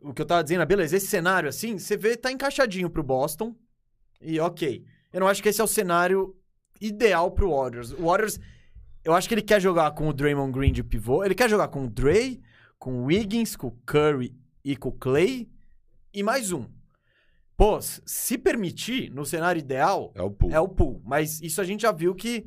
[0.00, 3.02] O que eu tava dizendo é, beleza, esse cenário assim, você vê, tá encaixadinho pro
[3.02, 3.54] Boston,
[4.20, 4.84] e ok.
[5.12, 6.34] Eu não acho que esse é o cenário
[6.80, 7.92] ideal pro Warriors.
[7.92, 8.38] O Warriors,
[9.04, 11.68] eu acho que ele quer jogar com o Draymond Green de pivô, ele quer jogar
[11.68, 12.40] com o Dre,
[12.78, 14.34] com o Wiggins, com o Curry
[14.64, 15.48] e com o Clay,
[16.12, 16.66] e mais um.
[17.56, 20.54] Pô, se permitir, no cenário ideal, É o Poole.
[20.54, 21.00] é o pool.
[21.04, 22.46] Mas isso a gente já viu que,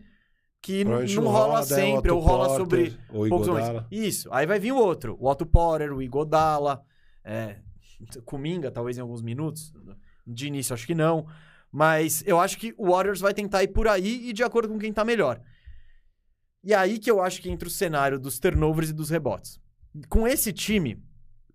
[0.61, 2.57] que não rola é sempre, ou rola Porter,
[2.91, 3.87] sobre ou poucos momentos.
[3.89, 4.29] Isso.
[4.31, 5.17] Aí vai vir o outro.
[5.19, 6.85] O Otto Porter, o Igodala,
[7.23, 7.57] é,
[8.23, 9.73] Kuminga, talvez em alguns minutos.
[10.27, 11.25] De início, acho que não.
[11.71, 14.77] Mas eu acho que o Warriors vai tentar ir por aí e de acordo com
[14.77, 15.41] quem tá melhor.
[16.63, 19.59] E aí que eu acho que entra o cenário dos turnovers e dos rebotes.
[20.07, 21.01] Com esse time,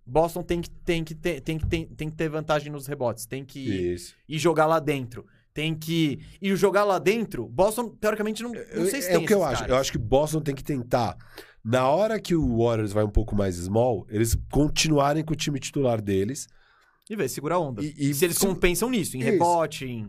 [0.05, 3.25] Boston tem que, tem que, ter, tem que, tem, tem que ter vantagem nos rebotes.
[3.25, 3.59] Tem que
[3.93, 4.13] Isso.
[4.27, 5.25] e jogar lá dentro.
[5.53, 6.19] Tem que.
[6.41, 9.37] E jogar lá dentro, Boston, teoricamente, não, não sei se é tem o que eu
[9.39, 9.59] esses acho.
[9.61, 9.69] caras.
[9.75, 11.17] Eu acho que Boston tem que tentar,
[11.63, 15.57] na hora que o Warriors vai um pouco mais small, eles continuarem com o time
[15.57, 16.47] titular deles
[17.09, 17.81] E ver, segura a onda.
[17.81, 19.29] E, e se eles se- compensam nisso, em Isso.
[19.31, 20.07] rebote, em.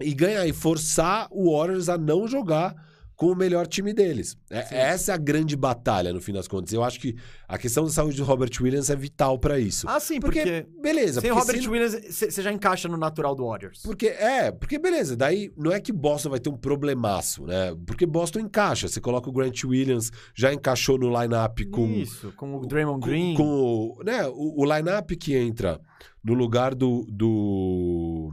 [0.00, 2.74] e ganhar e forçar o Warriors a não jogar
[3.16, 4.36] com o melhor time deles.
[4.50, 6.72] É- essa é a grande batalha, no fim das contas.
[6.72, 7.14] Eu acho que
[7.46, 9.86] a questão da saúde do Robert Williams é vital pra isso.
[9.88, 10.66] Ah, sim, porque, porque.
[10.82, 11.20] beleza.
[11.20, 13.82] sem o porque Robert se- Williams, você já encaixa no natural do Warriors.
[13.82, 17.74] Porque, é, porque beleza, daí não é que Boston vai ter um problemaço, né?
[17.86, 18.88] Porque Boston encaixa.
[18.88, 23.06] Você coloca o Grant Williams, já encaixou no line-up com, Isso, com o Draymond com,
[23.06, 23.34] Green.
[23.36, 25.80] com o, né, o, o line-up que entra
[26.22, 27.06] no lugar do.
[27.08, 28.32] do.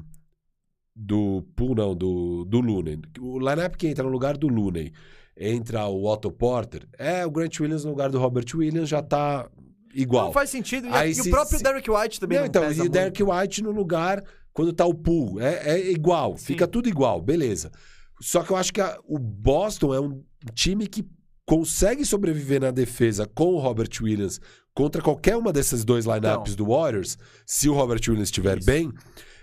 [0.96, 1.44] Do.
[1.56, 3.00] Poole, não, do, do Looney.
[3.20, 4.92] O line-up que entra no lugar do Looney
[5.38, 9.50] entra o Otto Porter, é o Grant Williams no lugar do Robert Williams já tá
[9.94, 10.26] igual.
[10.26, 10.88] Não faz sentido.
[10.88, 12.90] E, Aí e se- o próprio se- Derek White também Não, não, então, e o.
[12.90, 14.24] Derek White no lugar
[14.54, 15.40] quando tá o pool.
[15.40, 16.46] É, é igual, Sim.
[16.46, 17.72] fica tudo igual, beleza.
[18.20, 20.22] Só que eu acho que a- o Boston é um
[20.54, 21.04] time que
[21.46, 24.40] consegue sobreviver na defesa com o Robert Williams
[24.76, 28.92] contra qualquer uma desses dois lineups do Warriors, se o Robert Williams estiver bem,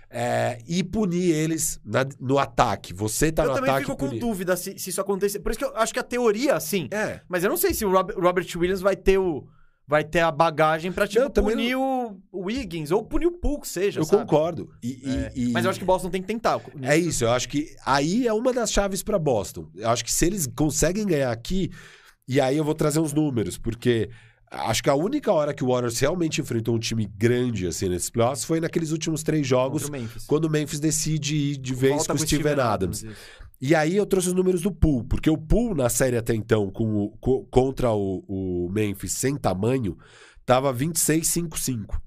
[0.09, 2.93] é, e punir eles na- no ataque.
[2.93, 4.19] Você tá Eu no também ataque fico com punir.
[4.19, 5.39] dúvida se, se isso acontecer.
[5.39, 6.87] Por isso que eu acho que a teoria, assim.
[6.91, 9.47] É, Mas eu não sei se o Rob- Robert Williams vai ter o.
[9.87, 13.59] Vai ter a bagagem pra, tipo, Não, também punir o, o Wiggins ou punir o
[13.59, 14.21] que seja, eu sabe?
[14.21, 14.69] concordo.
[14.83, 15.31] E- e- É.
[15.35, 16.61] e- Mas eu acho que o Boston tem que tentar.
[16.83, 19.67] É isso, eu acho que aí é uma das chaves para Boston.
[19.75, 21.71] Eu acho que se eles conseguem ganhar aqui,
[22.27, 24.11] e aí eu vou trazer uns números, porque
[24.51, 28.09] acho que a única hora que o Warriors realmente enfrentou um time grande assim nesses
[28.09, 30.25] playoffs foi naqueles últimos três jogos, o Memphis.
[30.25, 33.03] quando o Memphis decide ir de vez Volta com o Steven Adams.
[33.03, 33.15] isso.
[33.61, 36.69] E aí eu trouxe os números do Pool, porque o Pool na série até então
[36.71, 39.97] com o- contra o, o Memphis sem tamanho
[40.45, 41.99] tava 26-5-5.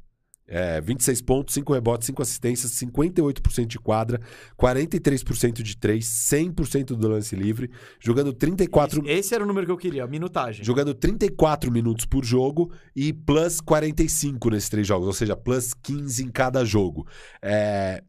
[0.46, 4.20] É, 26 pontos, 5 rebotes, 5 assistências, 58% de quadra,
[4.60, 7.70] 43% de 3, 100% do lance livre,
[8.00, 10.64] jogando 34 Esse, esse era o número que eu queria, a minutagem.
[10.64, 16.24] jogando 34 minutos por jogo e plus 45 nesses três jogos, ou seja, plus 15
[16.24, 17.06] em cada jogo.
[17.40, 18.02] É,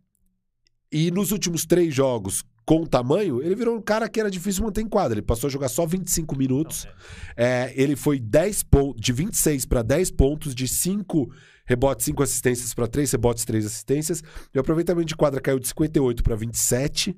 [0.91, 4.81] E nos últimos três jogos com tamanho, ele virou um cara que era difícil manter
[4.81, 5.15] em quadra.
[5.15, 6.87] Ele passou a jogar só 25 minutos.
[7.35, 11.29] É, ele foi 10 pontos, de 26 para 10 pontos, de 5
[11.73, 14.23] rebotes, 5 assistências para 3 rebotes, 3 assistências.
[14.53, 17.15] E o aproveitamento de quadra caiu de 58 para 27,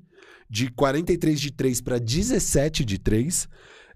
[0.48, 3.48] de 43 de 3 para 17 de 3.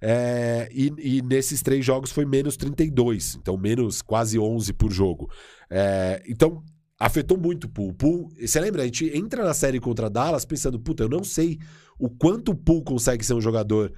[0.03, 5.31] É, e, e nesses três jogos foi menos 32, então menos quase 11 por jogo.
[5.69, 6.63] É, então
[6.99, 7.93] afetou muito o Pool.
[7.95, 8.29] Pool.
[8.39, 8.83] Você lembra?
[8.83, 11.59] A gente entra na série contra Dallas pensando, puta, eu não sei
[11.99, 13.93] o quanto o Pool consegue ser um jogador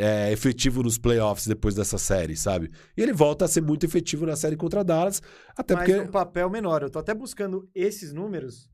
[0.00, 2.70] é, efetivo nos playoffs depois dessa série, sabe?
[2.96, 5.20] E ele volta a ser muito efetivo na série contra Dallas,
[5.56, 6.00] até Mas porque.
[6.00, 6.82] um papel menor.
[6.82, 8.70] Eu tô até buscando esses números,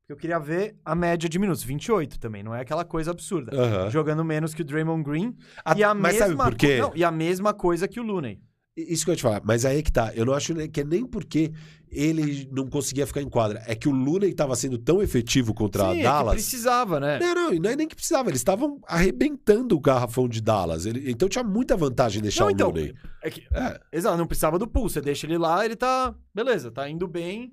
[0.00, 1.62] porque eu queria ver a média de minutos.
[1.62, 3.52] 28 também, não é aquela coisa absurda.
[3.90, 5.36] Jogando menos que o Draymond Green.
[5.64, 6.78] A- e a mas mesma sabe por quê?
[6.78, 8.40] Não, e a mesma coisa que o Looney.
[8.76, 10.12] Isso que eu ia te falar, mas aí é que tá.
[10.16, 11.52] Eu não acho que é nem porque
[11.94, 13.62] ele não conseguia ficar em quadra.
[13.66, 16.34] É que o Looney estava sendo tão efetivo contra Sim, a é Dallas.
[16.34, 17.18] precisava, né?
[17.18, 18.28] Não, não, e não é nem que precisava.
[18.28, 20.86] Eles estavam arrebentando o garrafão de Dallas.
[20.86, 22.94] Ele- então tinha muita vantagem deixar Não, o então, Looney.
[23.22, 23.80] É que, É.
[23.92, 24.88] Exato, não precisava do pull.
[24.88, 26.14] Você deixa ele lá, ele tá.
[26.34, 27.52] Beleza, tá indo bem.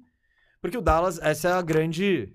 [0.61, 2.31] Porque o Dallas, essa é a grande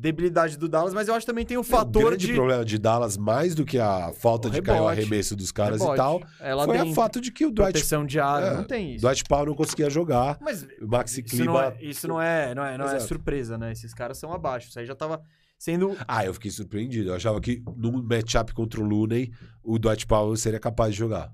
[0.00, 2.32] debilidade do Dallas, mas eu acho que também tem o o fator grande de.
[2.32, 5.52] problema de Dallas, mais do que a falta O de cair o rebote, arremesso dos
[5.52, 5.94] caras rebote.
[5.94, 8.56] e tal, É lá foi o fato de que o Dwight, proteção de ar, É,
[8.56, 9.04] não tem isso.
[9.04, 10.38] Dwight Powell não conseguia jogar.
[10.40, 13.72] Mas O Maxi isso não, é, isso não é, não é, não é surpresa, né?
[13.72, 14.68] Esses caras são abaixo.
[14.68, 15.20] Isso aí já tava
[15.58, 15.94] sendo.
[16.08, 17.10] Ah, eu fiquei surpreendido.
[17.10, 19.30] Eu achava que no matchup contra o Looney,
[19.62, 21.30] o Dwight Powell seria capaz de jogar.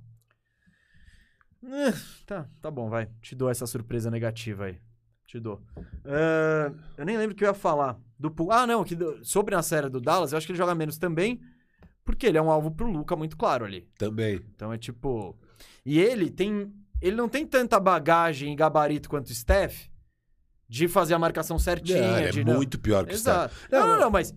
[1.65, 1.93] Eh,
[2.27, 3.09] Tá, tá bom, vai.
[3.23, 4.79] Te dou essa surpresa negativa aí.
[5.27, 5.63] Te dou.
[6.05, 7.97] Ah, eu nem lembro o que eu ia falar.
[8.19, 8.51] Do Poole.
[8.53, 11.41] Ah, não, que sobre a série do Dallas, eu acho que ele joga menos também,
[12.05, 13.89] porque ele é um alvo pro Luca muito claro ali.
[13.99, 14.41] Também.
[14.55, 15.37] Então é tipo.
[15.85, 16.73] E ele tem.
[17.01, 19.87] Ele não tem tanta bagagem e gabarito quanto o Steph
[20.69, 21.99] de fazer a marcação certinha.
[21.99, 23.69] É, ele de, é não- muito pior que o Steph.
[23.71, 24.11] Não, Não, não, não.
[24.11, 24.35] mas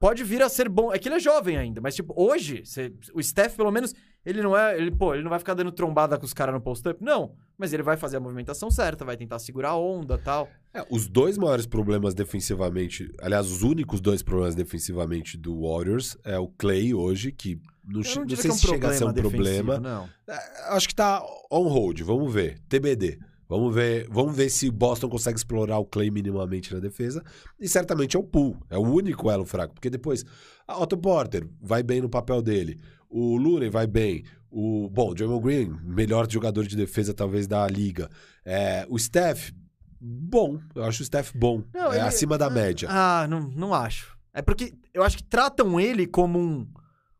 [0.00, 0.92] pode vir a ser bom.
[0.92, 3.94] É que ele é jovem ainda, mas tipo, hoje, cê- o Steph, pelo menos,
[4.26, 4.76] ele não é.
[4.76, 7.02] Ele, pô, ele não vai ficar dando trombada com os caras no post-up.
[7.02, 7.34] Não.
[7.58, 10.48] Mas ele vai fazer a movimentação certa, vai tentar segurar a onda tal.
[10.74, 16.38] É, os dois maiores problemas defensivamente, aliás, os únicos dois problemas defensivamente do Warriors é
[16.38, 19.12] o Clay hoje, que não, não não sei é um se chega a ser um
[19.12, 19.78] problema.
[19.78, 20.08] Não.
[20.26, 22.58] É, Acho que tá on hold, vamos ver.
[22.68, 23.18] TBD.
[23.48, 27.22] Vamos ver, vamos ver se Boston consegue explorar o Clay minimamente na defesa.
[27.60, 28.56] E certamente é o Pool.
[28.70, 29.74] É o único elo fraco.
[29.74, 30.24] Porque depois,
[30.66, 32.80] a Otto Porter vai bem no papel dele.
[33.10, 34.24] O Looney vai bem.
[34.54, 38.10] O, bom, o Draymond Green, melhor jogador de defesa talvez da liga.
[38.44, 39.50] É, o Steph,
[39.98, 40.60] bom.
[40.74, 41.62] Eu acho o Steph bom.
[41.72, 42.86] Não, é ele- acima da média.
[42.90, 44.14] Ah, não, não acho.
[44.34, 46.68] É porque eu acho que tratam ele como um,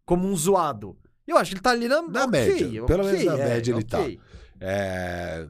[0.04, 0.96] como um zoado.
[1.26, 2.84] Eu acho que ele tá ali na, Na ok, média.
[2.84, 4.00] Pelo menos na é, média ele tá.
[4.00, 4.20] ok.
[4.60, 5.46] É,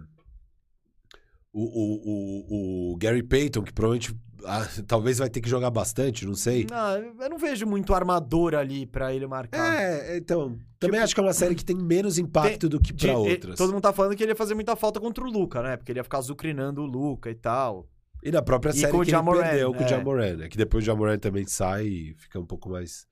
[1.52, 4.14] O, o, o, o Gary Payton, que provavelmente
[4.44, 6.66] ah, talvez vai ter que jogar bastante, não sei.
[6.70, 9.81] Não, eu não vejo muito armador ali pra ele marcar.
[9.81, 10.59] É, então.
[10.78, 13.56] Também acho que é uma série que tem menos impacto do que e- outras.
[13.56, 15.77] todo mundo tá falando que ele ia fazer muita falta contra o Luca, né?
[15.77, 17.89] Porque ele ia ficar azucrinando o Luca e tal.
[18.23, 19.89] E na própria E série que ele Jamoran, perdeu com o é.
[19.89, 20.48] Jamoran, né?
[20.48, 23.06] Que depois o Jamoran também sai e fica um pouco mais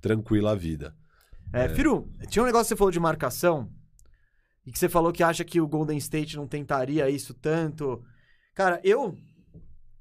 [0.00, 0.94] tranquila a vida.
[1.52, 3.68] É, Firu, tinha um negócio que você falou de marcação
[4.66, 8.02] e que você falou que acha que o Golden State não tentaria isso tanto.
[8.54, 9.16] Cara, eu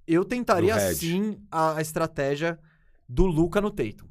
[0.07, 2.59] eu tentaria sim a, a estratégia
[3.07, 4.07] do Luca no Tatum.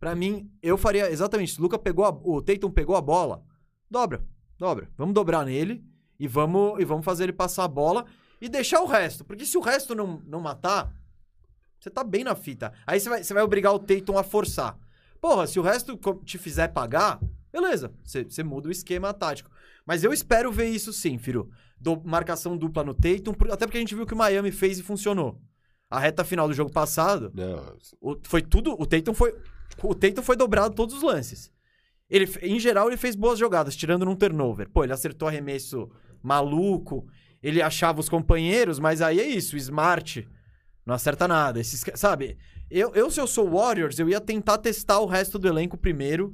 [0.00, 1.60] Pra mim, eu faria exatamente isso.
[1.60, 3.42] O Luca pegou a, o Tatum pegou a bola,
[3.90, 4.24] dobra,
[4.56, 4.88] dobra.
[4.96, 5.84] Vamos dobrar nele
[6.18, 8.04] e vamos e vamos fazer ele passar a bola
[8.40, 10.94] e deixar o resto, porque se o resto não, não matar,
[11.80, 12.72] você tá bem na fita.
[12.86, 14.78] Aí você vai, você vai obrigar o Tatum a forçar.
[15.20, 17.20] Porra, se o resto te fizer pagar,
[17.52, 19.50] beleza, você, você muda o esquema tático.
[19.84, 21.50] Mas eu espero ver isso sim, Firu.
[21.80, 24.82] Do, marcação dupla no Tatum, até porque a gente viu que o Miami fez e
[24.82, 25.40] funcionou.
[25.88, 28.72] A reta final do jogo passado, Não, o- foi tudo.
[28.78, 29.34] O Tatum foi.
[29.82, 31.50] O Tatum foi dobrado todos os lances.
[32.10, 34.68] Ele, em geral, ele fez boas jogadas, tirando num turnover.
[34.70, 35.88] Pô, ele acertou arremesso
[36.22, 37.06] maluco.
[37.42, 39.54] Ele achava os companheiros, mas aí é isso.
[39.54, 40.28] O Smart
[40.84, 41.60] não acerta nada.
[41.60, 42.36] Esses, sabe?
[42.70, 46.32] Eu, eu, se eu sou Warriors, eu ia tentar testar o resto do elenco primeiro.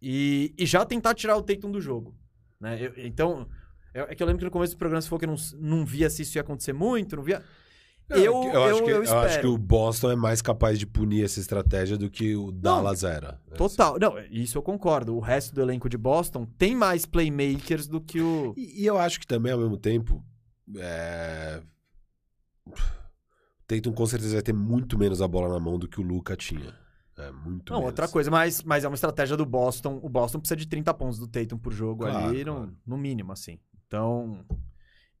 [0.00, 2.14] E, e já tentar tirar o Tatum do jogo.
[2.60, 2.78] Né?
[2.80, 3.48] Eu- então.
[3.96, 5.84] É é que eu lembro que no começo do programa você falou que não, não
[5.86, 7.42] via se isso ia acontecer muito, não via.
[8.08, 10.78] Não, eu, eu, acho eu- que, eu eu acho que o Boston é mais capaz
[10.78, 13.40] de punir essa estratégia do que o Dallas era.
[13.56, 13.98] Total.
[13.98, 15.16] Não, isso eu concordo.
[15.16, 18.54] O resto do elenco de Boston tem mais playmakers do que o.
[18.56, 20.24] E, e eu acho que também, ao mesmo tempo,
[20.76, 21.60] é...
[22.64, 22.72] o
[23.66, 26.36] Tatum com certeza vai ter muito menos a bola na mão do que o Luca
[26.36, 26.74] tinha.
[27.18, 27.90] É, muito Não, menos.
[27.92, 29.98] outra coisa, mas, mas é uma estratégia do Boston.
[30.02, 32.76] O Boston precisa de 30 pontos do Tatum por jogo Claro, ali, no, claro.
[32.86, 33.58] no mínimo, assim.
[33.86, 34.44] Então,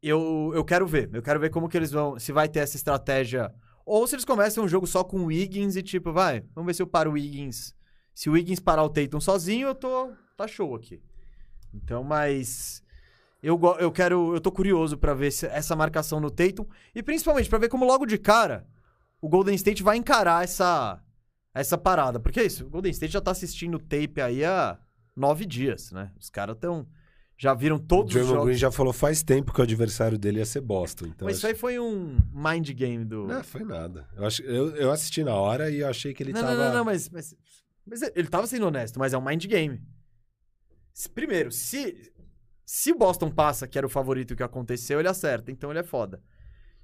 [0.02, 1.10] eu, eu quero ver.
[1.12, 2.18] Eu quero ver como que eles vão.
[2.18, 3.52] Se vai ter essa estratégia.
[3.84, 6.74] Ou se eles começam um jogo só com o Wiggins e tipo, vai, vamos ver
[6.74, 7.74] se eu paro o Wiggins.
[8.12, 10.12] Se o Wiggins parar o Tatum sozinho, eu tô.
[10.36, 11.00] Tá show aqui.
[11.72, 12.82] Então, mas.
[13.42, 14.34] Eu, eu quero.
[14.34, 16.66] Eu tô curioso pra ver essa marcação no Tatum.
[16.94, 18.66] E principalmente pra ver como logo de cara
[19.20, 21.02] o Golden State vai encarar essa.
[21.54, 22.20] Essa parada.
[22.20, 24.78] Porque é isso, o Golden State já tá assistindo o tape aí há
[25.16, 26.12] nove dias, né?
[26.18, 26.86] Os caras tão.
[27.38, 28.46] Já viram O todos os jogos.
[28.46, 31.06] Green já falou faz tempo que o adversário dele ia ser Boston.
[31.06, 33.26] Então Mas isso acho- aí foi um mind game do.
[33.26, 34.08] Não, foi nada.
[34.16, 36.54] Eu, acho- eu, eu assisti na hora e eu achei que ele não, tava...
[36.54, 37.34] não, não, não, mas, mas,
[37.84, 39.82] mas ele tava sendo honesto, mas é um mind game.
[41.14, 42.10] Primeiro, se,
[42.64, 45.84] se o Boston passa, que era o favorito que aconteceu, ele acerta, então ele é
[45.84, 46.22] foda.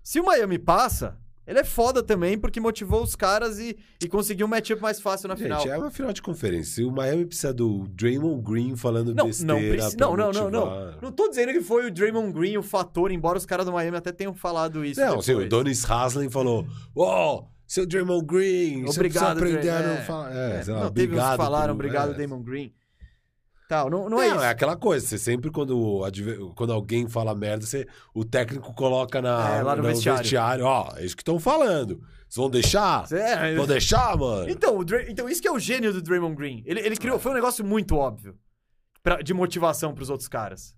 [0.02, 1.18] Se o Miami passa,
[1.52, 5.28] ele é foda também, porque motivou os caras e, e conseguiu um matchup mais fácil
[5.28, 5.66] na Gente, final.
[5.66, 6.86] é uma final de conferência.
[6.86, 10.92] O Miami precisa do Draymond Green falando Não, besteira não, preci- não, não, não, não.
[11.02, 13.96] Não tô dizendo que foi o Draymond Green o fator, embora os caras do Miami
[13.96, 15.00] até tenham falado isso.
[15.00, 15.48] Não, sim, o.
[15.48, 16.66] Donis Haslem falou:
[16.96, 20.34] Ó, seu Draymond Green, você Obrigado, aprender a Dray- não é, falar.
[20.36, 20.72] É, é.
[20.72, 22.14] lá, não, teve uns que falaram, por- obrigado, é.
[22.26, 22.72] Damon Green.
[23.72, 24.44] Tal, não, não, Não, é é, isso.
[24.44, 26.02] aquela coisa, você sempre quando,
[26.54, 30.66] quando alguém fala merda, você, o técnico coloca na, É, lá no vestiário.
[30.66, 31.96] ó, é isso que estão falando.
[32.28, 33.10] Vocês vão deixar?
[33.10, 34.50] É, Vão deixar, mano?
[34.50, 36.62] Então, o Dray- então, isso que é o gênio do Draymond Green.
[36.66, 38.36] Ele, ele criou, foi um negócio muito óbvio
[39.02, 40.74] pra- de motivação pros outros caras.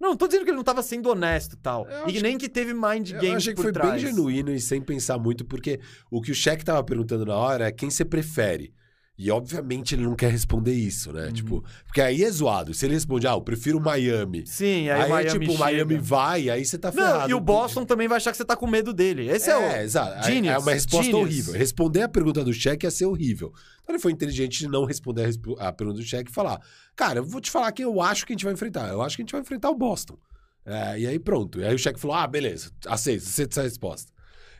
[0.00, 1.88] Não, não tô dizendo que ele não tava sendo honesto e tal.
[1.88, 3.90] Eu E nem que teve mind Eu games achei que foi trás.
[3.90, 5.80] bem genuíno e sem pensar muito, porque
[6.10, 8.72] o que o Shaq tava perguntando na hora é quem você prefere.
[9.18, 11.26] E obviamente ele não quer responder isso, né?
[11.26, 11.32] Uhum.
[11.32, 12.72] Tipo, porque aí é zoado.
[12.72, 14.46] Se ele responde, ah, eu prefiro Miami.
[14.46, 15.64] Sim, aí, Aí, Miami tipo, o chega.
[15.64, 17.20] Miami vai, aí você tá ferrado.
[17.20, 19.28] Não, e o Boston também vai achar que você tá com medo dele.
[19.28, 19.84] Esse é, É, o...
[19.84, 20.26] exato.
[20.26, 21.22] Genius, é uma resposta genius.
[21.22, 21.52] horrível.
[21.54, 23.52] Responder a pergunta do cheque ia ser horrível.
[23.82, 25.28] Então ele foi inteligente de não responder
[25.58, 26.58] a, a pergunta do cheque e falar:
[26.96, 28.88] Cara, eu vou te falar quem eu acho que a gente vai enfrentar.
[28.88, 30.16] Eu acho que a gente vai enfrentar o Boston.
[30.64, 31.60] É, e aí pronto.
[31.60, 34.10] E aí o cheque falou: Ah, beleza, aceito, aceito essa resposta.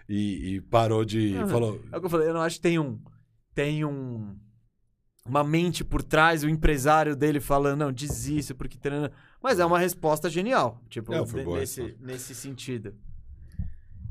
[0.09, 1.37] E, e parou de.
[1.39, 1.81] Ah, falou.
[1.91, 2.99] É o que eu falei, eu não acho que tem um.
[3.55, 4.35] Tem um.
[5.25, 8.77] Uma mente por trás, o empresário dele falando, não, diz isso, porque.
[8.77, 9.13] tarana."
[9.43, 10.81] Mas é uma resposta genial.
[10.89, 12.95] Tipo, ne- boa nesse, nesse sentido.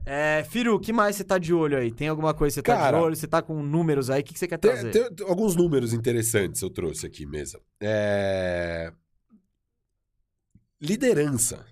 [0.06, 1.92] É, Firu, o que mais você tá de olho aí?
[1.92, 3.16] Tem alguma coisa que você tá Cara, de olho?
[3.16, 4.22] Você tá com números aí?
[4.22, 4.90] O que, que você quer Tem, trazer?
[4.92, 7.60] tem- tem alguns números interessantes eu trouxe aqui, mesa.
[7.80, 8.92] É...
[10.82, 11.66] Liderança.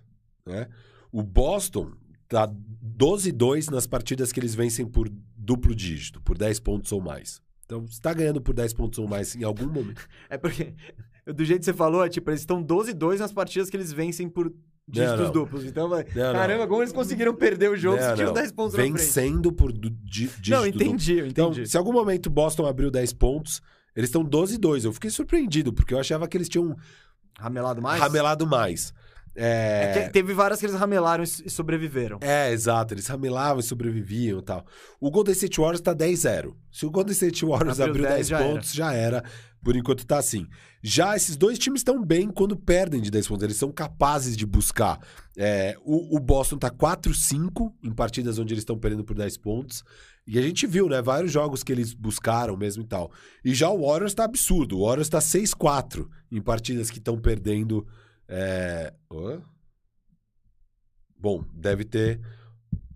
[0.45, 0.67] Né?
[1.11, 1.93] O Boston
[2.27, 7.41] tá 12-2 nas partidas que eles vencem por duplo dígito, por 10 pontos ou mais.
[7.69, 10.01] Então, você tá ganhando por 10 pontos ou mais em algum momento.
[10.27, 10.73] É porque,
[11.27, 14.27] do jeito que você falou, é tipo, eles estão 12-2 nas partidas que eles vencem
[14.27, 14.51] por
[14.87, 15.31] dígitos não.
[15.31, 15.63] duplos.
[15.65, 16.03] Então, Não, não.
[16.33, 18.33] caramba, como eles conseguiram perder o jogo Não, se tinham não.
[18.33, 18.75] 10 pontos?
[18.75, 20.81] Vencendo por du- di- dígito Não, duplo.
[20.83, 21.69] entendi, eu Então, entendi.
[21.69, 23.61] se em algum momento o Boston abriu 10 pontos,
[23.95, 24.83] eles estão 12-2.
[24.85, 26.75] Eu fiquei surpreendido, porque eu achava que eles tinham
[27.37, 28.01] Ramelado mais?
[28.01, 28.91] ramelado mais.
[29.35, 32.19] É que teve várias que eles ramelaram e sobreviveram.
[32.21, 32.93] É, exato.
[32.93, 34.65] Eles ramelavam e sobreviviam e tal.
[34.99, 36.53] O Golden State Warriors tá 10-0.
[36.71, 39.23] Se o Golden State Warriors Abriu abriu 10, 10, já pontos, já era.
[39.63, 40.47] Por enquanto tá assim.
[40.81, 43.43] Já esses dois times estão bem quando perdem de 10 pontos.
[43.43, 44.99] Eles são capazes de buscar.
[45.37, 49.83] É, o, o Boston tá 4-5 em partidas onde eles estão perdendo por 10 pontos.
[50.25, 51.01] E a gente viu, né?
[51.01, 53.11] Vários jogos que eles buscaram mesmo e tal.
[53.43, 54.77] E já o Warriors tá absurdo.
[54.77, 57.85] O Warriors tá 6-4 em partidas que estão perdendo.
[58.29, 58.93] É...
[59.11, 59.41] hã?
[61.19, 62.21] Bom, deve ter.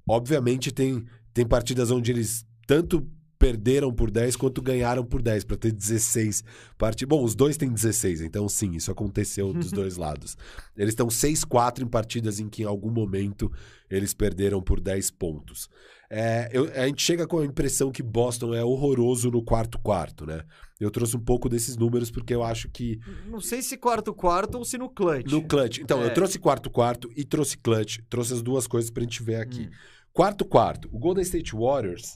[0.08, 1.04] Obviamente, tem,
[1.34, 3.06] tem partidas onde eles tanto
[3.44, 6.46] perderam por 10 quanto ganharam por 10, para ter 16
[6.78, 7.10] partidas.
[7.10, 10.38] Bom, os dois têm 16, então sim, isso aconteceu dos dois lados.
[10.78, 13.52] Eles estão 6-4 em partidas em que em algum momento
[13.90, 15.68] eles perderam por 10 pontos.
[16.16, 20.44] É, eu, a gente chega com a impressão que Boston é horroroso no quarto-quarto, né?
[20.80, 23.00] Eu trouxe um pouco desses números porque eu acho que.
[23.26, 25.32] Não sei se quarto-quarto ou se no clutch.
[25.32, 25.80] No clutch.
[25.80, 26.06] Então, É.
[26.06, 27.98] eu trouxe quarto-quarto e trouxe clutch.
[28.12, 29.62] Trouxe as duas coisas pra gente ver aqui.
[29.62, 29.72] Hum.
[30.14, 30.88] Quarto-quarto.
[30.92, 32.16] O Golden State Warriors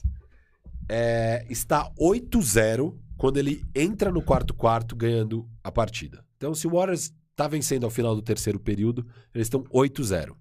[0.88, 6.24] é, está 8-0 quando ele entra no quarto-quarto ganhando a partida.
[6.36, 9.04] Então, se o Warriors tá vencendo ao final do terceiro período,
[9.34, 10.36] eles estão 8-0.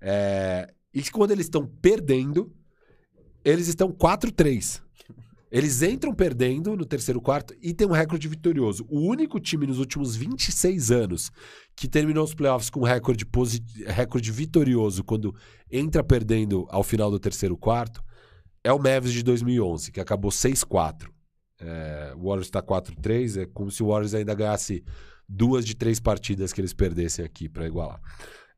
[0.00, 2.50] É, e quando eles estão perdendo,
[3.46, 4.82] eles estão 4-3.
[5.52, 8.84] Eles entram perdendo no terceiro quarto e tem um recorde vitorioso.
[8.90, 11.30] O único time nos últimos 26 anos
[11.76, 13.24] que terminou os playoffs com um recorde,
[13.86, 15.32] recorde vitorioso quando
[15.70, 18.02] entra perdendo ao final do terceiro quarto
[18.64, 21.08] é o Mavis de 2011, que acabou 6-4.
[21.60, 24.84] É, o Warriors está 4-3, é como se o Warriors ainda ganhasse
[25.28, 28.00] duas de três partidas que eles perdessem aqui para igualar.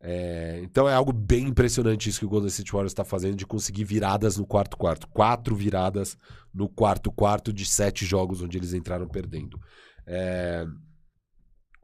[0.00, 3.44] É, então é algo bem impressionante isso que o Golden State Warriors está fazendo de
[3.46, 5.08] conseguir viradas no quarto quarto.
[5.08, 6.16] Quatro viradas
[6.54, 9.60] no quarto quarto de sete jogos onde eles entraram perdendo.
[10.06, 10.64] É,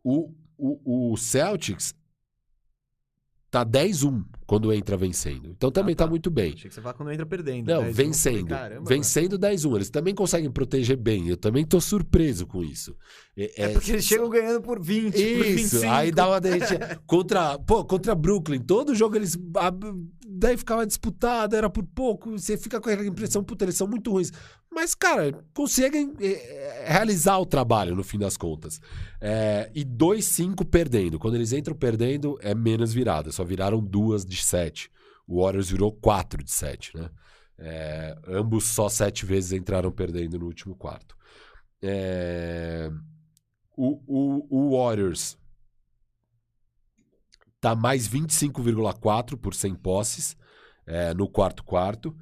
[0.02, 1.94] o, o, o Celtics
[3.50, 5.48] tá 10-1 quando entra vencendo.
[5.50, 6.06] Então também Ah, tá.
[6.06, 6.52] muito bem.
[6.54, 7.66] Achei que você fala quando entra perdendo.
[7.66, 8.48] Não, 10, eu vencendo.
[8.48, 9.74] caramba, vencendo 10-1.
[9.76, 11.28] Eles também conseguem proteger bem.
[11.28, 12.96] Eu também tô surpreso com isso.
[13.36, 15.92] É porque eles chegam ganhando por 20, por Isso, 25.
[15.92, 17.00] aí dá uma derretida.
[17.06, 19.36] contra, pô, contra Brooklyn, todo jogo eles.
[19.56, 19.72] ah,
[20.36, 22.32] Daí ficava disputado, era por pouco.
[22.32, 24.32] Você fica com aquela impressão, puta, eles são muito ruins.
[24.74, 28.80] Mas, cara, conseguem eh, realizar o trabalho no fim das contas.
[29.20, 31.18] É, e 2-5 perdendo.
[31.18, 33.30] Quando eles entram perdendo, é menos virada.
[33.30, 34.90] Só viraram duas de 7.
[35.28, 37.08] O Warriors virou 4 de 7, né?
[37.56, 41.16] É, ambos só sete vezes entraram perdendo no último quarto.
[41.80, 42.90] É,
[43.76, 45.38] o, o, o Warriors
[47.60, 50.36] tá mais 25,4 por 100 posses
[50.84, 52.14] é, no quarto quarto.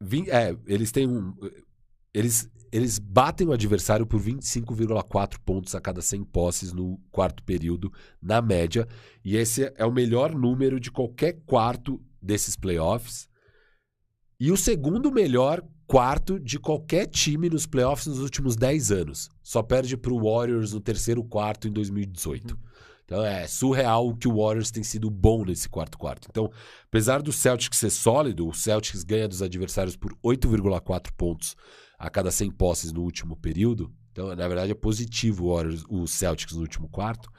[0.00, 1.34] E- vin- é, eles têm um.
[2.12, 7.92] Eles, eles batem o adversário por 25,4 pontos a cada 100 posses no quarto período,
[8.20, 8.86] na média.
[9.24, 13.28] E esse é o melhor número de qualquer quarto desses playoffs.
[14.40, 19.28] E o segundo melhor quarto de qualquer time nos playoffs nos últimos 10 anos.
[19.42, 22.58] Só perde para o Warriors no terceiro quarto em 2018.
[23.08, 26.28] Então é surreal o que o Warriors tem sido bom nesse quarto quarto.
[26.30, 26.52] Então,
[26.84, 31.56] apesar do Celtics ser sólido, o Celtics ganha dos adversários por 8,4 pontos
[31.98, 33.90] a cada 100 posses no último período.
[34.12, 37.30] Então, na verdade, é positivo o, Warriors, o Celtics no último quarto.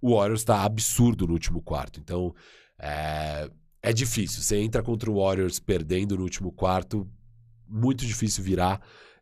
[0.00, 2.00] O Warriors está absurdo no último quarto.
[2.00, 2.34] Então,
[2.78, 3.50] é,
[3.82, 4.42] é difícil.
[4.42, 7.06] Você entra contra o Warriors perdendo no último quarto,
[7.68, 8.80] muito difícil virar.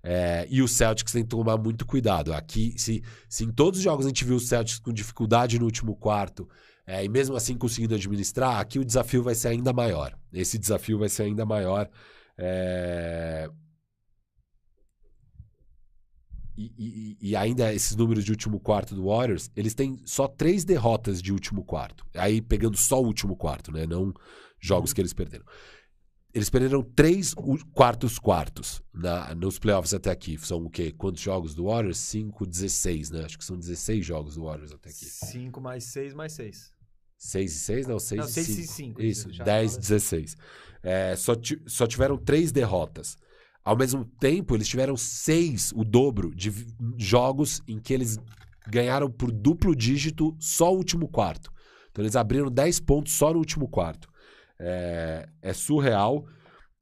[0.09, 2.33] É, e o Celtics tem que tomar muito cuidado.
[2.33, 5.65] Aqui, se, se em todos os jogos a gente viu o Celtics com dificuldade no
[5.65, 6.49] último quarto,
[6.87, 10.17] é, e mesmo assim conseguindo administrar, aqui o desafio vai ser ainda maior.
[10.33, 11.91] Esse desafio vai ser ainda maior.
[12.39, 13.51] É,
[16.59, 20.65] E, e- e ainda esses números de último quarto do Warriors, eles têm só três
[20.65, 22.07] derrotas de último quarto.
[22.15, 23.87] Aí pegando só o último quarto, né?
[23.87, 24.15] Não
[24.59, 25.45] jogos que eles perderam.
[26.37, 27.33] Eles perderam três
[27.73, 30.37] quartos quartos na, nos playoffs até aqui.
[30.37, 30.93] São o quê?
[30.93, 31.97] Quantos jogos do Warriors?
[31.97, 33.25] 5, 16, né?
[33.25, 35.07] Acho que são 16 jogos do Warriors até aqui.
[35.07, 36.73] 5 mais 6 mais 6.
[37.17, 37.87] 6 e 6?
[37.87, 38.61] Não, 6 Não, e seis 5.
[38.61, 39.81] e cinco, Isso, já 10 fala.
[39.81, 40.37] 16.
[40.83, 41.33] É, só,
[41.67, 43.17] só tiveram três derrotas.
[43.65, 46.53] Ao mesmo tempo, eles tiveram seis, o dobro, de
[46.99, 48.19] jogos em que eles
[48.69, 51.51] ganharam por duplo dígito só o último quarto.
[51.91, 54.07] Então, eles abriram 10 pontos só no último quarto.
[54.59, 56.27] É, é surreal.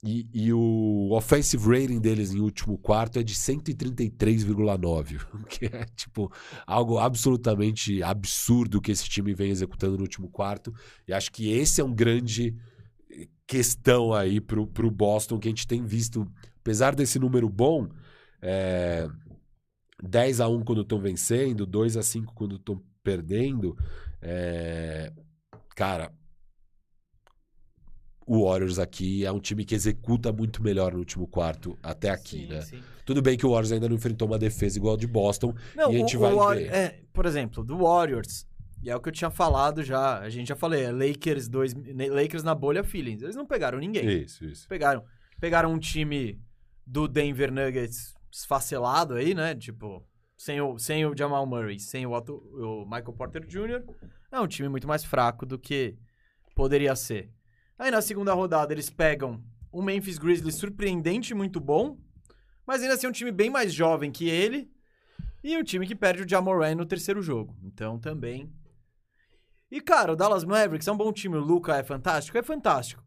[0.06, 5.86] E, e o offensive rating deles em último quarto é de 133,9, o que é
[5.96, 6.30] tipo
[6.66, 10.74] algo absolutamente absurdo que esse time vem executando no último quarto.
[11.08, 12.54] E acho que esse é um grande
[13.46, 16.30] questão aí pro, pro Boston que a gente tem visto,
[16.60, 17.88] apesar desse número bom,
[18.42, 19.08] é,
[20.02, 23.76] 10 a 1 quando estão vencendo, 2 a 5 quando estão perdendo,
[24.20, 25.12] é,
[25.74, 26.12] cara,
[28.26, 32.38] o Warriors aqui é um time que executa muito melhor no último quarto até aqui,
[32.38, 32.60] Sim, né?
[32.62, 32.82] sim.
[33.04, 35.92] Tudo bem que o Warriors ainda não enfrentou uma defesa igual a de Boston, Não,
[35.92, 36.72] E a gente o, vai o War- ver.
[36.72, 38.46] é, por exemplo, do Warriors,
[38.82, 41.74] e é o que eu tinha falado já, a gente já falei, é Lakers, dois,
[41.74, 43.22] Lakers na bolha feelings.
[43.22, 44.22] Eles não pegaram ninguém.
[44.22, 44.66] Isso, isso.
[44.68, 45.02] Pegaram,
[45.40, 46.40] pegaram um time
[46.86, 49.54] do Denver Nuggets esfacelado aí, né?
[49.54, 50.02] Tipo,
[50.36, 53.82] sem o, sem o Jamal Murray, sem o, Otto- o Michael Porter Jr.
[54.32, 55.96] É um time muito mais fraco do que
[56.54, 57.30] poderia ser.
[57.78, 59.42] Aí na segunda rodada eles pegam
[59.72, 61.98] um Memphis Grizzlies surpreendente muito bom,
[62.66, 64.70] mas ainda assim é um time bem mais jovem que ele
[65.42, 67.54] e um time que perde o Jamoran no terceiro jogo.
[67.62, 68.50] Então também.
[69.70, 73.02] E cara, o Dallas Mavericks é um bom time, o Luca é fantástico, é fantástico.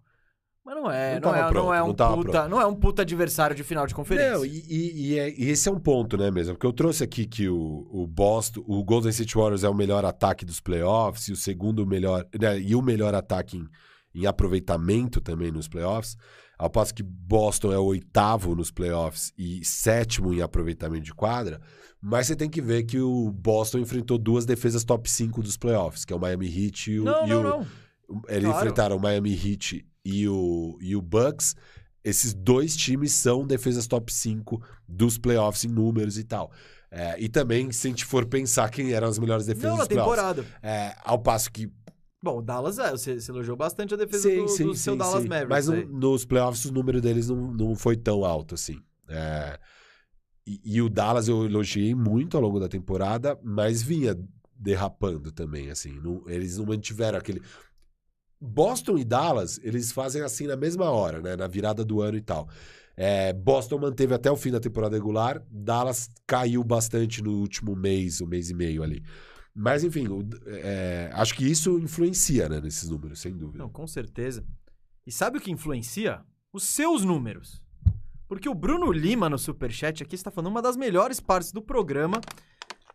[0.65, 2.75] Mas não é, Não não, é, pronto, não é um não puta, não é um
[2.75, 4.33] puta adversário de final de conferência.
[4.33, 6.55] Não, e, e- e é- e esse é um ponto, né, mesmo?
[6.55, 10.03] Porque eu trouxe aqui que o, o Boston, o Golden State Warriors é o melhor
[10.03, 13.65] ataque dos playoffs e o segundo melhor, né, e o melhor ataque em,
[14.17, 16.17] em aproveitamento também nos playoffs.
[16.57, 21.61] Ao passo que Boston é o oitavo nos playoffs e sétimo em aproveitamento de quadra.
[22.01, 26.03] Mas você tem que ver que o Boston enfrentou duas defesas top 5 dos playoffs,
[26.03, 27.67] que é o Miami Heat e o, não, e não, o, não.
[28.27, 28.57] eles Claro.
[28.57, 31.55] enfrentaram o Miami Heat e o, e o Bucks.
[32.03, 36.51] Esses dois times são defesas top 5 dos playoffs em números e tal.
[36.89, 39.85] É, e também, se a gente for pensar quem eram as melhores defesas Não, na
[39.85, 40.45] temporada.
[40.63, 41.69] É, ao passo que.
[42.21, 45.49] Bom, o Dallas é, você, você elogiou bastante a defesa do, do seu Dallas Mavericks.
[45.49, 48.81] Mas nos playoffs o número deles não, não foi tão alto assim.
[49.07, 49.59] É,
[50.45, 54.17] e, e o Dallas eu elogiei muito ao longo da temporada, mas vinha
[54.55, 55.99] derrapando também, assim.
[55.99, 57.41] não- eles não mantiveram aquele.
[58.39, 61.35] Boston e Dallas, eles fazem assim na mesma hora, né?
[61.35, 62.47] Na virada do ano e tal.
[62.95, 68.21] É, Boston manteve até o fim da temporada regular, Dallas caiu bastante no último mês,
[68.21, 69.03] um mês e meio ali.
[69.59, 70.05] Mas, enfim,
[70.45, 73.57] é, acho que isso influencia né, nesses números, sem dúvida.
[73.57, 74.45] Não, com certeza.
[75.03, 76.21] E sabe o que influencia?
[76.53, 77.59] Os seus números.
[78.27, 82.21] Porque o Bruno Lima no Superchat aqui está falando uma das melhores partes do programa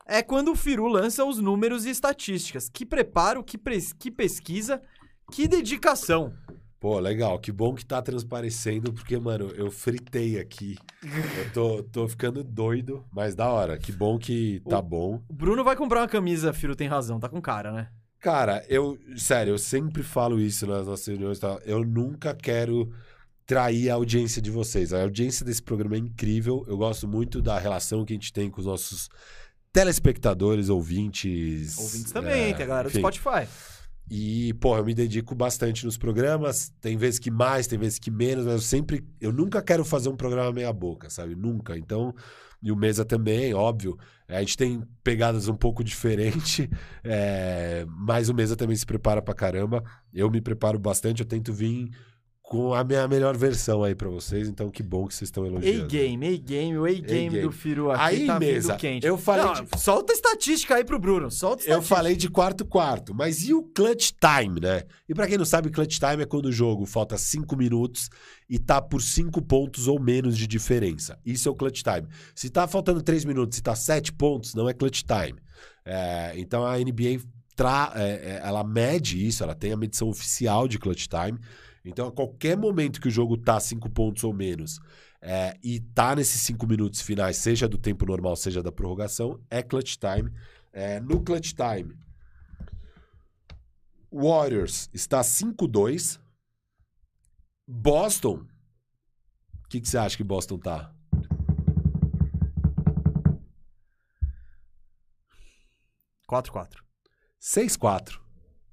[0.07, 2.69] é quando o Firu lança os números e estatísticas.
[2.69, 3.59] Que preparo, que,
[3.99, 4.81] que pesquisa,
[5.33, 6.33] que dedicação.
[6.83, 7.39] Pô, legal.
[7.39, 10.77] Que bom que tá transparecendo, porque, mano, eu fritei aqui.
[11.01, 13.79] Eu tô, tô ficando doido, mas da hora.
[13.79, 15.23] Que bom que tá bom.
[15.29, 17.89] O Bruno vai comprar uma camisa, Firu tem razão, tá com cara, né?
[18.19, 21.61] Cara, eu, sério, eu sempre falo isso nas nossas reuniões e tal.
[21.65, 22.93] Eu nunca quero
[23.47, 24.93] trair a audiência de vocês.
[24.93, 26.65] A audiência desse programa é incrível.
[26.67, 29.09] Eu gosto muito da relação que a gente tem com os nossos
[29.73, 31.79] telespectadores, ouvintes.
[31.79, 32.99] Ouvintes também, é, tem a galera do enfim.
[32.99, 33.47] Spotify.
[34.15, 36.71] E, pô, eu me dedico bastante nos programas.
[36.83, 39.03] Tem vezes que mais, tem vezes que menos, mas eu sempre.
[39.19, 41.35] Eu nunca quero fazer um programa meia-boca, sabe?
[41.35, 41.79] Nunca.
[41.79, 42.15] Então.
[42.63, 43.99] E o Mesa também, óbvio.
[44.29, 46.69] A gente tem pegadas um pouco diferentes,
[47.03, 49.83] é, mas o Mesa também se prepara pra caramba.
[50.13, 51.91] Eu me preparo bastante, eu tento vir
[52.53, 54.47] com a minha melhor versão aí pra vocês.
[54.47, 55.85] Então, que bom que vocês estão elogiando.
[55.85, 59.07] A-game, A-game, o A-game do Firu aqui Aí, tá mesa, quente.
[59.07, 62.29] eu falei Não, de- Solta a estatística aí pro Bruno, solta a Eu falei de
[62.29, 64.83] quarto quarto, mas e o clutch time, né?
[65.09, 68.11] E pra quem não sabe, clutch time é quando o jogo falta cinco minutos
[68.51, 71.19] e tá por cinco pontos ou menos de diferença.
[71.25, 72.07] Isso é o clutch time.
[72.35, 75.41] Se tá faltando três minutos e tá sete pontos, não é clutch time.
[75.87, 77.19] É, então a NBA
[77.57, 81.39] tra- é, é, ela mede isso, ela tem a medição oficial de clutch time.
[81.85, 84.79] Então, a qualquer momento que o jogo tá cinco pontos ou menos
[85.21, 89.63] é, e tá nesses cinco minutos finais, seja do tempo normal, seja da prorrogação, é
[89.63, 90.33] clutch time.
[90.73, 91.95] É, no clutch time,
[94.13, 96.21] Warriors está 5-2.
[97.67, 98.47] Boston.
[99.65, 100.93] O que, que você acha que Boston tá?
[106.27, 106.85] Quatro, quatro.
[107.41, 108.21] 6-4.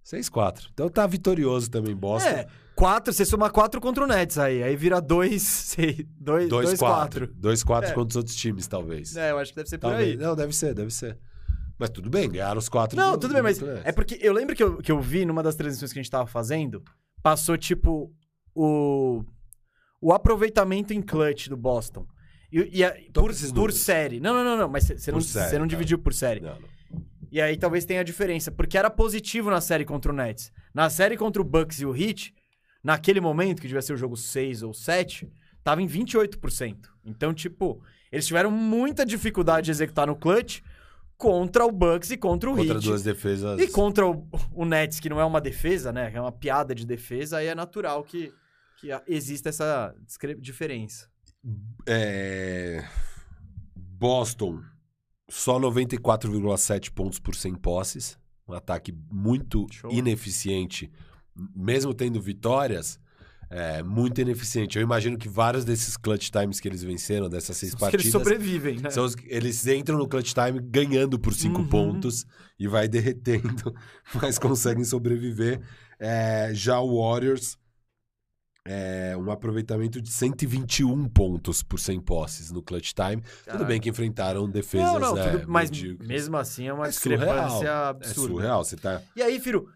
[0.05, 0.69] 6-4.
[0.73, 2.29] Então tá vitorioso também Boston.
[2.29, 2.47] É,
[2.79, 6.77] quatro, você soma quatro contra o Nets aí, aí vira dois, seis, dois, dois, 2-4.
[6.79, 7.27] quatro.
[7.35, 7.91] 2-4 É.
[7.93, 9.15] contra os outros times, talvez.
[9.17, 10.09] É, eu acho que deve ser por Talvez.
[10.11, 10.17] aí.
[10.17, 11.17] Não, deve ser, deve ser.
[11.77, 12.97] Mas tudo bem, ganharam os quatro.
[12.97, 13.81] Não, do- tudo do bem, mas Nets.
[13.85, 16.11] é porque eu lembro que eu, que eu vi numa das transmissões que a gente
[16.11, 16.83] tava fazendo,
[17.23, 18.11] passou tipo
[18.55, 19.23] o,
[20.01, 22.05] o aproveitamento em clutch do Boston.
[22.51, 24.19] E, e a- por, por série.
[24.19, 25.69] Não, não, não, não, mas você não, série, você não tá.
[25.69, 26.39] dividiu por série.
[26.41, 26.69] Não, não.
[27.31, 30.51] E aí talvez tenha a diferença, porque era positivo na série contra o Nets.
[30.73, 32.33] Na série contra o Bucks e o Heat,
[32.83, 35.31] naquele momento, que devia ser o jogo 6 ou 7,
[35.63, 36.77] tava em 28%.
[37.05, 37.81] Então, tipo,
[38.11, 40.61] eles tiveram muita dificuldade de executar no clutch
[41.17, 42.85] contra o Bucks e contra o Contra Heat.
[42.85, 43.59] duas defesas.
[43.59, 46.11] E contra o, o Nets, que não é uma defesa, né?
[46.13, 48.33] É uma piada de defesa, aí é natural que,
[48.77, 49.93] que exista essa
[50.39, 51.09] diferença.
[51.85, 52.85] É,
[53.75, 54.61] Boston,
[55.29, 58.17] só 94,7 pontos por 100 posses.
[58.47, 59.91] Um ataque muito Show.
[59.91, 60.89] ineficiente,
[61.55, 62.99] mesmo tendo vitórias.
[63.51, 64.77] É, muito ineficiente.
[64.77, 67.91] Eu imagino que vários desses clutch times que eles venceram, dessas seis Os que eles
[67.93, 68.91] partidas, sobrevivem, né?
[68.91, 71.67] são os- eles entram no clutch time ganhando por cinco Uhum.
[71.67, 72.27] pontos
[72.59, 73.73] e vai derretendo,
[74.13, 75.59] mas conseguem sobreviver.
[75.99, 77.57] É, já o Warriors,
[78.67, 83.21] é, um aproveitamento de 121 pontos por 100 posses no clutch time.
[83.23, 83.65] Tudo Caralho.
[83.65, 86.07] bem que enfrentaram defesas, Não, não, né, tudo- mas medíocres.
[86.07, 87.63] mesmo assim é uma É discrepância surreal.
[87.85, 88.31] É absurda.
[88.33, 89.01] surreal, você tá...
[89.15, 89.67] E aí, Firo,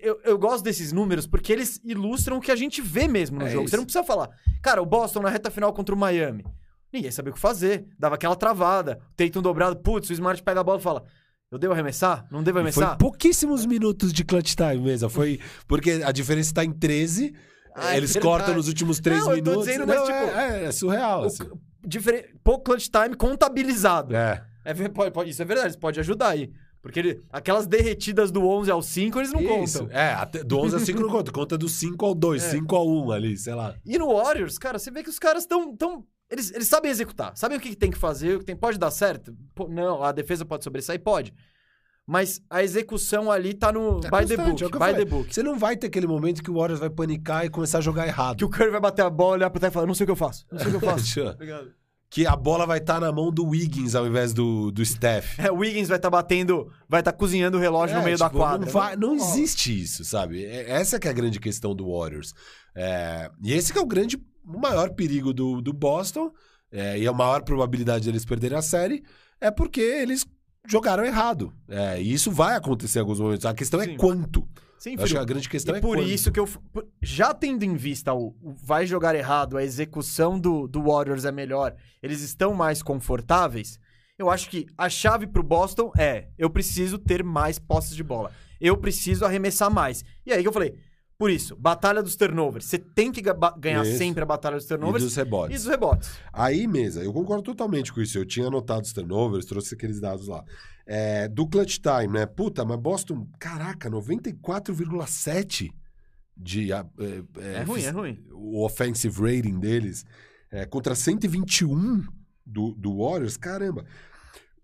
[0.00, 3.46] Eu, eu gosto desses números porque eles ilustram o que a gente vê mesmo no
[3.46, 3.64] É jogo.
[3.64, 3.70] isso.
[3.70, 4.30] Você não precisa falar.
[4.62, 6.44] Cara, o Boston na reta final contra o Miami.
[6.92, 7.86] Ninguém sabia o que fazer.
[7.98, 8.98] Dava aquela travada.
[9.16, 9.76] Tatum dobrado.
[9.76, 11.04] Putz, o Smart pega a bola e fala:
[11.52, 12.26] Eu devo arremessar?
[12.30, 12.98] Não devo E Foi arremessar?
[12.98, 15.08] pouquíssimos minutos de clutch time mesmo.
[15.10, 15.38] Foi
[15.68, 17.34] porque a diferença tá em 13.
[17.74, 18.32] Ah, é eles verdade.
[18.32, 19.66] cortam nos últimos 3 Não, eu tô minutos.
[19.66, 21.22] dizendo, mas, Não, tipo, é, é surreal.
[21.22, 21.44] O- assim.
[21.86, 24.16] diferen- Pouco clutch time contabilizado.
[24.16, 24.42] É.
[24.64, 26.50] É, pode- pode- isso é verdade, isso pode ajudar aí.
[26.86, 29.80] Porque ele- aquelas derretidas do 11 ao 5, eles não Isso.
[29.80, 29.96] contam.
[29.98, 31.32] É, até- do 11 ao 5 não conta.
[31.32, 32.50] Conta do 5 ao 2, É.
[32.50, 33.74] 5 ao 1 ali, sei lá.
[33.84, 35.76] E no Warriors, cara, você vê que os caras estão.
[35.76, 38.54] Tão, eles, eles sabem executar, sabem o que, que tem que fazer, o que tem.
[38.56, 39.34] Pode dar certo?
[39.54, 41.00] Pô, não, a defesa pode sobressair?
[41.02, 41.34] Pode.
[42.08, 43.98] Mas a execução ali tá no.
[44.04, 44.62] É by the book.
[44.62, 44.94] é by falei.
[44.94, 45.34] the book.
[45.34, 48.06] Você não vai ter aquele momento que o Warriors vai panicar e começar a jogar
[48.06, 48.36] errado.
[48.38, 50.06] Que o Curry vai bater a bola, olhar pro teto e falar: não sei o
[50.06, 50.46] que eu faço.
[50.52, 51.20] Não sei o que eu faço.
[51.20, 51.72] Obrigado.
[52.16, 55.38] Que a bola vai estar na mão do Wiggins ao invés do, do Steph.
[55.38, 58.24] É, o Wiggins vai estar batendo, vai estar cozinhando o relógio É, no meio da
[58.24, 58.64] tipo, quadra.
[58.64, 60.42] Não, vai- não existe isso, sabe?
[60.42, 62.32] É- Essa que é a grande questão do Warriors.
[62.74, 66.32] É, e esse que é o grande, o maior perigo do, do Boston,
[66.72, 69.04] é, e a maior probabilidade deles perderem a série,
[69.38, 70.24] é porque eles
[70.66, 71.52] jogaram errado.
[71.68, 73.44] É, e isso vai acontecer em alguns momentos.
[73.44, 73.90] A questão Sim.
[73.92, 74.48] é quanto.
[74.94, 76.08] Eu acho que a grande questão E é por quanto.
[76.08, 76.48] isso que eu.
[77.02, 81.32] Já tendo em vista o, o vai jogar errado, a execução do, do Warriors é
[81.32, 83.78] melhor, eles estão mais confortáveis.
[84.18, 88.30] Eu acho que a chave pro Boston é: eu preciso ter mais posses de bola.
[88.60, 90.04] Eu preciso arremessar mais.
[90.24, 90.74] E aí que eu falei:
[91.18, 92.66] por isso, batalha dos turnovers.
[92.66, 93.22] Você tem que
[93.58, 93.96] ganhar Isso.
[93.98, 95.54] sempre a batalha dos E turnovers dos rebotes.
[95.54, 96.10] e dos rebotes.
[96.32, 98.18] Aí, mesa, eu concordo totalmente com isso.
[98.18, 100.44] Eu tinha anotado os turnovers, trouxe aqueles dados lá.
[100.86, 102.26] É, do clutch time, né?
[102.26, 105.70] Puta, mas Boston, caraca, 94,7
[106.36, 106.72] de.
[106.72, 106.86] ah,
[107.38, 108.24] É, É, ruim, é ruim.
[108.32, 110.04] O offensive rating deles
[110.50, 112.04] é, contra 121
[112.44, 113.84] do, do Warriors, caramba.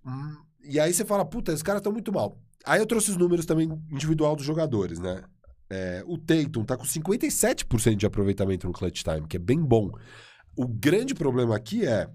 [0.05, 2.39] Hum, e aí você fala, puta, esses caras estão muito mal.
[2.65, 5.23] Aí eu trouxe os números também individual dos jogadores, né?
[5.74, 9.90] É, o Tatum tá com 57% de aproveitamento no clutch time, que é bem bom.
[10.57, 12.09] O grande problema aqui é.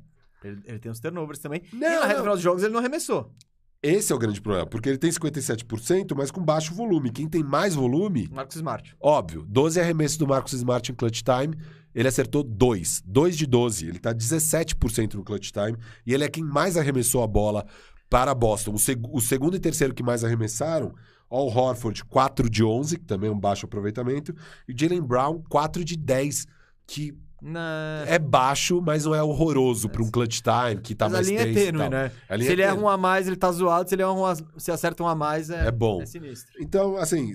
[0.44, 1.64] Ele, ele tem os turnovers também.
[1.74, 3.34] e Não, na reta final dos jogos ele não arremessou.
[3.82, 7.12] Esse é o grande problema, porque ele tem 57%, mas com baixo volume.
[7.12, 8.96] Quem tem mais volume, Marcos Smart.
[9.00, 11.56] óbvio, 12 arremessos do Marcus Smart em clutch time,
[11.94, 13.04] ele acertou 2.
[13.06, 13.88] 2 de 12.
[13.88, 17.66] Ele tá 17% no clutch time e ele é quem mais arremessou a bola
[18.10, 18.74] para Boston.
[18.74, 20.94] O, seg- o segundo e terceiro que mais arremessaram,
[21.30, 24.34] Al Horford, 4 de 11, que também é um baixo aproveitamento,
[24.68, 26.48] e Jalen Brown, 4 de 10,
[26.88, 28.04] que Na...
[28.08, 31.28] é baixo, mas não é horroroso para um clutch time, que tá Mas a mais
[31.28, 32.12] linha é tênue, né?
[32.30, 32.86] A linha Se é ele erra tênue.
[32.86, 33.88] um a mais, ele tá zoado.
[33.90, 34.36] Se ele erra um a...
[34.58, 36.02] se acerta um a mais, é, É bom.
[36.02, 36.52] É sinistro.
[36.60, 37.32] Então, assim,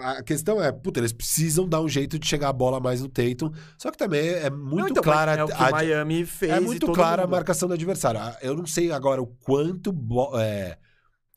[0.00, 3.00] a a questão é, puta, eles precisam dar um jeito de chegar a bola mais
[3.00, 5.70] no Tatum, só que também é muito Não, então, clara É o que a- o
[5.70, 6.52] Miami fez.
[6.52, 7.32] é muito clara a mundo.
[7.32, 8.20] marcação do adversário.
[8.42, 10.76] Eu não sei agora o quanto bo- é,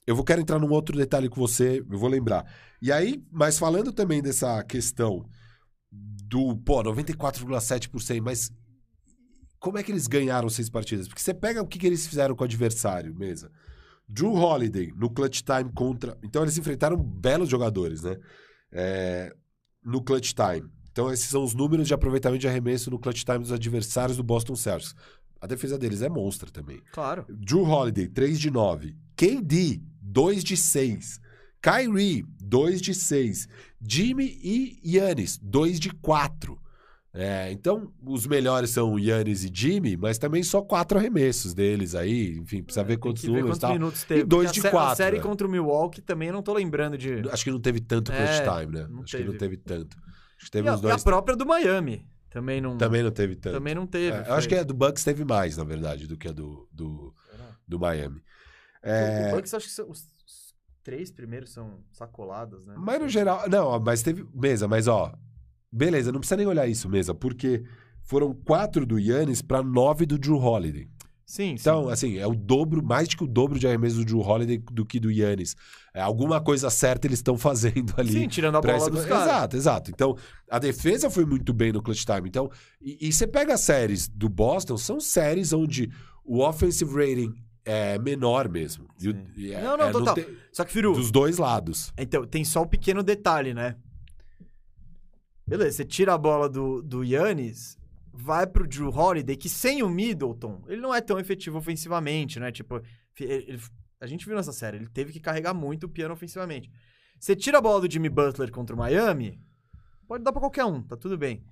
[0.10, 2.52] eu vou quero entrar num outro detalhe com você, eu vou lembrar.
[2.82, 5.24] E aí, mas falando também dessa questão
[5.92, 8.52] do, pô, 94,7%, mas
[9.60, 11.08] como é que eles ganharam seis partidas?
[11.08, 13.52] Porque você pega o que, que eles fizeram com o adversário, mesa.
[14.08, 16.18] Drew Holiday no clutch time contra.
[16.24, 18.18] Então eles enfrentaram belos jogadores, né?
[18.72, 19.32] É,
[19.86, 20.68] no clutch time.
[20.92, 24.24] Então esses são os números de aproveitamento de arremesso no clutch time dos adversários do
[24.24, 24.96] Boston Celtics.
[25.40, 26.82] A defesa deles é monstra também.
[26.92, 27.28] Claro.
[27.30, 28.98] Drew Holiday, 3 de 9.
[29.16, 29.82] KD,
[30.12, 31.20] 2 de 6.
[31.62, 33.48] Kyrie, 2 de 6.
[33.82, 36.58] Jimmy e Yannis, 2 de 4.
[37.12, 42.38] É, então, os melhores são Yannis e Jimmy, mas também só quatro arremessos deles aí.
[42.38, 44.22] Enfim, precisa ver É, Tem quantos ver números quantos minutos teve.
[44.22, 45.20] E dois de sé- A quatro, série é.
[45.20, 47.28] contra o Milwaukee também eu não tô lembrando de.
[47.32, 48.88] Acho que não teve tanto clutch É, time, né?
[49.04, 49.38] Acho que não teve.
[49.38, 49.98] teve tanto.
[49.98, 51.04] Acho que E teve a, uns e a dois.
[51.04, 52.06] própria do Miami.
[52.30, 52.78] Também não.
[52.78, 53.54] Também não teve tanto.
[53.56, 54.16] também não teve.
[54.16, 56.70] É, eu acho que a do Bucks teve mais, na verdade, do que a do,
[56.72, 57.12] do,
[57.68, 58.22] do Miami.
[58.82, 60.06] É, O Bucks acho que são, os,
[60.84, 62.76] três primeiros são sacoladas, né?
[62.78, 63.48] Mas no geral.
[63.50, 64.26] Não, mas teve.
[64.34, 65.14] Mesa, mas ó.
[65.72, 67.64] Beleza, não precisa nem olhar isso, mesa, porque
[68.02, 70.90] foram quatro do Yannis para nove do Drew Holiday.
[71.28, 71.92] Sim, Então, sim.
[71.92, 75.00] assim, é o dobro, mais que o dobro de arremesso do Drew Holiday do que
[75.00, 75.56] do Yannis.
[75.94, 78.14] É, alguma coisa certa eles estão fazendo ali.
[78.14, 79.26] Sim, tirando a bola esse- dos caras.
[79.28, 79.92] Exato, exato.
[79.92, 80.18] Então,
[80.50, 82.28] a defesa foi muito bem no clutch time.
[82.28, 82.50] Então,
[82.82, 85.92] e, e você pega as séries do Boston, são séries onde
[86.26, 87.36] o offensive rating
[87.66, 88.88] é menor mesmo.
[89.36, 90.16] E é- Não, não, é total.
[90.16, 91.94] tem- Só que, Firu, dos dois lados.
[91.98, 93.76] então, tem só um pequeno detalhe, né?
[95.48, 97.78] Beleza, você tira a bola do, do Yannis,
[98.14, 102.52] vai pro Drew Holiday, que sem o Middleton, ele não é tão efetivo ofensivamente, né?
[102.52, 102.82] Tipo,
[103.20, 103.62] ele- ele-
[104.00, 106.70] a gente viu nessa série, ele teve que carregar muito o piano ofensivamente.
[107.20, 109.42] Você tira a bola do Jimmy Butler contra o Miami,
[110.08, 111.44] pode dar pra qualquer um, tá tudo bem.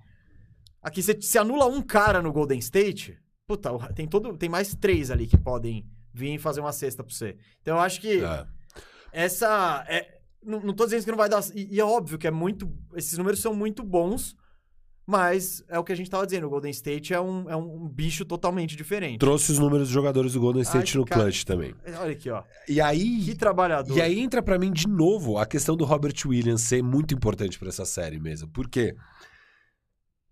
[0.80, 3.18] Aqui você se anula um cara no Golden State,
[3.48, 5.84] puta, tem todo, tem mais três ali que podem
[6.18, 7.36] vir e fazer uma cesta pra você.
[7.62, 8.46] Então eu acho que É.
[9.12, 11.42] essa é, Não, não tô dizendo que não vai dar.
[11.54, 12.70] E, e é óbvio que é muito.
[12.94, 14.36] Esses números são muito bons,
[15.06, 16.46] mas é o que a gente tava dizendo.
[16.46, 19.18] O Golden State é um, é um bicho totalmente diferente.
[19.18, 21.22] Trouxe os números dos jogadores do Golden State Ai, no cara.
[21.22, 21.74] clutch também.
[22.00, 22.42] Olha aqui, ó.
[22.68, 23.22] E aí.
[23.24, 23.96] Que trabalhador.
[23.96, 27.58] E aí entra pra mim de novo a questão do Robert Williams ser muito importante
[27.58, 28.48] pra essa série mesmo.
[28.48, 28.94] Por quê?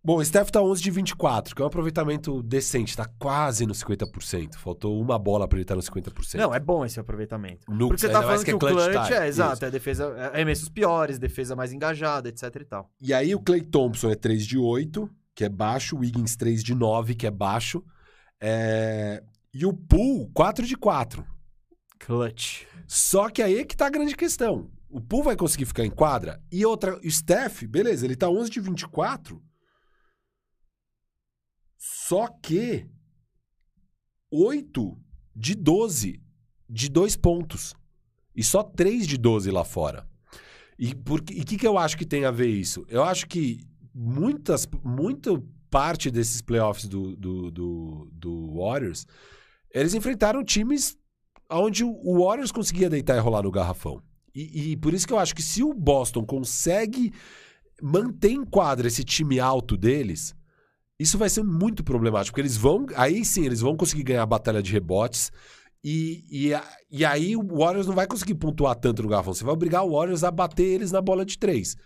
[0.06, 3.74] Bom, o Steph tá 11 de 24, que é um aproveitamento decente, tá quase no
[3.74, 4.54] 50%.
[4.54, 6.34] Faltou uma bola pra ele estar no 50%.
[6.38, 7.68] Não, é bom esse aproveitamento.
[7.68, 9.64] No- Porque você tá falando que, o clutch clutch é, exato, isso.
[9.64, 12.88] é defesa, é arremessos piores, defesa mais engajada, etc e tal.
[13.00, 15.96] E aí o Clay Thompson é 3 de 8, que é baixo.
[15.96, 17.82] O Wiggins 3 de 9, que é baixo.
[18.40, 21.26] É, E o Poole 4 de 4.
[21.98, 22.62] Clutch.
[22.86, 24.70] Só que aí é que tá a grande questão.
[24.88, 26.40] O Poole vai conseguir ficar em quadra?
[26.52, 29.42] E outra, o Steph, beleza, ele tá 11 de 24.
[31.88, 32.84] Só que
[34.30, 34.98] 8
[35.34, 36.20] de 12
[36.68, 37.74] de dois pontos.
[38.34, 40.04] E só 3 de 12 lá fora.
[40.76, 42.84] E o que, que eu acho que tem a ver isso?
[42.88, 43.60] Eu acho que
[43.94, 45.40] muitas, muita
[45.70, 49.06] parte desses playoffs do, do, do, do Warriors,
[49.72, 50.98] eles enfrentaram times
[51.48, 54.02] onde o o Warriors conseguia deitar e rolar no garrafão.
[54.34, 57.12] E, e por isso que eu acho que se o Boston consegue
[57.80, 60.34] manter em quadra esse time alto deles,
[60.98, 62.86] isso vai ser muito problemático, porque eles vão.
[62.94, 65.30] Aí sim, eles vão conseguir ganhar a batalha de rebotes.
[65.84, 66.52] E, e,
[66.90, 69.34] e aí o Warriors não vai conseguir pontuar tanto no garrafão.
[69.34, 71.76] Você vai obrigar o Warriors a bater eles na bola de três.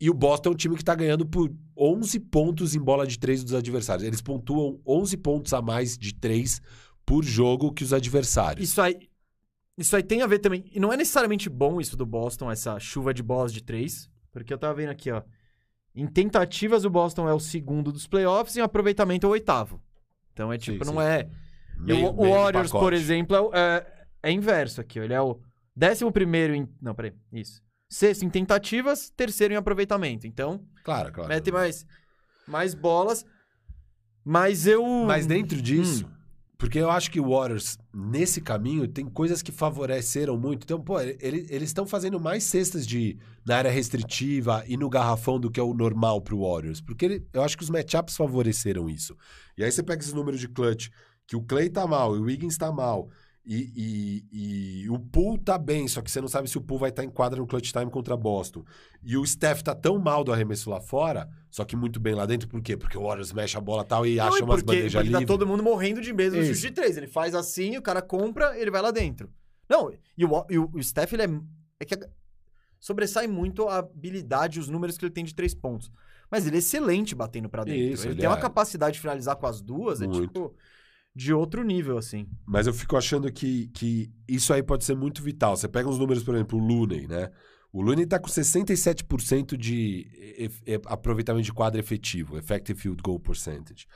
[0.00, 3.18] E o Boston é um time que tá ganhando por 11 pontos em bola de
[3.18, 4.04] três dos adversários.
[4.04, 6.60] Eles pontuam 11 pontos a mais de três
[7.06, 8.68] por jogo que os adversários.
[8.68, 9.08] Isso aí,
[9.78, 10.64] isso aí tem a ver também.
[10.72, 14.10] E não é necessariamente bom isso do Boston, essa chuva de bolas de três.
[14.32, 15.22] Porque eu tava vendo aqui, ó.
[15.94, 19.80] Em tentativas, o Boston é o segundo dos playoffs e em aproveitamento é o oitavo.
[20.32, 21.06] Então é tipo, Sim, não sim.
[21.06, 21.28] é.
[21.78, 23.58] Meio- o, o Warriors, por exemplo, é,
[24.22, 24.98] é, é inverso aqui.
[24.98, 25.38] Ele é o
[25.76, 26.66] décimo primeiro em.
[26.80, 27.12] Não, peraí.
[27.32, 27.60] Isso.
[27.90, 30.26] Sexto em tentativas, terceiro em aproveitamento.
[30.26, 31.28] Então, Claro, claro.
[31.28, 31.84] mete mais,
[32.48, 33.24] mais bolas.
[34.24, 34.84] Mas eu.
[35.04, 36.11] Mas dentro disso, Hum.
[36.62, 40.62] Porque eu acho que o Warriors, nesse caminho, tem coisas que favoreceram muito.
[40.62, 45.40] Então, pô, ele- eles estão fazendo mais cestas de, na área restritiva e no garrafão
[45.40, 46.80] do que é o normal pro Warriors.
[46.80, 49.16] Porque ele- eu acho que os matchups favoreceram isso.
[49.58, 50.88] E aí você pega esses números de clutch,
[51.26, 53.08] que o Clay tá mal, e o Wiggins tá mal.
[53.44, 53.72] E,
[54.32, 56.90] e- e o Poole tá bem, só que você não sabe se o Poole vai
[56.90, 58.64] estar em quadra no clutch time contra Boston.
[59.02, 62.24] E o Steph tá tão mal do arremesso lá fora, só que muito bem lá
[62.24, 62.48] dentro.
[62.48, 62.76] Por quê?
[62.76, 65.20] Porque o Warriors mexe a bola tal e Não, acha e umas porque, bandejas porque
[65.20, 66.96] tá todo mundo morrendo de medo no chute de três.
[66.96, 69.28] Ele faz assim, o cara compra, ele vai lá dentro.
[69.68, 71.28] Não, e o, e o, o Steph, ele é.
[71.80, 71.98] É que
[72.78, 75.90] sobressai muito a habilidade, os números que ele tem de três pontos.
[76.30, 77.80] Mas ele é excelente batendo pra dentro.
[77.80, 78.40] Isso, ele, ele tem uma é.
[78.40, 80.28] capacidade de finalizar com as duas, é Muito.
[80.28, 80.54] tipo.
[81.14, 82.26] De outro nível, assim.
[82.46, 85.56] Mas eu fico achando que, que isso aí pode ser muito vital.
[85.56, 87.30] Você pega uns números, por exemplo, o Looney, né?
[87.72, 90.06] O Looney tá com 67% de
[90.86, 93.86] aproveitamento de quadra efetivo, effective field goal percentage.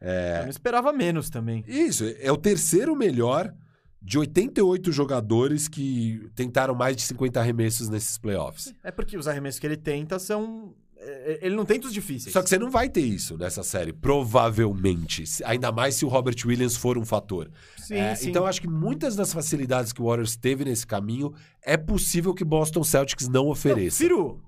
[0.00, 1.62] Eu não esperava menos também.
[1.66, 3.52] Isso, é o terceiro melhor
[4.00, 8.72] de 88 jogadores que tentaram mais de 50 arremessos nesses playoffs.
[8.84, 10.74] É porque os arremessos que ele tenta são.
[10.98, 12.32] É- Ele não tenta os difíceis.
[12.32, 15.24] Só que você não vai ter isso nessa série, provavelmente.
[15.44, 17.50] Ainda mais se o Robert Williams for um fator.
[17.78, 18.30] Sim, É, sim.
[18.30, 21.32] Então, eu acho que muitas das facilidades que o Warriors teve nesse caminho
[21.62, 23.98] é possível que Boston Celtics não Não, ofereça.
[23.98, 24.42] Firu,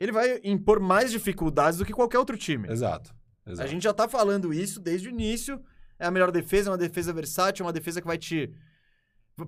[0.00, 2.68] ele vai impor mais dificuldades do que qualquer outro time.
[2.68, 3.14] Exato.
[3.46, 3.62] exato.
[3.62, 5.60] A gente já tá falando isso desde o início.
[5.98, 8.52] É a melhor defesa, é uma defesa versátil, é uma defesa que vai te.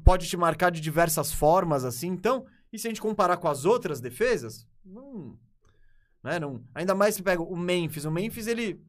[0.04, 2.08] pode te marcar de diversas formas, assim.
[2.08, 5.36] Então, e se a gente comparar com as outras defesas, não.
[6.24, 8.04] Né, não ainda mais se pega o Memphis.
[8.06, 8.80] O Memphis, ele.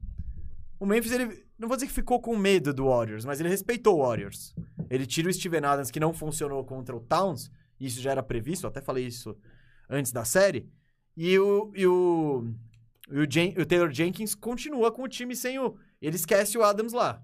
[0.80, 1.46] O Memphis, ele.
[1.60, 4.56] Não vou dizer que ficou com medo do Warriors, mas ele respeitou o Warriors.
[4.90, 7.52] Ele tira o Steven Adams, que não funcionou contra o Towns.
[7.80, 9.38] Isso já era previsto, até falei isso
[9.90, 10.70] antes da série.
[11.16, 11.72] E o.
[11.76, 12.48] E o
[13.12, 15.76] e o, Jen- o Taylor Jenkins continua com o time sem o.
[16.02, 17.22] Ele esquece o Adams lá.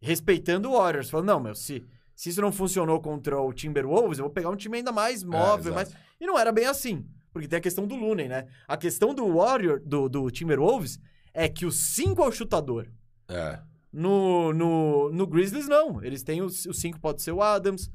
[0.00, 1.08] Respeitando o Warriors.
[1.10, 1.84] Falando, não, meu, se,
[2.14, 5.72] se isso não funcionou contra o Timberwolves, eu vou pegar um time ainda mais móvel.
[5.72, 5.74] exato.
[5.74, 5.94] mais...
[6.20, 7.06] E não era bem assim.
[7.36, 8.46] Porque tem a questão do Looney, né?
[8.66, 10.98] A questão do Warrior, do, do Timberwolves,
[11.34, 12.88] é que o 5 é o chutador.
[13.28, 13.60] É.
[13.92, 16.02] No, no, no Grizzlies, não.
[16.02, 17.90] Eles têm o 5 pode ser o Adams.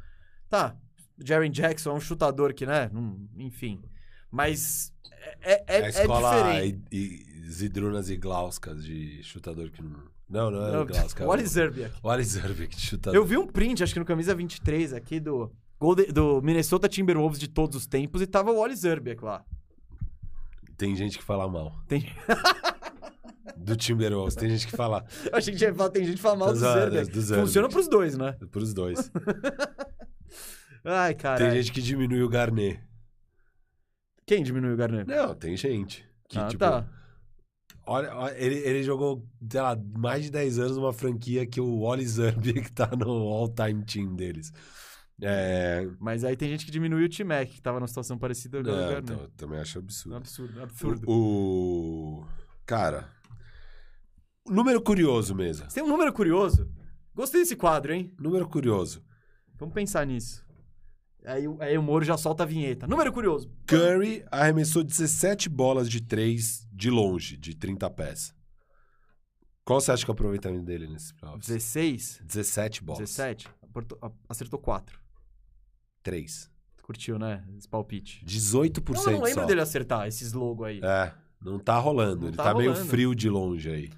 [0.47, 0.75] Tá.
[1.19, 2.91] O Jaren Jackson é um chutador que, né?
[3.35, 3.81] enfim.
[4.29, 4.93] Mas
[5.41, 6.85] é, é, é, a é escola diferente.
[6.91, 10.03] e, e Zidrunas e Glauskas de chutador que não.
[10.29, 11.25] Não, não é o Glauska.
[11.25, 11.95] Wally Zerbiak.
[12.03, 13.15] Wally Zerbiak de chutador.
[13.15, 15.51] Eu vi um print, acho que no camisa 23 aqui do,
[15.81, 19.43] Golden- do Minnesota Timberwolves de todos os tempos e tava o Wally Zerbiak lá.
[20.77, 21.73] Tem gente que fala mal.
[21.87, 22.05] Tem...
[23.57, 24.35] Do Timberwolves.
[24.35, 26.53] Tem gente que fala Eu achei que tinha falado, tem gente que fala mal do
[26.53, 27.11] Dos- Zerbiak.
[27.11, 27.47] do Zerbiak.
[27.47, 28.37] Funciona pros dois, né?
[28.51, 29.11] pros dois.
[30.85, 31.37] Ai, cara.
[31.37, 32.79] Tem gente que diminui o Garnet.
[34.25, 35.09] Quem diminuiu o Garnett?
[35.09, 36.07] Não, tem gente.
[36.29, 36.87] Que, ah, tipo, tá.
[37.85, 41.81] olha, olha, ele, ele jogou, sei lá, mais de 10 anos numa franquia que o
[41.81, 42.05] Wally
[42.63, 44.53] que tá no all-time team deles.
[45.21, 45.87] É...
[45.99, 49.03] Mas aí tem gente que diminuiu o T-Mac, que tava numa situação parecida Não, Garnett.
[49.11, 50.15] então, eu também acho absurdo.
[50.17, 51.09] Absurdo, absurdo.
[51.09, 52.27] O, o-
[52.65, 53.07] Cara,
[54.47, 55.69] número curioso mesmo.
[55.69, 56.69] Você tem um número curioso?
[57.13, 58.13] Gostei desse quadro, hein?
[58.19, 59.03] Número curioso.
[59.59, 60.43] Vamos pensar nisso.
[61.25, 62.87] Aí, o- aí o Moro já solta a vinheta.
[62.87, 63.51] Número curioso.
[63.67, 68.33] Curry arremessou 17 bolas de 3 de longe, de 30 pés.
[69.63, 71.45] Qual você acha que é o aproveitamento dele nesses playoffs?
[71.47, 72.21] 16?
[72.25, 72.99] 17 bolas.
[73.01, 73.47] 17?
[73.61, 74.99] Aportou- a- Acertou 4.
[76.03, 76.49] 3.
[76.81, 77.43] Curtiu, né?
[77.57, 78.25] Esse palpite.
[78.25, 79.45] 18% Não, eu não lembro só.
[79.45, 80.79] dele acertar esses logo aí.
[80.83, 82.21] É, não tá rolando.
[82.21, 82.89] Não Ele tá tá, meio rolando.
[82.89, 83.89] frio de longe aí.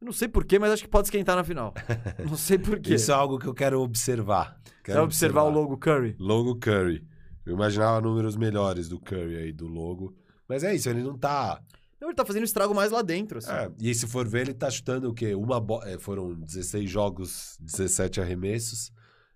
[0.00, 1.74] Eu não sei porquê, mas acho que pode esquentar na final.
[2.26, 2.94] não sei porquê.
[2.94, 4.58] Isso é algo que eu quero observar.
[4.64, 6.16] Você Quero vai observar o logo Curry.
[6.18, 7.06] Logo Curry.
[7.44, 10.14] Eu imaginava números melhores do Curry aí, do logo.
[10.48, 11.60] Mas é isso, ele não tá.
[12.00, 13.50] Não, ele tá fazendo estrago mais lá dentro, assim.
[13.50, 15.34] É, e se for ver, ele tá chutando o quê?
[15.34, 15.82] Uma bo...
[15.84, 18.90] é, foram 16 jogos, 17 arremessos.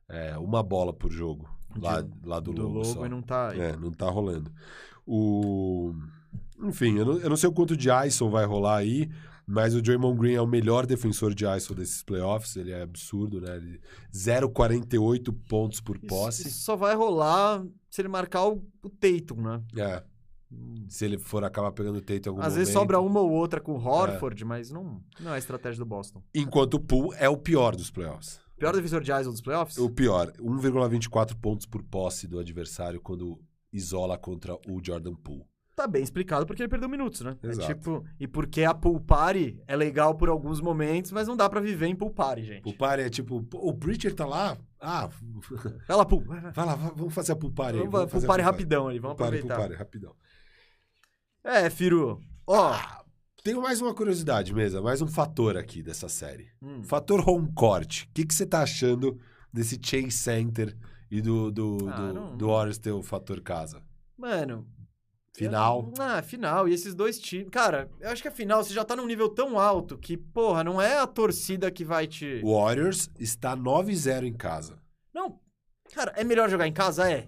[0.08, 1.46] É, uma bola por jogo.
[1.80, 2.74] Lá, De- lá do, do logo.
[2.78, 3.06] logo só.
[3.06, 3.52] e não tá.
[3.54, 4.50] É, não tá rolando.
[5.06, 5.92] O...
[6.62, 9.10] Enfim, eu não, eu não sei o quanto de ISO vai rolar aí,
[9.46, 12.56] mas o Draymond Green é o melhor defensor de ISO desses playoffs.
[12.56, 13.56] Ele é absurdo, né?
[13.56, 13.80] Ele-
[14.12, 16.48] 0,48 pontos por posse.
[16.48, 19.62] Isso só vai rolar se ele marcar o, o Tatum, né?
[19.76, 20.02] É.
[20.88, 22.82] Se ele for acabar pegando o Tate em algum Às vezes momento.
[22.92, 26.22] sobra uma ou outra com o Horford, mas não, não é a estratégia do Boston.
[26.32, 28.40] Enquanto o Poole é o pior dos playoffs.
[28.58, 29.76] Pior defensor de ISO dos playoffs?
[29.78, 33.38] O pior, 1,24 pontos por posse do adversário quando
[33.72, 35.44] isola contra o Jordan Poole.
[35.76, 37.36] Tá bem explicado porque ele perdeu minutos, né?
[37.42, 37.66] É Exato.
[37.74, 41.60] tipo, e porque a pool party é legal por alguns momentos, mas não dá pra
[41.60, 42.62] viver em pool party, gente.
[42.62, 44.56] Pool party é tipo, o Preacher tá lá?
[44.80, 45.08] Ah,
[45.88, 46.22] Vai lá, pool.
[46.24, 47.88] Vai, lá, va- vamos fazer a pool party aí.
[47.88, 49.56] Vamos, pool party rapidão ali, vamos Pool aproveitar.
[49.56, 50.14] pool party, rapidão.
[51.42, 52.20] É, Firu.
[52.46, 53.03] Ó, Ah,
[53.44, 56.48] tenho mais uma curiosidade mesmo, mais um fator aqui dessa série.
[56.62, 58.04] hum, Fator home court.
[58.04, 59.20] O que, que você tá achando
[59.52, 60.74] desse Chase Center
[61.10, 63.82] e do, do, Ah, do, não- do Warriors ter o fator casa?
[64.18, 64.66] mano.
[65.36, 65.92] Final.
[65.98, 66.68] eu- ah, final.
[66.68, 67.48] E esses dois times.
[67.50, 70.62] Cara, eu acho que a final você já tá num nível tão alto que, porra,
[70.62, 72.40] não é a torcida que vai te.
[72.44, 74.78] O Warriors está 9-0 em casa.
[75.12, 75.40] Não.
[75.92, 77.10] Cara, é melhor jogar em casa?
[77.10, 77.26] É.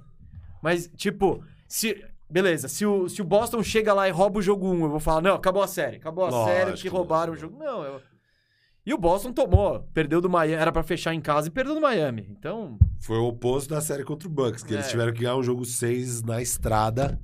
[0.63, 2.01] Mas, tipo, se.
[2.29, 5.01] Beleza, se o, se o Boston chega lá e rouba o jogo 1, eu vou
[5.01, 5.97] falar, não, acabou a série.
[5.97, 7.57] Acabou a Lógico série que roubaram o jogo.
[7.59, 8.01] Não, eu...
[8.85, 9.81] E o Boston tomou.
[9.93, 10.61] Perdeu do Miami.
[10.61, 12.27] Era pra fechar em casa e perdeu do Miami.
[12.31, 14.91] Então, Foi o oposto da série contra o Bucks, que eles É.
[14.91, 17.21] tiveram que ganhar um jogo 6 na estrada.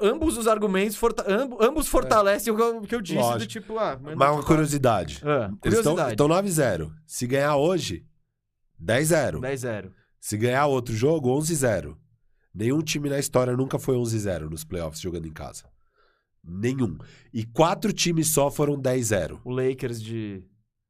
[0.00, 3.20] ambos os argumentos, forta- amb- ambos fortalecem o que eu, o que eu disse do
[3.24, 3.50] Lógico.
[3.52, 5.20] tipo, ah, manda Mas uma de curiosidade.
[5.24, 6.10] Ah, Eles curiosidade.
[6.12, 6.92] estão 9-0.
[7.04, 8.04] Se ganhar hoje,
[8.80, 9.40] 10-0.
[9.40, 9.90] 10-0.
[10.20, 11.96] Se ganhar outro jogo, 11-0.
[12.58, 15.70] Nenhum time na história nunca foi 11-0 nos playoffs jogando em casa.
[16.42, 16.98] Nenhum.
[17.32, 19.40] E quatro times só foram 10-0.
[19.44, 20.42] O Lakers de.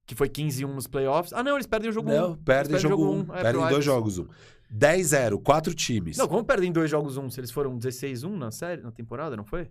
[0.07, 1.35] Que foi 15-1 nos playoffs.
[1.35, 2.15] Ah, não, eles perdem o jogo 1.
[2.15, 3.11] Não, perdem Eles jogo 1.
[3.19, 4.27] um, é, perdem dois jogos 1.
[4.75, 6.17] 10-0, quatro times.
[6.17, 7.29] Não, como perdem dois jogos 1?
[7.31, 9.71] Se eles foram 16-1 na série, na temporada, não foi?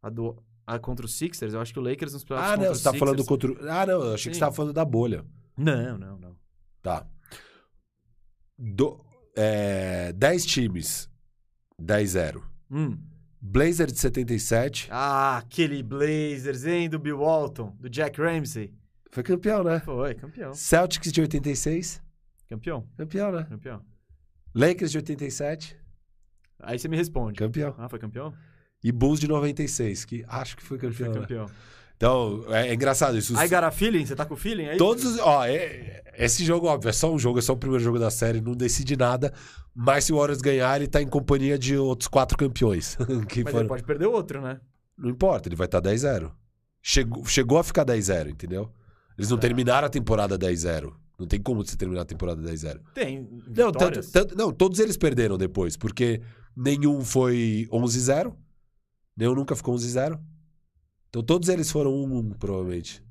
[0.00, 0.40] A do.
[0.64, 2.94] A contra os Sixers, eu acho que o Lakers nos playoffs ah, não, você tá
[2.94, 3.50] falando contra.
[3.50, 4.38] o- Ah, não, eu achei que Sim.
[4.38, 5.24] você tava falando da bolha.
[5.58, 6.36] Não, não, não.
[6.80, 7.04] Tá.
[8.56, 9.01] Do,
[9.36, 11.08] é, 10 times,
[11.80, 12.42] 10-0.
[12.70, 12.98] Hum.
[13.40, 14.88] Blazer de 77.
[14.90, 18.72] Ah, aquele Blazers, hein, do Bill Walton, do Jack Ramsey.
[19.10, 19.80] Foi campeão, né?
[19.80, 20.54] Foi, campeão.
[20.54, 22.00] Celtics de 86.
[22.48, 23.44] Campeão, Campeão, né?
[23.48, 23.82] campeão.
[24.54, 25.76] Lakers de 87.
[26.60, 27.38] Aí você me responde.
[27.38, 27.74] Campeão.
[27.78, 28.32] Ah, foi campeão?
[28.84, 31.46] E Bulls de 96, que acho que foi Foi campeão.
[31.46, 31.52] né?
[32.02, 33.38] Então, é, é engraçado isso.
[33.38, 34.04] Aí, got a feeling?
[34.04, 34.76] Você tá com feeling aí?
[34.76, 35.18] Todos os.
[35.20, 38.10] Ó, é- esse jogo, óbvio, é só um jogo, é só o primeiro jogo da
[38.10, 39.32] série, não decide nada.
[39.72, 42.96] Mas se o Warriors ganhar, ele tá em companhia de outros quatro campeões.
[43.28, 44.60] que Mas foram- ele pode perder outro, né?
[44.98, 46.32] Não importa, ele vai estar 10-0.
[46.82, 48.68] Chegou, chegou a ficar 10-0, entendeu?
[49.16, 49.40] Eles não É.
[49.40, 50.92] terminaram a temporada 10-0.
[51.16, 52.80] Não tem como você terminar a temporada 10-0.
[52.92, 53.28] Tem.
[53.56, 56.20] Não, tanto, tanto- não, todos eles perderam depois, porque
[56.56, 58.34] nenhum foi 11-0.
[59.16, 60.18] Nenhum nunca ficou 11-0.
[61.12, 63.04] Então todos eles foram 1-1, provavelmente.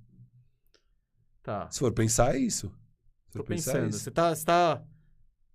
[1.43, 1.69] Tá.
[1.69, 2.67] Se for pensar, é isso.
[3.29, 3.89] Se Tô é pensando.
[3.89, 3.99] isso.
[3.99, 4.83] Você tá, você tá.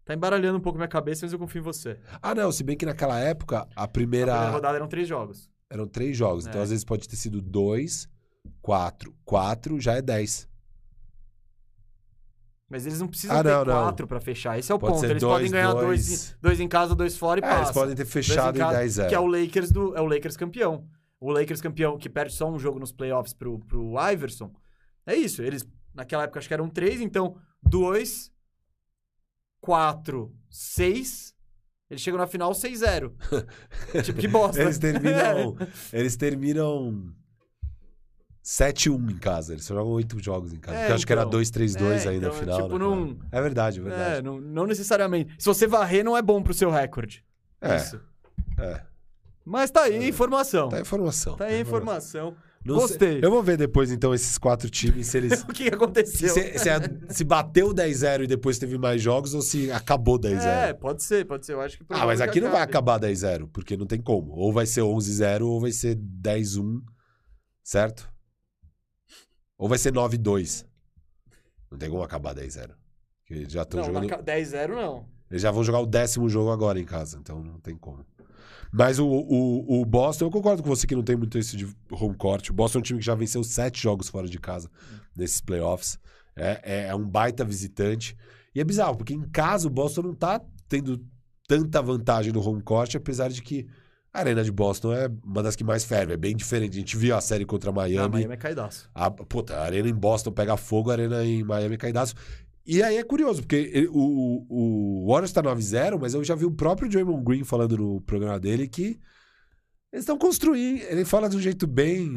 [0.04, 1.98] Tá embaralhando um pouco minha cabeça, mas eu confio em você.
[2.22, 4.30] Ah, não, se bem que naquela época, a A primeira.
[4.32, 5.50] primeira rodada eram três jogos.
[5.68, 6.46] Eram três jogos.
[6.46, 6.62] Então, É.
[6.62, 8.08] às vezes, pode ter sido dois,
[8.62, 9.12] quatro.
[9.24, 10.48] Quatro já é 10.
[12.68, 13.72] Mas eles não precisam Ah, ter não, não.
[13.82, 14.56] quatro pra fechar.
[14.58, 15.04] Esse é o Pode ponto.
[15.06, 16.30] Eles dois, podem ganhar dois, dois.
[16.30, 17.62] em- dois em casa, dois fora e É, passa.
[17.62, 19.08] eles podem ter Dois fechado em casa, 10-0.
[19.08, 19.96] Que é o Lakers do.
[19.96, 20.88] É o Lakers campeão.
[21.20, 24.52] O Lakers campeão que perde só um jogo nos playoffs pro, pro Iverson.
[25.06, 25.42] É isso.
[25.42, 28.30] Eles, naquela época, acho que eram três, então, dois,
[29.60, 31.34] quatro, seis.
[31.88, 33.12] Eles chegam na final 6-0.
[34.04, 34.60] tipo, que bosta.
[34.60, 35.56] Eles terminam.
[35.92, 37.14] eles terminam
[38.44, 39.52] 7-1 em casa.
[39.52, 40.78] Eles só jogam 8 jogos em casa.
[40.78, 41.40] É, eu acho que era então.
[41.40, 42.62] 2-3-2 É, ainda então, no final.
[42.62, 43.18] tipo, né, não-?
[43.30, 44.22] É verdade, é É, verdade.
[44.22, 45.34] não, não necessariamente.
[45.38, 47.24] Se você varrer, não é bom pro seu recorde.
[47.60, 48.00] É, Isso.
[48.58, 48.82] é.
[49.48, 50.68] Mas tá aí a informação.
[50.68, 51.36] Tá a informação.
[51.36, 52.36] Tá aí a informação.
[52.64, 53.20] Não Gostei.
[53.20, 55.40] sei- Eu vou ver depois, então, esses quatro times, se eles.
[55.48, 56.30] O que aconteceu?
[56.34, 56.68] se, se,
[57.10, 60.44] se bateu 10-0 e depois teve mais jogos ou se acabou 10-0.
[60.44, 61.52] É, pode ser, pode ser.
[61.52, 64.32] Eu acho que Ah, mas aqui não vai acabar 10-0, porque não tem como.
[64.32, 66.82] Ou vai ser 11-0 ou vai ser 10-1,
[67.62, 68.10] certo?
[69.56, 70.66] Ou vai ser 9-2.
[71.70, 72.70] Não tem como acabar 10-0.
[73.20, 74.08] Porque eles já estão Não, jogando.
[74.10, 75.06] na ca- 10-0 não.
[75.30, 78.04] Eles já vão jogar o décimo jogo agora em casa, então não tem como.
[78.76, 81.66] Mas o, o, o Boston, eu concordo com você que não tem muito isso de
[81.90, 82.50] home court.
[82.50, 84.70] O Boston é um time que já venceu sete jogos fora de casa
[85.16, 85.98] nesses playoffs.
[86.36, 88.14] É, é, é um baita visitante.
[88.54, 91.02] E é bizarro, porque em casa o Boston não tá tendo
[91.48, 93.66] tanta vantagem no home court, apesar de que
[94.12, 96.12] a arena de Boston é uma das que mais ferve.
[96.12, 96.76] É bem diferente.
[96.76, 98.14] A gente viu a série contra Ah, Miami.
[98.16, 98.90] Miami é caidaço.
[98.94, 102.14] A, puta, a arena em Boston pega fogo, a arena em Miami cai daço.
[102.66, 106.44] E aí é curioso, porque ele- o, o, Warriors tá 9-0, mas eu já vi
[106.44, 108.98] o próprio Draymond Green falando no programa dele que
[109.92, 110.82] eles estão construindo.
[110.82, 112.10] Ele fala de um jeito bem.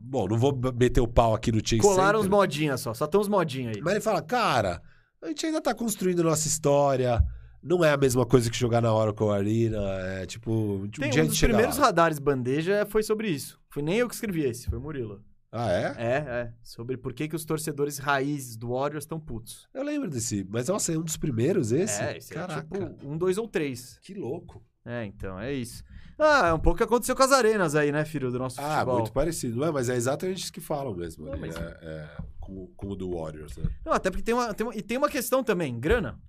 [0.00, 2.92] Bom, não vou meter o pau aqui no Chase Colaram uns modinhas só.
[2.92, 3.82] Só tem uns modinhos aí.
[3.82, 4.82] Mas ele fala, cara,
[5.22, 7.24] a gente ainda tá construindo nossa história.
[7.62, 9.80] Não é a mesma coisa que jogar na Oracle Arena.
[10.20, 10.52] É tipo.
[10.52, 11.86] Um Tem dia um dos primeiros lá.
[11.86, 13.58] radares bandeja foi sobre isso.
[13.70, 15.24] Foi nem eu que escrevi esse, foi Murilo.
[15.56, 15.84] Ah, é?
[15.96, 16.52] É, é.
[16.62, 19.68] Sobre por que, que os torcedores raízes do Warriors estão putos.
[19.72, 20.44] Eu lembro desse.
[20.50, 22.02] Mas nossa, é um dos primeiros esse?
[22.02, 22.60] É, esse Caraca.
[22.76, 23.98] é tipo um, dois ou três.
[24.02, 24.60] Que louco.
[24.84, 25.84] É, então, é isso.
[26.18, 28.60] Ah, é um pouco o que aconteceu com as arenas aí, né, filho, do nosso
[28.60, 28.98] Ah, futebol.
[28.98, 29.56] muito parecido.
[29.58, 31.24] Não é, mas é exatamente isso que falam mesmo.
[31.24, 33.64] Não, ali, mas- é, é, com, com o do Warriors, né?
[33.84, 36.20] Não, até porque tem uma, tem uma- E tem uma questão também, grana.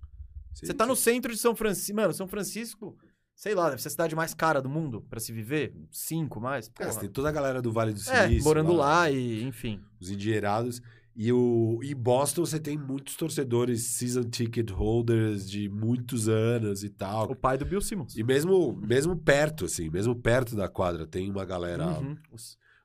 [0.54, 0.90] Sim, Você tá sim.
[0.90, 1.94] no centro de São Francisco.
[1.96, 2.96] Mano, São Francisco,
[3.36, 5.72] sei lá, deve ser a cidade mais cara do mundo pra se viver.
[5.92, 6.68] Cinco mais.
[6.80, 8.42] É, você tem toda a galera do Vale do É, Silício.
[8.44, 9.80] morando lá e, enfim.
[10.00, 10.80] Os endinheirados.
[11.18, 16.90] E o e Boston você tem muitos torcedores season ticket holders de muitos anos e
[16.90, 17.30] tal.
[17.30, 18.16] O pai do Bill Simmons.
[18.16, 22.16] E mesmo, mesmo perto, assim, mesmo perto da quadra, tem uma galera Uhum.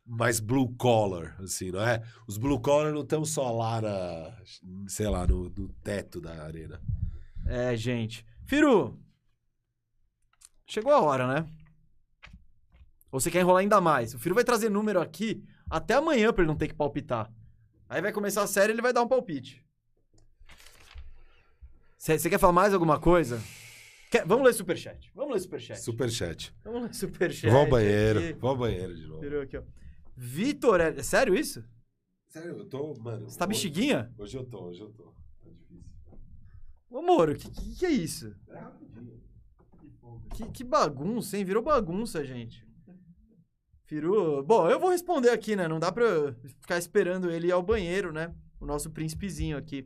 [0.06, 2.02] mais blue collar, assim, não é?
[2.26, 4.38] Os blue collar não estão só lá na,
[4.88, 6.80] sei lá, no, no teto da arena.
[7.46, 8.26] É, gente.
[8.46, 8.98] Firu,
[10.72, 11.46] chegou a hora, né?
[13.12, 14.14] Ou você quer enrolar ainda mais?
[14.14, 17.30] O Firu vai trazer número aqui até amanhã pra ele não ter que palpitar.
[17.90, 19.66] Aí vai começar a série e ele vai dar um palpite.
[21.98, 23.40] Você quer falar mais alguma coisa?
[24.10, 25.12] Quer- Vamos ler superchat.
[25.14, 25.80] Vamos ler superchat.
[25.82, 26.56] Superchat.
[26.64, 27.50] Vamos ler superchat.
[27.52, 28.20] Vou ao banheiro.
[28.20, 28.34] aqui.
[28.34, 29.22] Vou ao banheiro de novo.
[29.22, 29.64] Firu aqui, ó.
[30.16, 31.64] Vitor, é sério isso?
[32.30, 33.30] Sério, eu tô, mano.
[33.30, 34.12] Você tá hoje- bexiguinha?
[34.18, 35.04] Hoje eu tô, hoje eu tô.
[35.44, 35.84] Tá difícil.
[36.90, 38.34] Ô, Moro, que, que que é isso?
[38.50, 39.22] É rapidinho.
[40.36, 41.44] Que, que bagunça, hein?
[41.44, 42.66] Virou bagunça, gente.
[43.86, 44.44] Firu.
[44.44, 45.68] Bom, eu vou responder aqui, né?
[45.68, 48.34] Não dá pra ficar esperando ele ir ao banheiro, né?
[48.60, 49.86] O nosso príncipezinho aqui.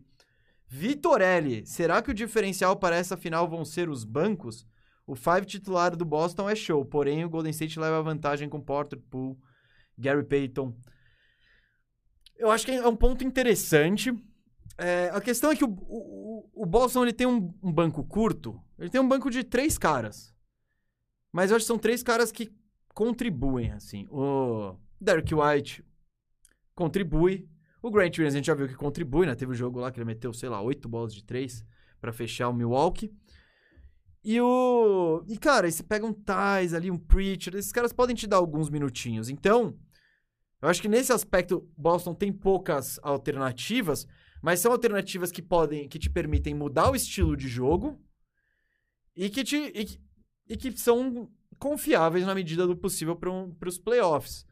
[0.67, 4.67] Vitorelli, será que o diferencial para essa final vão ser os bancos?
[5.07, 8.99] O five titular do Boston é show, porém o Golden State leva vantagem com Porter,
[9.09, 9.37] Poole,
[9.97, 10.75] Gary Payton.
[12.37, 14.11] Eu acho que é um ponto interessante.
[14.77, 18.61] É, a questão é que o, o, o Boston ele tem um, um banco curto.
[18.77, 20.33] Ele tem um banco de três caras.
[21.31, 22.53] Mas eu acho que são três caras que
[22.93, 24.07] contribuem, assim.
[24.09, 25.85] O Derek White
[26.73, 27.49] contribui.
[27.81, 29.35] O Grant Williams a gente já viu que contribui, né?
[29.35, 31.63] Teve um jogo lá que ele meteu, sei lá, oito bolas de três
[32.01, 33.13] pra fechar o Milwaukee.
[34.23, 35.23] E o...
[35.27, 38.71] E, cara, você pega um Tais ali, um Preacher, esses caras podem te dar alguns
[38.71, 39.29] minutinhos.
[39.29, 39.77] Então,
[40.61, 44.07] eu acho que nesse aspecto, Boston tem poucas alternativas,
[44.41, 47.99] mas são alternativas que podem, que te permitem mudar o estilo de jogo
[49.15, 49.99] e que, te, e, que-
[50.49, 54.45] e que são confiáveis na medida do possível para os playoffs.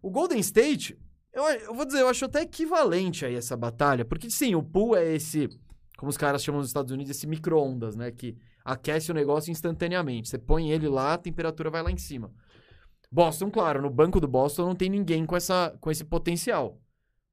[0.00, 0.98] O Golden State,
[1.32, 4.96] eu, eu vou dizer, eu acho até equivalente a essa batalha, porque sim, o pool
[4.96, 5.48] é esse,
[5.96, 8.10] como os caras chamam nos Estados Unidos, esse micro-ondas, né?
[8.12, 10.28] Que aquece o negócio instantaneamente.
[10.28, 12.32] Você põe ele lá, a temperatura vai lá em cima.
[13.10, 16.80] Boston, claro, no banco do Boston não tem ninguém com, essa, com esse potencial.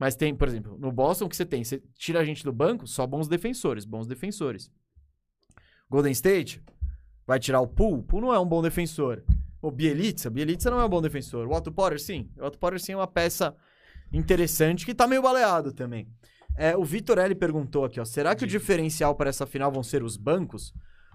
[0.01, 1.63] Mas tem, por exemplo, no Boston o que você tem?
[1.63, 4.71] Você tira a gente do banco, só bons defensores, bons defensores.
[5.87, 6.59] Golden State
[7.27, 9.23] vai tirar o Poole, o Poole não é um bom defensor.
[9.61, 11.45] O Bielitsa, Bielitsa não é um bom defensor.
[11.45, 12.31] O Otto Potter, sim.
[12.35, 13.55] O Otto Potter, sim, é uma peça
[14.11, 16.07] interessante que tá meio baleado também.
[16.57, 18.03] É, o Vitor L perguntou aqui, ó.
[18.03, 20.73] Será que o diferencial para essa final vão ser os bancos?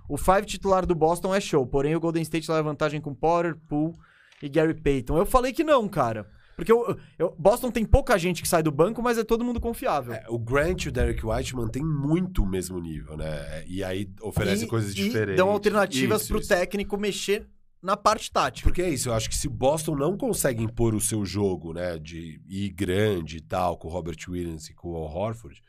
[0.09, 3.57] O five titular do Boston é show, porém o Golden State leva vantagem com Potter,
[3.69, 3.97] Poole
[4.41, 5.19] e Gary Payton.
[5.19, 6.36] Eu falei que não, cara.
[6.57, 6.97] Porque o
[7.39, 10.15] Boston tem pouca gente que sai do banco, mas é todo mundo confiável.
[10.15, 13.63] É, o Grant e o Derek White mantêm muito o mesmo nível, né?
[13.67, 15.37] E aí oferecem coisas e diferentes.
[15.37, 16.49] dão alternativas pro isso.
[16.49, 17.47] técnico mexer
[17.83, 18.67] na parte tática.
[18.67, 21.99] Porque é isso, eu acho que se Boston não consegue impor o seu jogo, né,
[21.99, 25.61] de ir grande e tal, com o Robert Williams e com o Al Horford,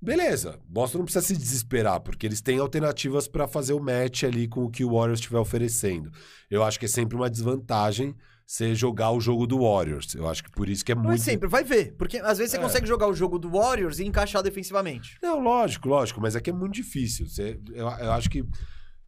[0.00, 0.60] beleza.
[0.68, 4.64] Boston não precisa se desesperar, porque eles têm alternativas para fazer o match ali com
[4.64, 6.12] o que o Warriors estiver oferecendo.
[6.50, 8.14] Eu acho que é sempre uma desvantagem
[8.50, 10.12] você jogar o jogo do Warriors.
[10.12, 11.06] Eu acho que por isso que é muito.
[11.06, 11.94] Mas sempre, vai ver.
[11.96, 12.60] Porque às vezes você é.
[12.60, 15.16] consegue jogar o jogo do Warriors e encaixar defensivamente.
[15.22, 17.28] Não, lógico, lógico, mas aqui é, é muito difícil.
[17.28, 18.44] Você, eu, eu acho que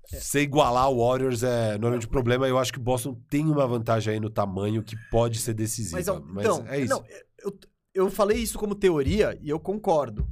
[0.09, 2.47] você igualar o Warriors é normalmente problema.
[2.47, 5.97] Eu acho que Boston tem uma vantagem aí no tamanho que pode ser decisiva.
[5.97, 6.95] Mas, mas então, é isso.
[6.95, 7.05] Não,
[7.45, 7.59] eu,
[7.95, 10.25] eu falei isso como teoria e eu concordo.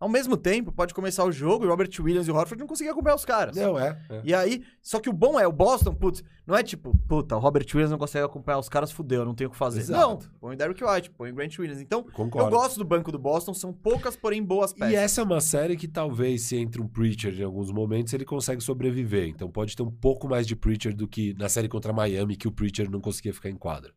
[0.00, 2.66] Ao mesmo tempo, pode começar o jogo e o Robert Williams e o Horford não
[2.66, 3.54] conseguiam acompanhar os caras.
[3.54, 6.62] Não, é, é, E aí, só que o bom é, o Boston, putz, não é
[6.62, 9.56] tipo, puta, o Robert Williams não consegue acompanhar os caras, fudeu, não tem o que
[9.58, 9.80] fazer.
[9.80, 10.00] Exato.
[10.00, 11.82] Não, põe o Derrick White, põe o Grant Williams.
[11.82, 12.48] Então, Concordo.
[12.48, 14.94] eu gosto do banco do Boston, são poucas, porém boas peças.
[14.94, 18.24] E essa é uma série que talvez, se entre um Preacher em alguns momentos, ele
[18.24, 19.28] consegue sobreviver.
[19.28, 22.48] Então pode ter um pouco mais de Preacher do que na série contra Miami, que
[22.48, 23.92] o Preacher não conseguia ficar em quadra.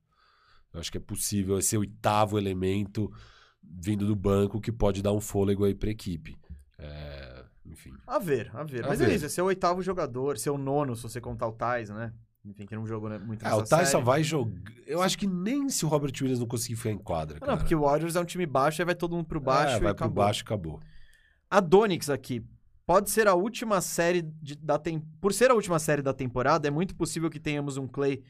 [0.74, 3.10] Eu acho que é possível esse oitavo elemento
[3.80, 6.38] vindo do banco que pode dar um fôlego aí pra equipe.
[6.78, 7.94] É, enfim.
[8.06, 8.86] A ver, a ver.
[8.86, 9.12] A Mas é ver.
[9.12, 11.90] é isso, é ser o oitavo jogador, ser o nono, se você contar o Tais,
[11.90, 12.14] né?
[12.46, 14.54] Enfim, que não jogou né, muito É, o Tais só vai jogar.
[14.86, 17.40] Eu acho que nem se o Robert Williams não conseguir ficar em quadra.
[17.46, 19.78] Não, porque o Warriors é um time baixo, aí vai todo mundo pro baixo.
[19.78, 20.82] É, vai pro baixo e acabou.
[21.50, 22.44] A Donix aqui.
[22.86, 25.00] Pode ser a última série de, da tem...
[25.22, 28.22] Por ser a última série da temporada, é muito possível que tenhamos um Clay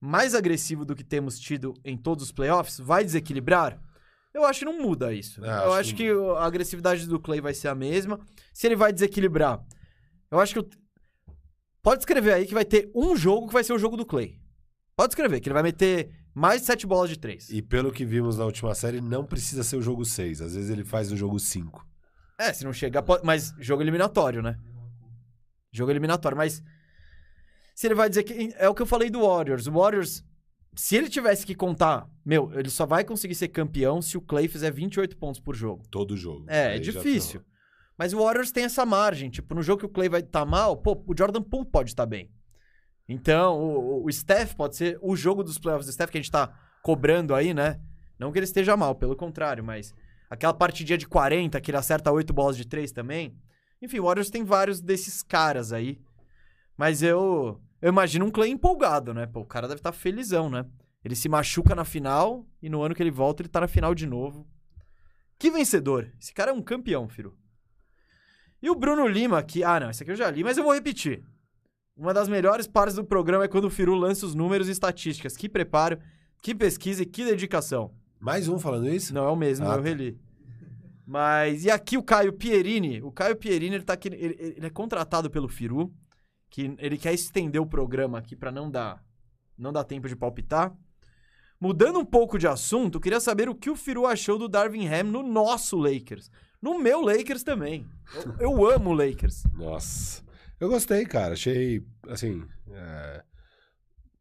[0.00, 2.78] mais agressivo do que temos tido em todos os playoffs.
[2.78, 3.78] Vai desequilibrar?
[4.32, 5.44] Eu acho que não muda isso.
[5.44, 6.04] É, eu acho, que...
[6.04, 6.10] que...
[6.10, 8.20] a agressividade do Clay vai ser a mesma.
[8.52, 9.64] Se ele vai desequilibrar,
[10.30, 10.78] eu acho que.
[11.82, 14.38] Pode escrever aí que vai ter um jogo que vai ser o jogo do Clay.
[14.94, 17.48] Pode escrever, que ele vai meter mais de sete bolas de três.
[17.50, 20.42] E pelo que vimos na última série, não precisa ser o jogo 6.
[20.42, 21.86] Às vezes ele faz o jogo 5.
[22.38, 23.02] É, se não chegar.
[23.02, 23.24] Pode...
[23.24, 24.58] Mas jogo eliminatório, né?
[25.72, 26.36] Jogo eliminatório.
[26.36, 26.62] Mas.
[27.74, 28.54] Se ele vai dizer que.
[28.56, 29.66] É o que eu falei do Warriors.
[29.66, 30.22] O Warriors
[30.74, 34.48] se ele tivesse que contar, meu, ele só vai conseguir ser campeão se o Clay
[34.48, 35.82] fizer 28 pontos por jogo.
[35.90, 36.46] Todo jogo.
[36.48, 37.42] É, é difícil.
[37.98, 39.28] Mas o Warriors tem essa margem.
[39.28, 41.90] Tipo, no jogo que o Clay vai estar tá mal, pô, o Jordan Poole pode
[41.90, 42.30] estar tá bem.
[43.08, 46.30] Então, o, o Steph pode ser o jogo dos playoffs do Steph que a gente
[46.30, 47.80] tá cobrando aí, né?
[48.18, 49.92] Não que ele esteja mal, pelo contrário, mas
[50.30, 53.36] aquela partidinha de 40 que ele acerta 8 bolas de 3 também.
[53.82, 55.98] Enfim, o Warriors tem vários desses caras aí.
[56.76, 59.26] Mas eu eu imagino um Clay empolgado, né?
[59.26, 60.66] Pô, o cara deve estar tá felizão, né?
[61.04, 63.94] Ele se machuca na final e no ano que ele volta ele tá na final
[63.94, 64.46] de novo.
[65.38, 66.12] Que vencedor!
[66.20, 67.34] Esse cara é um campeão, filho.
[68.62, 69.64] E o Bruno Lima, que.
[69.64, 71.24] Ah, não, esse aqui eu já li, mas eu vou repetir.
[71.96, 75.36] Uma das melhores partes do programa é quando o Firu lança os números e estatísticas.
[75.36, 75.98] Que preparo,
[76.42, 77.94] que pesquisa e que dedicação.
[78.18, 79.14] Mais um falando isso?
[79.14, 79.88] Não, é o mesmo, ah, eu tá.
[79.88, 80.20] reli.
[81.06, 81.64] Mas.
[81.64, 83.00] E aqui o Caio Pierini.
[83.00, 84.08] O Caio Pierini, ele tá aqui.
[84.08, 85.90] Ele, ele é contratado pelo Firu
[86.50, 89.02] que ele quer estender o programa aqui para não dar
[89.56, 90.74] não dar tempo de palpitar.
[91.60, 95.04] Mudando um pouco de assunto, queria saber o que o Firu achou do Darvin Ham
[95.04, 96.30] no nosso Lakers.
[96.60, 97.86] No meu Lakers também.
[98.14, 99.44] Eu, eu amo o Lakers.
[99.54, 100.22] Nossa.
[100.58, 101.34] Eu gostei, cara.
[101.34, 103.22] Achei, assim, é,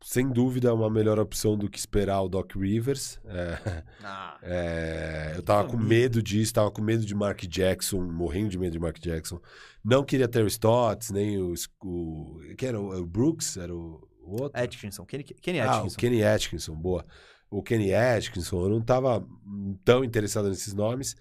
[0.02, 3.20] sem dúvida uma melhor opção do que esperar o Doc Rivers.
[3.26, 8.50] É, ah, é, eu tava com medo disso, tava com medo de Mark Jackson, morrendo
[8.50, 9.42] de medo de Mark Jackson.
[9.84, 11.54] Não queria ter o Stotts, nem o.
[11.84, 13.58] o que era o, o Brooks?
[13.58, 14.62] Era o, o outro?
[14.62, 15.84] Atkinson, Kenny, Kenny Atkinson.
[15.84, 17.06] Ah, o Kenny Atkinson, boa.
[17.52, 19.26] O Kenny Atkinson, eu não estava
[19.84, 21.16] tão interessado nesses nomes.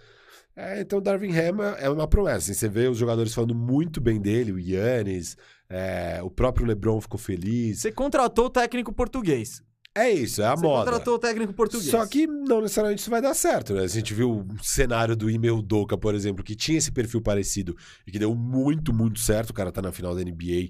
[0.54, 2.38] É, então, Darvin Ham é uma promessa.
[2.50, 5.36] Assim, você vê os jogadores falando muito bem dele, o Yannis,
[5.70, 7.80] é, o próprio LeBron ficou feliz.
[7.80, 9.62] Você contratou o técnico português.
[9.94, 10.84] É isso, é a Você moda.
[10.90, 11.90] contratou o técnico português.
[11.90, 13.82] Só que não necessariamente isso vai dar certo, né?
[13.82, 17.76] A gente viu o cenário do Email Doca, por exemplo, que tinha esse perfil parecido
[18.06, 19.50] e que deu muito, muito certo.
[19.50, 20.68] O cara tá na final da NBA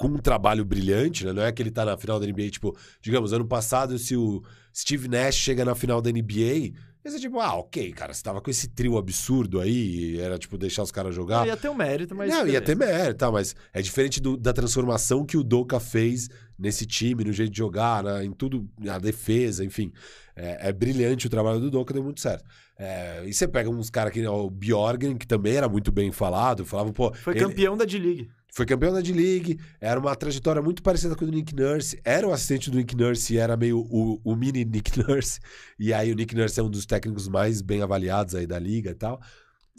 [0.00, 1.32] com um trabalho brilhante, né?
[1.34, 4.42] Não é que ele tá na final da NBA, tipo, digamos, ano passado, se o
[4.74, 6.72] Steve Nash chega na final da NBA,
[7.04, 10.84] você, tipo, ah, ok, cara, você tava com esse trio absurdo aí, era, tipo, deixar
[10.84, 11.40] os caras jogar.
[11.40, 12.30] Não, ia ter um mérito, mas.
[12.30, 16.30] Não, ia ter mérito, tá, mas é diferente do, da transformação que o Doca fez
[16.58, 19.92] nesse time, no jeito de jogar, né, em tudo, na defesa, enfim.
[20.34, 22.42] É, é, brilhante o trabalho do Doca, deu muito certo.
[22.78, 26.64] É, e você pega uns caras que, o Bjorgen, que também era muito bem falado,
[26.64, 27.12] falava, pô.
[27.12, 27.44] Foi ele...
[27.44, 28.30] campeão da D-League.
[28.52, 32.00] Foi campeão da D-League, era uma trajetória muito parecida com a do Nick Nurse.
[32.04, 35.40] Era o assistente do Nick Nurse e era meio o, o, mini Nick Nurse.
[35.78, 38.90] E aí o Nick Nurse é um dos técnicos mais bem avaliados aí da liga
[38.90, 39.20] e tal.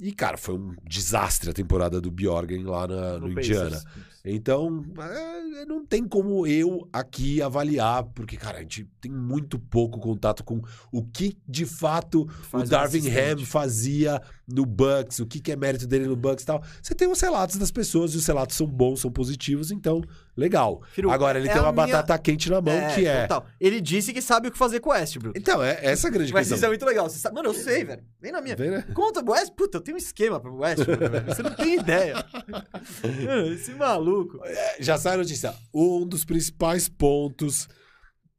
[0.04, 3.80] E, cara, foi um desastre a temporada do Bjorgen lá na, no, no Indiana.
[4.26, 10.00] Então, é, não tem como eu aqui avaliar, porque, cara, a gente tem muito pouco
[10.00, 10.60] contato com
[10.92, 13.08] o que de fato Faz o Darvin.
[13.10, 16.64] Ham fazia no Bucks, o que, que é mérito dele no Bucks e tal.
[16.82, 20.02] Você tem os relatos das pessoas e os relatos são bons, são positivos, então,
[20.36, 20.82] legal.
[20.92, 23.22] Firu, Agora, ele é tem uma minha- batata quente na mão, que é.
[23.24, 23.46] total.
[23.60, 25.38] Ele disse que sabe o que fazer com o Westbrook.
[25.38, 26.70] Então, é essa a grande Mas isso é questão.
[26.70, 27.10] muito legal.
[27.10, 27.36] Você sabe...
[27.36, 28.04] Mano, eu sei, velho.
[28.22, 28.56] Vem na minha.
[28.56, 28.86] Vem, né?
[28.94, 31.26] Conta, West, puta, eu tenho um esquema pro Westbrook, velho.
[31.26, 32.16] Você não tem ideia.
[33.26, 34.40] Mano, Esse maluco.
[34.80, 35.54] Já sai a notícia.
[35.74, 37.68] Um dos principais pontos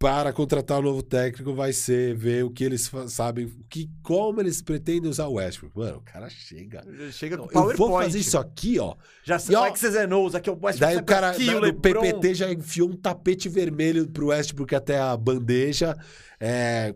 [0.03, 4.41] para contratar um novo técnico vai ser ver o que eles sabem, o que, como
[4.41, 5.79] eles pretendem usar o Westbrook.
[5.79, 6.85] Mano, o cara chega.
[7.13, 7.77] Chega com Eu PowerPoint.
[7.79, 8.97] vou fazer isso aqui, ó.
[9.23, 10.81] Já E, sabe ó, o X's Knows, aqui é o Westbrook.
[10.81, 11.73] Daí o cara aqui, no.
[11.73, 15.97] PPT já enfiou um tapete vermelho pro Westbrook até a bandeja.
[16.41, 16.95] É...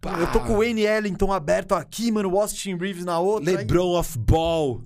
[0.00, 2.30] pá, Eu tô com o Wayne Ellington aberto aqui, mano.
[2.32, 3.50] o Austin Reeves na outra.
[3.50, 4.84] aí- LeBron of ball,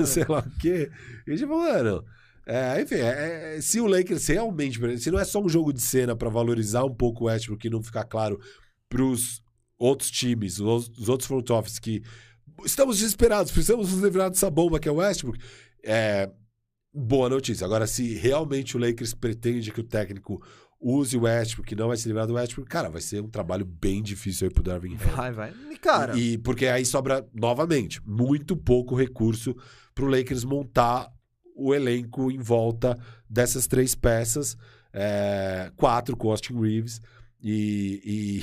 [0.00, 0.90] É, sei lá o quê.
[1.26, 2.04] E tipo, mano,
[2.46, 5.80] é, enfim, é- é- se o Lakers realmente, se não é só um jogo de
[5.80, 8.38] cena pra valorizar um pouco o Westbrook e não ficar claro
[8.88, 9.42] pros
[9.78, 12.02] outros times, os, os outros front office que
[12.64, 15.38] estamos desesperados, precisamos nos livrar dessa bomba que é o Westbrook,
[15.84, 16.30] é
[16.94, 17.64] boa notícia.
[17.64, 20.42] Agora, se realmente o Lakers pretende que o técnico
[20.80, 24.02] use o Westbrook, não vai se livrar do Westbrook, cara, vai ser um trabalho bem
[24.02, 24.98] difícil aí pro Darvin Ham.
[25.16, 25.52] Vai, vai.
[25.70, 29.54] E, cara, E porque aí sobra, novamente, muito pouco recurso
[29.94, 31.10] pro Lakers montar
[31.56, 32.96] o elenco em volta
[33.28, 34.56] dessas três peças.
[34.92, 37.00] é, quatro com Austin Reeves.
[37.42, 38.40] E.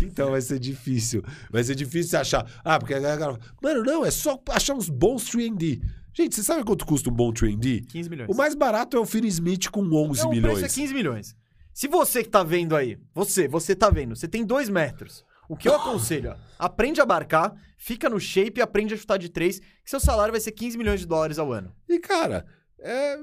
[0.04, 1.22] então vai ser difícil.
[1.50, 2.46] Vai ser difícil achar.
[2.64, 3.38] Ah, porque a galera.
[3.62, 5.80] Mano, não, é só achar uns bons 3D.
[6.12, 7.86] Gente, você sabe quanto custa um bom 3D?
[7.86, 8.28] 15 milhões.
[8.30, 10.58] O mais barato é o Finney Smith com 11 Não, o milhões.
[10.58, 11.36] preço é 15 milhões.
[11.72, 15.24] Se você que tá vendo aí, você, você tá vendo, você tem dois metros.
[15.50, 19.28] O que eu aconselho, aprende a barcar, fica no shape e aprende a chutar de
[19.28, 21.74] três, que seu salário vai ser 15 milhões de dólares ao ano.
[21.88, 22.46] E, cara,
[22.78, 23.16] é...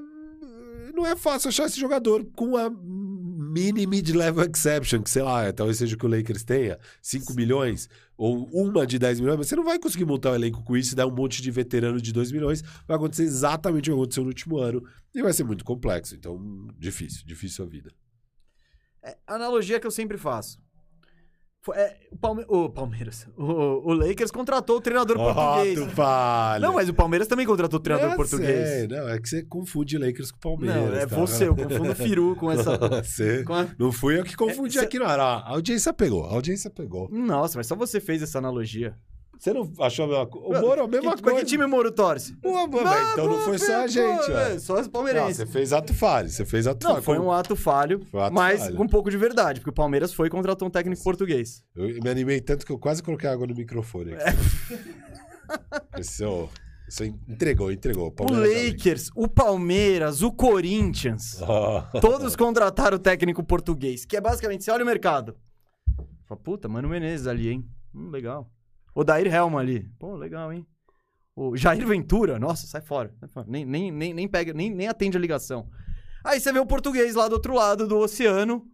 [0.94, 5.78] não é fácil achar esse jogador com a mini mid-level exception, que sei lá, talvez
[5.78, 9.56] seja o que o Lakers tenha, 5 milhões, ou uma de 10 milhões, mas você
[9.56, 12.12] não vai conseguir montar um elenco com isso e dar um monte de veterano de
[12.12, 12.60] 2 milhões.
[12.86, 16.14] Vai acontecer exatamente o que aconteceu no último ano e vai ser muito complexo.
[16.14, 16.38] Então,
[16.78, 17.90] difícil, difícil a vida.
[19.02, 20.58] É, analogia que eu sempre faço.
[21.74, 23.26] É, o, Palme- o Palmeiras.
[23.36, 25.78] O, o Lakers contratou o treinador português.
[25.78, 26.66] tu falha.
[26.66, 28.68] Não, mas o Palmeiras também contratou o treinador Eu português.
[28.68, 30.76] sei, não, é que você confunde Lakers com Palmeiras.
[30.76, 31.16] Não, é tá?
[31.16, 32.76] você, eu confundo o Firu com essa.
[33.02, 35.06] Você- com a- Não fui eu que confundi É, cê- aqui, não.
[35.08, 37.08] Era a audiência pegou, a audiência pegou.
[37.10, 38.94] Nossa, mas só você fez essa analogia.
[39.38, 40.46] Você não achou a mesma coisa?
[40.58, 41.38] O Moro, a mesma que, coisa.
[41.40, 42.34] Que time o Moro torce?
[42.36, 45.36] Pô, mas então não foi só a gente, pô, é, Só os Não, palmeirenses.
[45.36, 47.04] você fez ato falho, você fez ato Não, falho.
[47.04, 48.76] foi um ato falho, um ato mas falho.
[48.76, 51.62] com um pouco de verdade, porque o Palmeiras foi e contratou um técnico português.
[51.76, 54.24] Eu me animei tanto que eu quase coloquei água no microfone aqui.
[55.98, 56.48] Esse, ó,
[56.88, 58.08] você entregou, entregou.
[58.08, 61.82] O Palmeiras é Lakers, o Palmeiras, o Corinthians, Oh.
[62.00, 65.36] todos contrataram o técnico português, que é basicamente, você olha o mercado.
[66.26, 67.64] Fala, puta, Mano Menezes ali, hein?
[67.94, 68.50] Hum, legal.
[68.98, 69.88] O Dair Helman ali.
[69.96, 70.66] Pô, legal, hein?
[71.36, 73.14] O Jair Ventura, nossa, sai fora.
[73.20, 73.46] sai fora.
[73.48, 75.70] Nem, nem, nem, nem pega, nem, nem atende a ligação.
[76.24, 78.66] Aí você vê o português lá do outro lado do oceano,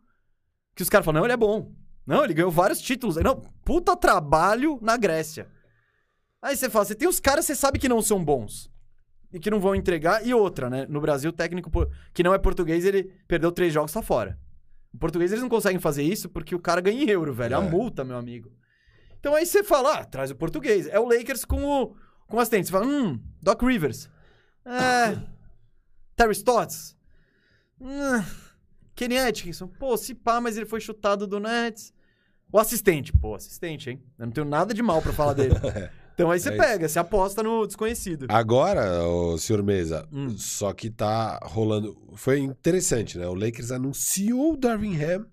[0.75, 1.75] que os caras falam, não, ele é bom.
[2.07, 3.17] Não, ele ganhou vários títulos.
[3.17, 5.47] Não, puta trabalho na Grécia.
[6.41, 8.71] Aí você fala, você tem os caras, você sabe que não são bons.
[9.31, 10.27] E que não vão entregar.
[10.27, 10.87] E outra, né?
[10.89, 11.71] No Brasil, o técnico
[12.15, 14.39] que não é português, ele perdeu três jogos, tá fora.
[14.91, 17.57] O português, eles não conseguem fazer isso porque o cara ganha em euro, velho.
[17.57, 17.61] É É.
[17.61, 18.51] multa, meu amigo.
[19.25, 20.87] Então aí você fala, ah, traz o português.
[20.87, 21.97] É o Lakers com o,
[22.27, 22.67] com o assistente.
[22.67, 24.07] Você fala, hum, Doc Rivers.
[24.67, 25.17] É.
[26.15, 26.95] Terry Stotts.
[27.81, 28.23] Hum,
[28.95, 29.67] Kenny Atkinson.
[29.67, 31.91] Pô, se pá, mas ele foi chutado do Nets.
[32.53, 33.15] O assistente.
[33.15, 34.03] Pô, assistente, hein?
[34.19, 35.55] Eu não tenho nada de mal pra falar dele.
[36.15, 38.27] Então aí você É pega, você aposta no desconhecido.
[38.29, 40.37] Agora, o senhor Mesa, Hum.
[40.39, 41.97] só que tá rolando.
[42.15, 43.27] Foi interessante, né?
[43.27, 45.27] O Lakers anunciou o Darvin Ham.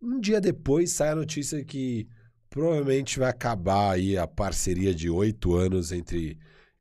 [0.00, 2.08] Um dia depois sai a notícia que
[2.56, 6.38] provavelmente vai acabar aí a parceria de oito anos entre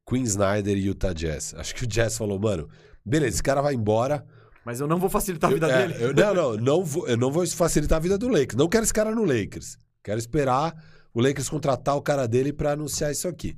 [0.08, 1.54] Queen Snyder e Utah Jazz.
[1.56, 2.70] Acho que o Jazz falou, mano,
[3.06, 4.26] beleza, esse cara vai embora.
[4.64, 6.04] Mas eu não vou facilitar a vida Eu- é, dele.
[6.06, 8.56] eu- não, não, não vou, eu não vou facilitar a vida do Lakers.
[8.56, 9.78] Não quero esse cara no Lakers.
[10.02, 10.74] Quero esperar
[11.14, 13.58] o Lakers contratar o cara dele pra anunciar isso aqui.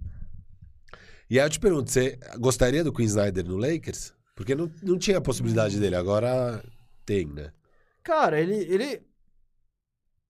[1.30, 4.11] E aí eu te pergunto, você gostaria do Queen Snyder no Lakers?
[4.35, 6.64] Porque não, não tinha a possibilidade dele, agora
[7.06, 7.52] tem, né?
[8.03, 8.56] Cara, ele.
[8.56, 9.02] ele...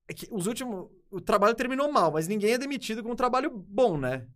[0.10, 0.88] É que os últimos.
[1.10, 4.28] O trabalho terminou mal, mas ninguém é demitido com um trabalho bom, né?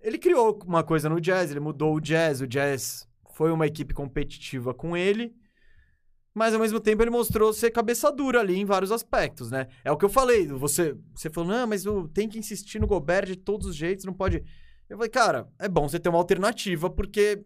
[0.00, 3.92] Ele criou uma coisa no jazz, ele mudou o jazz, o jazz foi uma equipe
[3.92, 5.34] competitiva com ele.
[6.34, 9.68] Mas ao mesmo tempo ele mostrou ser cabeça dura ali em vários aspectos, né?
[9.82, 10.46] É o que eu falei.
[10.48, 14.12] Você, você falou, não, mas tenho que insistir no Gobert de todos os jeitos, não
[14.12, 14.44] pode.
[14.88, 17.42] Eu falei, cara, é bom você ter uma alternativa, porque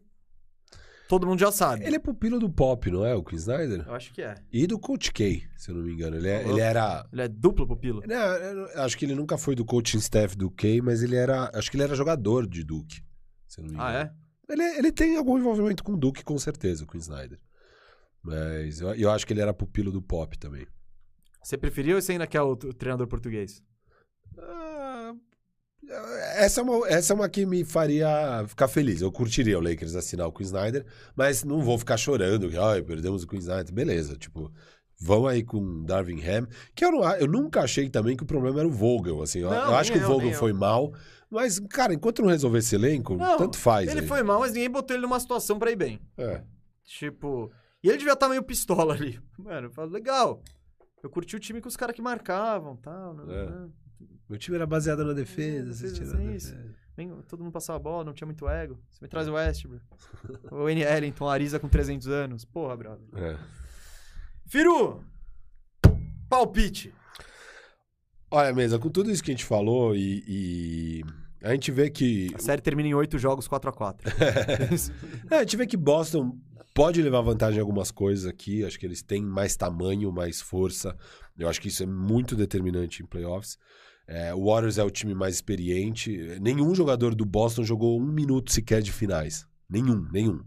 [1.10, 1.84] todo mundo já sabe.
[1.84, 3.16] Ele é pupilo do Pop, não é?
[3.16, 3.84] O Queen Snyder?
[3.84, 4.36] Eu acho que é.
[4.52, 6.16] E do Coach K, se eu não me engano.
[6.16, 6.52] Ele, é- Uhum.
[6.52, 7.04] ele era.
[7.12, 8.00] Ele é duplo pupilo.
[8.06, 11.50] Não, eu acho que ele nunca foi do coaching staff do K, mas ele era.
[11.52, 13.02] Acho que ele era jogador de Duke.
[13.48, 13.90] Se eu não me engano.
[13.90, 14.00] Ah,
[14.48, 14.52] é?
[14.52, 17.40] Ele, ele tem algum envolvimento com o Duke, com certeza, o Queen Snyder.
[18.22, 20.66] Mas eu, eu acho que ele era pupilo do Pop também.
[21.42, 23.62] Você preferiu ou você ainda quer o, o treinador português?
[24.38, 24.79] Ah,
[26.36, 29.00] essa, é uma, essa é uma que me faria ficar feliz.
[29.00, 30.84] Eu curtiria o Lakers assinar o Queen Snyder,
[31.16, 33.72] mas não vou ficar chorando que ai, perdemos o Queen Snyder.
[33.74, 34.52] Beleza, tipo,
[35.00, 38.60] vão aí com Darvin Ham, que eu, não, eu nunca achei também que o problema
[38.60, 39.22] era o Vogel.
[39.22, 40.38] Assim, eu, Não, eu acho que o Vogel eu.
[40.38, 40.92] foi mal,
[41.30, 43.88] mas, cara, enquanto não resolver esse elenco, Não, tanto faz.
[43.90, 44.06] Ele aí.
[44.06, 46.00] foi mal, mas ninguém botou ele numa situação pra ir bem.
[46.18, 46.42] É.
[46.84, 47.50] Tipo.
[47.82, 49.18] E ele devia estar meio pistola ali.
[49.38, 50.42] Mano, eu falo, legal.
[51.02, 53.14] Eu curti o time com os caras que marcavam tal.
[53.14, 53.89] né, É.
[54.30, 55.64] Meu time era baseado na É, defesa.
[55.64, 56.54] defesa, vocês tiraram sim, a isso.
[56.54, 56.80] defesa.
[57.26, 58.78] Todo mundo passava a bola, não tinha muito ego.
[58.90, 59.82] Você me traz o Westbrook.
[60.52, 60.82] o N.
[60.82, 62.44] Ellington, Arisa com 300 anos.
[62.44, 63.06] Porra, brother.
[63.16, 63.38] É.
[64.46, 65.02] Firu!
[66.28, 66.94] Palpite.
[68.30, 71.04] Olha, mesa, com tudo isso que a gente falou e, e
[71.42, 74.00] a gente vê que A série termina em 8 jogos 4x4.
[75.30, 76.38] É, a gente vê que Boston
[76.74, 78.64] pode levar vantagem em algumas coisas aqui.
[78.64, 80.96] Acho que eles têm mais tamanho, mais força.
[81.36, 83.58] Eu acho que isso é muito determinante em playoffs.
[84.12, 86.36] É, o Warriors é o time mais experiente.
[86.40, 89.46] Nenhum jogador do Boston jogou um minuto sequer de finais.
[89.70, 90.40] Nenhum, nenhum.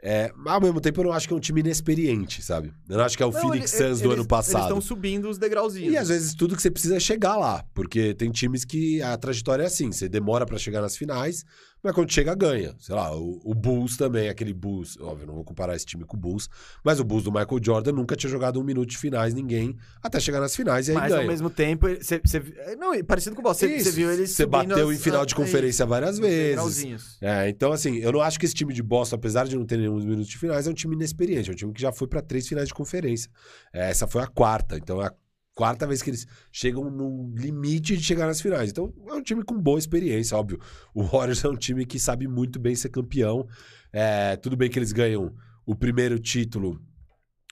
[0.00, 2.70] É, ao mesmo tempo, eu não acho que é um time inexperiente, sabe?
[2.86, 4.62] Eu não acho que é o Phoenix Suns do ano Eles passado.
[4.64, 5.92] estão subindo os degrauzinhos.
[5.92, 9.16] E às vezes tudo que você precisa é chegar lá, porque tem times que a
[9.16, 11.44] trajetória é assim, você demora pra chegar nas finais,
[11.82, 12.74] mas quando chega ganha.
[12.78, 16.16] Sei lá, o, o Bulls também, aquele Bulls, óbvio, não vou comparar esse time com
[16.16, 16.48] o Bulls,
[16.84, 20.18] mas o Bulls do Michael Jordan nunca tinha jogado um minuto de finais ninguém, até
[20.20, 21.22] chegar nas finais e aí Mas ganha.
[21.22, 22.20] ao mesmo tempo, você.
[22.24, 22.42] você-
[22.78, 23.66] Não, é parecido com o Boston.
[23.68, 24.30] Você, viu eles.
[24.30, 26.46] Você bateu as- em final de é conferência várias isso, vezes.
[26.48, 27.18] degrauzinhos.
[27.20, 29.76] É, então assim, eu não acho que esse time de Boston, apesar de não ter
[29.78, 32.20] nenhum minutos de finais, é um time inexperiente, é um time que já foi pra
[32.20, 33.30] três finais de conferência.
[33.72, 35.12] É, essa foi a quarta, então é a
[35.58, 38.70] quarta vez que eles chegam no limite de chegar nas finais.
[38.70, 40.60] Então é um time com boa experiência, óbvio.
[40.94, 43.44] O Warriors é um time que sabe muito bem ser campeão.
[43.92, 45.34] É, tudo bem que eles ganham
[45.66, 46.80] o primeiro título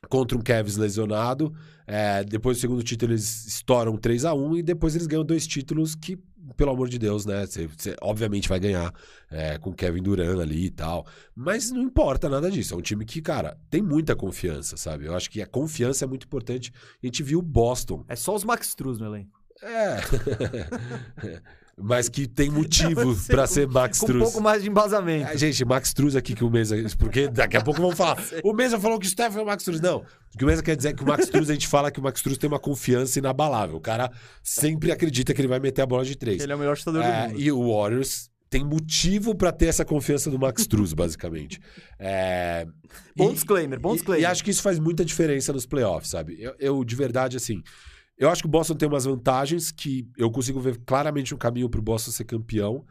[0.08, 1.52] contra um Cavs lesionado.
[1.84, 5.44] É, depois do segundo título eles estouram 3 a 1 e depois eles ganham dois
[5.44, 6.16] títulos que,
[6.56, 7.46] pelo amor de Deus, né?
[7.46, 8.92] Você você obviamente vai ganhar
[9.30, 11.06] é, com Kevin Durant ali e tal.
[11.34, 12.74] Mas não importa nada disso.
[12.74, 15.06] É um time que, cara, tem muita confiança, sabe?
[15.06, 16.72] Eu acho que a confiança é muito importante.
[17.02, 18.04] A gente viu o Boston.
[18.08, 19.40] É só os Max Truz no elenco.
[19.62, 19.96] É.
[21.78, 24.24] Mas que tem motivo com- ser Max Com um Struz.
[24.24, 25.28] pouco mais de embasamento.
[25.30, 26.74] Ah, Gente, Max Struz aqui que o Mesa.
[26.98, 28.16] Porque daqui a pouco vamos falar.
[28.42, 29.80] O Mesa falou que o Steph é o Max Struz.
[29.80, 29.98] Não.
[30.34, 32.00] O que o Mesa quer dizer é que o Max Struz, a gente fala que
[32.00, 33.76] o Max Struz tem uma confiança inabalável.
[33.76, 34.10] O cara
[34.42, 36.42] sempre acredita que ele vai meter a bola de três.
[36.42, 37.40] Ele é o melhor chutador É, do mundo.
[37.40, 41.60] e o Warriors tem motivo pra ter essa confiança do Max Struz, basicamente.
[41.98, 42.66] É,
[43.14, 44.22] Bom e- disclaimer, bom e- disclaimer.
[44.22, 46.36] E, acho que isso faz muita diferença nos playoffs, sabe?
[46.40, 47.60] Eu, eu, de verdade, assim.
[48.18, 51.68] Eu acho que o Boston tem umas vantagens que eu consigo ver claramente um caminho
[51.68, 52.84] pro Boston ser campeão.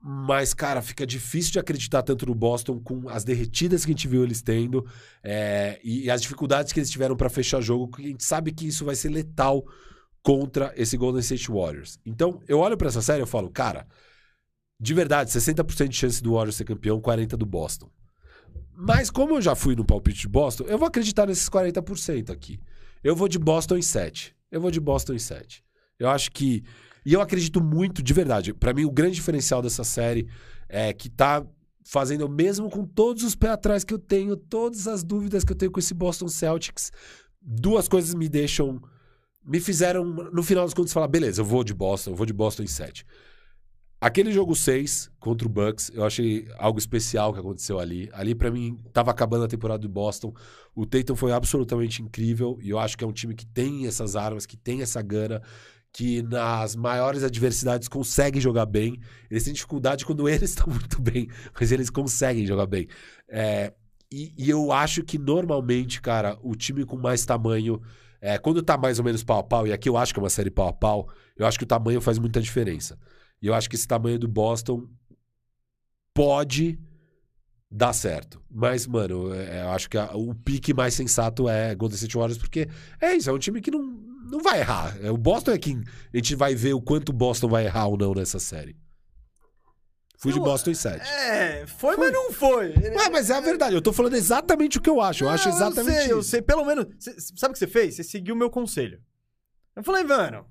[0.00, 4.06] Mas, cara, fica difícil de acreditar tanto no Boston com as derretidas que a gente
[4.06, 4.86] viu eles tendo
[5.22, 8.52] é, e, e as dificuldades que eles tiveram pra fechar jogo, que a gente sabe
[8.52, 9.64] que isso vai ser letal
[10.22, 11.98] contra esse Golden State Warriors.
[12.04, 13.86] Então, eu olho pra essa série e falo, cara,
[14.78, 17.90] de verdade, 60% de chance do Warriors ser campeão, 40% do Boston.
[18.76, 22.60] Mas como eu já fui no palpite de Boston, eu vou acreditar nesses 40% aqui.
[23.02, 24.35] Eu vou de Boston em 7.
[24.50, 25.62] Eu vou de Boston em 7.
[25.98, 26.62] Eu acho que.
[27.04, 28.52] E eu acredito muito, de verdade.
[28.52, 30.28] Pra mim, o grande diferencial dessa série
[30.68, 31.46] é que tá
[31.84, 35.56] fazendo, mesmo com todos os pés atrás que eu tenho, todas as dúvidas que eu
[35.56, 36.90] tenho com esse Boston Celtics,
[37.40, 38.80] duas coisas me deixam.
[39.44, 42.32] Me fizeram, no final das contas, falar: beleza, eu vou de Boston, eu vou de
[42.32, 43.06] Boston em 7.
[43.98, 48.10] Aquele jogo 6 contra o Bucks, eu achei algo especial que aconteceu ali.
[48.12, 50.34] Ali, pra mim, tava acabando a temporada do Boston.
[50.74, 54.14] O Tatum foi absolutamente incrível e eu acho que é um time que tem essas
[54.14, 55.40] armas, que tem essa gana,
[55.90, 59.00] que nas maiores adversidades consegue jogar bem.
[59.30, 61.28] Eles têm dificuldade quando eles estão muito bem,
[61.58, 62.86] mas eles conseguem jogar bem.
[63.26, 63.72] É,
[64.12, 67.80] e, e eu acho que normalmente, cara, o time com mais tamanho,
[68.20, 70.22] é, quando tá mais ou menos pau a pau, e aqui eu acho que é
[70.22, 72.98] uma série pau a pau, eu acho que o tamanho faz muita diferença.
[73.40, 74.88] E eu acho que esse tamanho do Boston
[76.14, 76.78] pode
[77.70, 78.42] dar certo.
[78.50, 82.38] Mas, mano, é, eu acho que a- o pique mais sensato é Golden State Warriors,
[82.38, 82.68] porque
[83.00, 84.96] é isso, é um time que não, não vai errar.
[85.02, 85.82] É, O Boston é quem
[86.12, 88.76] a gente vai ver o quanto o Boston vai errar ou não nessa série.
[90.18, 91.06] Fui de Eu- Boston em 7.
[91.06, 92.70] É, foi, mas não foi.
[92.70, 93.74] Ué, mas é a verdade.
[93.74, 95.24] Eu tô falando exatamente o que eu acho.
[95.24, 96.30] Eu acho Não, exatamente eu sei, eu isso.
[96.30, 96.40] sei.
[96.40, 96.86] Pelo menos.
[96.98, 97.96] cê- sabe o que você fez?
[97.96, 98.98] Você seguiu o meu conselho.
[99.74, 100.46] Eu falei, mano,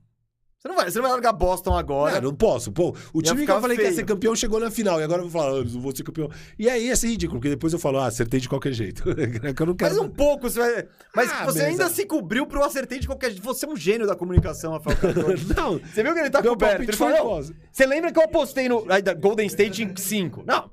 [0.65, 2.15] você não vai, você não vai largar Boston agora.
[2.15, 2.71] Não, não posso.
[2.71, 3.99] Pô, o Ia time que eu falei que ia feio.
[3.99, 4.99] ser campeão chegou na final.
[4.99, 6.27] E agora eu vou falar, ah, eu não vou ser campeão.
[6.57, 9.03] E aí ia ser ridículo, porque depois eu falo, ah, acertei de qualquer jeito.
[9.45, 9.93] É que eu não quero.
[9.93, 10.87] Mas um pouco, você vai.
[11.15, 13.43] Mas Ah, você ainda se cobriu pro acertei de qualquer jeito.
[13.43, 14.97] Você é um gênio da comunicação, Rafael.
[15.55, 15.77] Não.
[15.79, 16.81] Você viu que ele tá Meu coberto?
[16.81, 17.43] Ele falou.
[17.71, 18.85] Você lembra que eu apostei no
[19.19, 20.43] Golden State em 5?
[20.47, 20.71] Não.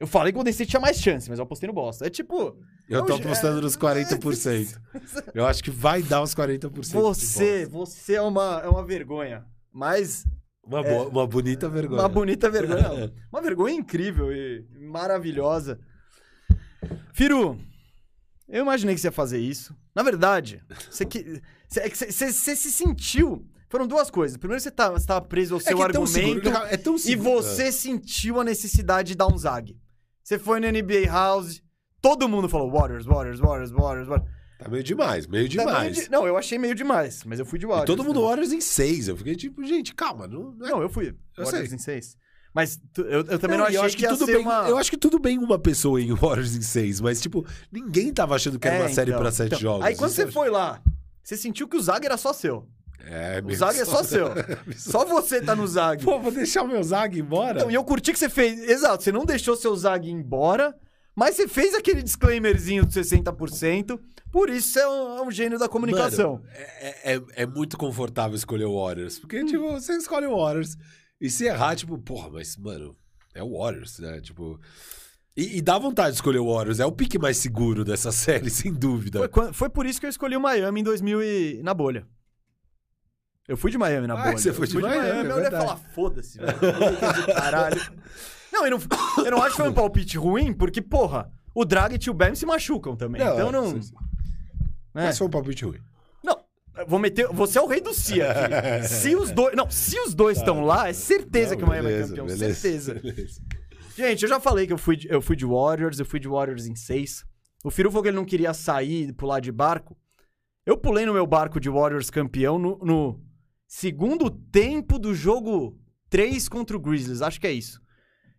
[0.00, 2.06] Eu falei que o Golden State tinha mais chance, mas eu apostei no Boston.
[2.06, 2.56] É tipo.
[2.92, 4.78] Eu tô é apostando nos 40%.
[5.34, 6.70] Eu acho que vai dar uns 40%.
[6.70, 9.44] de Você, você é uma, é uma vergonha.
[9.72, 10.24] Mas
[10.64, 12.00] Uma, boa- uma bonita vergonha.
[12.02, 13.12] Uma bonita vergonha.
[13.32, 15.80] Uma vergonha incrível e maravilhosa.
[17.12, 17.58] Firu,
[18.48, 19.74] eu imaginei que você ia fazer isso.
[19.94, 23.46] Na verdade, você, que, você, é você- você- se sentiu.
[23.68, 24.36] Foram duas coisas.
[24.36, 26.44] Primeiro, você tá- estava preso ao seu que é tão argumento.
[26.44, 27.42] seguro, é tão e seguro.
[27.42, 29.74] você sentiu a necessidade de dar um zag.
[30.22, 31.62] Você foi no NBA House.
[32.02, 34.30] Todo mundo falou Warriors, Warriors, Warriors, Warriors, Warriors.
[34.58, 35.96] Tá meio demais, meio Tá meio demais.
[35.96, 37.86] de- Não, eu achei meio demais, mas eu fui de E Warriors.
[37.86, 38.28] todo mundo também.
[38.28, 39.08] Warriors em 6.
[39.08, 40.26] Eu fiquei tipo, gente, calma.
[40.26, 41.14] Não, não é Não, eu fui.
[41.38, 41.76] Eu Warriors sei.
[41.76, 42.16] em seis.
[42.54, 44.36] Mas tu- eu, eu também não, Não, e achei eu acho que, ia tudo bem,
[44.36, 44.68] uma...
[44.68, 48.34] Eu acho que tudo bem uma pessoa em Warriors em 6, mas, tipo, ninguém tava
[48.34, 49.58] achando que era É, uma série então, pra 7 então.
[49.58, 49.86] jogos.
[49.86, 50.82] Aí quando você eu- foi lá,
[51.22, 52.68] você sentiu que o Zag era só seu.
[53.04, 54.26] É, O Zag é só seu.
[54.76, 56.04] Só você tá no Zag.
[56.04, 57.58] Pô, vou deixar o meu Zag embora?
[57.58, 58.60] Então, e eu curti que você fez.
[58.68, 60.72] Exato, você não deixou seu Zag embora,
[61.14, 63.98] mas você fez aquele disclaimerzinho de 60%.
[64.30, 66.34] Por isso você é um, é um gênio da comunicação.
[66.36, 69.18] Mano, é, é, é muito confortável escolher o Warriors.
[69.18, 70.76] Porque, tipo, você escolhe o Warriors.
[71.20, 72.96] E se errar, tipo, porra, mas, mano,
[73.34, 74.20] é o Warriors, né?
[74.20, 74.58] Tipo.
[75.36, 76.80] E, e dá vontade de escolher o Warriors.
[76.80, 79.28] É o pique mais seguro dessa série, sem dúvida.
[79.32, 81.60] Foi, foi por isso que eu escolhi o Miami em 2000 e...
[81.62, 82.06] na bolha.
[83.48, 84.38] Eu fui de Miami na Ah, bolha.
[84.38, 85.64] você foi de Eu fui Miami, é eu verdade.
[85.66, 86.58] falar, foda-se, velho.
[87.34, 87.80] Caralho.
[88.52, 88.80] Não, eu não,
[89.24, 92.34] eu não acho que foi um palpite ruim, porque, porra, o Dragic e o Bam
[92.34, 93.22] se machucam também.
[93.22, 93.70] então é, não...
[93.70, 93.94] sim, sim.
[94.94, 95.06] né?
[95.06, 95.78] Mas foi um palpite ruim.
[96.22, 96.36] Não,
[96.86, 97.26] vou meter.
[97.28, 98.86] Você é o rei do si aqui.
[98.88, 99.56] se os dois.
[99.56, 102.26] Não, se os dois estão lá, é certeza Não, que o Miami é beleza, campeão.
[102.26, 102.94] beleza, certeza.
[102.94, 103.40] beleza.
[103.96, 106.28] Gente, eu já falei que eu fui, de, eu fui de Warriors, eu fui de
[106.28, 107.24] Warriors em seis.
[107.62, 109.96] O Firu falou que ele não queria sair e pular de barco.
[110.64, 113.20] Eu pulei no meu barco de Warriors campeão no, no
[113.66, 117.20] segundo tempo do jogo 3 contra o Grizzlies.
[117.20, 117.81] Acho que é isso.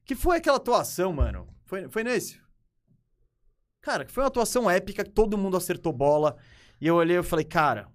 [0.06, 1.48] Que foi aquela atuação, mano.
[1.66, 2.40] Foi, foi nesse.
[3.82, 6.38] Cara, foi uma atuação épica, todo mundo acertou bola.
[6.80, 7.88] E eu olhei e falei, cara,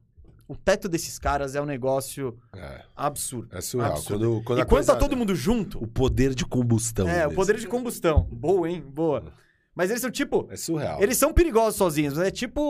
[0.46, 3.48] o teto desses caras é um negócio É, absurdo.
[3.56, 3.92] é surreal.
[3.92, 4.24] Absurdo.
[4.28, 7.08] Quando, quando e quando tá todo mundo junto, O poder de combustão.
[7.08, 8.22] é, o poder de combustão.
[8.30, 8.80] Boa, hein?
[8.82, 9.32] Boa.
[9.74, 10.46] Mas eles são tipo.
[10.50, 11.00] É surreal.
[11.00, 12.60] Eles são perigosos sozinhos, mas é tipo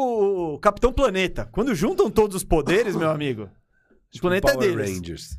[0.54, 1.46] o Capitão Planeta.
[1.50, 4.96] Quando juntam todos os poderes, meu amigo, o Tipo planeta é Power deles.
[4.98, 5.38] Rangers.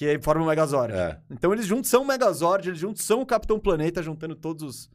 [0.00, 0.94] Que forma o Megazord.
[0.94, 1.20] É.
[1.30, 4.90] Então eles juntos são o Megazord, eles juntos são o Capitão Planeta, juntando todos os,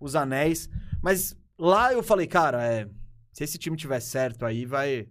[0.00, 0.66] os anéis.
[1.02, 2.88] Mas lá eu falei, cara, é,
[3.34, 5.06] se esse time tiver certo aí, vai,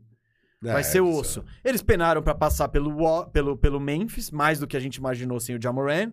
[0.60, 1.46] vai É, ser isso osso.
[1.64, 5.56] Eles penaram pra passar pelo, pelo, pelo Memphis, mais do que a gente imaginou sem
[5.56, 6.12] o Jamoran.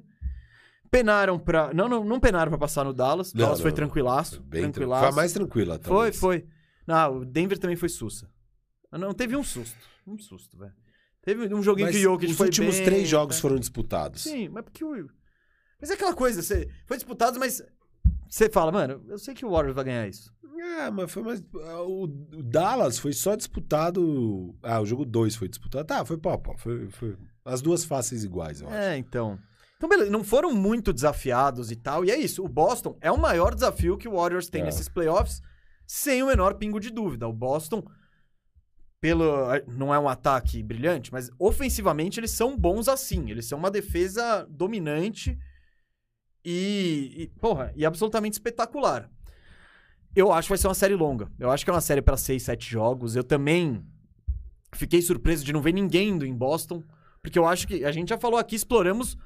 [0.91, 1.73] Penaram pra.
[1.73, 3.33] Não, não, não penaram pra passar no Dallas.
[3.33, 3.77] Não, Dallas foi não.
[3.77, 4.36] tranquilaço.
[4.36, 5.05] é Bem tranquilaço.
[5.05, 6.20] Foi a mais tranquila, Foi, talvez.
[6.20, 6.47] foi.
[6.86, 8.28] Não, o Denver também foi sussa.
[8.93, 9.78] Não, teve um susto.
[10.07, 10.75] Um susto, velho.
[11.26, 13.42] Teve um joguinho Mas que o Jokic os foi últimos bem, três jogos tá?
[13.42, 14.22] foram disputados.
[14.22, 15.10] Sim, mas porque o...
[15.80, 16.68] Mas é aquela coisa, você...
[16.86, 17.60] foi disputado, mas
[18.28, 20.32] você fala, mano, eu sei que o Warriors vai ganhar isso.
[20.78, 21.42] É, mas foi mais.
[21.84, 24.55] O, o Dallas foi só disputado.
[24.62, 25.84] Ah, o jogo 2 foi disputado.
[25.84, 26.56] Tá, foi pau, a pau.
[26.56, 28.76] Foi, foi as duas faces iguais, eu acho.
[28.76, 29.38] É, então.
[29.76, 32.05] Então, beleza, não foram muito desafiados e tal.
[32.05, 34.64] E é isso, o Boston é o maior desafio que o Warriors tem É.
[34.64, 35.42] nesses playoffs,
[35.86, 37.28] sem o menor pingo de dúvida.
[37.28, 37.84] O Boston,
[39.00, 39.25] pelo.
[39.68, 43.31] Não é um ataque brilhante, mas ofensivamente eles são bons assim.
[43.31, 45.39] Eles são uma defesa dominante
[46.44, 47.12] e.
[47.16, 49.10] e porra, e absolutamente espetacular.
[50.15, 51.31] Eu acho que vai ser uma série longa.
[51.39, 53.15] Eu acho que é uma série para 6, 7 jogos.
[53.16, 53.84] Eu também
[54.75, 56.83] fiquei surpreso de não ver ninguém indo em Boston.
[57.23, 59.16] Porque eu acho que a gente já falou aqui, exploramos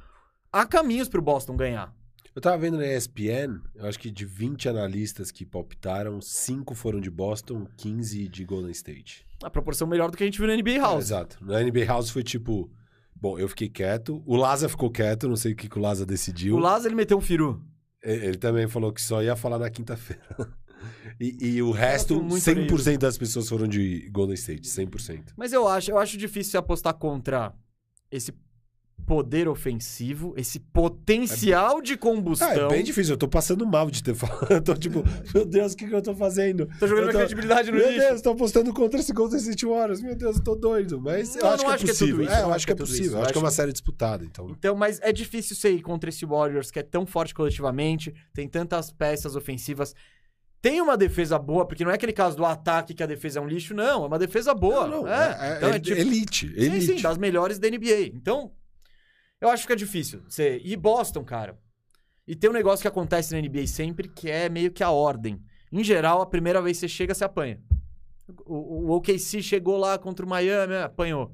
[0.53, 1.95] há caminhos pro Boston ganhar.
[2.35, 7.01] Eu tava vendo na ESPN, eu acho que de 20 analistas que palpitaram, 5 foram
[7.01, 9.27] de Boston, 15 de Golden State.
[9.43, 11.05] A proporção melhor do que a gente viu na NBA É, House.
[11.05, 11.39] exato.
[11.45, 12.71] Na NBA House foi tipo.
[13.15, 14.23] Bom, eu fiquei quieto.
[14.27, 16.57] O Laza ficou quieto, não sei o que, que o Laza decidiu.
[16.57, 17.63] o Lázaro ele meteu um firu.
[18.05, 20.23] E- Ele também falou que só ia falar na quinta-feira.
[21.21, 25.35] E, e o resto, são muito 100% das pessoas foram de Golden State, 100%.
[25.37, 27.53] Mas eu acho, eu acho difícil apostar contra
[28.11, 28.33] esse
[29.07, 32.49] poder ofensivo, esse potencial de combustão.
[32.49, 33.15] Ah, é bem difícil.
[33.15, 34.51] Eu tô passando mal de ter falado.
[34.51, 35.03] Eu tô tipo,
[35.35, 36.67] meu Deus, o que, que eu tô fazendo?
[36.79, 38.07] Tô jogando Eu minha credibilidade no Meu lixo.
[38.09, 40.01] Deus, tô apostando contra esse Golden State Warriors.
[40.01, 41.01] Meu Deus, eu tô doido.
[41.01, 42.25] Mas eu acho que é acho que é possível.
[42.25, 43.13] isso, É, eu acho que é tudo possível.
[43.19, 44.49] Eu acho que é uma série disputada, então.
[44.51, 48.49] Então, mas é difícil você ir contra esse Warriors que é tão forte coletivamente, tem
[48.49, 49.95] tantas peças ofensivas.
[50.63, 53.43] Tem uma defesa boa, porque não é aquele caso do ataque que a defesa é
[53.43, 54.05] um lixo, não.
[54.05, 54.87] É uma defesa boa.
[54.87, 56.49] Não, não, é, é, então é é tipo- elite.
[56.49, 56.87] Sim, elite.
[56.97, 58.11] sim, das melhores da NBA.
[58.15, 58.53] Então,
[59.41, 60.23] eu acho que é difícil.
[60.29, 60.61] Você...
[60.65, 61.59] E Boston, cara.
[62.27, 65.41] E tem um negócio que acontece na NBA sempre, que é meio que a ordem.
[65.73, 67.61] Em geral, a primeira vez que você chega, você apanha.
[68.45, 71.33] O, o OKC chegou lá contra o Miami, apanhou.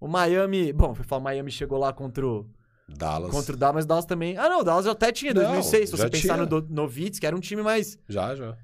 [0.00, 0.72] O Miami...
[0.72, 2.46] Bom, eu falo Miami chegou lá contra o,
[2.88, 3.30] Dallas.
[3.30, 4.36] contra o Dallas, mas o Dallas também...
[4.36, 6.46] Ah, não, o Dallas até tinha em Não, 2006, se você pensar tinha.
[6.46, 7.98] no Novitz, que era um time mais...
[8.08, 8.56] Já, já.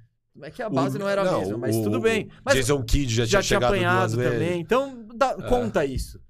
[0.42, 2.28] É que a base O- não era a mesma, mas o- tudo bem.
[2.44, 4.60] Mas Jason Kidd já, já tinha tinha apanhado também.
[4.60, 5.42] Então, dá- É.
[5.48, 6.20] conta isso.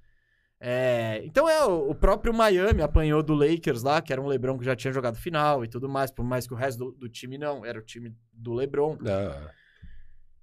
[0.61, 4.65] É, então é, o, próprio Miami apanhou do Lakers lá, que era um LeBron que
[4.65, 7.37] já tinha jogado final e tudo mais, por mais que o resto do, do time
[7.37, 8.97] não, era o time do LeBron.
[9.05, 9.51] É.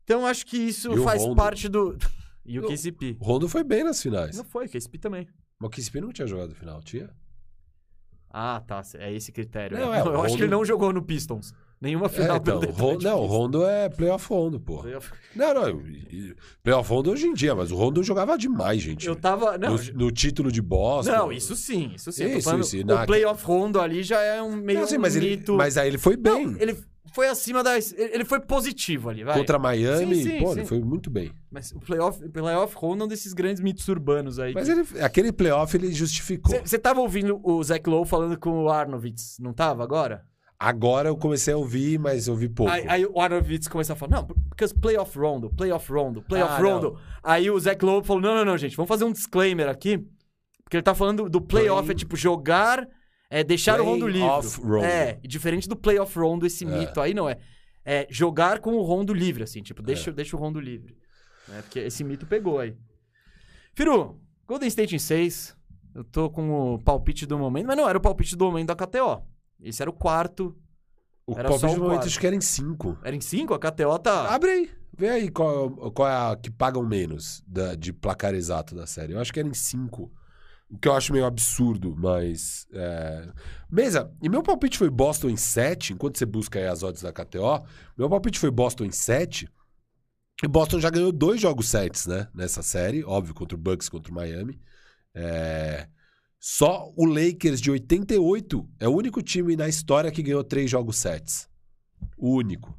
[0.05, 1.99] Então acho que isso E faz parte do.
[2.47, 3.17] e o O- KCP.
[3.20, 4.36] O Rondo foi bem nas finais.
[4.36, 5.28] Não foi, o KCP também.
[5.59, 7.11] Mas o KCP não tinha jogado final, tinha?
[8.31, 8.83] Ah, tá.
[8.95, 9.78] É esse critério.
[9.78, 9.99] Não, né?
[9.99, 11.53] é, eu acho que ele não jogou no Pistons.
[11.81, 13.27] Nenhuma final É, então, pelo o Ron- Detroit não, o.
[13.27, 14.83] Rondo é playoff Rondo, pô.
[15.35, 15.81] Não, não.
[15.87, 19.07] e- Playoff Rondo hoje em dia, mas o Rondo jogava demais, gente.
[19.07, 19.59] Eu tava.
[19.59, 21.13] Não, no, no título de Boston.
[21.13, 22.25] não, isso sim, isso sim.
[22.37, 25.01] Isso, falando, isso, o na- playoff rondo ali já é um meio Não, sim, um
[25.01, 25.55] mas, ele, mito.
[25.55, 26.47] mas aí ele foi bem.
[26.47, 26.79] Não, ele
[27.13, 27.93] foi acima das.
[27.93, 29.39] Ele foi positivo ali, vai.
[29.39, 30.61] Contra Miami, Sim, sim, pô, sim.
[30.61, 31.31] ele foi muito bem.
[31.51, 34.55] Mas o playoff, playoff round é um desses grandes mitos urbanos aí.
[34.55, 36.59] Mas ele, aquele playoff ele justificou.
[36.65, 40.25] Você tava ouvindo o Zach Lowe falando com o Arnovitz, não tava agora?
[40.59, 42.73] Agora eu comecei a ouvir, mas eu ouvi pouco.
[42.73, 46.57] Aí, aí o Arnovitz começou a falar, não, porque playoff rondo, playoff rondo, playoff Ah,
[46.65, 46.99] rondo.
[47.23, 49.99] Aí o Zach Lowe falou, não, não, não, gente, vamos fazer um disclaimer aqui,
[50.65, 52.89] porque ele tá falando do playoff, Play- é tipo jogar,
[53.28, 54.28] é deixar o rondo livre.
[54.28, 54.85] Rondo.
[54.85, 57.36] É, diferente do playoff rondo, esse mito aí não é.
[57.85, 60.97] É jogar com o rondo livre, assim, tipo, deixa, deixa o rondo livre.
[61.49, 61.60] Né?
[61.62, 62.75] Porque esse mito pegou aí.
[63.75, 65.55] Firu, Golden State em 6.
[65.94, 68.75] Eu tô com o palpite do momento, mas não era o palpite do momento da
[68.75, 69.23] KTO.
[69.60, 70.57] Esse era o quarto.
[71.26, 72.07] o era só o quarto.
[72.07, 72.99] acho que era em cinco.
[73.02, 73.55] Era em 5?
[73.55, 74.28] A KTO tá.
[74.35, 74.70] Abre aí.
[74.97, 79.12] Vê aí qual, qual é a que pagam menos da- de placar exato da série.
[79.12, 80.10] Eu acho que era em cinco.
[80.68, 82.67] O que eu acho meio absurdo, mas.
[82.73, 83.28] é,
[83.70, 87.12] Mesa, e meu palpite foi Boston em 7, enquanto você busca aí as odds da
[87.12, 87.65] KTO.
[87.97, 89.49] Meu palpite foi Boston em 7.
[90.43, 92.28] E Boston já ganhou dois jogos sets, né?
[92.35, 94.60] Nessa série, óbvio, contra o Bucks contra o Miami.
[95.15, 95.89] É,
[96.39, 100.97] Só o Lakers de 88 é o único time na história que ganhou três jogos
[100.97, 101.49] sets.
[102.17, 102.77] O único.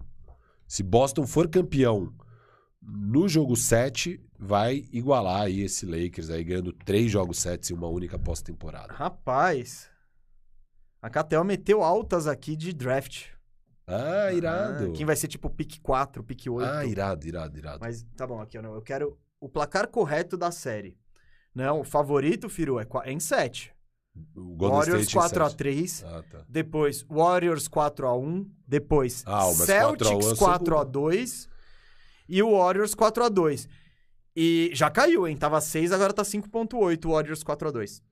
[0.67, 2.13] Se Boston for campeão
[2.81, 7.87] no jogo 7, vai igualar aí esse Lakers aí ganhando três jogos sets em uma
[7.87, 8.93] única pós-temporada.
[8.93, 9.89] Rapaz.
[11.01, 13.27] A KTO meteu altas aqui de draft.
[13.85, 14.91] Ah, irado.
[14.91, 16.69] Ah, quem vai ser tipo pick 4, pick 8.
[16.69, 17.79] Ah, irado, irado, irado.
[17.79, 20.97] Mas tá bom, aqui, ó, não, eu quero o placar correto da série.
[21.57, 23.73] Não, o favorito, Firu, é, é em 7.
[24.35, 25.87] O Golden Warriors State em 4x3.
[25.87, 26.05] sete.
[26.13, 26.45] Ah, tá.
[26.47, 28.47] Depois Warriors 4x1.
[28.67, 31.49] Depois Ah, mas 4 a 1 é Celtics o 4x2.
[32.29, 33.67] E o Warriors 4x2.
[34.35, 35.35] E já caiu, hein?
[35.35, 38.03] Tava 6, agora tá 5.8 o Warriors 4x2.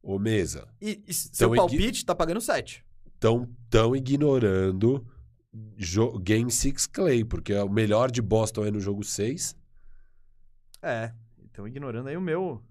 [0.00, 2.84] Ô, Mesa, E, e seu palpite tá pagando 7.
[3.18, 5.04] tão, tão ignorando
[6.20, 9.56] Game 6 Clay, porque o melhor de Boston é no jogo 6.
[10.82, 11.12] É,
[11.44, 12.62] então ignorando aí o meu...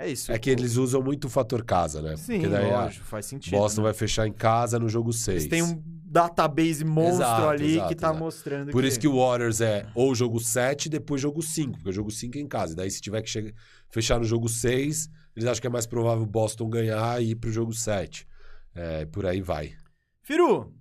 [0.00, 0.32] É isso.
[0.32, 2.16] É que eles usam muito o fator casa, né?
[2.16, 3.52] Sim, daí a lógico, faz sentido.
[3.52, 3.84] Boston né?
[3.84, 5.36] vai fechar em casa no jogo 6.
[5.36, 8.18] Eles têm um database monstro Exato, ali exato, que tá exato.
[8.18, 11.92] mostrando Por isso que o Warriors é ou jogo 7 depois jogo 5, porque o
[11.92, 12.74] jogo 5 é em casa.
[12.74, 13.52] Daí se tiver que chegar,
[13.90, 17.34] fechar no jogo 6, eles acham que é mais provável o Boston ganhar e ir
[17.34, 18.26] pro jogo 7.
[18.74, 19.74] É, por aí vai.
[20.22, 20.72] Firu,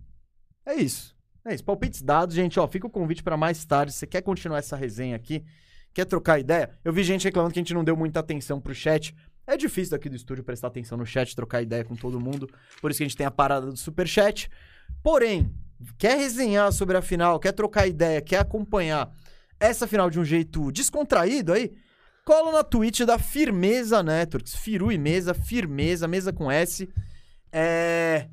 [0.65, 1.14] é isso.
[1.43, 1.64] É isso.
[1.65, 2.57] Palpites dados, gente.
[2.57, 3.91] Ó, fica o convite pra mais tarde.
[3.91, 5.43] Se você quer continuar essa resenha aqui,
[5.93, 6.69] quer trocar ideia?
[6.83, 9.15] Eu vi gente reclamando que a gente não deu muita atenção pro chat.
[9.45, 12.49] É difícil daqui do estúdio prestar atenção no chat, trocar ideia com todo mundo.
[12.81, 14.49] Por isso que a gente tem a parada do superchat.
[15.01, 15.51] Porém,
[15.97, 19.11] quer resenhar sobre a final, quer trocar ideia, quer acompanhar
[19.59, 21.73] essa final de um jeito descontraído aí,
[22.23, 24.55] cola na Twitch da Firmeza Networks.
[24.55, 26.87] Firu e Mesa, Firmeza, mesa com S.
[27.51, 28.29] É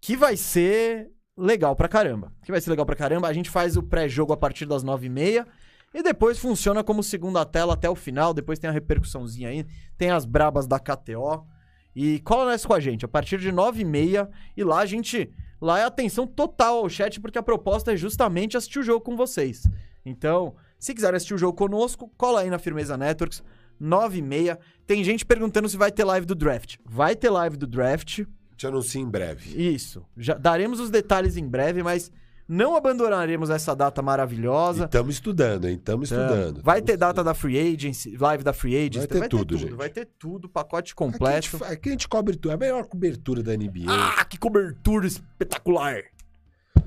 [0.00, 2.32] que vai ser legal pra caramba.
[2.44, 3.28] Que vai ser legal pra caramba.
[3.28, 5.46] A gente faz o pré-jogo a partir das 9h30
[5.94, 8.34] e depois funciona como segunda tela até o final.
[8.34, 11.46] Depois tem a repercussãozinha aí, tem as brabas da KTO.
[11.94, 15.32] E cola nessa com a gente a partir de 9h30 e lá a gente.
[15.60, 19.16] Lá é atenção total ao chat, porque a proposta é justamente assistir o jogo com
[19.16, 19.64] vocês.
[20.06, 23.42] Então, se quiserem assistir o jogo conosco, cola aí na Firmeza Networks.
[23.80, 24.58] 9 e meia.
[24.86, 26.76] Tem gente perguntando se vai ter live do draft.
[26.84, 28.24] Vai ter live do draft.
[28.56, 29.60] Te anuncio em breve.
[29.60, 30.04] Isso.
[30.16, 32.10] Já daremos os detalhes em breve, mas
[32.48, 34.86] não abandonaremos essa data maravilhosa.
[34.86, 35.74] Estamos estudando, hein?
[35.74, 36.62] Estamos estudando.
[36.62, 39.06] Vai ter data da Free Agency, live da Free Agency.
[39.06, 39.74] Vai ter tudo, gente.
[39.74, 41.72] Vai ter tudo, pacote Aqui a, gente, completo.
[41.72, 42.50] aqui a gente cobre tudo.
[42.52, 43.86] É a melhor cobertura da NBA.
[43.86, 46.02] Ah, que cobertura espetacular!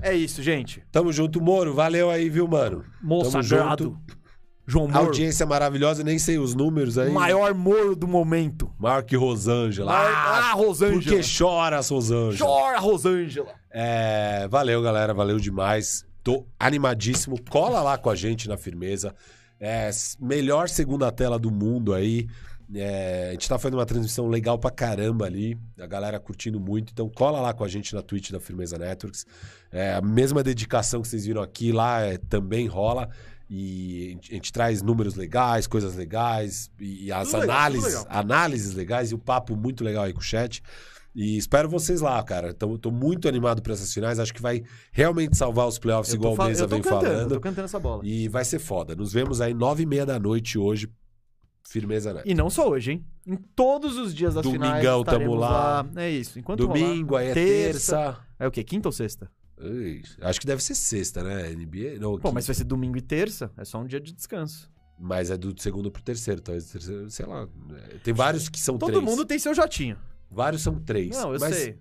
[0.00, 0.82] É isso, gente.
[0.90, 1.72] Tamo junto, Moro.
[1.74, 2.84] Valeu aí, viu, mano?
[3.00, 3.96] Moço Tamo junto.
[4.66, 5.06] João Moro.
[5.06, 7.08] Audiência maravilhosa, nem sei os números aí.
[7.08, 8.70] o maior Moro do momento.
[8.78, 9.92] Maior que Rosângela.
[9.92, 11.02] Ah, Rosângela.
[11.02, 12.48] Por que choras, Rosângela?
[12.48, 13.54] Chora, Rosângela.
[13.70, 15.12] É, valeu, galera.
[15.12, 16.04] Valeu demais.
[16.22, 17.36] Tô animadíssimo.
[17.50, 19.14] Cola lá com a gente na firmeza.
[19.58, 22.28] É, melhor segunda tela do mundo aí.
[22.74, 25.58] É, a gente tá fazendo uma transmissão legal pra caramba ali.
[25.78, 26.90] A galera curtindo muito.
[26.92, 29.26] Então cola lá com a gente na Twitch da Firmeza Networks.
[29.70, 33.08] É, a mesma dedicação que vocês viram aqui lá é, também rola.
[33.54, 37.84] E a gente, a gente traz números legais, coisas legais, e as Tudo legal, análises,
[37.92, 38.18] tudo legal.
[38.18, 40.62] análises legais e o papo muito legal aí com o chat.
[41.14, 42.54] E espero vocês lá, cara.
[42.54, 44.18] Tô, tô muito animado para essas finais.
[44.18, 47.30] Acho que vai realmente salvar os playoffs, igual o Mesa vem cantando, falando.
[47.32, 48.00] Eu tô cantando essa bola.
[48.06, 48.96] E vai ser foda.
[48.96, 50.88] Nos vemos aí nove e meia da noite hoje.
[51.68, 52.22] Firmeza, né?
[52.24, 53.04] E não só hoje, hein?
[53.26, 55.86] Em todos os dias das Domingão, finais tamo estaremos lá.
[55.96, 56.38] É isso.
[56.38, 58.18] Enquanto Domingo, rolar, aí é terça.
[58.38, 58.64] É o quê?
[58.64, 59.30] Quinta ou sexta?
[60.20, 61.48] Acho que deve ser sexta, né?
[61.50, 61.98] NBA.
[62.00, 62.32] Não, Pô, quinta.
[62.32, 63.50] mas vai ser domingo e terça.
[63.56, 64.70] É só um dia de descanso.
[64.98, 67.48] Mas é do segundo pro terceiro, talvez do terceiro, sei lá.
[67.92, 69.04] É, Tem vários que são Todo três.
[69.04, 69.96] mundo tem seu jatinho.
[70.30, 71.10] Vários são três.
[71.16, 71.78] Não, eu sei.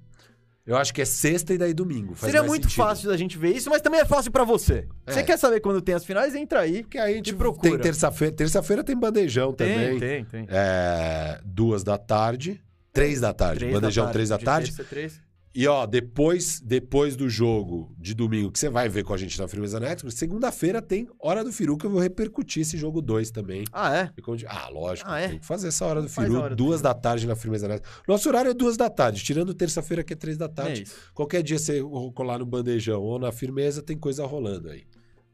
[0.66, 2.16] Eu acho que é sexta e daí domingo.
[2.16, 2.77] Seria muito sentido.
[2.77, 4.88] fácil da gente ver isso, mas também é fácil pra você.
[5.08, 5.11] É.
[5.11, 6.35] Você quer saber quando tem as finais?
[6.35, 6.83] Entra aí.
[6.83, 7.72] Porque aí a gente procura.
[7.72, 8.35] tem terça-feira.
[8.35, 10.00] Terça-feira tem bandejão também.
[10.00, 10.45] tem, tem.
[10.50, 12.61] É, duas da tarde.
[12.93, 13.59] Três da tarde.
[13.59, 14.67] Três bandejão três da de tarde.
[14.67, 15.19] terça, três.
[15.54, 19.38] E ó, depois, depois do jogo de domingo, que você vai ver com a gente
[19.38, 23.32] na Firmeza Network, segunda-feira tem Hora do Firu, que eu vou repercutir esse jogo 2
[23.32, 23.66] também.
[23.74, 24.12] Ah, é?
[24.48, 25.28] Ah, lógico, Ah, é?
[25.28, 26.84] tem que fazer essa Hora do Firu, Hora do duas Firu.
[26.84, 28.02] da tarde na Firmeza Network.
[28.08, 30.84] Nosso horário é duas da tarde, tirando terça-feira que é três da É tarde.
[30.84, 30.96] isso.
[31.14, 31.82] Qualquer dia você
[32.16, 34.84] colar no bandejão ou na Firmeza, tem coisa rolando aí.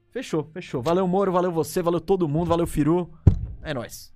[0.09, 0.81] Fechou, fechou.
[0.81, 3.07] Valeu, Moro, valeu você, valeu todo mundo, valeu, Firu.
[3.61, 4.11] É nóis.